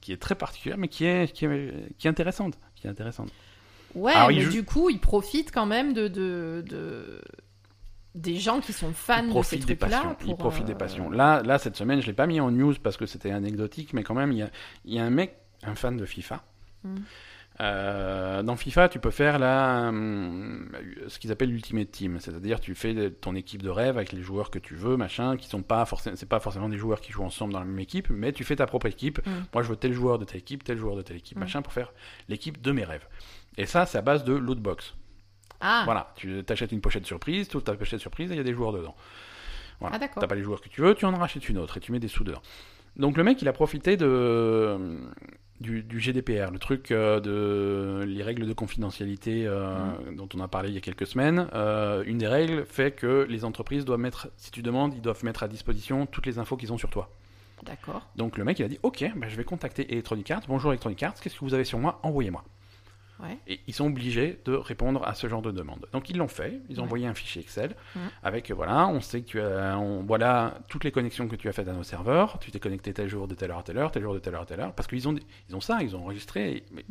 qui 0.00 0.12
est 0.14 0.16
très 0.16 0.34
particulière, 0.34 0.78
mais 0.78 0.88
qui 0.88 1.04
est 1.04 1.30
qui 1.30 1.44
est, 1.44 1.74
qui 1.98 2.06
est 2.06 2.10
intéressante, 2.10 2.54
qui 2.74 2.86
est 2.86 2.90
intéressante. 2.90 3.28
Ouais, 3.98 4.12
Alors, 4.12 4.28
mais 4.28 4.46
du 4.46 4.64
coup, 4.64 4.90
ils 4.90 5.00
profitent 5.00 5.52
quand 5.52 5.66
même 5.66 5.92
de, 5.92 6.08
de, 6.08 6.64
de- 6.66 7.20
des 8.14 8.36
gens 8.36 8.60
qui 8.60 8.72
sont 8.72 8.92
fans 8.92 9.22
de 9.26 9.42
ces 9.42 9.58
trucs-là. 9.60 9.88
passions. 9.88 10.16
Ils 10.26 10.36
profitent 10.36 10.64
euh, 10.64 10.66
des 10.66 10.74
passions. 10.74 11.10
Là, 11.10 11.42
là, 11.42 11.58
cette 11.58 11.76
semaine, 11.76 12.00
je 12.00 12.06
l'ai 12.06 12.12
pas 12.12 12.26
mis 12.26 12.40
en 12.40 12.50
news 12.50 12.74
parce 12.82 12.96
que 12.96 13.06
c'était 13.06 13.30
anecdotique, 13.30 13.92
mais 13.92 14.02
quand 14.02 14.14
même, 14.14 14.32
il 14.32 14.38
y 14.38 14.42
a, 14.42 14.50
y 14.84 14.98
a 14.98 15.04
un 15.04 15.10
mec, 15.10 15.36
un 15.62 15.74
fan 15.74 15.96
de 15.96 16.04
FIFA. 16.04 16.42
Mm. 16.84 16.96
Euh, 17.60 18.42
dans 18.44 18.54
FIFA, 18.54 18.88
tu 18.88 19.00
peux 19.00 19.10
faire 19.10 19.40
la, 19.40 19.88
hum, 19.88 20.70
ce 21.08 21.18
qu'ils 21.18 21.32
appellent 21.32 21.50
l'Ultimate 21.50 21.90
Team, 21.90 22.18
c'est-à-dire 22.20 22.60
tu 22.60 22.74
fais 22.76 23.10
ton 23.10 23.34
équipe 23.34 23.62
de 23.64 23.68
rêve 23.68 23.96
avec 23.96 24.12
les 24.12 24.22
joueurs 24.22 24.52
que 24.52 24.60
tu 24.60 24.76
veux, 24.76 24.96
machin, 24.96 25.36
qui 25.36 25.48
sont 25.48 25.62
pas 25.62 25.84
forcément, 25.84 26.14
c'est 26.14 26.28
pas 26.28 26.38
forcément 26.38 26.68
des 26.68 26.78
joueurs 26.78 27.00
qui 27.00 27.10
jouent 27.10 27.24
ensemble 27.24 27.52
dans 27.52 27.58
la 27.58 27.64
même 27.64 27.80
équipe, 27.80 28.10
mais 28.10 28.32
tu 28.32 28.44
fais 28.44 28.54
ta 28.54 28.66
propre 28.66 28.86
équipe. 28.86 29.18
Mm. 29.26 29.30
Moi, 29.52 29.62
je 29.64 29.68
veux 29.70 29.76
tel 29.76 29.92
joueur 29.92 30.20
de 30.20 30.24
telle 30.24 30.38
équipe, 30.38 30.62
tel 30.62 30.78
joueur 30.78 30.94
de 30.94 31.02
telle 31.02 31.16
équipe, 31.16 31.36
Mm. 31.36 31.40
machin, 31.40 31.62
pour 31.62 31.72
faire 31.72 31.92
l'équipe 32.28 32.62
de 32.62 32.70
mes 32.70 32.84
rêves. 32.84 33.08
Et 33.58 33.66
ça, 33.66 33.84
c'est 33.84 33.98
à 33.98 34.02
base 34.02 34.24
de 34.24 34.32
lootbox. 34.32 34.94
Ah, 35.60 35.82
Voilà, 35.84 36.12
tu 36.16 36.42
t'achètes 36.44 36.72
une 36.72 36.80
pochette 36.80 37.04
surprise, 37.04 37.48
tu 37.48 37.56
ouvres 37.56 37.64
ta 37.64 37.74
pochette 37.74 38.00
surprise 38.00 38.30
et 38.30 38.34
il 38.34 38.38
y 38.38 38.40
a 38.40 38.44
des 38.44 38.54
joueurs 38.54 38.72
dedans. 38.72 38.94
Voilà. 39.80 39.96
Ah, 39.96 39.98
d'accord. 39.98 40.20
T'as 40.20 40.26
pas 40.28 40.34
les 40.36 40.42
joueurs 40.42 40.60
que 40.60 40.68
tu 40.68 40.80
veux, 40.80 40.94
tu 40.94 41.04
en 41.04 41.10
rachètes 41.16 41.48
une 41.48 41.58
autre 41.58 41.76
et 41.76 41.80
tu 41.80 41.92
mets 41.92 41.98
des 42.00 42.08
sous 42.08 42.24
dedans. 42.24 42.40
Donc 42.96 43.16
le 43.16 43.24
mec, 43.24 43.42
il 43.42 43.48
a 43.48 43.52
profité 43.52 43.96
de 43.96 44.76
du, 45.60 45.82
du 45.82 45.98
GDPR, 45.98 46.52
le 46.52 46.58
truc 46.60 46.92
euh, 46.92 47.18
de 47.18 48.04
les 48.04 48.22
règles 48.22 48.46
de 48.46 48.52
confidentialité 48.52 49.44
euh, 49.46 49.74
Mm. 50.10 50.14
dont 50.16 50.28
on 50.36 50.40
a 50.40 50.46
parlé 50.46 50.68
il 50.68 50.74
y 50.76 50.78
a 50.78 50.80
quelques 50.80 51.06
semaines. 51.08 51.48
Euh, 51.54 52.04
une 52.06 52.18
des 52.18 52.28
règles 52.28 52.64
fait 52.64 52.92
que 52.92 53.26
les 53.28 53.44
entreprises 53.44 53.84
doivent 53.84 53.98
mettre, 53.98 54.28
si 54.36 54.52
tu 54.52 54.62
demandes, 54.62 54.94
ils 54.94 55.02
doivent 55.02 55.24
mettre 55.24 55.42
à 55.42 55.48
disposition 55.48 56.06
toutes 56.06 56.26
les 56.26 56.38
infos 56.38 56.56
qu'ils 56.56 56.72
ont 56.72 56.78
sur 56.78 56.90
toi. 56.90 57.10
d'accord. 57.64 58.06
Donc 58.14 58.38
le 58.38 58.44
mec, 58.44 58.60
il 58.60 58.64
a 58.64 58.68
dit, 58.68 58.78
ok, 58.84 59.04
bah, 59.16 59.28
je 59.28 59.36
vais 59.36 59.42
contacter 59.44 59.92
Electronic 59.92 60.30
Arts. 60.30 60.42
Bonjour 60.46 60.70
Electronic 60.70 61.02
Arts, 61.02 61.14
qu'est-ce 61.20 61.34
que 61.34 61.44
vous 61.44 61.54
avez 61.54 61.64
sur 61.64 61.78
moi? 61.80 61.98
Envoyez-moi. 62.04 62.44
Ouais. 63.20 63.36
Et 63.48 63.60
ils 63.66 63.74
sont 63.74 63.86
obligés 63.86 64.38
de 64.44 64.52
répondre 64.54 65.02
à 65.06 65.14
ce 65.14 65.26
genre 65.28 65.42
de 65.42 65.50
demande. 65.50 65.86
Donc 65.92 66.08
ils 66.08 66.16
l'ont 66.16 66.28
fait, 66.28 66.60
ils 66.68 66.76
ont 66.78 66.82
Ouais. 66.82 66.86
envoyé 66.86 67.06
un 67.08 67.14
fichier 67.14 67.42
Excel 67.42 67.74
avec, 68.22 68.50
euh, 68.50 68.54
voilà, 68.54 68.86
on 68.86 69.00
sait 69.00 69.22
que 69.22 69.26
tu 69.26 69.40
as, 69.40 69.76
on, 69.78 70.04
voilà 70.04 70.58
toutes 70.68 70.84
les 70.84 70.92
connexions 70.92 71.26
que 71.26 71.34
tu 71.34 71.48
as 71.48 71.52
faites 71.52 71.66
à 71.68 71.72
nos 71.72 71.82
serveurs, 71.82 72.38
tu 72.38 72.50
t'es 72.52 72.60
connecté 72.60 72.92
tel 72.92 73.08
jour 73.08 73.26
de 73.26 73.34
telle 73.34 73.50
heure 73.50 73.58
à 73.58 73.62
telle 73.64 73.78
heure, 73.78 73.90
tel 73.90 74.02
jour 74.04 74.14
de 74.14 74.20
telle 74.20 74.34
heure 74.36 74.42
à 74.42 74.46
telle 74.46 74.60
heure, 74.60 74.72
parce 74.72 74.86
qu'ils 74.86 75.08
ont, 75.08 75.16
ils 75.48 75.56
ont 75.56 75.60
ça, 75.60 75.78
ils 75.82 75.96
ont 75.96 76.02
enregistré, 76.04 76.52
et, 76.58 76.64
mais- 76.72 76.84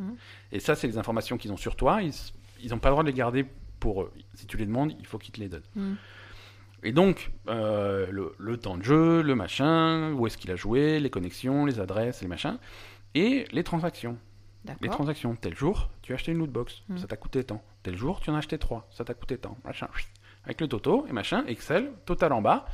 et 0.51 0.59
ça 0.59 0.75
c'est 0.75 0.87
les 0.87 0.97
informations 0.97 1.37
qu'ils 1.37 1.51
ont 1.53 1.57
sur 1.57 1.75
toi, 1.77 2.01
ils 2.01 2.69
n'ont 2.69 2.79
pas 2.79 2.89
le 2.89 2.93
droit 2.93 3.03
de 3.03 3.09
les 3.09 3.13
garder 3.15 3.45
pour 3.79 4.01
eux. 4.01 4.11
Si 4.33 4.47
tu 4.47 4.57
les 4.57 4.65
demandes, 4.65 4.93
il 4.99 5.05
faut 5.05 5.17
qu'ils 5.19 5.33
te 5.33 5.39
les 5.39 5.47
donnent. 5.49 5.95
Et 6.83 6.91
donc, 6.91 7.31
euh, 7.47 8.07
le, 8.11 8.33
le 8.37 8.57
temps 8.57 8.77
de 8.77 8.83
jeu, 8.83 9.21
le 9.21 9.33
machin, 9.35 10.11
où 10.13 10.27
est-ce 10.27 10.37
qu'il 10.37 10.51
a 10.51 10.55
joué, 10.55 10.99
les 10.99 11.09
connexions, 11.09 11.65
les 11.65 11.79
adresses, 11.79 12.21
les 12.21 12.27
machins, 12.27 12.57
et 13.15 13.45
les 13.51 13.63
transactions. 13.63 14.17
Les 14.81 14.89
transactions. 14.89 15.35
Tel 15.35 15.55
jour, 15.55 15.89
tu 16.01 16.11
as 16.11 16.15
acheté 16.15 16.31
une 16.33 16.39
lootbox, 16.39 16.83
Mm. 16.89 16.97
ça 16.97 17.07
t'a 17.07 17.15
coûté 17.17 17.43
tant. 17.43 17.61
Tel 17.83 17.95
jour, 17.95 18.19
tu 18.19 18.29
en 18.29 18.35
as 18.35 18.39
acheté 18.39 18.57
trois, 18.57 18.87
ça 18.91 19.05
t'a 19.05 19.13
coûté 19.13 19.37
tant. 19.37 19.57
Machin. 19.63 19.87
Avec 20.43 20.59
le 20.61 20.67
toto 20.67 21.05
et 21.07 21.13
machin, 21.13 21.43
Excel, 21.47 21.91
total 22.05 22.33
en 22.33 22.41
bas, 22.41 22.65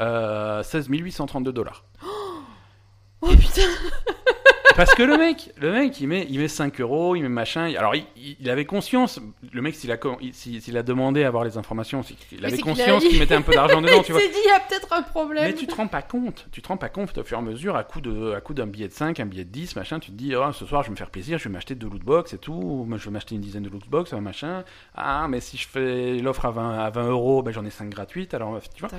euh, 0.00 0.62
16 0.62 0.88
832 0.88 1.52
dollars. 1.52 1.84
Oh 3.22 3.28
putain 3.36 3.62
Parce 4.80 4.94
que 4.94 5.02
le 5.02 5.18
mec, 5.18 5.52
le 5.60 5.72
mec, 5.72 6.00
il 6.00 6.08
met, 6.08 6.26
il 6.30 6.38
met 6.38 6.48
5 6.48 6.80
euros, 6.80 7.14
il 7.14 7.20
met 7.22 7.28
machin. 7.28 7.70
Alors, 7.76 7.94
il, 7.94 8.04
il- 8.16 8.36
il 8.40 8.48
avait 8.48 8.64
conscience, 8.64 9.20
le 9.52 9.60
mec, 9.60 9.74
s'il 9.74 9.92
a, 9.92 9.98
il- 10.22 10.32
s'il 10.34 10.76
a 10.78 10.82
demandé 10.82 11.22
à 11.22 11.28
avoir 11.28 11.44
les 11.44 11.58
informations, 11.58 12.00
qu'il 12.02 12.42
avait 12.46 12.54
qu'il 12.56 12.64
conscience 12.64 13.04
qu'il 13.04 13.18
mettait 13.18 13.34
un 13.34 13.42
peu 13.42 13.52
d'argent 13.52 13.82
dedans, 13.82 13.98
Il 13.98 14.04
tu 14.04 14.12
vois. 14.12 14.22
s'est 14.22 14.28
dit, 14.28 14.38
il 14.42 14.48
y 14.48 14.50
a 14.50 14.60
peut-être 14.60 14.90
un 14.92 15.02
problème. 15.02 15.44
Mais 15.44 15.54
tu 15.54 15.66
te 15.66 15.74
rends 15.74 15.86
pas 15.86 16.00
compte, 16.00 16.46
tu 16.50 16.62
te 16.62 16.68
rends 16.68 16.78
pas 16.78 16.88
compte 16.88 17.16
au 17.18 17.24
fur 17.24 17.36
et 17.36 17.40
à 17.40 17.42
mesure, 17.44 17.76
à 17.76 17.84
coup 17.84 18.00
de, 18.00 18.32
à 18.32 18.40
coup 18.40 18.54
d'un 18.54 18.66
billet 18.66 18.88
de 18.88 18.92
5, 18.94 19.20
un 19.20 19.26
billet 19.26 19.44
de 19.44 19.50
10, 19.50 19.76
machin, 19.76 19.98
tu 20.00 20.12
te 20.12 20.16
dis, 20.16 20.34
oh, 20.34 20.50
ce 20.54 20.64
soir 20.64 20.82
je 20.82 20.88
vais 20.88 20.92
me 20.92 20.96
faire 20.96 21.10
plaisir, 21.10 21.36
je 21.36 21.44
vais 21.44 21.50
m'acheter 21.50 21.74
deux 21.74 21.88
lootbox 21.88 22.32
et 22.32 22.38
tout, 22.38 22.88
je 22.96 23.04
vais 23.04 23.10
m'acheter 23.10 23.34
une 23.34 23.42
dizaine 23.42 23.64
de 23.64 23.68
lootbox, 23.68 24.14
un 24.14 24.22
machin. 24.22 24.64
Ah, 24.94 25.26
mais 25.28 25.40
si 25.40 25.58
je 25.58 25.68
fais 25.68 26.14
l'offre 26.18 26.46
à 26.46 26.52
20, 26.52 26.78
à 26.78 26.88
20 26.88 27.08
euros, 27.10 27.42
ben, 27.42 27.50
j'en 27.52 27.66
ai 27.66 27.70
5 27.70 27.90
gratuites, 27.90 28.32
alors 28.32 28.58
tu 28.74 28.80
vois. 28.80 28.90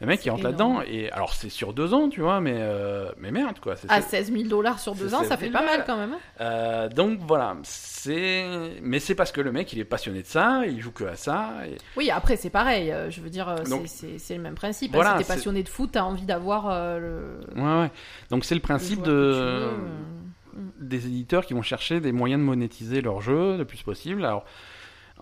Le 0.00 0.06
mec 0.08 0.24
il 0.26 0.30
rentre 0.30 0.42
là-dedans, 0.42 0.80
et 0.84 1.08
alors 1.12 1.34
c'est 1.34 1.50
sur 1.50 1.72
deux 1.72 1.94
ans, 1.94 2.08
tu 2.08 2.20
vois, 2.20 2.40
mais, 2.40 2.54
euh, 2.56 3.12
mais 3.18 3.30
merde 3.30 3.60
quoi. 3.60 3.74
À 3.88 4.00
c'est- 4.00 4.16
16 4.16 4.32
000 4.32 4.44
dollars 4.48 4.80
sur 4.80 4.96
deux 4.96 5.14
ans, 5.14 5.19
ça 5.24 5.36
fait 5.36 5.50
pas 5.50 5.64
mal 5.64 5.84
quand 5.86 5.96
même. 5.96 6.12
hein. 6.12 6.18
Euh, 6.40 6.88
donc 6.88 7.18
voilà, 7.26 7.56
c'est. 7.64 8.44
Mais 8.82 8.98
c'est 8.98 9.14
parce 9.14 9.32
que 9.32 9.40
le 9.40 9.52
mec 9.52 9.72
il 9.72 9.78
est 9.78 9.84
passionné 9.84 10.22
de 10.22 10.26
ça, 10.26 10.62
il 10.66 10.80
joue 10.80 10.90
que 10.92 11.04
à 11.04 11.16
ça, 11.16 11.52
et... 11.66 11.76
Oui, 11.96 12.10
après 12.10 12.36
c'est 12.36 12.50
pareil. 12.50 12.90
euh, 12.92 13.10
Je 13.10 13.20
veux 13.20 13.30
dire, 13.30 13.48
euh, 13.48 13.56
c'est- 13.86 14.36
le 14.36 14.42
même 14.42 14.54
principe. 14.54 14.92
voilà, 14.92 15.18
si 15.18 15.24
t'es 15.24 15.34
passionné 15.34 15.62
de 15.62 15.68
foot, 15.68 15.90
t'as 15.92 16.02
envie 16.02 16.24
d'avoir 16.26 16.68
euh, 16.70 16.98
le. 16.98 17.60
Ouais, 17.60 17.80
ouais. 17.82 17.90
Donc 18.30 18.44
c'est 18.44 18.54
le 18.54 18.60
principe 18.60 19.02
de. 19.02 19.10
veux, 19.12 19.34
euh. 19.34 19.70
des 20.80 21.06
éditeurs 21.06 21.46
qui 21.46 21.54
vont 21.54 21.62
chercher 21.62 22.00
des 22.00 22.12
moyens 22.12 22.40
de 22.40 22.44
monétiser 22.46 23.00
leur 23.00 23.20
jeu 23.20 23.56
le 23.56 23.64
plus 23.64 23.82
possible. 23.82 24.24
Alors, 24.24 24.44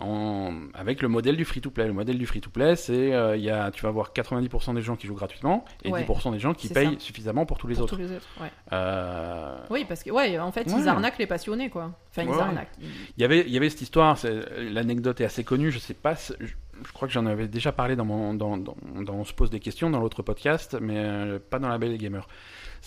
en- 0.01 0.53
avec 0.75 1.03
le 1.03 1.09
modèle 1.09 1.37
du 1.37 1.45
free-to-play. 1.45 1.87
Le 1.87 1.93
modèle 1.93 2.19
du 2.19 2.27
free-to-play, 2.27 2.77
c'est 2.77 3.13
euh, 3.15 3.37
il 3.37 3.43
y 3.45 3.51
a, 3.51 3.71
tu 3.71 3.83
vas 3.83 3.89
avoir 3.89 4.13
90% 4.13 4.75
des 4.75 4.83
gens 4.83 4.97
qui 4.97 5.07
jouent 5.07 5.15
gratuitement 5.15 5.65
et 5.85 5.91
Ouais. 5.91 6.05
10% 6.05 6.33
des 6.33 6.39
gens 6.39 6.55
qui 6.55 6.69
payent 6.69 6.95
ça. 6.95 7.01
suffisamment 7.01 7.47
pour 7.47 7.59
tous 7.59 7.67
les 7.67 7.75
Pour 7.75 7.85
autres. 7.85 7.97
tous 7.97 8.03
les 8.03 8.13
autres, 8.13 8.27
ouais. 8.41 8.51
Euh, 8.73 9.57
Oui, 9.71 9.85
parce 9.89 10.03
que, 10.03 10.11
ouais, 10.11 10.39
en 10.39 10.53
fait, 10.53 10.67
Ouais. 10.67 10.81
ils 10.81 10.89
arnaquent 10.89 11.19
les 11.19 11.27
passionnés, 11.27 11.71
quoi. 11.71 11.93
Enfin, 12.11 12.23
ils 12.23 12.41
arnaquent. 12.41 12.69
Il 12.81 13.21
y 13.21 13.25
avait, 13.25 13.41
il 13.41 13.51
y 13.51 13.57
avait 13.57 13.71
cette 13.71 13.83
histoire, 13.83 14.17
l'anecdote 14.59 15.21
est 15.21 15.25
assez 15.25 15.45
connue, 15.45 15.71
je 15.71 15.79
sais 15.79 15.95
pas, 15.95 16.15
je, 16.15 16.47
je 16.85 16.93
crois 16.93 17.09
que 17.09 17.15
j'en 17.15 17.27
avais 17.27 17.49
déjà 17.49 17.73
parlé 17.73 17.97
dans 17.97 18.05
mon 18.05 18.35
dans, 18.35 18.57
dans, 18.57 18.77
dans 19.03 19.15
On 19.15 19.25
se 19.25 19.33
pose 19.33 19.51
des 19.51 19.59
questions 19.61 19.91
dans 19.91 19.99
l'autre 20.01 20.23
podcast, 20.23 20.77
mais 20.81 20.95
euh, 20.97 21.39
pas 21.51 21.59
dans 21.59 21.69
la 21.69 21.79
Belle 21.79 21.97
Gamer. 21.99 22.27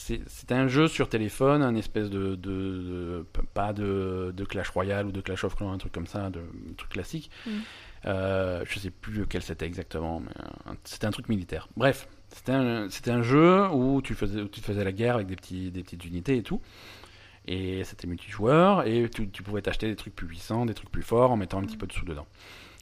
C'est 0.03 0.21
c'est 0.27 0.51
un 0.51 0.67
jeu 0.67 0.87
sur 0.87 1.09
téléphone, 1.09 1.61
un 1.61 1.75
espèce 1.75 2.09
de, 2.09 2.35
de, 2.35 2.35
de- 2.35 3.25
pas 3.53 3.71
de, 3.71 4.33
de 4.35 4.43
Clash 4.45 4.69
Royale 4.69 5.05
ou 5.05 5.11
de 5.11 5.21
Clash 5.21 5.43
of 5.43 5.55
Clans, 5.55 5.71
un 5.71 5.77
truc 5.77 5.91
comme 5.93 6.07
ça, 6.07 6.29
de 6.31 6.39
un 6.39 6.73
truc 6.75 6.89
classique. 6.89 7.29
Mm. 7.45 7.51
Euh, 8.05 8.63
je 8.67 8.79
sais 8.79 8.89
plus 8.89 9.13
lequel 9.13 9.43
c'était 9.43 9.67
exactement, 9.67 10.19
mais 10.21 10.31
c'était 10.85 11.05
un 11.05 11.11
truc 11.11 11.29
militaire. 11.29 11.67
Bref, 11.77 12.07
c'était 12.29 12.51
un, 12.53 12.89
c'était 12.89 13.11
un 13.11 13.21
jeu 13.21 13.67
où 13.69 14.01
tu 14.01 14.15
faisais 14.15 14.41
où 14.41 14.47
tu 14.47 14.59
faisais 14.61 14.83
la 14.83 14.91
guerre 14.91 15.15
avec 15.15 15.27
des 15.27 15.35
petits 15.35 15.69
des 15.69 15.83
petites 15.83 16.03
unités 16.05 16.37
et 16.37 16.43
tout. 16.43 16.61
Et 17.47 17.83
c'était 17.83 18.07
multijoueur, 18.07 18.87
et 18.87 19.09
tu, 19.09 19.29
tu 19.29 19.43
pouvais 19.43 19.61
t'acheter 19.61 19.87
des 19.87 19.95
trucs 19.95 20.15
plus 20.15 20.27
puissants, 20.27 20.65
des 20.65 20.73
trucs 20.75 20.91
plus 20.91 21.03
forts 21.03 21.31
en 21.31 21.37
mettant 21.37 21.59
un 21.59 21.63
petit 21.65 21.77
peu 21.77 21.87
de 21.87 21.93
sous 21.93 22.05
dedans. 22.05 22.27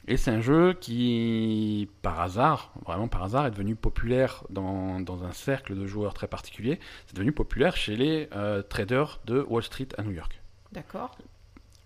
Et 0.09 0.17
c'est 0.17 0.31
un 0.31 0.41
jeu 0.41 0.73
qui, 0.73 1.87
par 2.01 2.19
hasard, 2.19 2.73
vraiment 2.83 3.07
par 3.07 3.21
hasard, 3.23 3.45
est 3.45 3.51
devenu 3.51 3.75
populaire 3.75 4.43
dans, 4.49 4.99
dans 4.99 5.23
un 5.23 5.31
cercle 5.31 5.75
de 5.75 5.85
joueurs 5.85 6.15
très 6.15 6.27
particulier. 6.27 6.79
C'est 7.05 7.15
devenu 7.15 7.31
populaire 7.31 7.77
chez 7.77 7.95
les 7.95 8.27
euh, 8.35 8.63
traders 8.63 9.19
de 9.25 9.45
Wall 9.47 9.61
Street 9.61 9.87
à 9.99 10.01
New 10.01 10.11
York. 10.11 10.41
D'accord. 10.71 11.15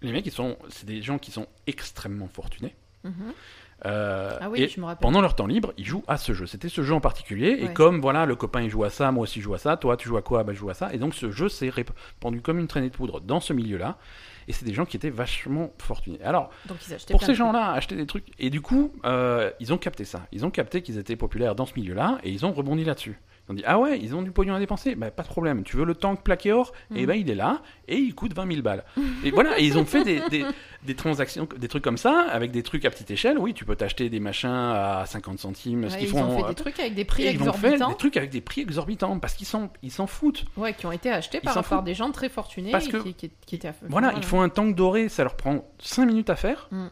Les 0.01 0.13
mecs, 0.13 0.26
ils 0.26 0.32
sont, 0.32 0.57
c'est 0.69 0.86
des 0.86 1.01
gens 1.01 1.17
qui 1.17 1.32
sont 1.32 1.47
extrêmement 1.67 2.30
fortunés. 2.30 2.74
Mhm. 3.03 3.13
Euh, 3.86 4.38
Ah 4.39 4.49
oui, 4.49 4.61
et 4.61 4.69
je 4.69 4.80
me 4.80 4.86
rappelle. 4.86 5.01
pendant 5.01 5.19
leur 5.19 5.36
temps 5.36 5.45
libre, 5.47 5.74
ils 5.78 5.86
jouent 5.86 6.05
à 6.07 6.15
ce 6.15 6.32
jeu. 6.32 6.45
C'était 6.45 6.69
ce 6.69 6.82
jeu 6.84 6.93
en 6.93 7.01
particulier. 7.01 7.57
Et 7.59 7.74
comme 7.74 7.99
voilà, 7.99 8.26
le 8.26 8.38
copain 8.38 8.61
il 8.61 8.69
joue 8.69 8.86
à 8.86 8.89
ça, 8.89 9.11
moi 9.11 9.24
aussi 9.24 9.39
je 9.39 9.43
joue 9.43 9.53
à 9.53 9.57
ça, 9.57 9.76
toi 9.76 9.97
tu 9.97 10.07
joues 10.07 10.15
à 10.15 10.21
quoi 10.21 10.45
Bah 10.45 10.53
je 10.53 10.59
joue 10.59 10.69
à 10.69 10.74
ça. 10.74 10.93
Et 10.93 10.97
donc 10.97 11.13
ce 11.13 11.30
jeu 11.32 11.49
s'est 11.49 11.69
répandu 11.69 12.39
comme 12.39 12.59
une 12.59 12.67
traînée 12.67 12.89
de 12.89 12.95
poudre 12.95 13.19
dans 13.19 13.41
ce 13.41 13.51
milieu-là. 13.51 13.97
Et 14.47 14.53
c'est 14.53 14.65
des 14.65 14.73
gens 14.73 14.85
qui 14.85 14.97
étaient 14.97 15.09
vachement 15.09 15.71
fortunés. 15.77 16.21
Alors, 16.23 16.49
Donc 16.67 16.77
pour 17.11 17.23
ces 17.23 17.35
gens-là, 17.35 17.71
acheter 17.71 17.95
des 17.95 18.05
trucs. 18.05 18.25
Et 18.39 18.49
du 18.49 18.61
coup, 18.61 18.91
euh, 19.05 19.51
ils 19.59 19.73
ont 19.73 19.77
capté 19.77 20.05
ça. 20.05 20.27
Ils 20.31 20.45
ont 20.45 20.51
capté 20.51 20.81
qu'ils 20.81 20.97
étaient 20.97 21.15
populaires 21.15 21.55
dans 21.55 21.65
ce 21.65 21.73
milieu-là 21.75 22.19
et 22.23 22.31
ils 22.31 22.45
ont 22.45 22.51
rebondi 22.51 22.83
là-dessus. 22.83 23.19
Ils 23.47 23.51
ont 23.51 23.55
dit 23.55 23.63
Ah 23.65 23.77
ouais, 23.77 23.99
ils 24.01 24.15
ont 24.15 24.21
du 24.21 24.31
pognon 24.31 24.53
à 24.55 24.59
dépenser 24.59 24.95
Bah 24.95 25.11
pas 25.11 25.23
de 25.23 25.27
problème. 25.27 25.63
Tu 25.63 25.75
veux 25.75 25.83
le 25.83 25.95
tank 25.95 26.23
plaqué 26.23 26.53
or 26.53 26.71
Et 26.95 27.01
Mhm. 27.01 27.05
ben 27.07 27.13
il 27.15 27.29
est 27.29 27.35
là 27.35 27.61
et 27.89 27.97
il 27.97 28.15
coûte 28.15 28.33
20 28.33 28.47
000 28.49 28.61
balles. 28.61 28.85
et 29.25 29.31
voilà, 29.31 29.59
et 29.59 29.65
ils 29.65 29.77
ont 29.77 29.83
fait 29.85 30.03
des, 30.05 30.21
des, 30.29 30.45
des 30.83 30.95
transactions, 30.95 31.47
des 31.57 31.67
trucs 31.67 31.83
comme 31.83 31.97
ça, 31.97 32.21
avec 32.29 32.51
des 32.51 32.63
trucs 32.63 32.85
à 32.85 32.89
petite 32.89 33.11
échelle. 33.11 33.37
Oui, 33.37 33.53
tu 33.53 33.65
peux 33.65 33.75
t'acheter 33.75 34.09
des 34.09 34.21
machins 34.21 34.49
à 34.49 35.03
50 35.05 35.39
centimes, 35.39 35.89
ce 35.89 35.97
qu'ils 35.97 36.05
ils 36.07 36.09
font. 36.11 36.23
ont 36.23 36.37
fait 36.37 36.43
euh, 36.45 36.47
des 36.49 36.55
trucs 36.55 36.79
avec 36.79 36.95
des 36.95 37.03
prix 37.05 37.23
et 37.23 37.31
ils 37.33 37.41
ont 37.41 37.51
fait 37.51 37.67
exorbitants. 37.73 37.89
des 37.89 37.95
trucs 37.97 38.15
avec 38.17 38.29
des 38.29 38.39
prix 38.41 38.61
exorbitants 38.61 39.19
parce 39.19 39.33
qu'ils 39.33 39.47
s'en 39.47 39.69
ils 39.81 39.91
s'en 39.91 40.07
foutent. 40.07 40.45
Ouais, 40.55 40.73
qui 40.73 40.85
ont 40.85 40.91
été 40.93 41.09
achetés 41.11 41.39
Ils 41.39 41.45
par, 41.45 41.53
s'en 41.53 41.63
par 41.63 41.79
foutent. 41.79 41.85
des 41.85 41.95
gens 41.95 42.11
très 42.11 42.29
fortunés 42.29 42.71
Parce 42.71 42.87
et 42.87 42.91
que- 42.91 42.97
qui, 42.97 43.13
qui- 43.13 43.31
qui 43.45 43.55
étaient 43.55 43.67
à 43.67 43.73
feu. 43.73 43.87
Voilà, 43.89 44.13
ils 44.15 44.23
font 44.23 44.39
un 44.41 44.47
tank 44.49 44.73
doré, 44.75 45.09
ça 45.09 45.23
leur 45.23 45.35
prend 45.35 45.65
5 45.79 46.05
minutes 46.05 46.29
à 46.29 46.37
faire. 46.37 46.69
Mm. 46.71 46.85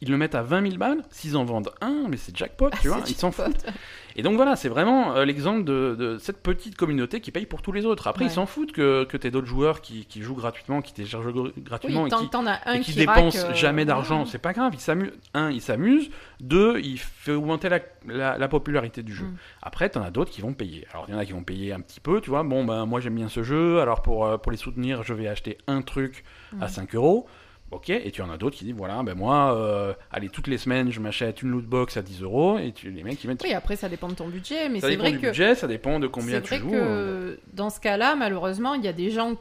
Ils 0.00 0.10
le 0.10 0.18
mettent 0.18 0.34
à 0.34 0.42
20 0.42 0.62
000 0.62 0.76
balles. 0.76 1.02
S'ils 1.10 1.36
en 1.36 1.44
vendent 1.44 1.70
un, 1.80 2.06
mais 2.08 2.16
c'est 2.18 2.36
jackpot, 2.36 2.68
tu 2.82 2.88
vois, 2.88 3.00
ils 3.08 3.14
s'en 3.14 3.32
foutent. 3.32 3.64
Et 4.16 4.22
donc 4.22 4.36
voilà, 4.36 4.54
c'est 4.54 4.68
vraiment 4.68 5.16
euh, 5.16 5.24
l'exemple 5.24 5.64
de, 5.64 5.96
de 5.98 6.18
cette 6.18 6.42
petite 6.42 6.76
communauté 6.76 7.20
qui 7.20 7.30
paye 7.32 7.46
pour 7.46 7.62
tous 7.62 7.72
les 7.72 7.84
autres. 7.84 8.06
Après, 8.06 8.24
Ouais. 8.24 8.30
ils 8.30 8.34
s'en 8.34 8.46
foutent 8.46 8.70
que, 8.72 9.04
que 9.04 9.16
tu 9.16 9.30
d'autres 9.30 9.46
joueurs 9.46 9.80
qui, 9.80 10.06
qui 10.06 10.22
jouent 10.22 10.36
gratuitement, 10.36 10.82
qui 10.82 10.92
téléchargent 10.94 11.28
gr- 11.30 11.52
gratuitement 11.58 12.02
Oui, 12.02 12.08
et 12.08 12.10
tant 12.10 12.44
qui, 12.44 12.48
et 12.74 12.80
qui 12.80 12.92
qui 12.92 12.98
dépensent 12.98 13.42
raque, 13.42 13.50
euh, 13.50 13.54
jamais 13.54 13.84
d'argent. 13.84 14.24
C'est 14.24 14.38
pas 14.38 14.52
grave, 14.52 14.72
ils 14.74 14.80
s'amusent. 14.80 15.12
Un, 15.34 15.50
ils 15.50 15.60
s'amusent. 15.60 16.10
Deux, 16.40 16.78
il 16.80 16.98
fait 16.98 17.32
augmenter 17.32 17.68
la, 17.68 17.80
la, 18.06 18.38
la 18.38 18.48
popularité 18.48 19.02
du 19.02 19.12
jeu. 19.14 19.24
Mm. 19.24 19.36
Après, 19.62 19.88
t'en 19.88 20.02
as 20.02 20.10
d'autres 20.10 20.30
qui 20.30 20.42
vont 20.42 20.52
payer. 20.54 20.86
Alors, 20.92 21.06
il 21.08 21.12
y 21.12 21.16
en 21.16 21.18
a 21.18 21.24
qui 21.24 21.32
vont 21.32 21.42
payer 21.42 21.72
un 21.72 21.80
petit 21.80 22.00
peu, 22.00 22.20
tu 22.20 22.30
vois. 22.30 22.42
Bon, 22.44 22.64
ben, 22.64 22.86
moi, 22.86 23.00
j'aime 23.00 23.14
bien 23.16 23.28
ce 23.28 23.42
jeu. 23.42 23.80
Alors, 23.80 24.02
pour, 24.02 24.26
euh, 24.26 24.38
pour 24.38 24.52
les 24.52 24.58
soutenir, 24.58 25.02
je 25.02 25.12
vais 25.14 25.26
acheter 25.26 25.58
un 25.66 25.82
truc 25.82 26.24
à 26.60 26.66
Mm. 26.66 26.68
5 26.68 26.94
euros. 26.94 27.26
Ok, 27.74 27.90
et 27.90 28.10
tu 28.12 28.22
en 28.22 28.30
as 28.30 28.36
d'autres 28.36 28.56
qui 28.56 28.64
disent 28.66 28.74
voilà, 28.74 29.02
ben 29.02 29.14
moi, 29.16 29.52
euh, 29.56 29.94
allez, 30.12 30.28
toutes 30.28 30.46
les 30.46 30.58
semaines, 30.58 30.92
je 30.92 31.00
m'achète 31.00 31.42
une 31.42 31.50
loot 31.50 31.64
box 31.66 31.96
à 31.96 32.02
10 32.02 32.22
euros. 32.22 32.56
Et 32.58 32.70
tu, 32.70 32.88
les 32.90 33.02
mecs, 33.02 33.22
ils 33.24 33.26
mettent. 33.26 33.42
Oui, 33.42 33.52
après 33.52 33.74
ça 33.74 33.88
dépend 33.88 34.08
de 34.08 34.14
ton 34.14 34.28
budget, 34.28 34.68
mais 34.68 34.78
ça 34.78 34.86
c'est 34.86 34.92
dépend 34.92 35.02
vrai 35.02 35.12
du 35.12 35.18
que 35.18 35.26
budget, 35.26 35.56
ça 35.56 35.66
dépend 35.66 35.98
de 35.98 36.06
combien 36.06 36.36
c'est 36.36 36.42
tu 36.42 36.48
vrai 36.50 36.58
joues. 36.60 36.70
que 36.70 36.76
euh. 36.76 37.36
dans 37.52 37.70
ce 37.70 37.80
cas-là, 37.80 38.14
malheureusement, 38.14 38.74
il 38.74 38.84
y 38.84 38.88
a 38.88 38.92
des 38.92 39.10
gens 39.10 39.34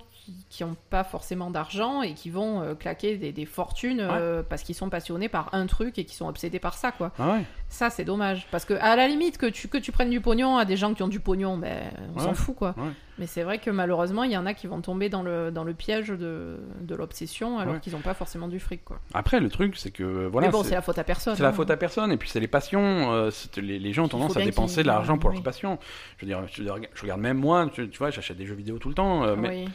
qui 0.49 0.63
n'ont 0.63 0.75
pas 0.89 1.03
forcément 1.03 1.49
d'argent 1.49 2.01
et 2.01 2.13
qui 2.13 2.29
vont 2.29 2.61
euh, 2.61 2.75
claquer 2.75 3.17
des, 3.17 3.31
des 3.31 3.45
fortunes 3.45 3.99
euh, 4.01 4.41
parce 4.47 4.63
qu'ils 4.63 4.75
sont 4.75 4.89
passionnés 4.89 5.27
par 5.29 5.49
un 5.53 5.65
truc 5.65 5.97
et 5.97 6.05
qui 6.05 6.15
sont 6.15 6.27
obsédés 6.27 6.59
par 6.59 6.75
ça, 6.75 6.91
quoi. 6.91 7.11
Ah 7.19 7.33
ouais. 7.33 7.43
Ça, 7.69 7.89
c'est 7.89 8.05
dommage. 8.05 8.47
Parce 8.51 8.63
que, 8.65 8.73
à 8.75 8.95
la 8.95 9.07
limite, 9.07 9.37
que 9.37 9.47
tu, 9.47 9.67
que 9.67 9.77
tu 9.77 9.91
prennes 9.91 10.09
du 10.11 10.21
pognon 10.21 10.55
à 10.57 10.65
des 10.65 10.77
gens 10.77 10.93
qui 10.93 11.03
ont 11.03 11.07
du 11.07 11.19
pognon, 11.19 11.57
ben, 11.57 11.91
on 12.15 12.19
Ouais. 12.19 12.23
s'en 12.25 12.33
fout, 12.33 12.55
quoi. 12.55 12.75
Mais 13.19 13.27
c'est 13.27 13.43
vrai 13.43 13.59
que 13.59 13.69
malheureusement, 13.69 14.23
il 14.23 14.31
y 14.31 14.37
en 14.37 14.45
a 14.45 14.53
qui 14.53 14.65
vont 14.67 14.81
tomber 14.81 15.09
dans 15.09 15.21
le, 15.23 15.51
dans 15.51 15.63
le 15.63 15.73
piège 15.73 16.07
de, 16.09 16.59
de 16.81 16.95
l'obsession 16.95 17.59
alors 17.59 17.79
qu'ils 17.79 17.93
n'ont 17.93 17.99
pas 17.99 18.13
forcément 18.15 18.47
du 18.47 18.59
fric, 18.59 18.83
quoi. 18.85 18.99
Après, 19.13 19.39
le 19.39 19.49
truc, 19.49 19.75
c'est 19.77 19.91
que 19.91 20.25
voilà, 20.27 20.47
Mais 20.47 20.51
bon, 20.51 20.63
c'est- 20.63 20.71
la 20.75 20.81
faute 20.81 20.97
à 20.99 21.03
personne. 21.03 21.35
C'est 21.35 21.43
la 21.43 21.49
hein. 21.49 21.53
faute 21.53 21.69
à 21.69 21.77
personne, 21.77 22.11
et 22.11 22.17
puis 22.17 22.29
c'est 22.29 22.39
les 22.39 22.47
passions. 22.47 23.11
euh, 23.13 23.29
les, 23.57 23.77
les 23.79 23.93
gens 23.93 24.05
ont 24.05 24.07
tendance 24.07 24.37
à 24.37 24.41
dépenser 24.41 24.81
de 24.83 24.87
l'argent 24.87 25.17
pour 25.17 25.29
oui. 25.31 25.35
leurs 25.37 25.43
passions. 25.43 25.77
Je 26.17 26.25
veux 26.25 26.31
dire, 26.31 26.41
je, 26.51 27.01
regarde 27.01 27.21
même 27.21 27.37
moi, 27.37 27.69
tu, 27.73 27.89
tu 27.89 27.97
vois, 27.97 28.09
j'achète 28.09 28.37
des 28.37 28.45
jeux 28.45 28.55
vidéo 28.55 28.77
tout 28.79 28.89
le 28.89 28.95
temps, 28.95 29.23
euh, 29.23 29.35
mais 29.35 29.49
Oui. 29.49 29.69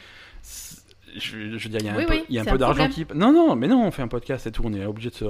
Je, 1.17 1.57
je 1.57 1.69
veux 1.69 1.71
dire, 1.71 1.81
il 1.81 1.87
y 1.87 1.89
a 1.89 1.95
Oui, 1.97 2.03
un 2.05 2.07
peu, 2.07 2.13
oui, 2.15 2.25
il 2.29 2.35
y 2.35 2.39
a 2.39 2.43
un 2.43 2.45
c'est 2.45 2.51
peu 2.51 2.57
un 2.57 2.59
d'argent 2.59 2.89
qui. 2.89 3.07
Non, 3.15 3.33
non, 3.33 3.57
mais 3.57 3.67
non, 3.67 3.83
on 3.87 3.91
fait 3.91 4.03
un 4.03 4.09
podcast 4.09 4.47
et 4.47 4.53
tout, 4.53 4.63
on 4.65 4.73
est 4.75 4.85
obligé 4.85 5.11
de 5.11 5.15
se. 5.15 5.25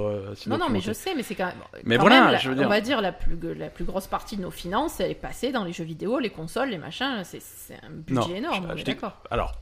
Non, 0.49 0.57
non, 0.57 0.69
mais 0.69 0.81
je 0.81 0.91
sais, 0.91 1.15
mais 1.15 1.23
c'est 1.23 1.35
quand 1.35 1.45
même. 1.47 1.55
Mais 1.85 1.95
quand 1.95 2.01
voilà, 2.01 2.31
même, 2.31 2.39
je 2.39 2.49
veux 2.49 2.55
dire- 2.55 2.65
On 2.65 2.69
va 2.69 2.81
dire 2.81 3.01
la 3.01 3.11
plus, 3.11 3.37
la 3.55 3.69
plus 3.69 3.85
grosse 3.85 4.07
partie 4.07 4.35
de 4.37 4.41
nos 4.41 4.51
finances, 4.51 4.99
elle 4.99 5.11
est 5.11 5.15
passée 5.15 5.51
dans 5.51 5.63
les 5.63 5.71
jeux 5.73 5.83
vidéo, 5.85 6.19
les 6.19 6.29
consoles, 6.29 6.69
les 6.69 6.77
machins. 6.77 7.23
C'est 7.23 7.39
un 7.83 7.89
budget 7.91 8.13
Non, 8.13 8.35
énorme, 8.35 8.75
d'accord. 8.85 9.21
Alors, 9.31 9.53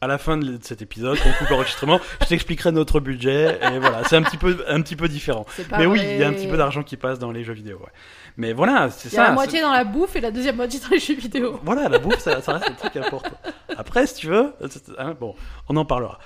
à 0.00 0.06
la 0.06 0.16
fin 0.18 0.36
de 0.36 0.58
cet 0.62 0.80
épisode, 0.82 1.18
on 1.26 1.32
coupe 1.38 1.48
l'enregistrement, 1.50 1.98
je 2.22 2.26
t'expliquerai 2.26 2.70
notre 2.72 3.00
budget, 3.00 3.58
et 3.72 3.78
voilà, 3.80 4.04
c'est 4.04 4.16
un 4.16 4.22
petit 4.22 4.36
peu, 4.36 4.64
un 4.68 4.80
petit 4.80 4.94
peu 4.96 5.08
différent. 5.08 5.44
Mais 5.76 5.86
oui, 5.86 6.00
il 6.02 6.18
y 6.18 6.22
a 6.22 6.28
un 6.28 6.32
petit 6.32 6.46
peu 6.46 6.56
d'argent 6.56 6.82
qui 6.84 6.96
passe 6.96 7.18
dans 7.18 7.32
les 7.32 7.42
jeux 7.44 7.52
vidéo, 7.54 7.78
ouais. 7.78 7.90
Mais 8.36 8.52
voilà, 8.52 8.90
c'est 8.90 9.08
Il 9.08 9.14
y 9.14 9.18
a 9.18 9.22
ça. 9.22 9.28
la 9.30 9.34
moitié 9.34 9.60
dans 9.60 9.72
la 9.72 9.82
bouffe 9.82 10.14
et 10.14 10.20
la 10.20 10.30
deuxième 10.30 10.54
moitié 10.56 10.78
dans 10.78 10.90
les 10.90 11.00
jeux 11.00 11.16
vidéo. 11.16 11.58
Voilà, 11.64 11.88
la 11.88 11.98
bouffe, 11.98 12.18
ça, 12.20 12.40
ça 12.40 12.52
reste 12.54 12.68
un 12.70 12.74
truc 12.74 12.96
important. 12.96 13.36
Après, 13.76 14.06
si 14.06 14.14
tu 14.14 14.26
veux, 14.28 14.52
hein, 14.98 15.16
bon, 15.18 15.34
on 15.68 15.76
en 15.76 15.84
parlera. 15.84 16.20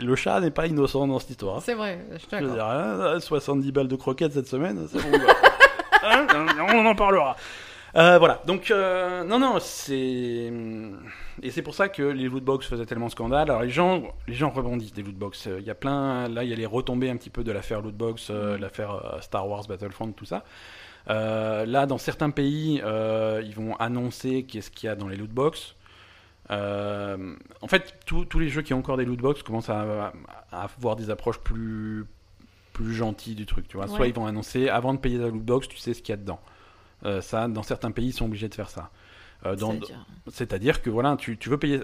Le 0.00 0.16
chat 0.16 0.40
n'est 0.40 0.50
pas 0.50 0.66
innocent 0.66 1.06
dans 1.06 1.20
cette 1.20 1.30
histoire. 1.30 1.62
C'est 1.62 1.74
vrai, 1.74 2.04
je 2.14 2.18
suis 2.18 2.26
Je 2.32 2.36
veux 2.38 2.56
d'accord. 2.56 2.56
dire, 2.56 2.66
hein, 3.14 3.20
70 3.20 3.70
balles 3.70 3.86
de 3.86 3.94
croquettes 3.94 4.32
cette 4.32 4.48
semaine, 4.48 4.88
c'est 4.92 4.98
bon. 5.00 5.18
Hein, 6.06 6.26
on 6.74 6.84
en 6.84 6.94
parlera. 6.94 7.34
Euh, 7.96 8.18
voilà, 8.18 8.42
donc 8.44 8.72
euh, 8.72 9.22
non, 9.22 9.38
non, 9.38 9.58
c'est 9.60 10.52
et 11.42 11.50
c'est 11.50 11.62
pour 11.62 11.76
ça 11.76 11.88
que 11.88 12.02
les 12.02 12.24
lootbox 12.24 12.66
faisaient 12.66 12.86
tellement 12.86 13.08
scandale. 13.08 13.50
Alors 13.50 13.62
les 13.62 13.70
gens, 13.70 14.02
les 14.26 14.34
gens 14.34 14.50
rebondissent 14.50 14.92
des 14.92 15.02
lootbox. 15.02 15.48
Il 15.60 15.64
y 15.64 15.70
a 15.70 15.76
plein, 15.76 16.28
là 16.28 16.42
il 16.42 16.50
y 16.50 16.52
a 16.52 16.56
les 16.56 16.66
retombées 16.66 17.08
un 17.08 17.16
petit 17.16 17.30
peu 17.30 17.44
de 17.44 17.52
l'affaire 17.52 17.80
lootbox, 17.82 18.30
euh, 18.30 18.58
l'affaire 18.58 18.90
euh, 18.94 19.20
Star 19.20 19.48
Wars 19.48 19.62
Battlefront, 19.68 20.10
tout 20.10 20.24
ça. 20.24 20.44
Euh, 21.08 21.66
là, 21.66 21.86
dans 21.86 21.98
certains 21.98 22.30
pays, 22.30 22.80
euh, 22.82 23.42
ils 23.44 23.54
vont 23.54 23.76
annoncer 23.76 24.42
qu'est-ce 24.44 24.70
qu'il 24.72 24.88
y 24.88 24.90
a 24.90 24.96
dans 24.96 25.06
les 25.06 25.16
lootbox. 25.16 25.76
Euh, 26.50 27.36
en 27.60 27.68
fait, 27.68 27.94
tous 28.06 28.24
tous 28.24 28.40
les 28.40 28.48
jeux 28.48 28.62
qui 28.62 28.74
ont 28.74 28.78
encore 28.78 28.96
des 28.96 29.04
lootbox 29.04 29.44
commencent 29.44 29.70
à, 29.70 30.12
à 30.50 30.64
avoir 30.64 30.96
des 30.96 31.10
approches 31.10 31.38
plus 31.38 32.06
plus 32.72 32.92
gentilles 32.92 33.36
du 33.36 33.46
truc. 33.46 33.68
Tu 33.68 33.76
vois, 33.76 33.86
soit 33.86 34.08
ils 34.08 34.14
vont 34.14 34.26
annoncer 34.26 34.68
avant 34.68 34.94
de 34.94 34.98
payer 34.98 35.18
la 35.18 35.28
lootbox, 35.28 35.68
tu 35.68 35.76
sais 35.76 35.94
ce 35.94 36.02
qu'il 36.02 36.12
y 36.12 36.14
a 36.14 36.16
dedans. 36.16 36.40
Euh, 37.04 37.20
ça, 37.20 37.48
dans 37.48 37.62
certains 37.62 37.90
pays, 37.90 38.08
ils 38.08 38.12
sont 38.12 38.24
obligés 38.26 38.48
de 38.48 38.54
faire 38.54 38.70
ça. 38.70 38.90
Euh, 39.46 39.54
C'est-à-dire- 40.28 40.80
que 40.82 40.88
voilà, 40.90 41.16
tu, 41.16 41.36
tu 41.36 41.48
veux 41.50 41.58
payer, 41.58 41.80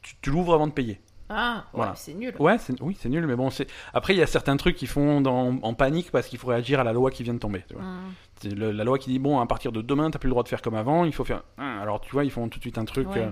tu, 0.00 0.14
tu 0.22 0.30
l'ouvres 0.30 0.54
avant 0.54 0.66
de 0.66 0.72
payer. 0.72 1.00
Ah, 1.28 1.64
ouais, 1.72 1.78
Voilà. 1.78 1.94
c'est 1.94 2.12
nul. 2.14 2.34
Ouais, 2.38 2.56
oui, 2.80 2.96
c'est 3.00 3.08
nul, 3.08 3.26
mais 3.26 3.36
bon, 3.36 3.48
c'est. 3.50 3.66
Après, 3.94 4.14
il 4.14 4.18
y 4.18 4.22
a 4.22 4.26
certains 4.26 4.56
trucs 4.56 4.76
qui 4.76 4.86
font 4.86 5.20
dans- 5.20 5.58
en 5.62 5.74
panique 5.74 6.10
parce 6.10 6.26
qu'il 6.26 6.38
faut 6.38 6.48
réagir 6.48 6.80
à 6.80 6.84
la 6.84 6.92
loi 6.92 7.10
qui 7.10 7.22
vient 7.22 7.32
de 7.34 7.38
tomber. 7.38 7.64
tu 7.68 7.74
vois. 7.74 7.84
Le- 8.44 8.72
la 8.72 8.84
loi 8.84 8.98
qui 8.98 9.08
dit 9.10 9.18
bon, 9.18 9.40
à 9.40 9.46
partir 9.46 9.72
de 9.72 9.80
demain, 9.82 10.10
t'as 10.10 10.18
plus 10.18 10.26
le 10.28 10.32
droit 10.32 10.42
de 10.42 10.48
faire 10.48 10.60
comme 10.62 10.74
avant, 10.74 11.04
il 11.04 11.12
faut 11.12 11.24
faire. 11.24 11.42
Hein, 11.58 11.78
Alors, 11.80 12.00
tu 12.00 12.10
vois, 12.12 12.24
ils 12.24 12.30
font 12.30 12.48
tout 12.48 12.58
de 12.58 12.64
suite 12.64 12.76
un 12.78 12.84
truc. 12.84 13.08
Ouais. 13.10 13.18
euh, 13.20 13.30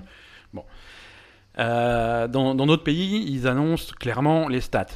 bon. 0.55 0.65
Euh, 1.59 2.29
dans 2.29 2.55
d'autres 2.55 2.85
pays, 2.85 3.25
ils 3.29 3.47
annoncent 3.49 3.93
clairement 3.99 4.49
les 4.49 4.61
stats. 4.61 4.87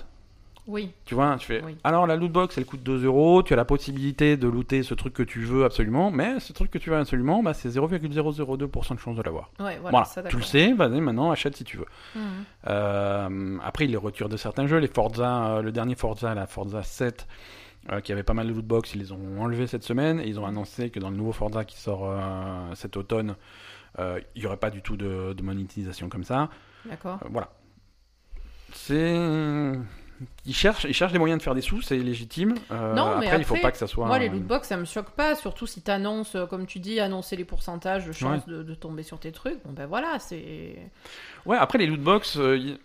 Oui, 0.67 0.91
Tu 1.05 1.15
vois, 1.15 1.37
tu 1.39 1.47
fais. 1.47 1.63
Oui. 1.63 1.77
Alors 1.85 2.07
la 2.07 2.17
lootbox, 2.17 2.57
elle 2.57 2.65
coûte 2.65 2.83
2 2.83 3.05
euros. 3.05 3.43
Tu 3.43 3.53
as 3.53 3.57
la 3.57 3.67
possibilité 3.67 4.37
de 4.39 4.49
looter 4.49 4.83
ce 4.83 4.95
truc 4.95 5.13
que 5.13 5.23
tu 5.23 5.41
veux 5.41 5.65
absolument, 5.65 6.11
mais 6.11 6.41
ce 6.41 6.55
truc 6.55 6.71
que 6.71 6.79
tu 6.79 6.89
veux 6.89 6.97
absolument, 6.97 7.43
bah, 7.43 7.53
c'est 7.53 7.69
0,002% 7.69 8.95
de 8.95 8.99
chance 8.99 9.17
de 9.17 9.23
l'avoir. 9.23 9.51
ouais, 9.61 9.77
voilà, 9.77 9.91
Voilà, 9.91 10.05
ça 10.07 10.23
tu 10.23 10.37
le 10.37 10.43
sais, 10.43 10.73
vas-y, 10.73 11.01
maintenant 11.03 11.31
achète 11.31 11.55
si 11.57 11.65
tu 11.65 11.77
veux. 11.77 11.87
Hum, 12.17 12.23
Euh, 12.67 13.59
après, 13.63 13.85
ils 13.85 13.91
les 13.91 13.99
retirent 13.99 14.31
de 14.31 14.39
certains 14.39 14.67
jeux. 14.67 14.79
Les 14.79 14.89
Forza, 14.89 15.57
euh, 15.57 15.63
le 15.63 15.71
dernier 15.71 15.97
Forza, 15.97 16.35
la 16.35 16.47
Forza 16.47 16.83
7, 16.83 17.27
euh, 17.93 18.01
qui 18.01 18.13
avait 18.13 18.23
pas 18.23 18.33
mal 18.33 18.47
de 18.49 18.53
lootbox, 18.55 18.95
ils 18.95 19.01
les 19.01 19.13
ont 19.13 19.43
enlevés 19.43 19.67
cette 19.67 19.85
semaine 19.85 20.19
et 20.21 20.27
ils 20.29 20.41
ont 20.41 20.47
annoncé 20.47 20.89
que 20.89 20.99
dans 20.99 21.11
le 21.11 21.17
nouveau 21.17 21.33
Forza 21.33 21.67
qui 21.67 21.79
sort 21.79 22.11
cet 22.75 22.97
automne, 22.97 23.37
il 23.99 24.23
n'y 24.41 24.47
aurait 24.47 24.57
pas 24.57 24.71
du 24.71 24.81
tout 24.81 24.97
de, 24.97 25.35
de 25.35 25.43
monétisation 25.43 26.09
comme 26.09 26.25
ça. 26.25 26.49
D'accord. 26.89 27.19
Voilà. 27.31 27.51
C'est. 28.73 29.73
Ils 30.47 30.55
cherchent, 30.55 30.85
ils 30.85 30.95
cherchent 30.95 31.13
des 31.13 31.19
moyens 31.19 31.39
de 31.39 31.43
faire 31.43 31.55
des 31.55 31.61
sous, 31.61 31.81
c'est 31.83 31.97
légitime. 31.99 32.55
Euh, 32.71 32.95
Non, 32.95 33.19
mais 33.19 33.27
après, 33.27 33.39
il 33.39 33.45
faut 33.45 33.55
après, 33.55 33.63
pas 33.63 33.73
que 33.73 33.79
ça 33.79 33.87
soit. 33.87 34.07
Moi, 34.07 34.19
les 34.19 34.29
euh, 34.29 34.33
lootbox, 34.33 34.69
ça 34.69 34.77
me 34.77 34.85
choque 34.85 35.11
pas, 35.11 35.35
surtout 35.35 35.67
si 35.67 35.83
t'annonces, 35.83 36.35
euh, 36.37 36.47
comme 36.47 36.67
tu 36.67 36.79
dis, 36.79 37.01
annoncer 37.01 37.37
les 37.37 37.45
pourcentages 37.45 38.07
de 38.07 38.13
chances 38.13 38.47
de, 38.47 38.63
de 38.63 38.75
tomber 38.75 39.03
sur 39.03 39.19
tes 39.19 39.33
trucs. 39.33 39.63
Bon, 39.65 39.73
ben 39.73 39.87
voilà, 39.87 40.19
c'est. 40.19 40.77
Ouais, 41.47 41.57
après 41.57 41.79
les 41.79 41.87
lootbox, 41.87 42.37
euh, 42.37 42.77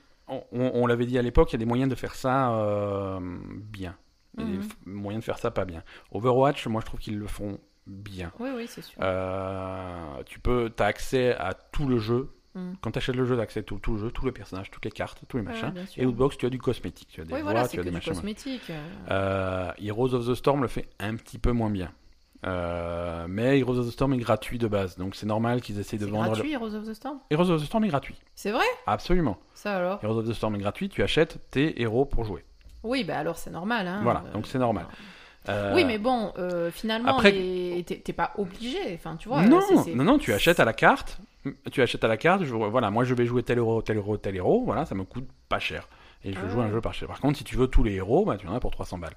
on, 0.51 0.87
l'avait 0.87 1.05
dit 1.05 1.17
à 1.17 1.21
l'époque, 1.21 1.51
il 1.51 1.53
y 1.53 1.57
a 1.57 1.59
des 1.59 1.65
moyens 1.65 1.89
de 1.89 1.95
faire 1.95 2.15
ça 2.15 2.53
euh, 2.53 3.19
bien. 3.21 3.95
Il 4.37 4.43
y 4.43 4.47
a 4.47 4.51
des 4.51 4.57
Mhm. 4.57 4.69
moyens 4.85 5.21
de 5.21 5.25
faire 5.25 5.37
ça 5.39 5.51
pas 5.51 5.65
bien. 5.65 5.83
Overwatch, 6.11 6.67
moi 6.67 6.81
je 6.81 6.85
trouve 6.85 6.99
qu'ils 6.99 7.17
le 7.17 7.27
font 7.27 7.59
bien. 7.87 8.31
Oui, 8.39 8.49
oui, 8.55 8.65
c'est 8.67 8.81
sûr. 8.83 8.99
Tu 10.25 10.39
peux, 10.39 10.71
as 10.79 10.83
accès 10.83 11.35
à 11.35 11.53
tout 11.53 11.87
le 11.87 11.97
jeu. 11.99 12.29
Mhm. 12.55 12.75
Quand 12.81 12.91
tu 12.91 12.97
achètes 12.97 13.15
le 13.15 13.25
jeu, 13.25 13.35
tu 13.47 13.59
à 13.59 13.63
tout, 13.63 13.77
tout 13.79 13.93
le 13.93 13.99
jeu, 13.99 14.11
tous 14.11 14.25
les 14.25 14.31
personnages, 14.31 14.71
toutes 14.71 14.85
les 14.85 14.91
cartes, 14.91 15.21
tous 15.27 15.37
les 15.37 15.43
machins. 15.43 15.73
Et 15.97 16.03
Lootbox, 16.03 16.37
tu 16.37 16.45
as 16.45 16.49
du 16.49 16.57
cosmétique, 16.57 17.09
tu 17.11 17.21
as 17.21 17.23
des 17.25 17.33
Oui, 17.33 17.41
voix, 17.41 17.51
voilà, 17.51 17.67
tu 17.67 17.75
c'est 17.75 17.79
as 17.81 17.83
des 17.83 17.91
machins. 17.91 18.13
cosmétique. 18.13 18.69
euh. 18.71 18.81
Euh, 19.11 19.71
Heroes 19.81 20.13
of 20.15 20.27
the 20.27 20.33
Storm 20.35 20.61
le 20.63 20.67
fait 20.67 20.87
un 20.99 21.15
petit 21.15 21.37
peu 21.37 21.51
moins 21.51 21.69
bien. 21.69 21.91
Euh, 22.45 23.25
mais 23.27 23.59
Heroes 23.59 23.77
of 23.79 23.87
the 23.87 23.91
Storm 23.91 24.13
est 24.13 24.17
gratuit 24.17 24.57
de 24.57 24.67
base, 24.67 24.97
donc 24.97 25.15
c'est 25.15 25.25
normal 25.25 25.59
qu'ils 25.61 25.77
essayent 25.79 25.99
de 25.99 26.05
C'est 26.05 26.11
vendre. 26.11 26.23
le- 26.29 26.31
gratuit, 26.35 26.53
Heroes 26.53 26.73
of 26.73 26.85
the 26.87 26.93
Storm? 26.93 27.19
Heroes 27.29 27.49
of 27.51 27.61
the 27.61 27.65
Storm 27.65 27.83
est 27.83 27.89
gratuit, 27.89 28.15
C'est 28.33 28.51
vrai? 28.51 28.63
Absolument. 28.87 29.37
Ça 29.53 29.75
alors? 29.75 29.99
Heroes 30.03 30.19
of 30.19 30.27
the 30.27 30.33
Storm 30.33 30.55
est 30.55 30.59
gratuit, 30.59 30.87
tu 30.89 31.03
achètes 31.03 31.37
tes 31.51 31.81
héros 31.81 32.05
pour 32.05 32.23
jouer. 32.23 32.45
Oui, 32.83 33.03
bah 33.03 33.17
alors 33.19 33.37
c'est 33.37 33.49
normal. 33.51 33.87
Hein. 33.87 33.99
Voilà, 34.03 34.23
Euh, 34.27 34.31
donc 34.33 34.47
c'est 34.47 34.57
normal. 34.57 34.85
Euh, 35.49 35.73
Oui, 35.75 35.83
mais 35.83 35.97
bon, 35.97 36.31
euh, 36.37 36.71
finalement, 36.71 37.17
après- 37.17 37.31
les- 37.31 37.83
t'es 37.83 38.13
pas 38.13 38.31
obligé. 38.37 38.77
Enfin, 38.93 39.15
tu 39.17 39.27
vois. 39.27 39.41
non, 39.41 39.59
c'est- 39.67 39.77
c'est- 39.77 39.95
non, 39.95 40.03
non, 40.05 40.17
tu 40.17 40.31
achètes 40.33 40.59
à 40.61 40.65
la 40.65 40.73
carte. 40.73 41.19
Tu 41.71 41.81
achètes 41.81 42.03
à 42.03 42.07
la 42.07 42.17
carte. 42.17 42.43
Je, 42.43 42.53
voilà, 42.53 42.89
moi 42.91 43.03
je 43.03 43.13
vais 43.13 43.25
jouer 43.25 43.43
tel 43.43 43.57
héros, 43.59 43.81
tel 43.81 43.97
héros, 43.97 44.17
tel 44.17 44.35
héros. 44.35 44.63
Voilà, 44.65 44.85
ça 44.85 44.95
me 44.95 45.03
coûte 45.03 45.27
pas 45.47 45.59
cher. 45.59 45.87
Et 46.25 46.33
je 46.33 46.39
Ah 46.43 46.49
joue 46.49 46.59
un 46.59 46.69
jeu 46.69 46.81
par 46.81 46.93
cher. 46.93 47.07
Par 47.07 47.21
contre, 47.21 47.37
si 47.37 47.43
tu 47.45 47.55
veux 47.55 47.67
tous 47.67 47.83
les 47.83 47.93
héros, 47.93 48.25
bah, 48.25 48.35
tu 48.37 48.45
en 48.47 48.53
as 48.53 48.59
pour 48.59 48.71
300 48.71 48.97
balles. 48.97 49.15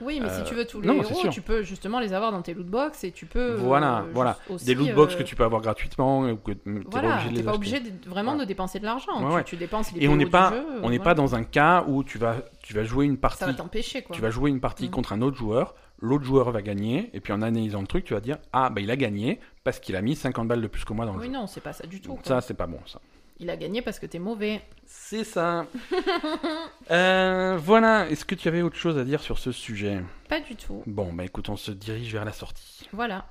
Oui, 0.00 0.20
mais 0.22 0.28
Euh, 0.28 0.38
si 0.38 0.44
tu 0.44 0.54
veux 0.54 0.66
tous 0.66 0.80
les 0.82 0.86
non, 0.88 1.02
héros, 1.02 1.28
tu 1.30 1.40
peux 1.40 1.62
justement 1.62 1.98
les 2.00 2.12
avoir 2.12 2.30
dans 2.30 2.42
tes 2.42 2.52
lootbox 2.54 3.02
et 3.02 3.10
tu 3.12 3.24
peux. 3.26 3.54
Voilà, 3.54 4.00
euh, 4.00 4.10
voilà. 4.12 4.36
aussi, 4.50 4.66
Des 4.66 4.74
lootbox 4.74 5.14
euh, 5.14 5.18
que 5.18 5.22
tu 5.22 5.34
peux 5.34 5.42
avoir 5.42 5.62
gratuitement 5.62 6.20
ou 6.28 6.36
que 6.36 6.52
tu 6.52 6.68
n'es 6.68 6.80
Voilà, 6.90 7.08
pas 7.08 7.14
obligé 7.16 7.30
de 7.30 7.34
t'es 7.34 7.36
les 7.38 7.42
pas 7.42 7.50
acheter. 7.50 7.56
obligé 7.56 7.80
de- 7.80 8.08
vraiment 8.10 8.32
Voilà. 8.32 8.44
de 8.44 8.48
dépenser 8.48 8.78
de 8.78 8.84
l'argent. 8.84 9.20
Ouais, 9.22 9.28
tu, 9.30 9.34
ouais. 9.34 9.44
tu 9.44 9.56
dépenses 9.56 9.92
les 9.92 10.04
Et 10.04 10.08
on 10.08 10.16
n'est 10.16 10.26
pas, 10.26 10.50
jeu, 10.50 10.62
on 10.82 10.90
n'est 10.90 10.98
voilà. 10.98 11.02
pas 11.02 11.14
dans 11.14 11.34
un 11.34 11.44
cas 11.44 11.82
où 11.88 12.04
tu 12.04 12.18
vas, 12.18 12.36
tu 12.62 12.74
vas 12.74 12.84
jouer 12.84 13.06
une 13.06 13.16
partie. 13.16 13.38
Ça 13.38 13.46
va 13.46 13.54
t'empêcher, 13.54 14.02
quoi. 14.02 14.14
Tu 14.14 14.20
vas 14.20 14.30
jouer 14.30 14.50
une 14.50 14.60
partie 14.60 14.86
Mm. 14.88 14.90
contre 14.90 15.14
un 15.14 15.22
autre 15.22 15.36
joueur, 15.38 15.74
l'autre 16.00 16.24
joueur 16.24 16.50
va 16.50 16.62
gagner, 16.62 17.10
et 17.14 17.20
puis 17.20 17.32
en 17.32 17.42
analysant 17.42 17.80
le 17.80 17.86
truc, 17.86 18.04
tu 18.04 18.14
vas 18.14 18.20
dire 18.20 18.38
Ah, 18.52 18.70
bah 18.70 18.80
il 18.80 18.90
a 18.90 18.96
gagné 18.96 19.40
parce 19.64 19.80
qu'il 19.80 19.96
a 19.96 20.02
mis 20.02 20.14
50 20.16 20.46
balles 20.48 20.62
de 20.62 20.66
plus 20.66 20.84
que 20.84 20.92
moi 20.92 21.06
dans 21.06 21.14
le 21.14 21.20
Oui, 21.20 21.26
jeu. 21.26 21.32
non, 21.32 21.46
c'est 21.46 21.62
pas 21.62 21.72
ça 21.72 21.86
du 21.86 22.00
tout. 22.00 22.14
Quoi. 22.14 22.22
ça, 22.24 22.40
c'est 22.40 22.54
pas 22.54 22.66
bon, 22.66 22.78
ça. 22.86 23.00
Il 23.38 23.50
a 23.50 23.56
gagné 23.56 23.82
parce 23.82 23.98
que 23.98 24.06
t'es 24.06 24.18
mauvais. 24.18 24.62
C'est 24.86 25.24
ça. 25.24 25.66
Euh, 26.92 27.58
voilà, 27.60 28.08
est-ce 28.10 28.24
que 28.24 28.36
tu 28.36 28.46
avais 28.46 28.62
autre 28.62 28.76
chose 28.76 28.96
à 28.96 29.02
dire 29.04 29.20
sur 29.20 29.38
ce 29.40 29.50
sujet? 29.50 30.00
Pas 30.28 30.38
du 30.40 30.54
tout. 30.54 30.84
Bon, 30.86 31.12
bah 31.12 31.24
écoute, 31.24 31.48
on 31.48 31.56
se 31.56 31.72
dirige 31.72 32.12
vers 32.12 32.24
la 32.24 32.32
sortie. 32.32 32.88
Voilà. 32.92 33.24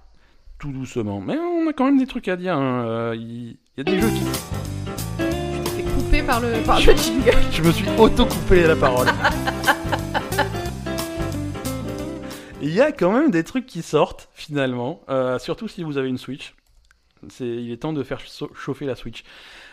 Tout 0.59 0.73
doucement. 0.73 1.21
Mais 1.21 1.37
on 1.37 1.65
a 1.69 1.71
quand 1.73 1.85
même 1.85 1.97
des 1.97 2.05
trucs 2.05 2.27
à 2.27 2.35
dire. 2.35 2.57
hein. 2.57 2.85
Euh, 2.85 3.15
Il 3.17 3.55
y 3.77 3.81
a 3.81 3.83
des 3.83 3.97
jeux 3.99 4.09
qui. 4.09 4.23
T'es 5.77 5.83
coupé 5.83 6.21
par 6.23 6.41
le, 6.41 6.61
par 6.65 6.79
le 6.79 6.93
jingle. 6.97 7.31
Je 7.51 7.61
me 7.63 7.71
suis 7.71 7.85
auto-coupé 7.97 8.67
la 8.67 8.75
parole. 8.75 9.07
Il 12.61 12.73
y 12.73 12.81
a 12.81 12.91
quand 12.91 13.11
même 13.11 13.31
des 13.31 13.43
trucs 13.43 13.65
qui 13.65 13.81
sortent, 13.81 14.29
finalement. 14.33 15.01
euh, 15.09 15.37
surtout 15.39 15.67
si 15.67 15.83
vous 15.83 15.97
avez 15.97 16.09
une 16.09 16.17
Switch. 16.17 16.55
Il 17.39 17.71
est 17.71 17.77
temps 17.77 17.93
de 17.93 18.03
faire 18.03 18.19
chau- 18.19 18.51
chauffer 18.55 18.85
la 18.85 18.95
Switch. 18.95 19.23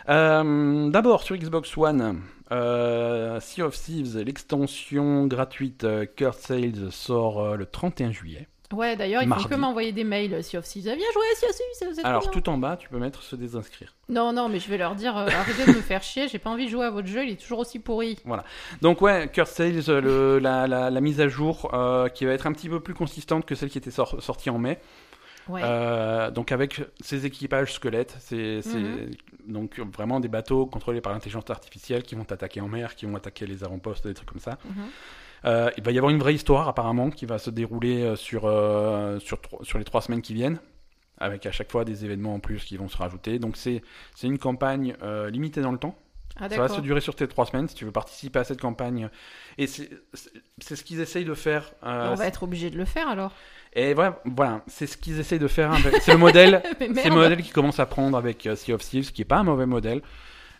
Euh, 0.09 0.91
d'abord, 0.91 1.23
sur 1.23 1.37
Xbox 1.37 1.77
One, 1.77 2.21
euh, 2.51 3.41
Sea 3.41 3.63
of 3.63 3.79
Thieves, 3.79 4.19
l'extension 4.19 5.27
gratuite 5.27 5.87
Cursed 6.17 6.41
Sales 6.41 6.91
sort 6.93 7.57
le 7.57 7.67
31 7.67 8.11
juillet. 8.13 8.49
Ouais, 8.73 8.97
d'ailleurs, 8.97 9.23
ils 9.23 9.27
font 9.29 9.35
Mardi. 9.37 9.47
que 9.49 9.55
m'envoyer 9.55 9.93
des 9.93 10.05
mails. 10.05 10.43
Si 10.43 10.57
of 10.57 10.65
Thieves, 10.65 10.85
viens 10.85 10.95
jouer 10.95 11.25
à 11.33 11.37
Sea 11.37 11.47
of 11.47 11.57
Thieves, 11.57 11.67
c'est 11.95 12.01
trop 12.03 12.07
Alors, 12.07 12.31
tout 12.31 12.49
en 12.49 12.59
bas, 12.59 12.77
tu 12.77 12.89
peux 12.89 12.99
mettre 12.99 13.23
se 13.23 13.37
désinscrire. 13.37 13.95
Non, 14.09 14.33
non, 14.33 14.49
mais 14.49 14.59
je 14.59 14.69
vais 14.69 14.79
leur 14.79 14.95
dire 14.95 15.17
euh, 15.17 15.27
arrêtez 15.27 15.65
de 15.71 15.77
me 15.77 15.83
faire 15.83 16.03
chier, 16.03 16.29
j'ai 16.29 16.39
pas 16.39 16.51
envie 16.51 16.67
de 16.67 16.71
jouer 16.71 16.87
à 16.87 16.91
votre 16.91 17.09
jeu, 17.09 17.25
il 17.25 17.33
est 17.33 17.41
toujours 17.41 17.59
aussi 17.61 17.79
pourri. 17.79 18.19
Donc 18.81 19.01
ouais, 19.03 19.29
Cursed 19.33 19.55
Sales, 19.55 19.91
euh, 19.95 20.01
le- 20.01 20.39
la, 20.39 20.67
la- 20.67 20.91
la 20.91 21.01
mise 21.01 21.21
à 21.21 21.29
jour 21.29 21.71
euh, 21.75 22.09
qui 22.09 22.25
va 22.25 22.33
être 22.33 22.47
un 22.47 22.53
petit 22.53 22.69
peu 22.69 22.81
plus 22.81 22.95
consistante 22.95 23.45
que 23.47 23.55
celle 23.55 23.71
qui 23.71 23.79
était 23.79 23.91
sor- 23.91 24.23
sortie 24.23 24.51
en 24.51 24.59
mai. 24.59 24.79
Ouais. 25.49 25.61
Euh, 25.65 26.31
donc 26.31 26.53
avec 26.53 26.81
ces 27.01 27.27
équipages 27.27 27.73
squelettes, 27.73 28.15
c'est 28.21 28.63
c'est 28.63 28.79
Mhm. 28.79 29.11
donc 29.49 29.81
vraiment 29.81 30.21
des 30.21 30.29
bateaux 30.29 30.67
contrôlés 30.67 31.01
par 31.01 31.13
l'intelligence 31.13 31.51
artificielle 31.51 32.05
qui 32.05 32.15
vont 32.15 32.23
attaquer 32.31 32.61
en 32.61 32.69
mer, 32.69 32.95
qui 32.95 33.07
vont 33.07 33.17
attaquer 33.17 33.47
les 33.47 33.65
avant-postes, 33.65 34.07
des 34.07 34.15
trucs 34.15 34.29
comme 34.31 34.39
ça. 34.41 34.57
Mhm. 34.65 34.85
Euh, 35.45 35.71
il 35.77 35.83
va 35.83 35.91
y 35.91 35.99
avoir 35.99 36.11
une 36.13 36.19
vraie 36.19 36.35
histoire 36.35 36.69
apparemment 36.69 37.11
qui 37.11 37.27
va 37.27 37.39
se 37.39 37.51
dérouler 37.51 38.03
euh, 38.03 38.17
sur, 38.17 38.43
euh, 38.45 39.19
sur, 39.19 39.79
les 39.79 39.85
trois 39.85 40.01
semaines 40.01 40.23
qui 40.23 40.35
viennent, 40.35 40.59
avec 41.19 41.47
à 41.47 41.53
chaque 41.53 41.71
fois 41.71 41.85
des 41.85 42.05
événements 42.05 42.35
en 42.35 42.39
plus 42.41 42.65
qui 42.65 42.77
vont 42.77 42.89
se 42.89 42.97
rajouter. 42.97 43.39
Donc 43.39 43.57
c'est 43.57 43.83
une 44.23 44.39
campagne 44.39 44.95
euh, 45.03 45.31
limitée 45.31 45.61
dans 45.61 45.73
le 45.73 45.79
temps. 45.79 45.97
Ah, 46.41 46.49
Ça 46.49 46.57
va 46.57 46.69
se 46.69 46.81
durer 46.81 47.03
sur 47.03 47.15
tes 47.15 47.29
trois 47.29 47.45
semaines 47.45 47.69
si 47.69 47.75
tu 47.75 47.85
veux 47.85 47.93
participer 47.93 48.39
à 48.39 48.45
cette 48.45 48.61
campagne. 48.61 49.11
Et 49.59 49.67
c'est 49.67 49.91
ce 50.61 50.83
qu'ils 50.83 51.01
essayent 51.01 51.27
de 51.27 51.35
faire. 51.35 51.73
On 51.83 52.15
va 52.15 52.27
être 52.27 52.45
obligé 52.45 52.71
de 52.71 52.79
le 52.79 52.87
faire 52.87 53.07
alors. 53.09 53.33
Et 53.75 53.93
voilà, 53.93 54.21
voilà 54.25 54.63
c'est 54.67 54.87
ce 54.87 54.97
qu'ils 54.97 55.19
essayent 55.21 55.39
de 55.39 55.49
faire. 55.49 55.73
avec- 55.73 55.97
C'est 56.01 56.13
le 56.13 56.19
modèle 56.19 56.63
c'est 56.79 57.09
le 57.09 57.15
modèle 57.15 57.43
qui 57.43 57.51
commence 57.51 57.81
à 57.81 57.87
prendre 57.87 58.17
avec 58.17 58.49
Sea 58.55 58.73
of 58.73 58.81
Thieves, 58.81 59.13
qui 59.13 59.23
est 59.23 59.27
pas 59.27 59.39
un 59.39 59.45
mauvais 59.45 59.67
modèle, 59.67 60.01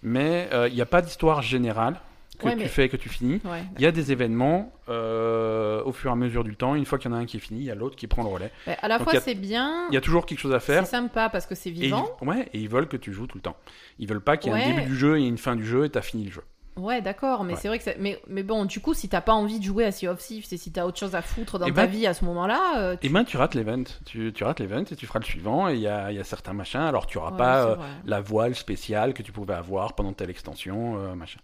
mais 0.03 0.49
il 0.69 0.75
n'y 0.75 0.83
a 0.83 0.87
pas 0.87 1.01
d'histoire 1.01 1.41
générale 1.41 1.97
que 2.43 2.49
Ouais, 2.49 2.57
tu 2.57 2.63
mais- 2.65 2.69
fais 2.69 2.85
et 2.85 2.89
que 2.89 2.97
tu 2.97 3.09
finis. 3.09 3.41
Ouais. 3.45 3.63
Il 3.77 3.83
y 3.83 3.87
a 3.87 3.93
des 3.93 4.13
événements 4.13 4.73
euh, 4.89 5.83
au 5.85 5.93
fur 5.93 6.11
et 6.11 6.13
à 6.13 6.17
mesure 6.17 6.45
du 6.45 6.57
temps. 6.57 6.75
Une 6.75 6.85
fois 6.85 6.99
qu'il 6.99 7.11
y 7.11 7.15
en 7.15 7.17
a 7.17 7.21
un 7.21 7.25
qui 7.27 7.37
est 7.39 7.41
fini, 7.41 7.61
il 7.61 7.67
y 7.67 7.71
a 7.71 7.75
l'autre 7.75 7.97
qui 7.97 8.07
prend 8.07 8.23
le 8.23 8.29
relais. 8.29 8.51
À 8.83 8.89
la 8.89 8.99
Donc, 8.99 9.09
fois 9.09 9.19
a- 9.19 9.21
c'est 9.21 9.35
bien, 9.35 9.87
Il 9.91 9.95
y 9.95 9.97
a 9.97 10.01
toujours 10.01 10.27
quelque 10.27 10.39
chose 10.41 10.53
à 10.55 10.61
faire. 10.61 10.85
c'est 10.85 10.91
sympa 10.97 11.29
parce 11.29 11.47
que 11.47 11.55
c'est 11.55 11.71
Et 11.71 11.73
ils, 11.73 11.81
vivant. 11.83 12.09
ouais, 12.23 12.49
et 12.53 12.59
ils 12.59 12.69
veulent 12.69 12.89
que 12.89 12.97
tu 12.97 13.13
joues 13.13 13.27
tout 13.27 13.39
le 13.39 13.43
temps. 13.43 13.57
Ils 13.99 14.09
veulent 14.09 14.21
pas 14.21 14.37
qu'il 14.37 14.53
y 14.53 14.57
ait 14.57 14.63
un 14.63 14.75
début 14.75 14.87
du 14.89 14.97
jeu 14.97 15.19
et 15.19 15.23
une 15.27 15.39
fin 15.39 15.57
du 15.57 15.65
jeu 15.67 15.85
et 15.85 15.91
t'as 15.91 16.03
fini 16.03 16.25
le 16.27 16.31
jeu. 16.33 16.43
Ouais, 16.75 17.03
d'accord, 17.03 17.45
mais 17.45 17.53
Ouais. 17.53 17.59
c'est 17.61 17.69
vrai 17.69 17.77
que 17.77 17.85
ça... 17.85 17.91
mais, 17.99 18.19
mais 18.29 18.43
bon, 18.43 18.65
du 18.65 18.81
coup, 18.81 18.95
si 18.95 19.07
t'as 19.07 19.21
pas 19.21 19.35
envie 19.35 19.59
de 19.59 19.65
jouer 19.65 19.85
à 19.85 19.93
Sea 19.93 20.09
of 20.09 20.19
Thieves 20.21 20.47
et 20.53 20.57
si 20.57 20.73
t'as 20.73 20.87
autre 20.87 20.99
chose 20.99 21.15
à 21.15 21.21
foutre 21.21 21.59
dans 21.59 21.67
Eh 21.67 21.73
ta 21.75 21.83
ben- 21.85 21.91
vie 21.91 22.07
à 22.07 22.15
ce 22.15 22.25
moment-là, 22.25 22.79
euh, 22.79 22.97
tu... 22.99 23.09
Et 23.09 23.11
ben 23.11 23.25
tu 23.25 23.37
rates 23.37 23.55
l'event. 23.55 23.83
Tu, 24.07 24.33
tu 24.33 24.43
rates 24.43 24.59
l'event 24.59 24.81
et 24.91 24.97
tu 24.97 25.07
feras 25.07 25.19
le 25.19 25.25
suivant. 25.27 25.69
Et 25.69 25.75
il 25.75 25.81
y 25.81 25.87
a, 25.87 26.11
y 26.13 26.19
a 26.19 26.25
certains 26.25 26.55
machins. 26.55 26.81
Alors 26.81 27.07
tu 27.07 27.19
auras 27.19 27.33
Ouais, 27.33 27.37
pas 27.37 27.67
euh, 27.67 27.77
la 28.07 28.23
voile 28.23 28.55
spéciale 28.55 29.13
que 29.13 29.23
tu 29.23 29.33
pouvais 29.33 29.53
avoir 29.53 29.93
pendant 29.93 30.15
telle 30.15 30.31
extension, 30.31 30.97
euh, 30.97 31.15
machin. 31.15 31.41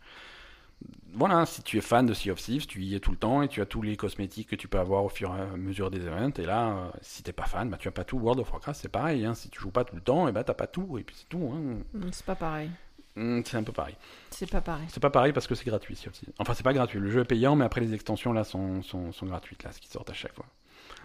Voilà, 1.15 1.47
si 1.47 1.63
tu 1.63 1.79
es 1.79 1.81
fan 1.81 2.07
de 2.07 2.15
Sea 2.15 2.31
of 2.31 2.41
Thieves, 2.41 2.67
tu 2.67 2.81
y 2.83 2.95
es 2.95 3.01
tout 3.01 3.11
le 3.11 3.17
temps 3.17 3.43
et 3.43 3.49
tu 3.49 3.61
as 3.61 3.67
tous 3.67 3.83
les 3.83 3.97
cosmétiques 3.97 4.49
que 4.49 4.57
tu 4.57 4.69
peux 4.69 4.79
avoir 4.79 5.05
au 5.05 5.09
fur 5.09 5.35
et 5.35 5.41
à 5.41 5.57
mesure 5.57 5.91
des 5.91 6.07
events. 6.07 6.39
Et 6.39 6.47
là, 6.47 6.69
euh, 6.69 6.91
si 7.03 7.23
t'es 7.23 7.33
pas 7.33 7.47
fan, 7.47 7.69
bah, 7.71 7.77
tu 7.77 7.89
as 7.89 7.91
pas 7.93 8.05
tout. 8.05 8.19
World 8.19 8.41
of 8.41 8.53
Warcraft, 8.53 8.81
c'est 8.81 8.89
pareil. 8.89 9.25
Hein. 9.25 9.35
Si 9.35 9.49
tu 9.49 9.59
joues 9.59 9.71
pas 9.71 9.85
tout 9.85 9.97
le 9.97 10.03
temps, 10.03 10.29
et 10.29 10.33
bah 10.33 10.45
t'as 10.45 10.55
pas 10.55 10.67
tout. 10.69 10.97
Et 10.99 11.03
puis 11.03 11.17
c'est 11.19 11.29
tout. 11.29 11.51
Hein. 11.53 11.83
Mm, 11.95 12.09
c'est 12.13 12.27
pas 12.27 12.37
pareil. 12.37 12.71
Hum, 13.17 13.43
C'est 13.45 13.57
un 13.57 13.65
peu 13.65 13.73
pareil. 13.73 13.97
C'est 14.31 14.49
pas 14.49 14.61
pareil. 14.61 14.87
C'est 14.89 15.01
pas 15.01 15.11
pareil 15.11 15.33
parce 15.33 15.49
que 15.49 15.57
c'est 15.57 15.65
gratuit. 15.65 15.97
Sea 15.97 16.09
of 16.09 16.15
Thieves. 16.15 16.33
Enfin, 16.39 16.55
c'est 16.55 16.63
pas 16.63 16.73
gratuit. 16.75 17.01
Le 17.01 17.11
jeu 17.11 17.23
est 17.23 17.25
payant, 17.25 17.57
mais 17.57 17.65
après 17.65 17.81
les 17.81 17.95
extensions 17.95 18.33
là 18.33 18.45
sont, 18.45 18.83
sont, 18.83 19.11
sont 19.11 19.27
gratuites 19.27 19.65
là, 19.65 19.73
ce 19.73 19.81
qui 19.81 19.89
sortent 19.89 20.11
à 20.11 20.15
chaque 20.15 20.35
fois. 20.35 20.47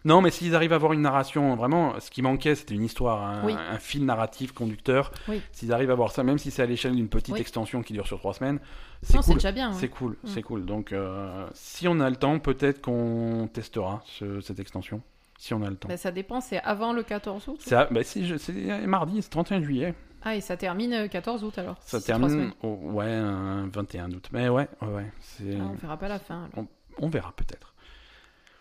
Non, 0.05 0.21
mais 0.21 0.31
s'ils 0.31 0.53
arrivent 0.53 0.73
à 0.73 0.75
avoir 0.75 0.91
une 0.93 1.01
narration, 1.01 1.55
vraiment, 1.55 1.97
ce 1.99 2.11
qui 2.11 2.21
manquait, 2.21 2.55
c'était 2.55 2.73
une 2.75 2.83
histoire, 2.83 3.23
un, 3.23 3.45
Oui. 3.45 3.53
un 3.53 3.77
fil 3.79 4.03
narratif 4.05 4.51
conducteur. 4.51 5.11
Oui. 5.29 5.41
S'ils 5.53 5.71
arrivent 5.71 5.89
à 5.91 5.93
avoir 5.93 6.11
ça, 6.11 6.23
même 6.23 6.37
si 6.37 6.51
c'est 6.51 6.61
à 6.61 6.65
l'échelle 6.65 6.95
d'une 6.95 7.07
petite 7.07 7.33
Oui. 7.35 7.39
extension 7.39 7.81
qui 7.83 7.93
dure 7.93 8.05
sur 8.05 8.19
trois 8.19 8.33
semaines, 8.33 8.59
c'est 9.01 9.13
c'est 9.13 9.23
cool. 9.23 9.33
déjà 9.35 9.51
bien. 9.53 9.71
C'est 9.73 9.87
cool, 9.87 10.13
Mm. 10.23 10.27
c'est 10.27 10.41
cool. 10.41 10.65
Donc, 10.65 10.91
euh, 10.91 11.47
si 11.53 11.87
on 11.87 11.99
a 12.01 12.09
le 12.09 12.17
temps, 12.17 12.37
peut-être 12.39 12.81
qu'on 12.81 13.47
testera 13.53 14.01
ce- 14.05 14.41
cette 14.41 14.59
extension. 14.59 15.01
Si 15.37 15.53
on 15.53 15.61
a 15.63 15.69
le 15.69 15.75
temps. 15.75 15.87
Bah, 15.89 15.97
ça 15.97 16.11
dépend, 16.11 16.41
c'est 16.41 16.59
avant 16.61 16.93
le 16.93 17.03
14 17.03 17.47
août 17.47 17.57
C'est 17.59 17.75
bah, 17.91 18.03
c'est 18.03 18.85
mardi, 18.85 19.21
c'est 19.21 19.29
31 19.29 19.61
juillet. 19.61 19.93
Ah, 20.25 20.35
et 20.37 20.41
ça 20.41 20.55
termine 20.55 20.93
euh, 20.93 21.07
14 21.09 21.43
août 21.43 21.57
alors 21.57 21.75
Ça 21.81 21.99
c'est 21.99 22.05
termine, 22.05 22.53
au- 22.61 22.75
ouais, 22.93 23.11
un 23.11 23.67
21 23.67 24.09
août. 24.11 24.29
Mais 24.31 24.47
ouais, 24.47 24.69
ouais, 24.81 24.87
ouais. 24.87 25.11
c'est- 25.19 25.57
Ah, 25.59 25.65
on 25.71 25.75
verra 25.75 25.97
pas 25.97 26.07
la 26.07 26.19
fin. 26.19 26.47
alors. 26.53 26.65
on 26.99 27.09
verra 27.09 27.33
peut-être. 27.35 27.73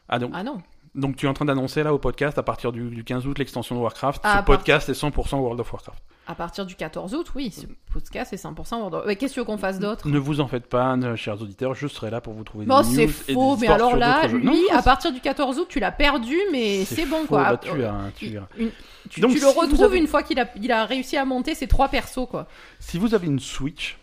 Ah 0.09 0.19
donc, 0.19 0.33
Ah 0.35 0.43
non 0.43 0.61
donc 0.95 1.17
tu 1.17 1.27
es 1.27 1.29
en 1.29 1.33
train 1.35 1.45
d'annoncer 1.47 1.83
là 1.83 1.95
au 1.95 1.99
podcast 1.99 2.37
à 2.39 2.43
partir 2.43 2.73
du, 2.73 2.91
du 2.91 3.03
15 3.05 3.27
août 3.27 3.39
l'extension 3.39 3.75
de 3.77 3.81
Warcraft. 3.81 4.21
Ah, 4.25 4.39
ce 4.41 4.45
podcast 4.45 4.89
est 4.89 4.93
100% 5.01 5.37
World 5.37 5.61
of 5.61 5.73
Warcraft. 5.73 6.03
À 6.27 6.35
partir 6.37 6.65
du 6.67 6.77
14 6.77 7.15
août, 7.15 7.33
oui, 7.35 7.51
ce 7.51 7.67
podcast 7.93 8.29
c'est 8.31 8.37
100% 8.49 8.77
World 8.79 8.95
of- 8.95 9.07
Ouais, 9.07 9.17
Qu'est-ce 9.17 9.41
qu'on 9.41 9.59
fasse 9.59 9.79
d'autre? 9.81 10.07
Ne 10.09 10.19
vous 10.19 10.41
en 10.41 10.47
faites 10.47 10.67
pas, 10.69 10.97
chers 11.17 11.41
auditeurs, 11.43 11.75
je 11.75 11.89
serai 11.89 12.11
là 12.11 12.21
pour 12.21 12.35
vous 12.35 12.45
trouver 12.45 12.65
Bon, 12.67 12.81
des 12.83 12.85
c'est 12.85 13.07
news 13.07 13.13
et 13.27 13.27
des 13.27 13.35
faux, 13.35 13.57
mais 13.57 13.67
alors 13.69 13.97
là, 13.97 14.27
lui, 14.29 14.45
Non, 14.45 14.55
à 14.71 14.83
partir 14.83 15.13
du 15.13 15.21
14 15.21 15.59
août, 15.59 15.67
tu 15.69 15.81
l'as 15.81 15.91
perdu, 15.93 16.37
mais 16.53 16.85
c'est 16.85 17.07
bon 17.07 17.23
faux, 17.23 17.27
quoi. 17.29 17.43
bah, 17.45 17.57
tu 17.57 17.77
verras, 17.77 18.11
tu 18.15 18.27
il- 18.27 18.33
verras. 18.35 18.47
une- 18.57 18.71
tu, 19.11 19.21
Donc, 19.21 19.33
tu 19.33 19.39
si 19.39 19.45
le 19.45 19.51
retrouves 19.51 19.83
avez- 19.83 19.99
une 19.99 20.07
fois 20.07 20.23
qu'il 20.23 20.39
a, 20.39 20.47
il 20.61 20.71
a 20.71 20.85
réussi 20.85 21.17
à 21.17 21.25
monter 21.25 21.55
ses 21.57 21.67
trois 21.67 21.89
persos 21.89 22.27
quoi. 22.31 22.47
Si 22.79 22.99
vous 22.99 23.15
avez 23.15 23.27
une 23.27 23.41
Switch. 23.41 23.99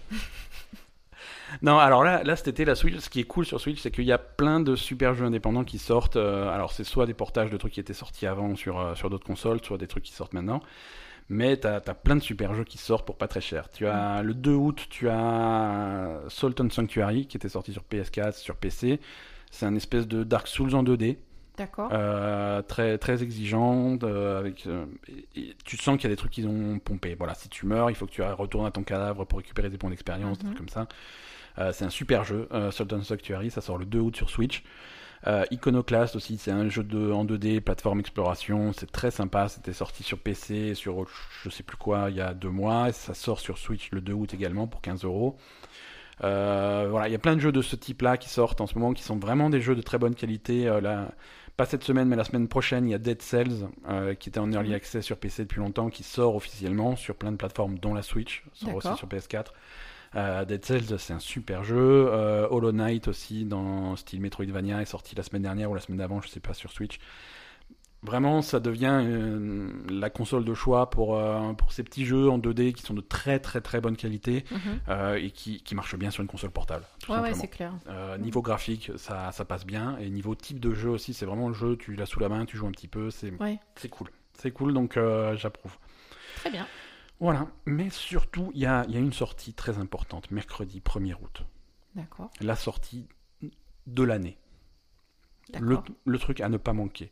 Non, 1.61 1.77
alors 1.79 2.03
là, 2.03 2.23
là, 2.23 2.35
cet 2.35 2.47
été, 2.49 2.65
la 2.65 2.75
Switch, 2.75 2.97
ce 2.97 3.09
qui 3.09 3.19
est 3.21 3.23
cool 3.25 3.45
sur 3.45 3.59
Switch, 3.59 3.79
c'est 3.79 3.91
qu'il 3.91 4.05
y 4.05 4.11
a 4.11 4.17
plein 4.17 4.59
de 4.59 4.75
super 4.75 5.13
jeux 5.15 5.25
indépendants 5.25 5.63
qui 5.63 5.77
sortent. 5.79 6.15
euh, 6.15 6.49
alors, 6.53 6.71
c'est 6.71 6.83
soit 6.83 7.05
des 7.05 7.13
portages 7.13 7.49
de 7.49 7.57
trucs 7.57 7.73
qui 7.73 7.79
étaient 7.79 7.93
sortis 7.93 8.27
avant 8.27 8.55
sur, 8.55 8.79
euh, 8.79 8.95
sur 8.95 9.09
d'autres 9.09 9.25
consoles, 9.25 9.59
soit 9.63 9.77
des 9.77 9.87
trucs 9.87 10.03
qui 10.03 10.13
sortent 10.13 10.33
maintenant. 10.33 10.61
Mais 11.31 11.57
t'as 11.57 11.75
as 11.77 11.93
plein 11.93 12.15
de 12.15 12.21
super 12.21 12.55
jeux 12.55 12.63
qui 12.63 12.77
sortent 12.79 13.05
pour 13.05 13.17
pas 13.17 13.27
très 13.27 13.41
cher. 13.41 13.69
Tu 13.71 13.85
as 13.85 14.23
le 14.23 14.33
2 14.33 14.51
août, 14.53 14.87
tu 14.89 15.07
as 15.09 16.21
Salt 16.27 16.59
and 16.59 16.69
Sanctuary 16.71 17.27
qui 17.27 17.37
était 17.37 17.49
sorti 17.49 17.71
sur 17.71 17.83
PS4, 17.83 18.33
sur 18.37 18.55
PC. 18.55 18.99
C'est 19.51 19.65
un 19.67 19.75
espèce 19.75 20.07
de 20.07 20.23
Dark 20.23 20.47
Souls 20.47 20.73
en 20.75 20.83
2D. 20.83 21.17
D'accord. 21.57 21.89
Euh, 21.91 22.61
très 22.61 22.97
très 22.97 23.21
exigeante 23.21 24.03
euh, 24.05 24.39
avec 24.39 24.65
euh, 24.65 24.85
et- 25.35 25.39
et 25.41 25.55
tu 25.65 25.75
sens 25.77 25.97
qu'il 25.97 26.05
y 26.05 26.07
a 26.07 26.09
des 26.09 26.15
trucs 26.15 26.31
qu'ils 26.31 26.47
ont 26.47 26.79
pompé 26.79 27.15
voilà 27.15 27.33
si 27.35 27.49
tu 27.49 27.65
meurs 27.65 27.89
il 27.91 27.95
faut 27.97 28.05
que 28.05 28.11
tu 28.11 28.21
retournes 28.23 28.65
à 28.65 28.71
ton 28.71 28.83
cadavre 28.83 29.25
pour 29.25 29.39
récupérer 29.39 29.69
des 29.69 29.77
points 29.77 29.89
d'expérience 29.89 30.37
des 30.37 30.45
trucs 30.45 30.57
comme 30.57 30.69
ça 30.69 30.87
c'est 31.73 31.85
un 31.85 31.89
super 31.89 32.23
jeu 32.23 32.47
euh, 32.51 32.71
Salt 32.71 32.93
and 32.93 33.03
Sanctuary 33.03 33.51
ça 33.51 33.61
sort 33.61 33.77
le 33.77 33.85
2 33.85 33.99
août 33.99 34.15
sur 34.15 34.29
Switch 34.29 34.63
Euh, 35.27 35.43
Iconoclast 35.51 36.15
aussi, 36.15 36.37
c'est 36.37 36.51
un 36.51 36.69
jeu 36.69 36.81
de, 36.81 37.11
en 37.11 37.25
2D, 37.25 37.59
plateforme 37.59 37.99
exploration, 37.99 38.71
c'est 38.71 38.89
très 38.89 39.11
sympa, 39.11 39.49
c'était 39.49 39.73
sorti 39.73 40.01
sur 40.01 40.17
PC, 40.17 40.75
sur 40.75 41.05
je 41.43 41.49
sais 41.49 41.63
plus 41.63 41.75
quoi, 41.75 42.07
il 42.09 42.15
y 42.15 42.21
a 42.21 42.33
deux 42.33 42.49
mois, 42.49 42.93
ça 42.93 43.13
sort 43.13 43.41
sur 43.41 43.57
Switch 43.57 43.91
le 43.91 43.99
2 43.99 44.13
août 44.13 44.33
également 44.33 44.67
pour 44.67 44.79
15 44.79 45.03
euros. 45.03 45.35
Euh, 46.23 46.87
voilà, 46.89 47.07
il 47.07 47.11
y 47.11 47.15
a 47.15 47.19
plein 47.19 47.35
de 47.35 47.41
jeux 47.41 47.51
de 47.51 47.61
ce 47.61 47.75
type-là 47.75 48.17
qui 48.17 48.29
sortent 48.29 48.61
en 48.61 48.67
ce 48.67 48.75
moment, 48.75 48.93
qui 48.93 49.03
sont 49.03 49.17
vraiment 49.17 49.49
des 49.49 49.61
jeux 49.61 49.75
de 49.75 49.81
très 49.81 49.97
bonne 49.97 50.15
qualité. 50.15 50.67
Euh, 50.67 50.81
là, 50.81 51.11
pas 51.57 51.65
cette 51.65 51.83
semaine, 51.83 52.07
mais 52.07 52.15
la 52.15 52.23
semaine 52.23 52.47
prochaine, 52.47 52.87
il 52.87 52.91
y 52.91 52.95
a 52.95 52.97
Dead 52.97 53.21
Cells, 53.21 53.67
euh, 53.89 54.13
qui 54.15 54.29
était 54.29 54.39
en 54.39 54.51
early 54.51 54.73
access 54.73 55.05
sur 55.05 55.17
PC 55.17 55.43
depuis 55.43 55.59
longtemps, 55.59 55.89
qui 55.89 56.03
sort 56.03 56.35
officiellement 56.35 56.95
sur 56.95 57.15
plein 57.15 57.31
de 57.31 57.37
plateformes, 57.37 57.77
dont 57.79 57.93
la 57.93 58.01
Switch, 58.01 58.43
sort 58.53 58.75
aussi 58.75 58.95
sur 58.95 59.07
PS4. 59.07 59.47
Euh, 60.15 60.43
Dead 60.45 60.63
Cells, 60.65 60.97
c'est 60.99 61.13
un 61.13 61.19
super 61.19 61.63
jeu. 61.63 62.07
Euh, 62.11 62.47
Hollow 62.49 62.71
Knight 62.71 63.07
aussi, 63.07 63.45
dans 63.45 63.95
style 63.95 64.21
Metroidvania, 64.21 64.81
est 64.81 64.85
sorti 64.85 65.15
la 65.15 65.23
semaine 65.23 65.43
dernière 65.43 65.69
ou 65.69 65.75
la 65.75 65.81
semaine 65.81 65.99
d'avant, 65.99 66.21
je 66.21 66.27
sais 66.29 66.39
pas, 66.39 66.53
sur 66.53 66.71
Switch. 66.71 66.99
Vraiment, 68.01 68.41
ça 68.41 68.61
devient 68.61 69.01
euh, 69.03 69.69
la 69.89 70.09
console 70.09 70.45
de 70.45 70.53
choix 70.53 70.89
pour, 70.89 71.21
pour 71.57 71.73
ces 71.73 71.83
petits 71.83 72.05
jeux 72.05 72.29
en 72.29 72.39
2D 72.39 72.71
qui 72.71 72.81
sont 72.81 72.93
de 72.93 73.01
très 73.01 73.39
très 73.39 73.59
très 73.59 73.81
bonne 73.81 73.97
qualité 73.97 74.45
Mhm. 74.51 75.17
et 75.17 75.31
qui, 75.31 75.61
qui 75.61 75.75
marchent 75.75 75.97
bien 75.97 76.09
sur 76.09 76.21
une 76.21 76.29
console 76.29 76.51
portable. 76.51 76.85
tout 77.03 77.11
Ouais, 77.11 77.19
ouais, 77.19 77.33
c'est 77.33 77.49
clair. 77.49 77.73
Niveau 78.19 78.41
graphique, 78.41 78.91
ça, 78.95 79.33
ça 79.33 79.43
passe 79.43 79.65
bien. 79.65 79.97
Et 79.99 80.09
niveau 80.09 80.33
type 80.33 80.61
de 80.61 80.73
jeu 80.73 80.89
aussi, 80.89 81.13
c'est 81.13 81.25
vraiment 81.25 81.49
le 81.49 81.53
jeu, 81.53 81.75
tu 81.75 81.93
l'as 81.95 82.05
sous 82.05 82.21
la 82.21 82.29
main, 82.29 82.45
tu 82.45 82.55
joues 82.55 82.67
un 82.67 82.71
petit 82.71 82.87
peu, 82.87 83.11
c'est 83.11 83.31
Ouais, 83.39 83.59
c'est 83.75 83.89
cool. 83.89 84.07
C'est 84.33 84.51
cool, 84.51 84.73
donc 84.73 84.97
j'approuve. 85.35 85.75
très 86.37 86.49
bien. 86.51 86.65
Voilà, 87.19 87.47
mais 87.65 87.89
surtout, 87.89 88.51
il 88.53 88.61
y 88.61 88.65
a, 88.65 88.85
y 88.87 88.95
a 88.95 88.99
une 88.99 89.13
sortie 89.13 89.53
très 89.53 89.77
importante, 89.77 90.31
mercredi 90.31 90.79
1er 90.79 91.15
août. 91.21 91.43
D'accord. 91.95 92.31
La 92.39 92.55
sortie 92.55 93.07
de 93.87 94.03
l'année. 94.03 94.37
Le, 95.59 95.75
D'accord. 95.75 95.95
le 96.05 96.19
truc 96.19 96.41
à 96.41 96.49
ne 96.49 96.57
pas 96.57 96.73
manquer. 96.73 97.11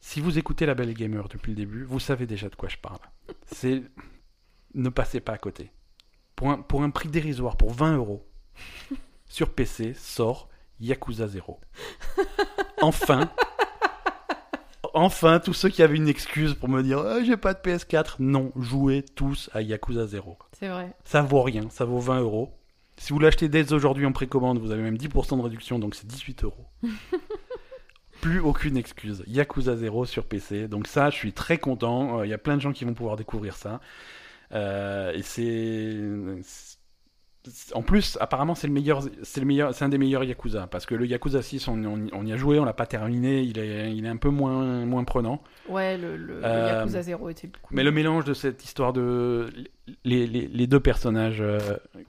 si 0.00 0.20
vous 0.20 0.38
écoutez 0.38 0.66
La 0.66 0.74
Belle 0.74 0.94
Gamer 0.94 1.28
depuis 1.28 1.50
le 1.52 1.56
début, 1.56 1.82
vous 1.84 1.98
savez 1.98 2.26
déjà 2.26 2.48
de 2.48 2.54
quoi 2.54 2.68
je 2.68 2.76
parle. 2.76 2.98
C'est 3.46 3.82
ne 4.74 4.88
passez 4.90 5.20
pas 5.20 5.32
à 5.32 5.38
côté. 5.38 5.72
Pour 6.36 6.50
un, 6.50 6.60
pour 6.60 6.82
un 6.82 6.90
prix 6.90 7.08
dérisoire, 7.08 7.56
pour 7.56 7.72
20 7.72 7.96
euros, 7.96 8.24
sur 9.26 9.52
PC 9.52 9.94
sort 9.94 10.48
Yakuza 10.78 11.26
0. 11.26 11.58
Enfin, 12.80 13.30
enfin, 14.94 15.40
tous 15.40 15.54
ceux 15.54 15.68
qui 15.68 15.82
avaient 15.82 15.96
une 15.96 16.08
excuse 16.08 16.54
pour 16.54 16.68
me 16.68 16.82
dire 16.82 16.98
Ah, 16.98 17.22
j'ai 17.22 17.36
pas 17.36 17.54
de 17.54 17.58
PS4, 17.58 18.16
non, 18.18 18.52
jouez 18.56 19.04
tous 19.14 19.50
à 19.52 19.62
Yakuza 19.62 20.06
0. 20.06 20.38
C'est 20.58 20.68
vrai. 20.68 20.94
Ça 21.04 21.22
vaut 21.22 21.42
rien, 21.42 21.68
ça 21.70 21.84
vaut 21.84 21.98
20 21.98 22.20
euros. 22.20 22.50
Si 22.96 23.12
vous 23.12 23.18
l'achetez 23.20 23.48
dès 23.48 23.72
aujourd'hui 23.72 24.06
en 24.06 24.12
précommande, 24.12 24.58
vous 24.58 24.72
avez 24.72 24.82
même 24.82 24.96
10% 24.96 25.36
de 25.36 25.42
réduction, 25.42 25.78
donc 25.78 25.94
c'est 25.94 26.06
18 26.06 26.44
euros. 26.44 26.66
Plus 28.20 28.40
aucune 28.40 28.76
excuse. 28.76 29.22
Yakuza 29.28 29.76
0 29.76 30.04
sur 30.04 30.24
PC. 30.24 30.66
Donc 30.66 30.88
ça, 30.88 31.08
je 31.10 31.14
suis 31.16 31.32
très 31.32 31.58
content. 31.58 32.18
Euh, 32.18 32.26
Il 32.26 32.30
y 32.30 32.34
a 32.34 32.38
plein 32.38 32.56
de 32.56 32.60
gens 32.60 32.72
qui 32.72 32.84
vont 32.84 32.94
pouvoir 32.94 33.16
découvrir 33.16 33.54
ça. 33.56 33.80
Euh, 34.52 35.12
et 35.12 35.22
c'est... 35.22 35.96
En 37.74 37.82
plus, 37.82 38.16
apparemment, 38.20 38.54
c'est 38.54 38.66
le 38.66 38.72
meilleur, 38.72 39.02
c'est 39.22 39.40
le 39.40 39.46
meilleur, 39.46 39.74
c'est 39.74 39.84
un 39.84 39.88
des 39.88 39.98
meilleurs 39.98 40.24
Yakuza 40.24 40.66
parce 40.66 40.86
que 40.86 40.94
le 40.94 41.06
Yakuza 41.06 41.42
6, 41.42 41.68
on, 41.68 41.84
on- 41.84 42.06
on 42.12 42.26
y 42.26 42.32
a 42.32 42.36
joué, 42.36 42.58
on 42.58 42.64
l'a 42.64 42.72
pas 42.72 42.86
terminé, 42.86 43.40
il 43.42 43.58
est, 43.58 43.94
il 43.94 44.04
est 44.04 44.08
un 44.08 44.16
peu 44.16 44.28
moins, 44.30 44.84
moins 44.84 45.04
prenant. 45.04 45.42
Ouais, 45.68 45.96
le, 45.98 46.16
le, 46.16 46.40
le 46.40 46.44
Euh, 46.44 46.78
Yakuza 46.80 47.02
0 47.02 47.28
était 47.30 47.48
cool. 47.48 47.76
Mais 47.76 47.82
le 47.84 47.90
mélange 47.90 48.24
de 48.24 48.34
cette 48.34 48.64
histoire 48.64 48.92
de 48.92 49.46
les, 50.04 50.26
les, 50.26 50.46
les 50.48 50.66
deux 50.66 50.80
personnages, 50.80 51.40
euh, 51.40 51.58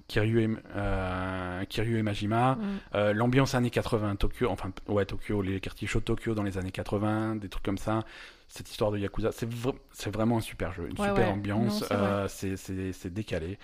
Kiryu, 0.08 0.42
et, 0.44 0.50
euh, 0.76 1.64
Kiryu 1.66 1.98
et 1.98 2.04
Majima, 2.04 2.58
Mm. 2.94 3.12
l'ambiance 3.12 3.56
années 3.56 3.70
80, 3.70 4.16
Tokyo, 4.18 4.48
enfin 4.50 4.72
ouais 4.88 5.06
Tokyo, 5.06 5.42
les 5.42 5.60
quartiers 5.60 5.88
chauds 5.88 6.00
de 6.00 6.06
Tokyo 6.06 6.34
dans 6.34 6.44
les 6.44 6.58
années 6.58 6.72
80, 6.72 7.36
des 7.36 7.50
trucs 7.50 7.64
comme 7.64 7.78
ça. 7.78 8.04
Cette 8.52 8.70
histoire 8.72 8.92
de 8.92 8.98
Yakuza, 8.98 9.32
c'est 9.32 9.48
vr- 9.48 9.76
c'est 9.92 10.12
vraiment 10.12 10.38
un 10.38 10.42
super 10.42 10.74
jeu, 10.74 10.88
une 10.90 11.00
Ouais, 11.00 11.08
super 11.10 11.28
ouais. 11.28 11.32
ambiance, 11.34 11.84
c'est 12.28 13.14
décalé. 13.14 13.60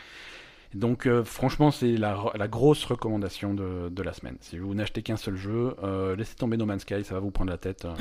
Donc 0.75 1.07
euh, 1.07 1.23
franchement, 1.23 1.71
c'est 1.71 1.95
la, 1.95 2.17
la 2.35 2.47
grosse 2.49 2.83
recommandation 2.83 3.53
de, 3.53 3.87
de 3.89 4.03
la 4.03 4.11
semaine. 4.13 4.35
Si 4.41 4.57
vous 4.59 4.75
n'achetez 4.75 5.01
qu'un 5.03 5.15
seul 5.15 5.37
jeu, 5.37 5.73
euh, 5.83 6.17
laissez 6.17 6.35
tomber 6.35 6.57
No 6.57 6.65
Man's 6.65 6.81
Sky, 6.81 7.03
ça 7.05 7.13
va 7.13 7.21
vous 7.21 7.31
prendre 7.31 7.49
la 7.49 7.57
tête. 7.57 7.85
euh, 7.85 7.95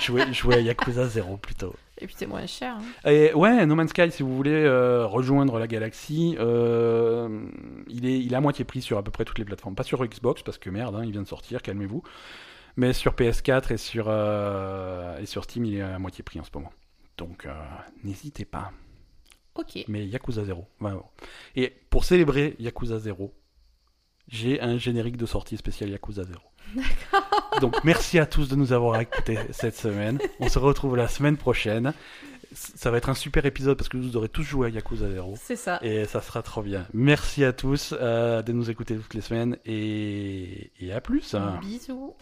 jouez, 0.00 0.32
jouez 0.32 0.56
à 0.56 0.60
Yakuza 0.60 1.06
0 1.06 1.36
plutôt. 1.36 1.72
Et 1.98 2.06
puis 2.06 2.16
c'est 2.18 2.26
moins 2.26 2.46
cher. 2.46 2.76
hein. 3.04 3.10
Et 3.10 3.32
ouais, 3.32 3.64
No 3.64 3.76
Man's 3.76 3.90
Sky, 3.90 4.10
si 4.10 4.24
vous 4.24 4.34
voulez 4.34 4.50
euh, 4.64 5.06
rejoindre 5.06 5.60
la 5.60 5.68
galaxie, 5.68 6.36
il, 6.38 8.06
est, 8.06 8.18
il 8.20 8.32
est 8.32 8.36
à 8.36 8.40
moitié 8.40 8.64
prix 8.64 8.82
sur 8.82 8.98
à 8.98 9.04
peu 9.04 9.12
près 9.12 9.24
toutes 9.24 9.38
les 9.38 9.44
plateformes. 9.44 9.76
Pas 9.76 9.84
sur 9.84 10.04
Xbox, 10.04 10.42
parce 10.42 10.58
que 10.58 10.68
merde, 10.68 10.96
hein, 10.96 11.04
il 11.04 11.12
vient 11.12 11.22
de 11.22 11.28
sortir, 11.28 11.62
calmez-vous. 11.62 12.02
Mais 12.76 12.92
sur 12.92 13.12
PS4 13.14 13.72
et 13.72 13.76
sur, 13.76 14.10
et 14.10 15.26
sur 15.26 15.44
Steam, 15.44 15.64
il 15.64 15.76
est 15.76 15.82
à 15.82 15.98
moitié 16.00 16.24
prix 16.24 16.40
en 16.40 16.44
ce 16.44 16.50
moment. 16.54 16.72
Donc 17.18 17.46
n'hésitez 18.02 18.44
pas. 18.44 18.72
Ok. 19.54 19.84
Mais 19.88 20.06
Yakuza 20.06 20.44
0, 20.44 20.66
20 20.80 20.92
euros. 20.94 21.10
Et 21.56 21.72
pour 21.90 22.04
célébrer 22.04 22.56
Yakuza 22.58 22.98
0, 22.98 23.32
j'ai 24.28 24.60
un 24.60 24.78
générique 24.78 25.16
de 25.16 25.26
sortie 25.26 25.56
spécial 25.56 25.90
Yakuza 25.90 26.24
0. 26.24 26.40
Donc 27.60 27.84
merci 27.84 28.18
à 28.18 28.26
tous 28.26 28.48
de 28.48 28.56
nous 28.56 28.72
avoir 28.72 29.00
écoutés 29.00 29.38
cette 29.50 29.76
semaine. 29.76 30.18
On 30.40 30.48
se 30.48 30.58
retrouve 30.58 30.96
la 30.96 31.08
semaine 31.08 31.36
prochaine. 31.36 31.92
Ça 32.54 32.90
va 32.90 32.98
être 32.98 33.08
un 33.08 33.14
super 33.14 33.46
épisode 33.46 33.78
parce 33.78 33.88
que 33.88 33.96
vous 33.96 34.16
aurez 34.16 34.28
tous 34.28 34.42
joué 34.42 34.68
à 34.68 34.70
Yakuza 34.70 35.08
0. 35.10 35.34
C'est 35.40 35.56
ça. 35.56 35.78
Et 35.82 36.04
ça 36.04 36.20
sera 36.20 36.42
trop 36.42 36.62
bien. 36.62 36.86
Merci 36.92 37.44
à 37.44 37.52
tous 37.52 37.94
euh, 37.98 38.42
de 38.42 38.52
nous 38.52 38.70
écouter 38.70 38.96
toutes 38.96 39.14
les 39.14 39.22
semaines 39.22 39.56
et, 39.64 40.70
et 40.80 40.92
à 40.92 41.00
plus. 41.00 41.34
Bisous. 41.60 42.14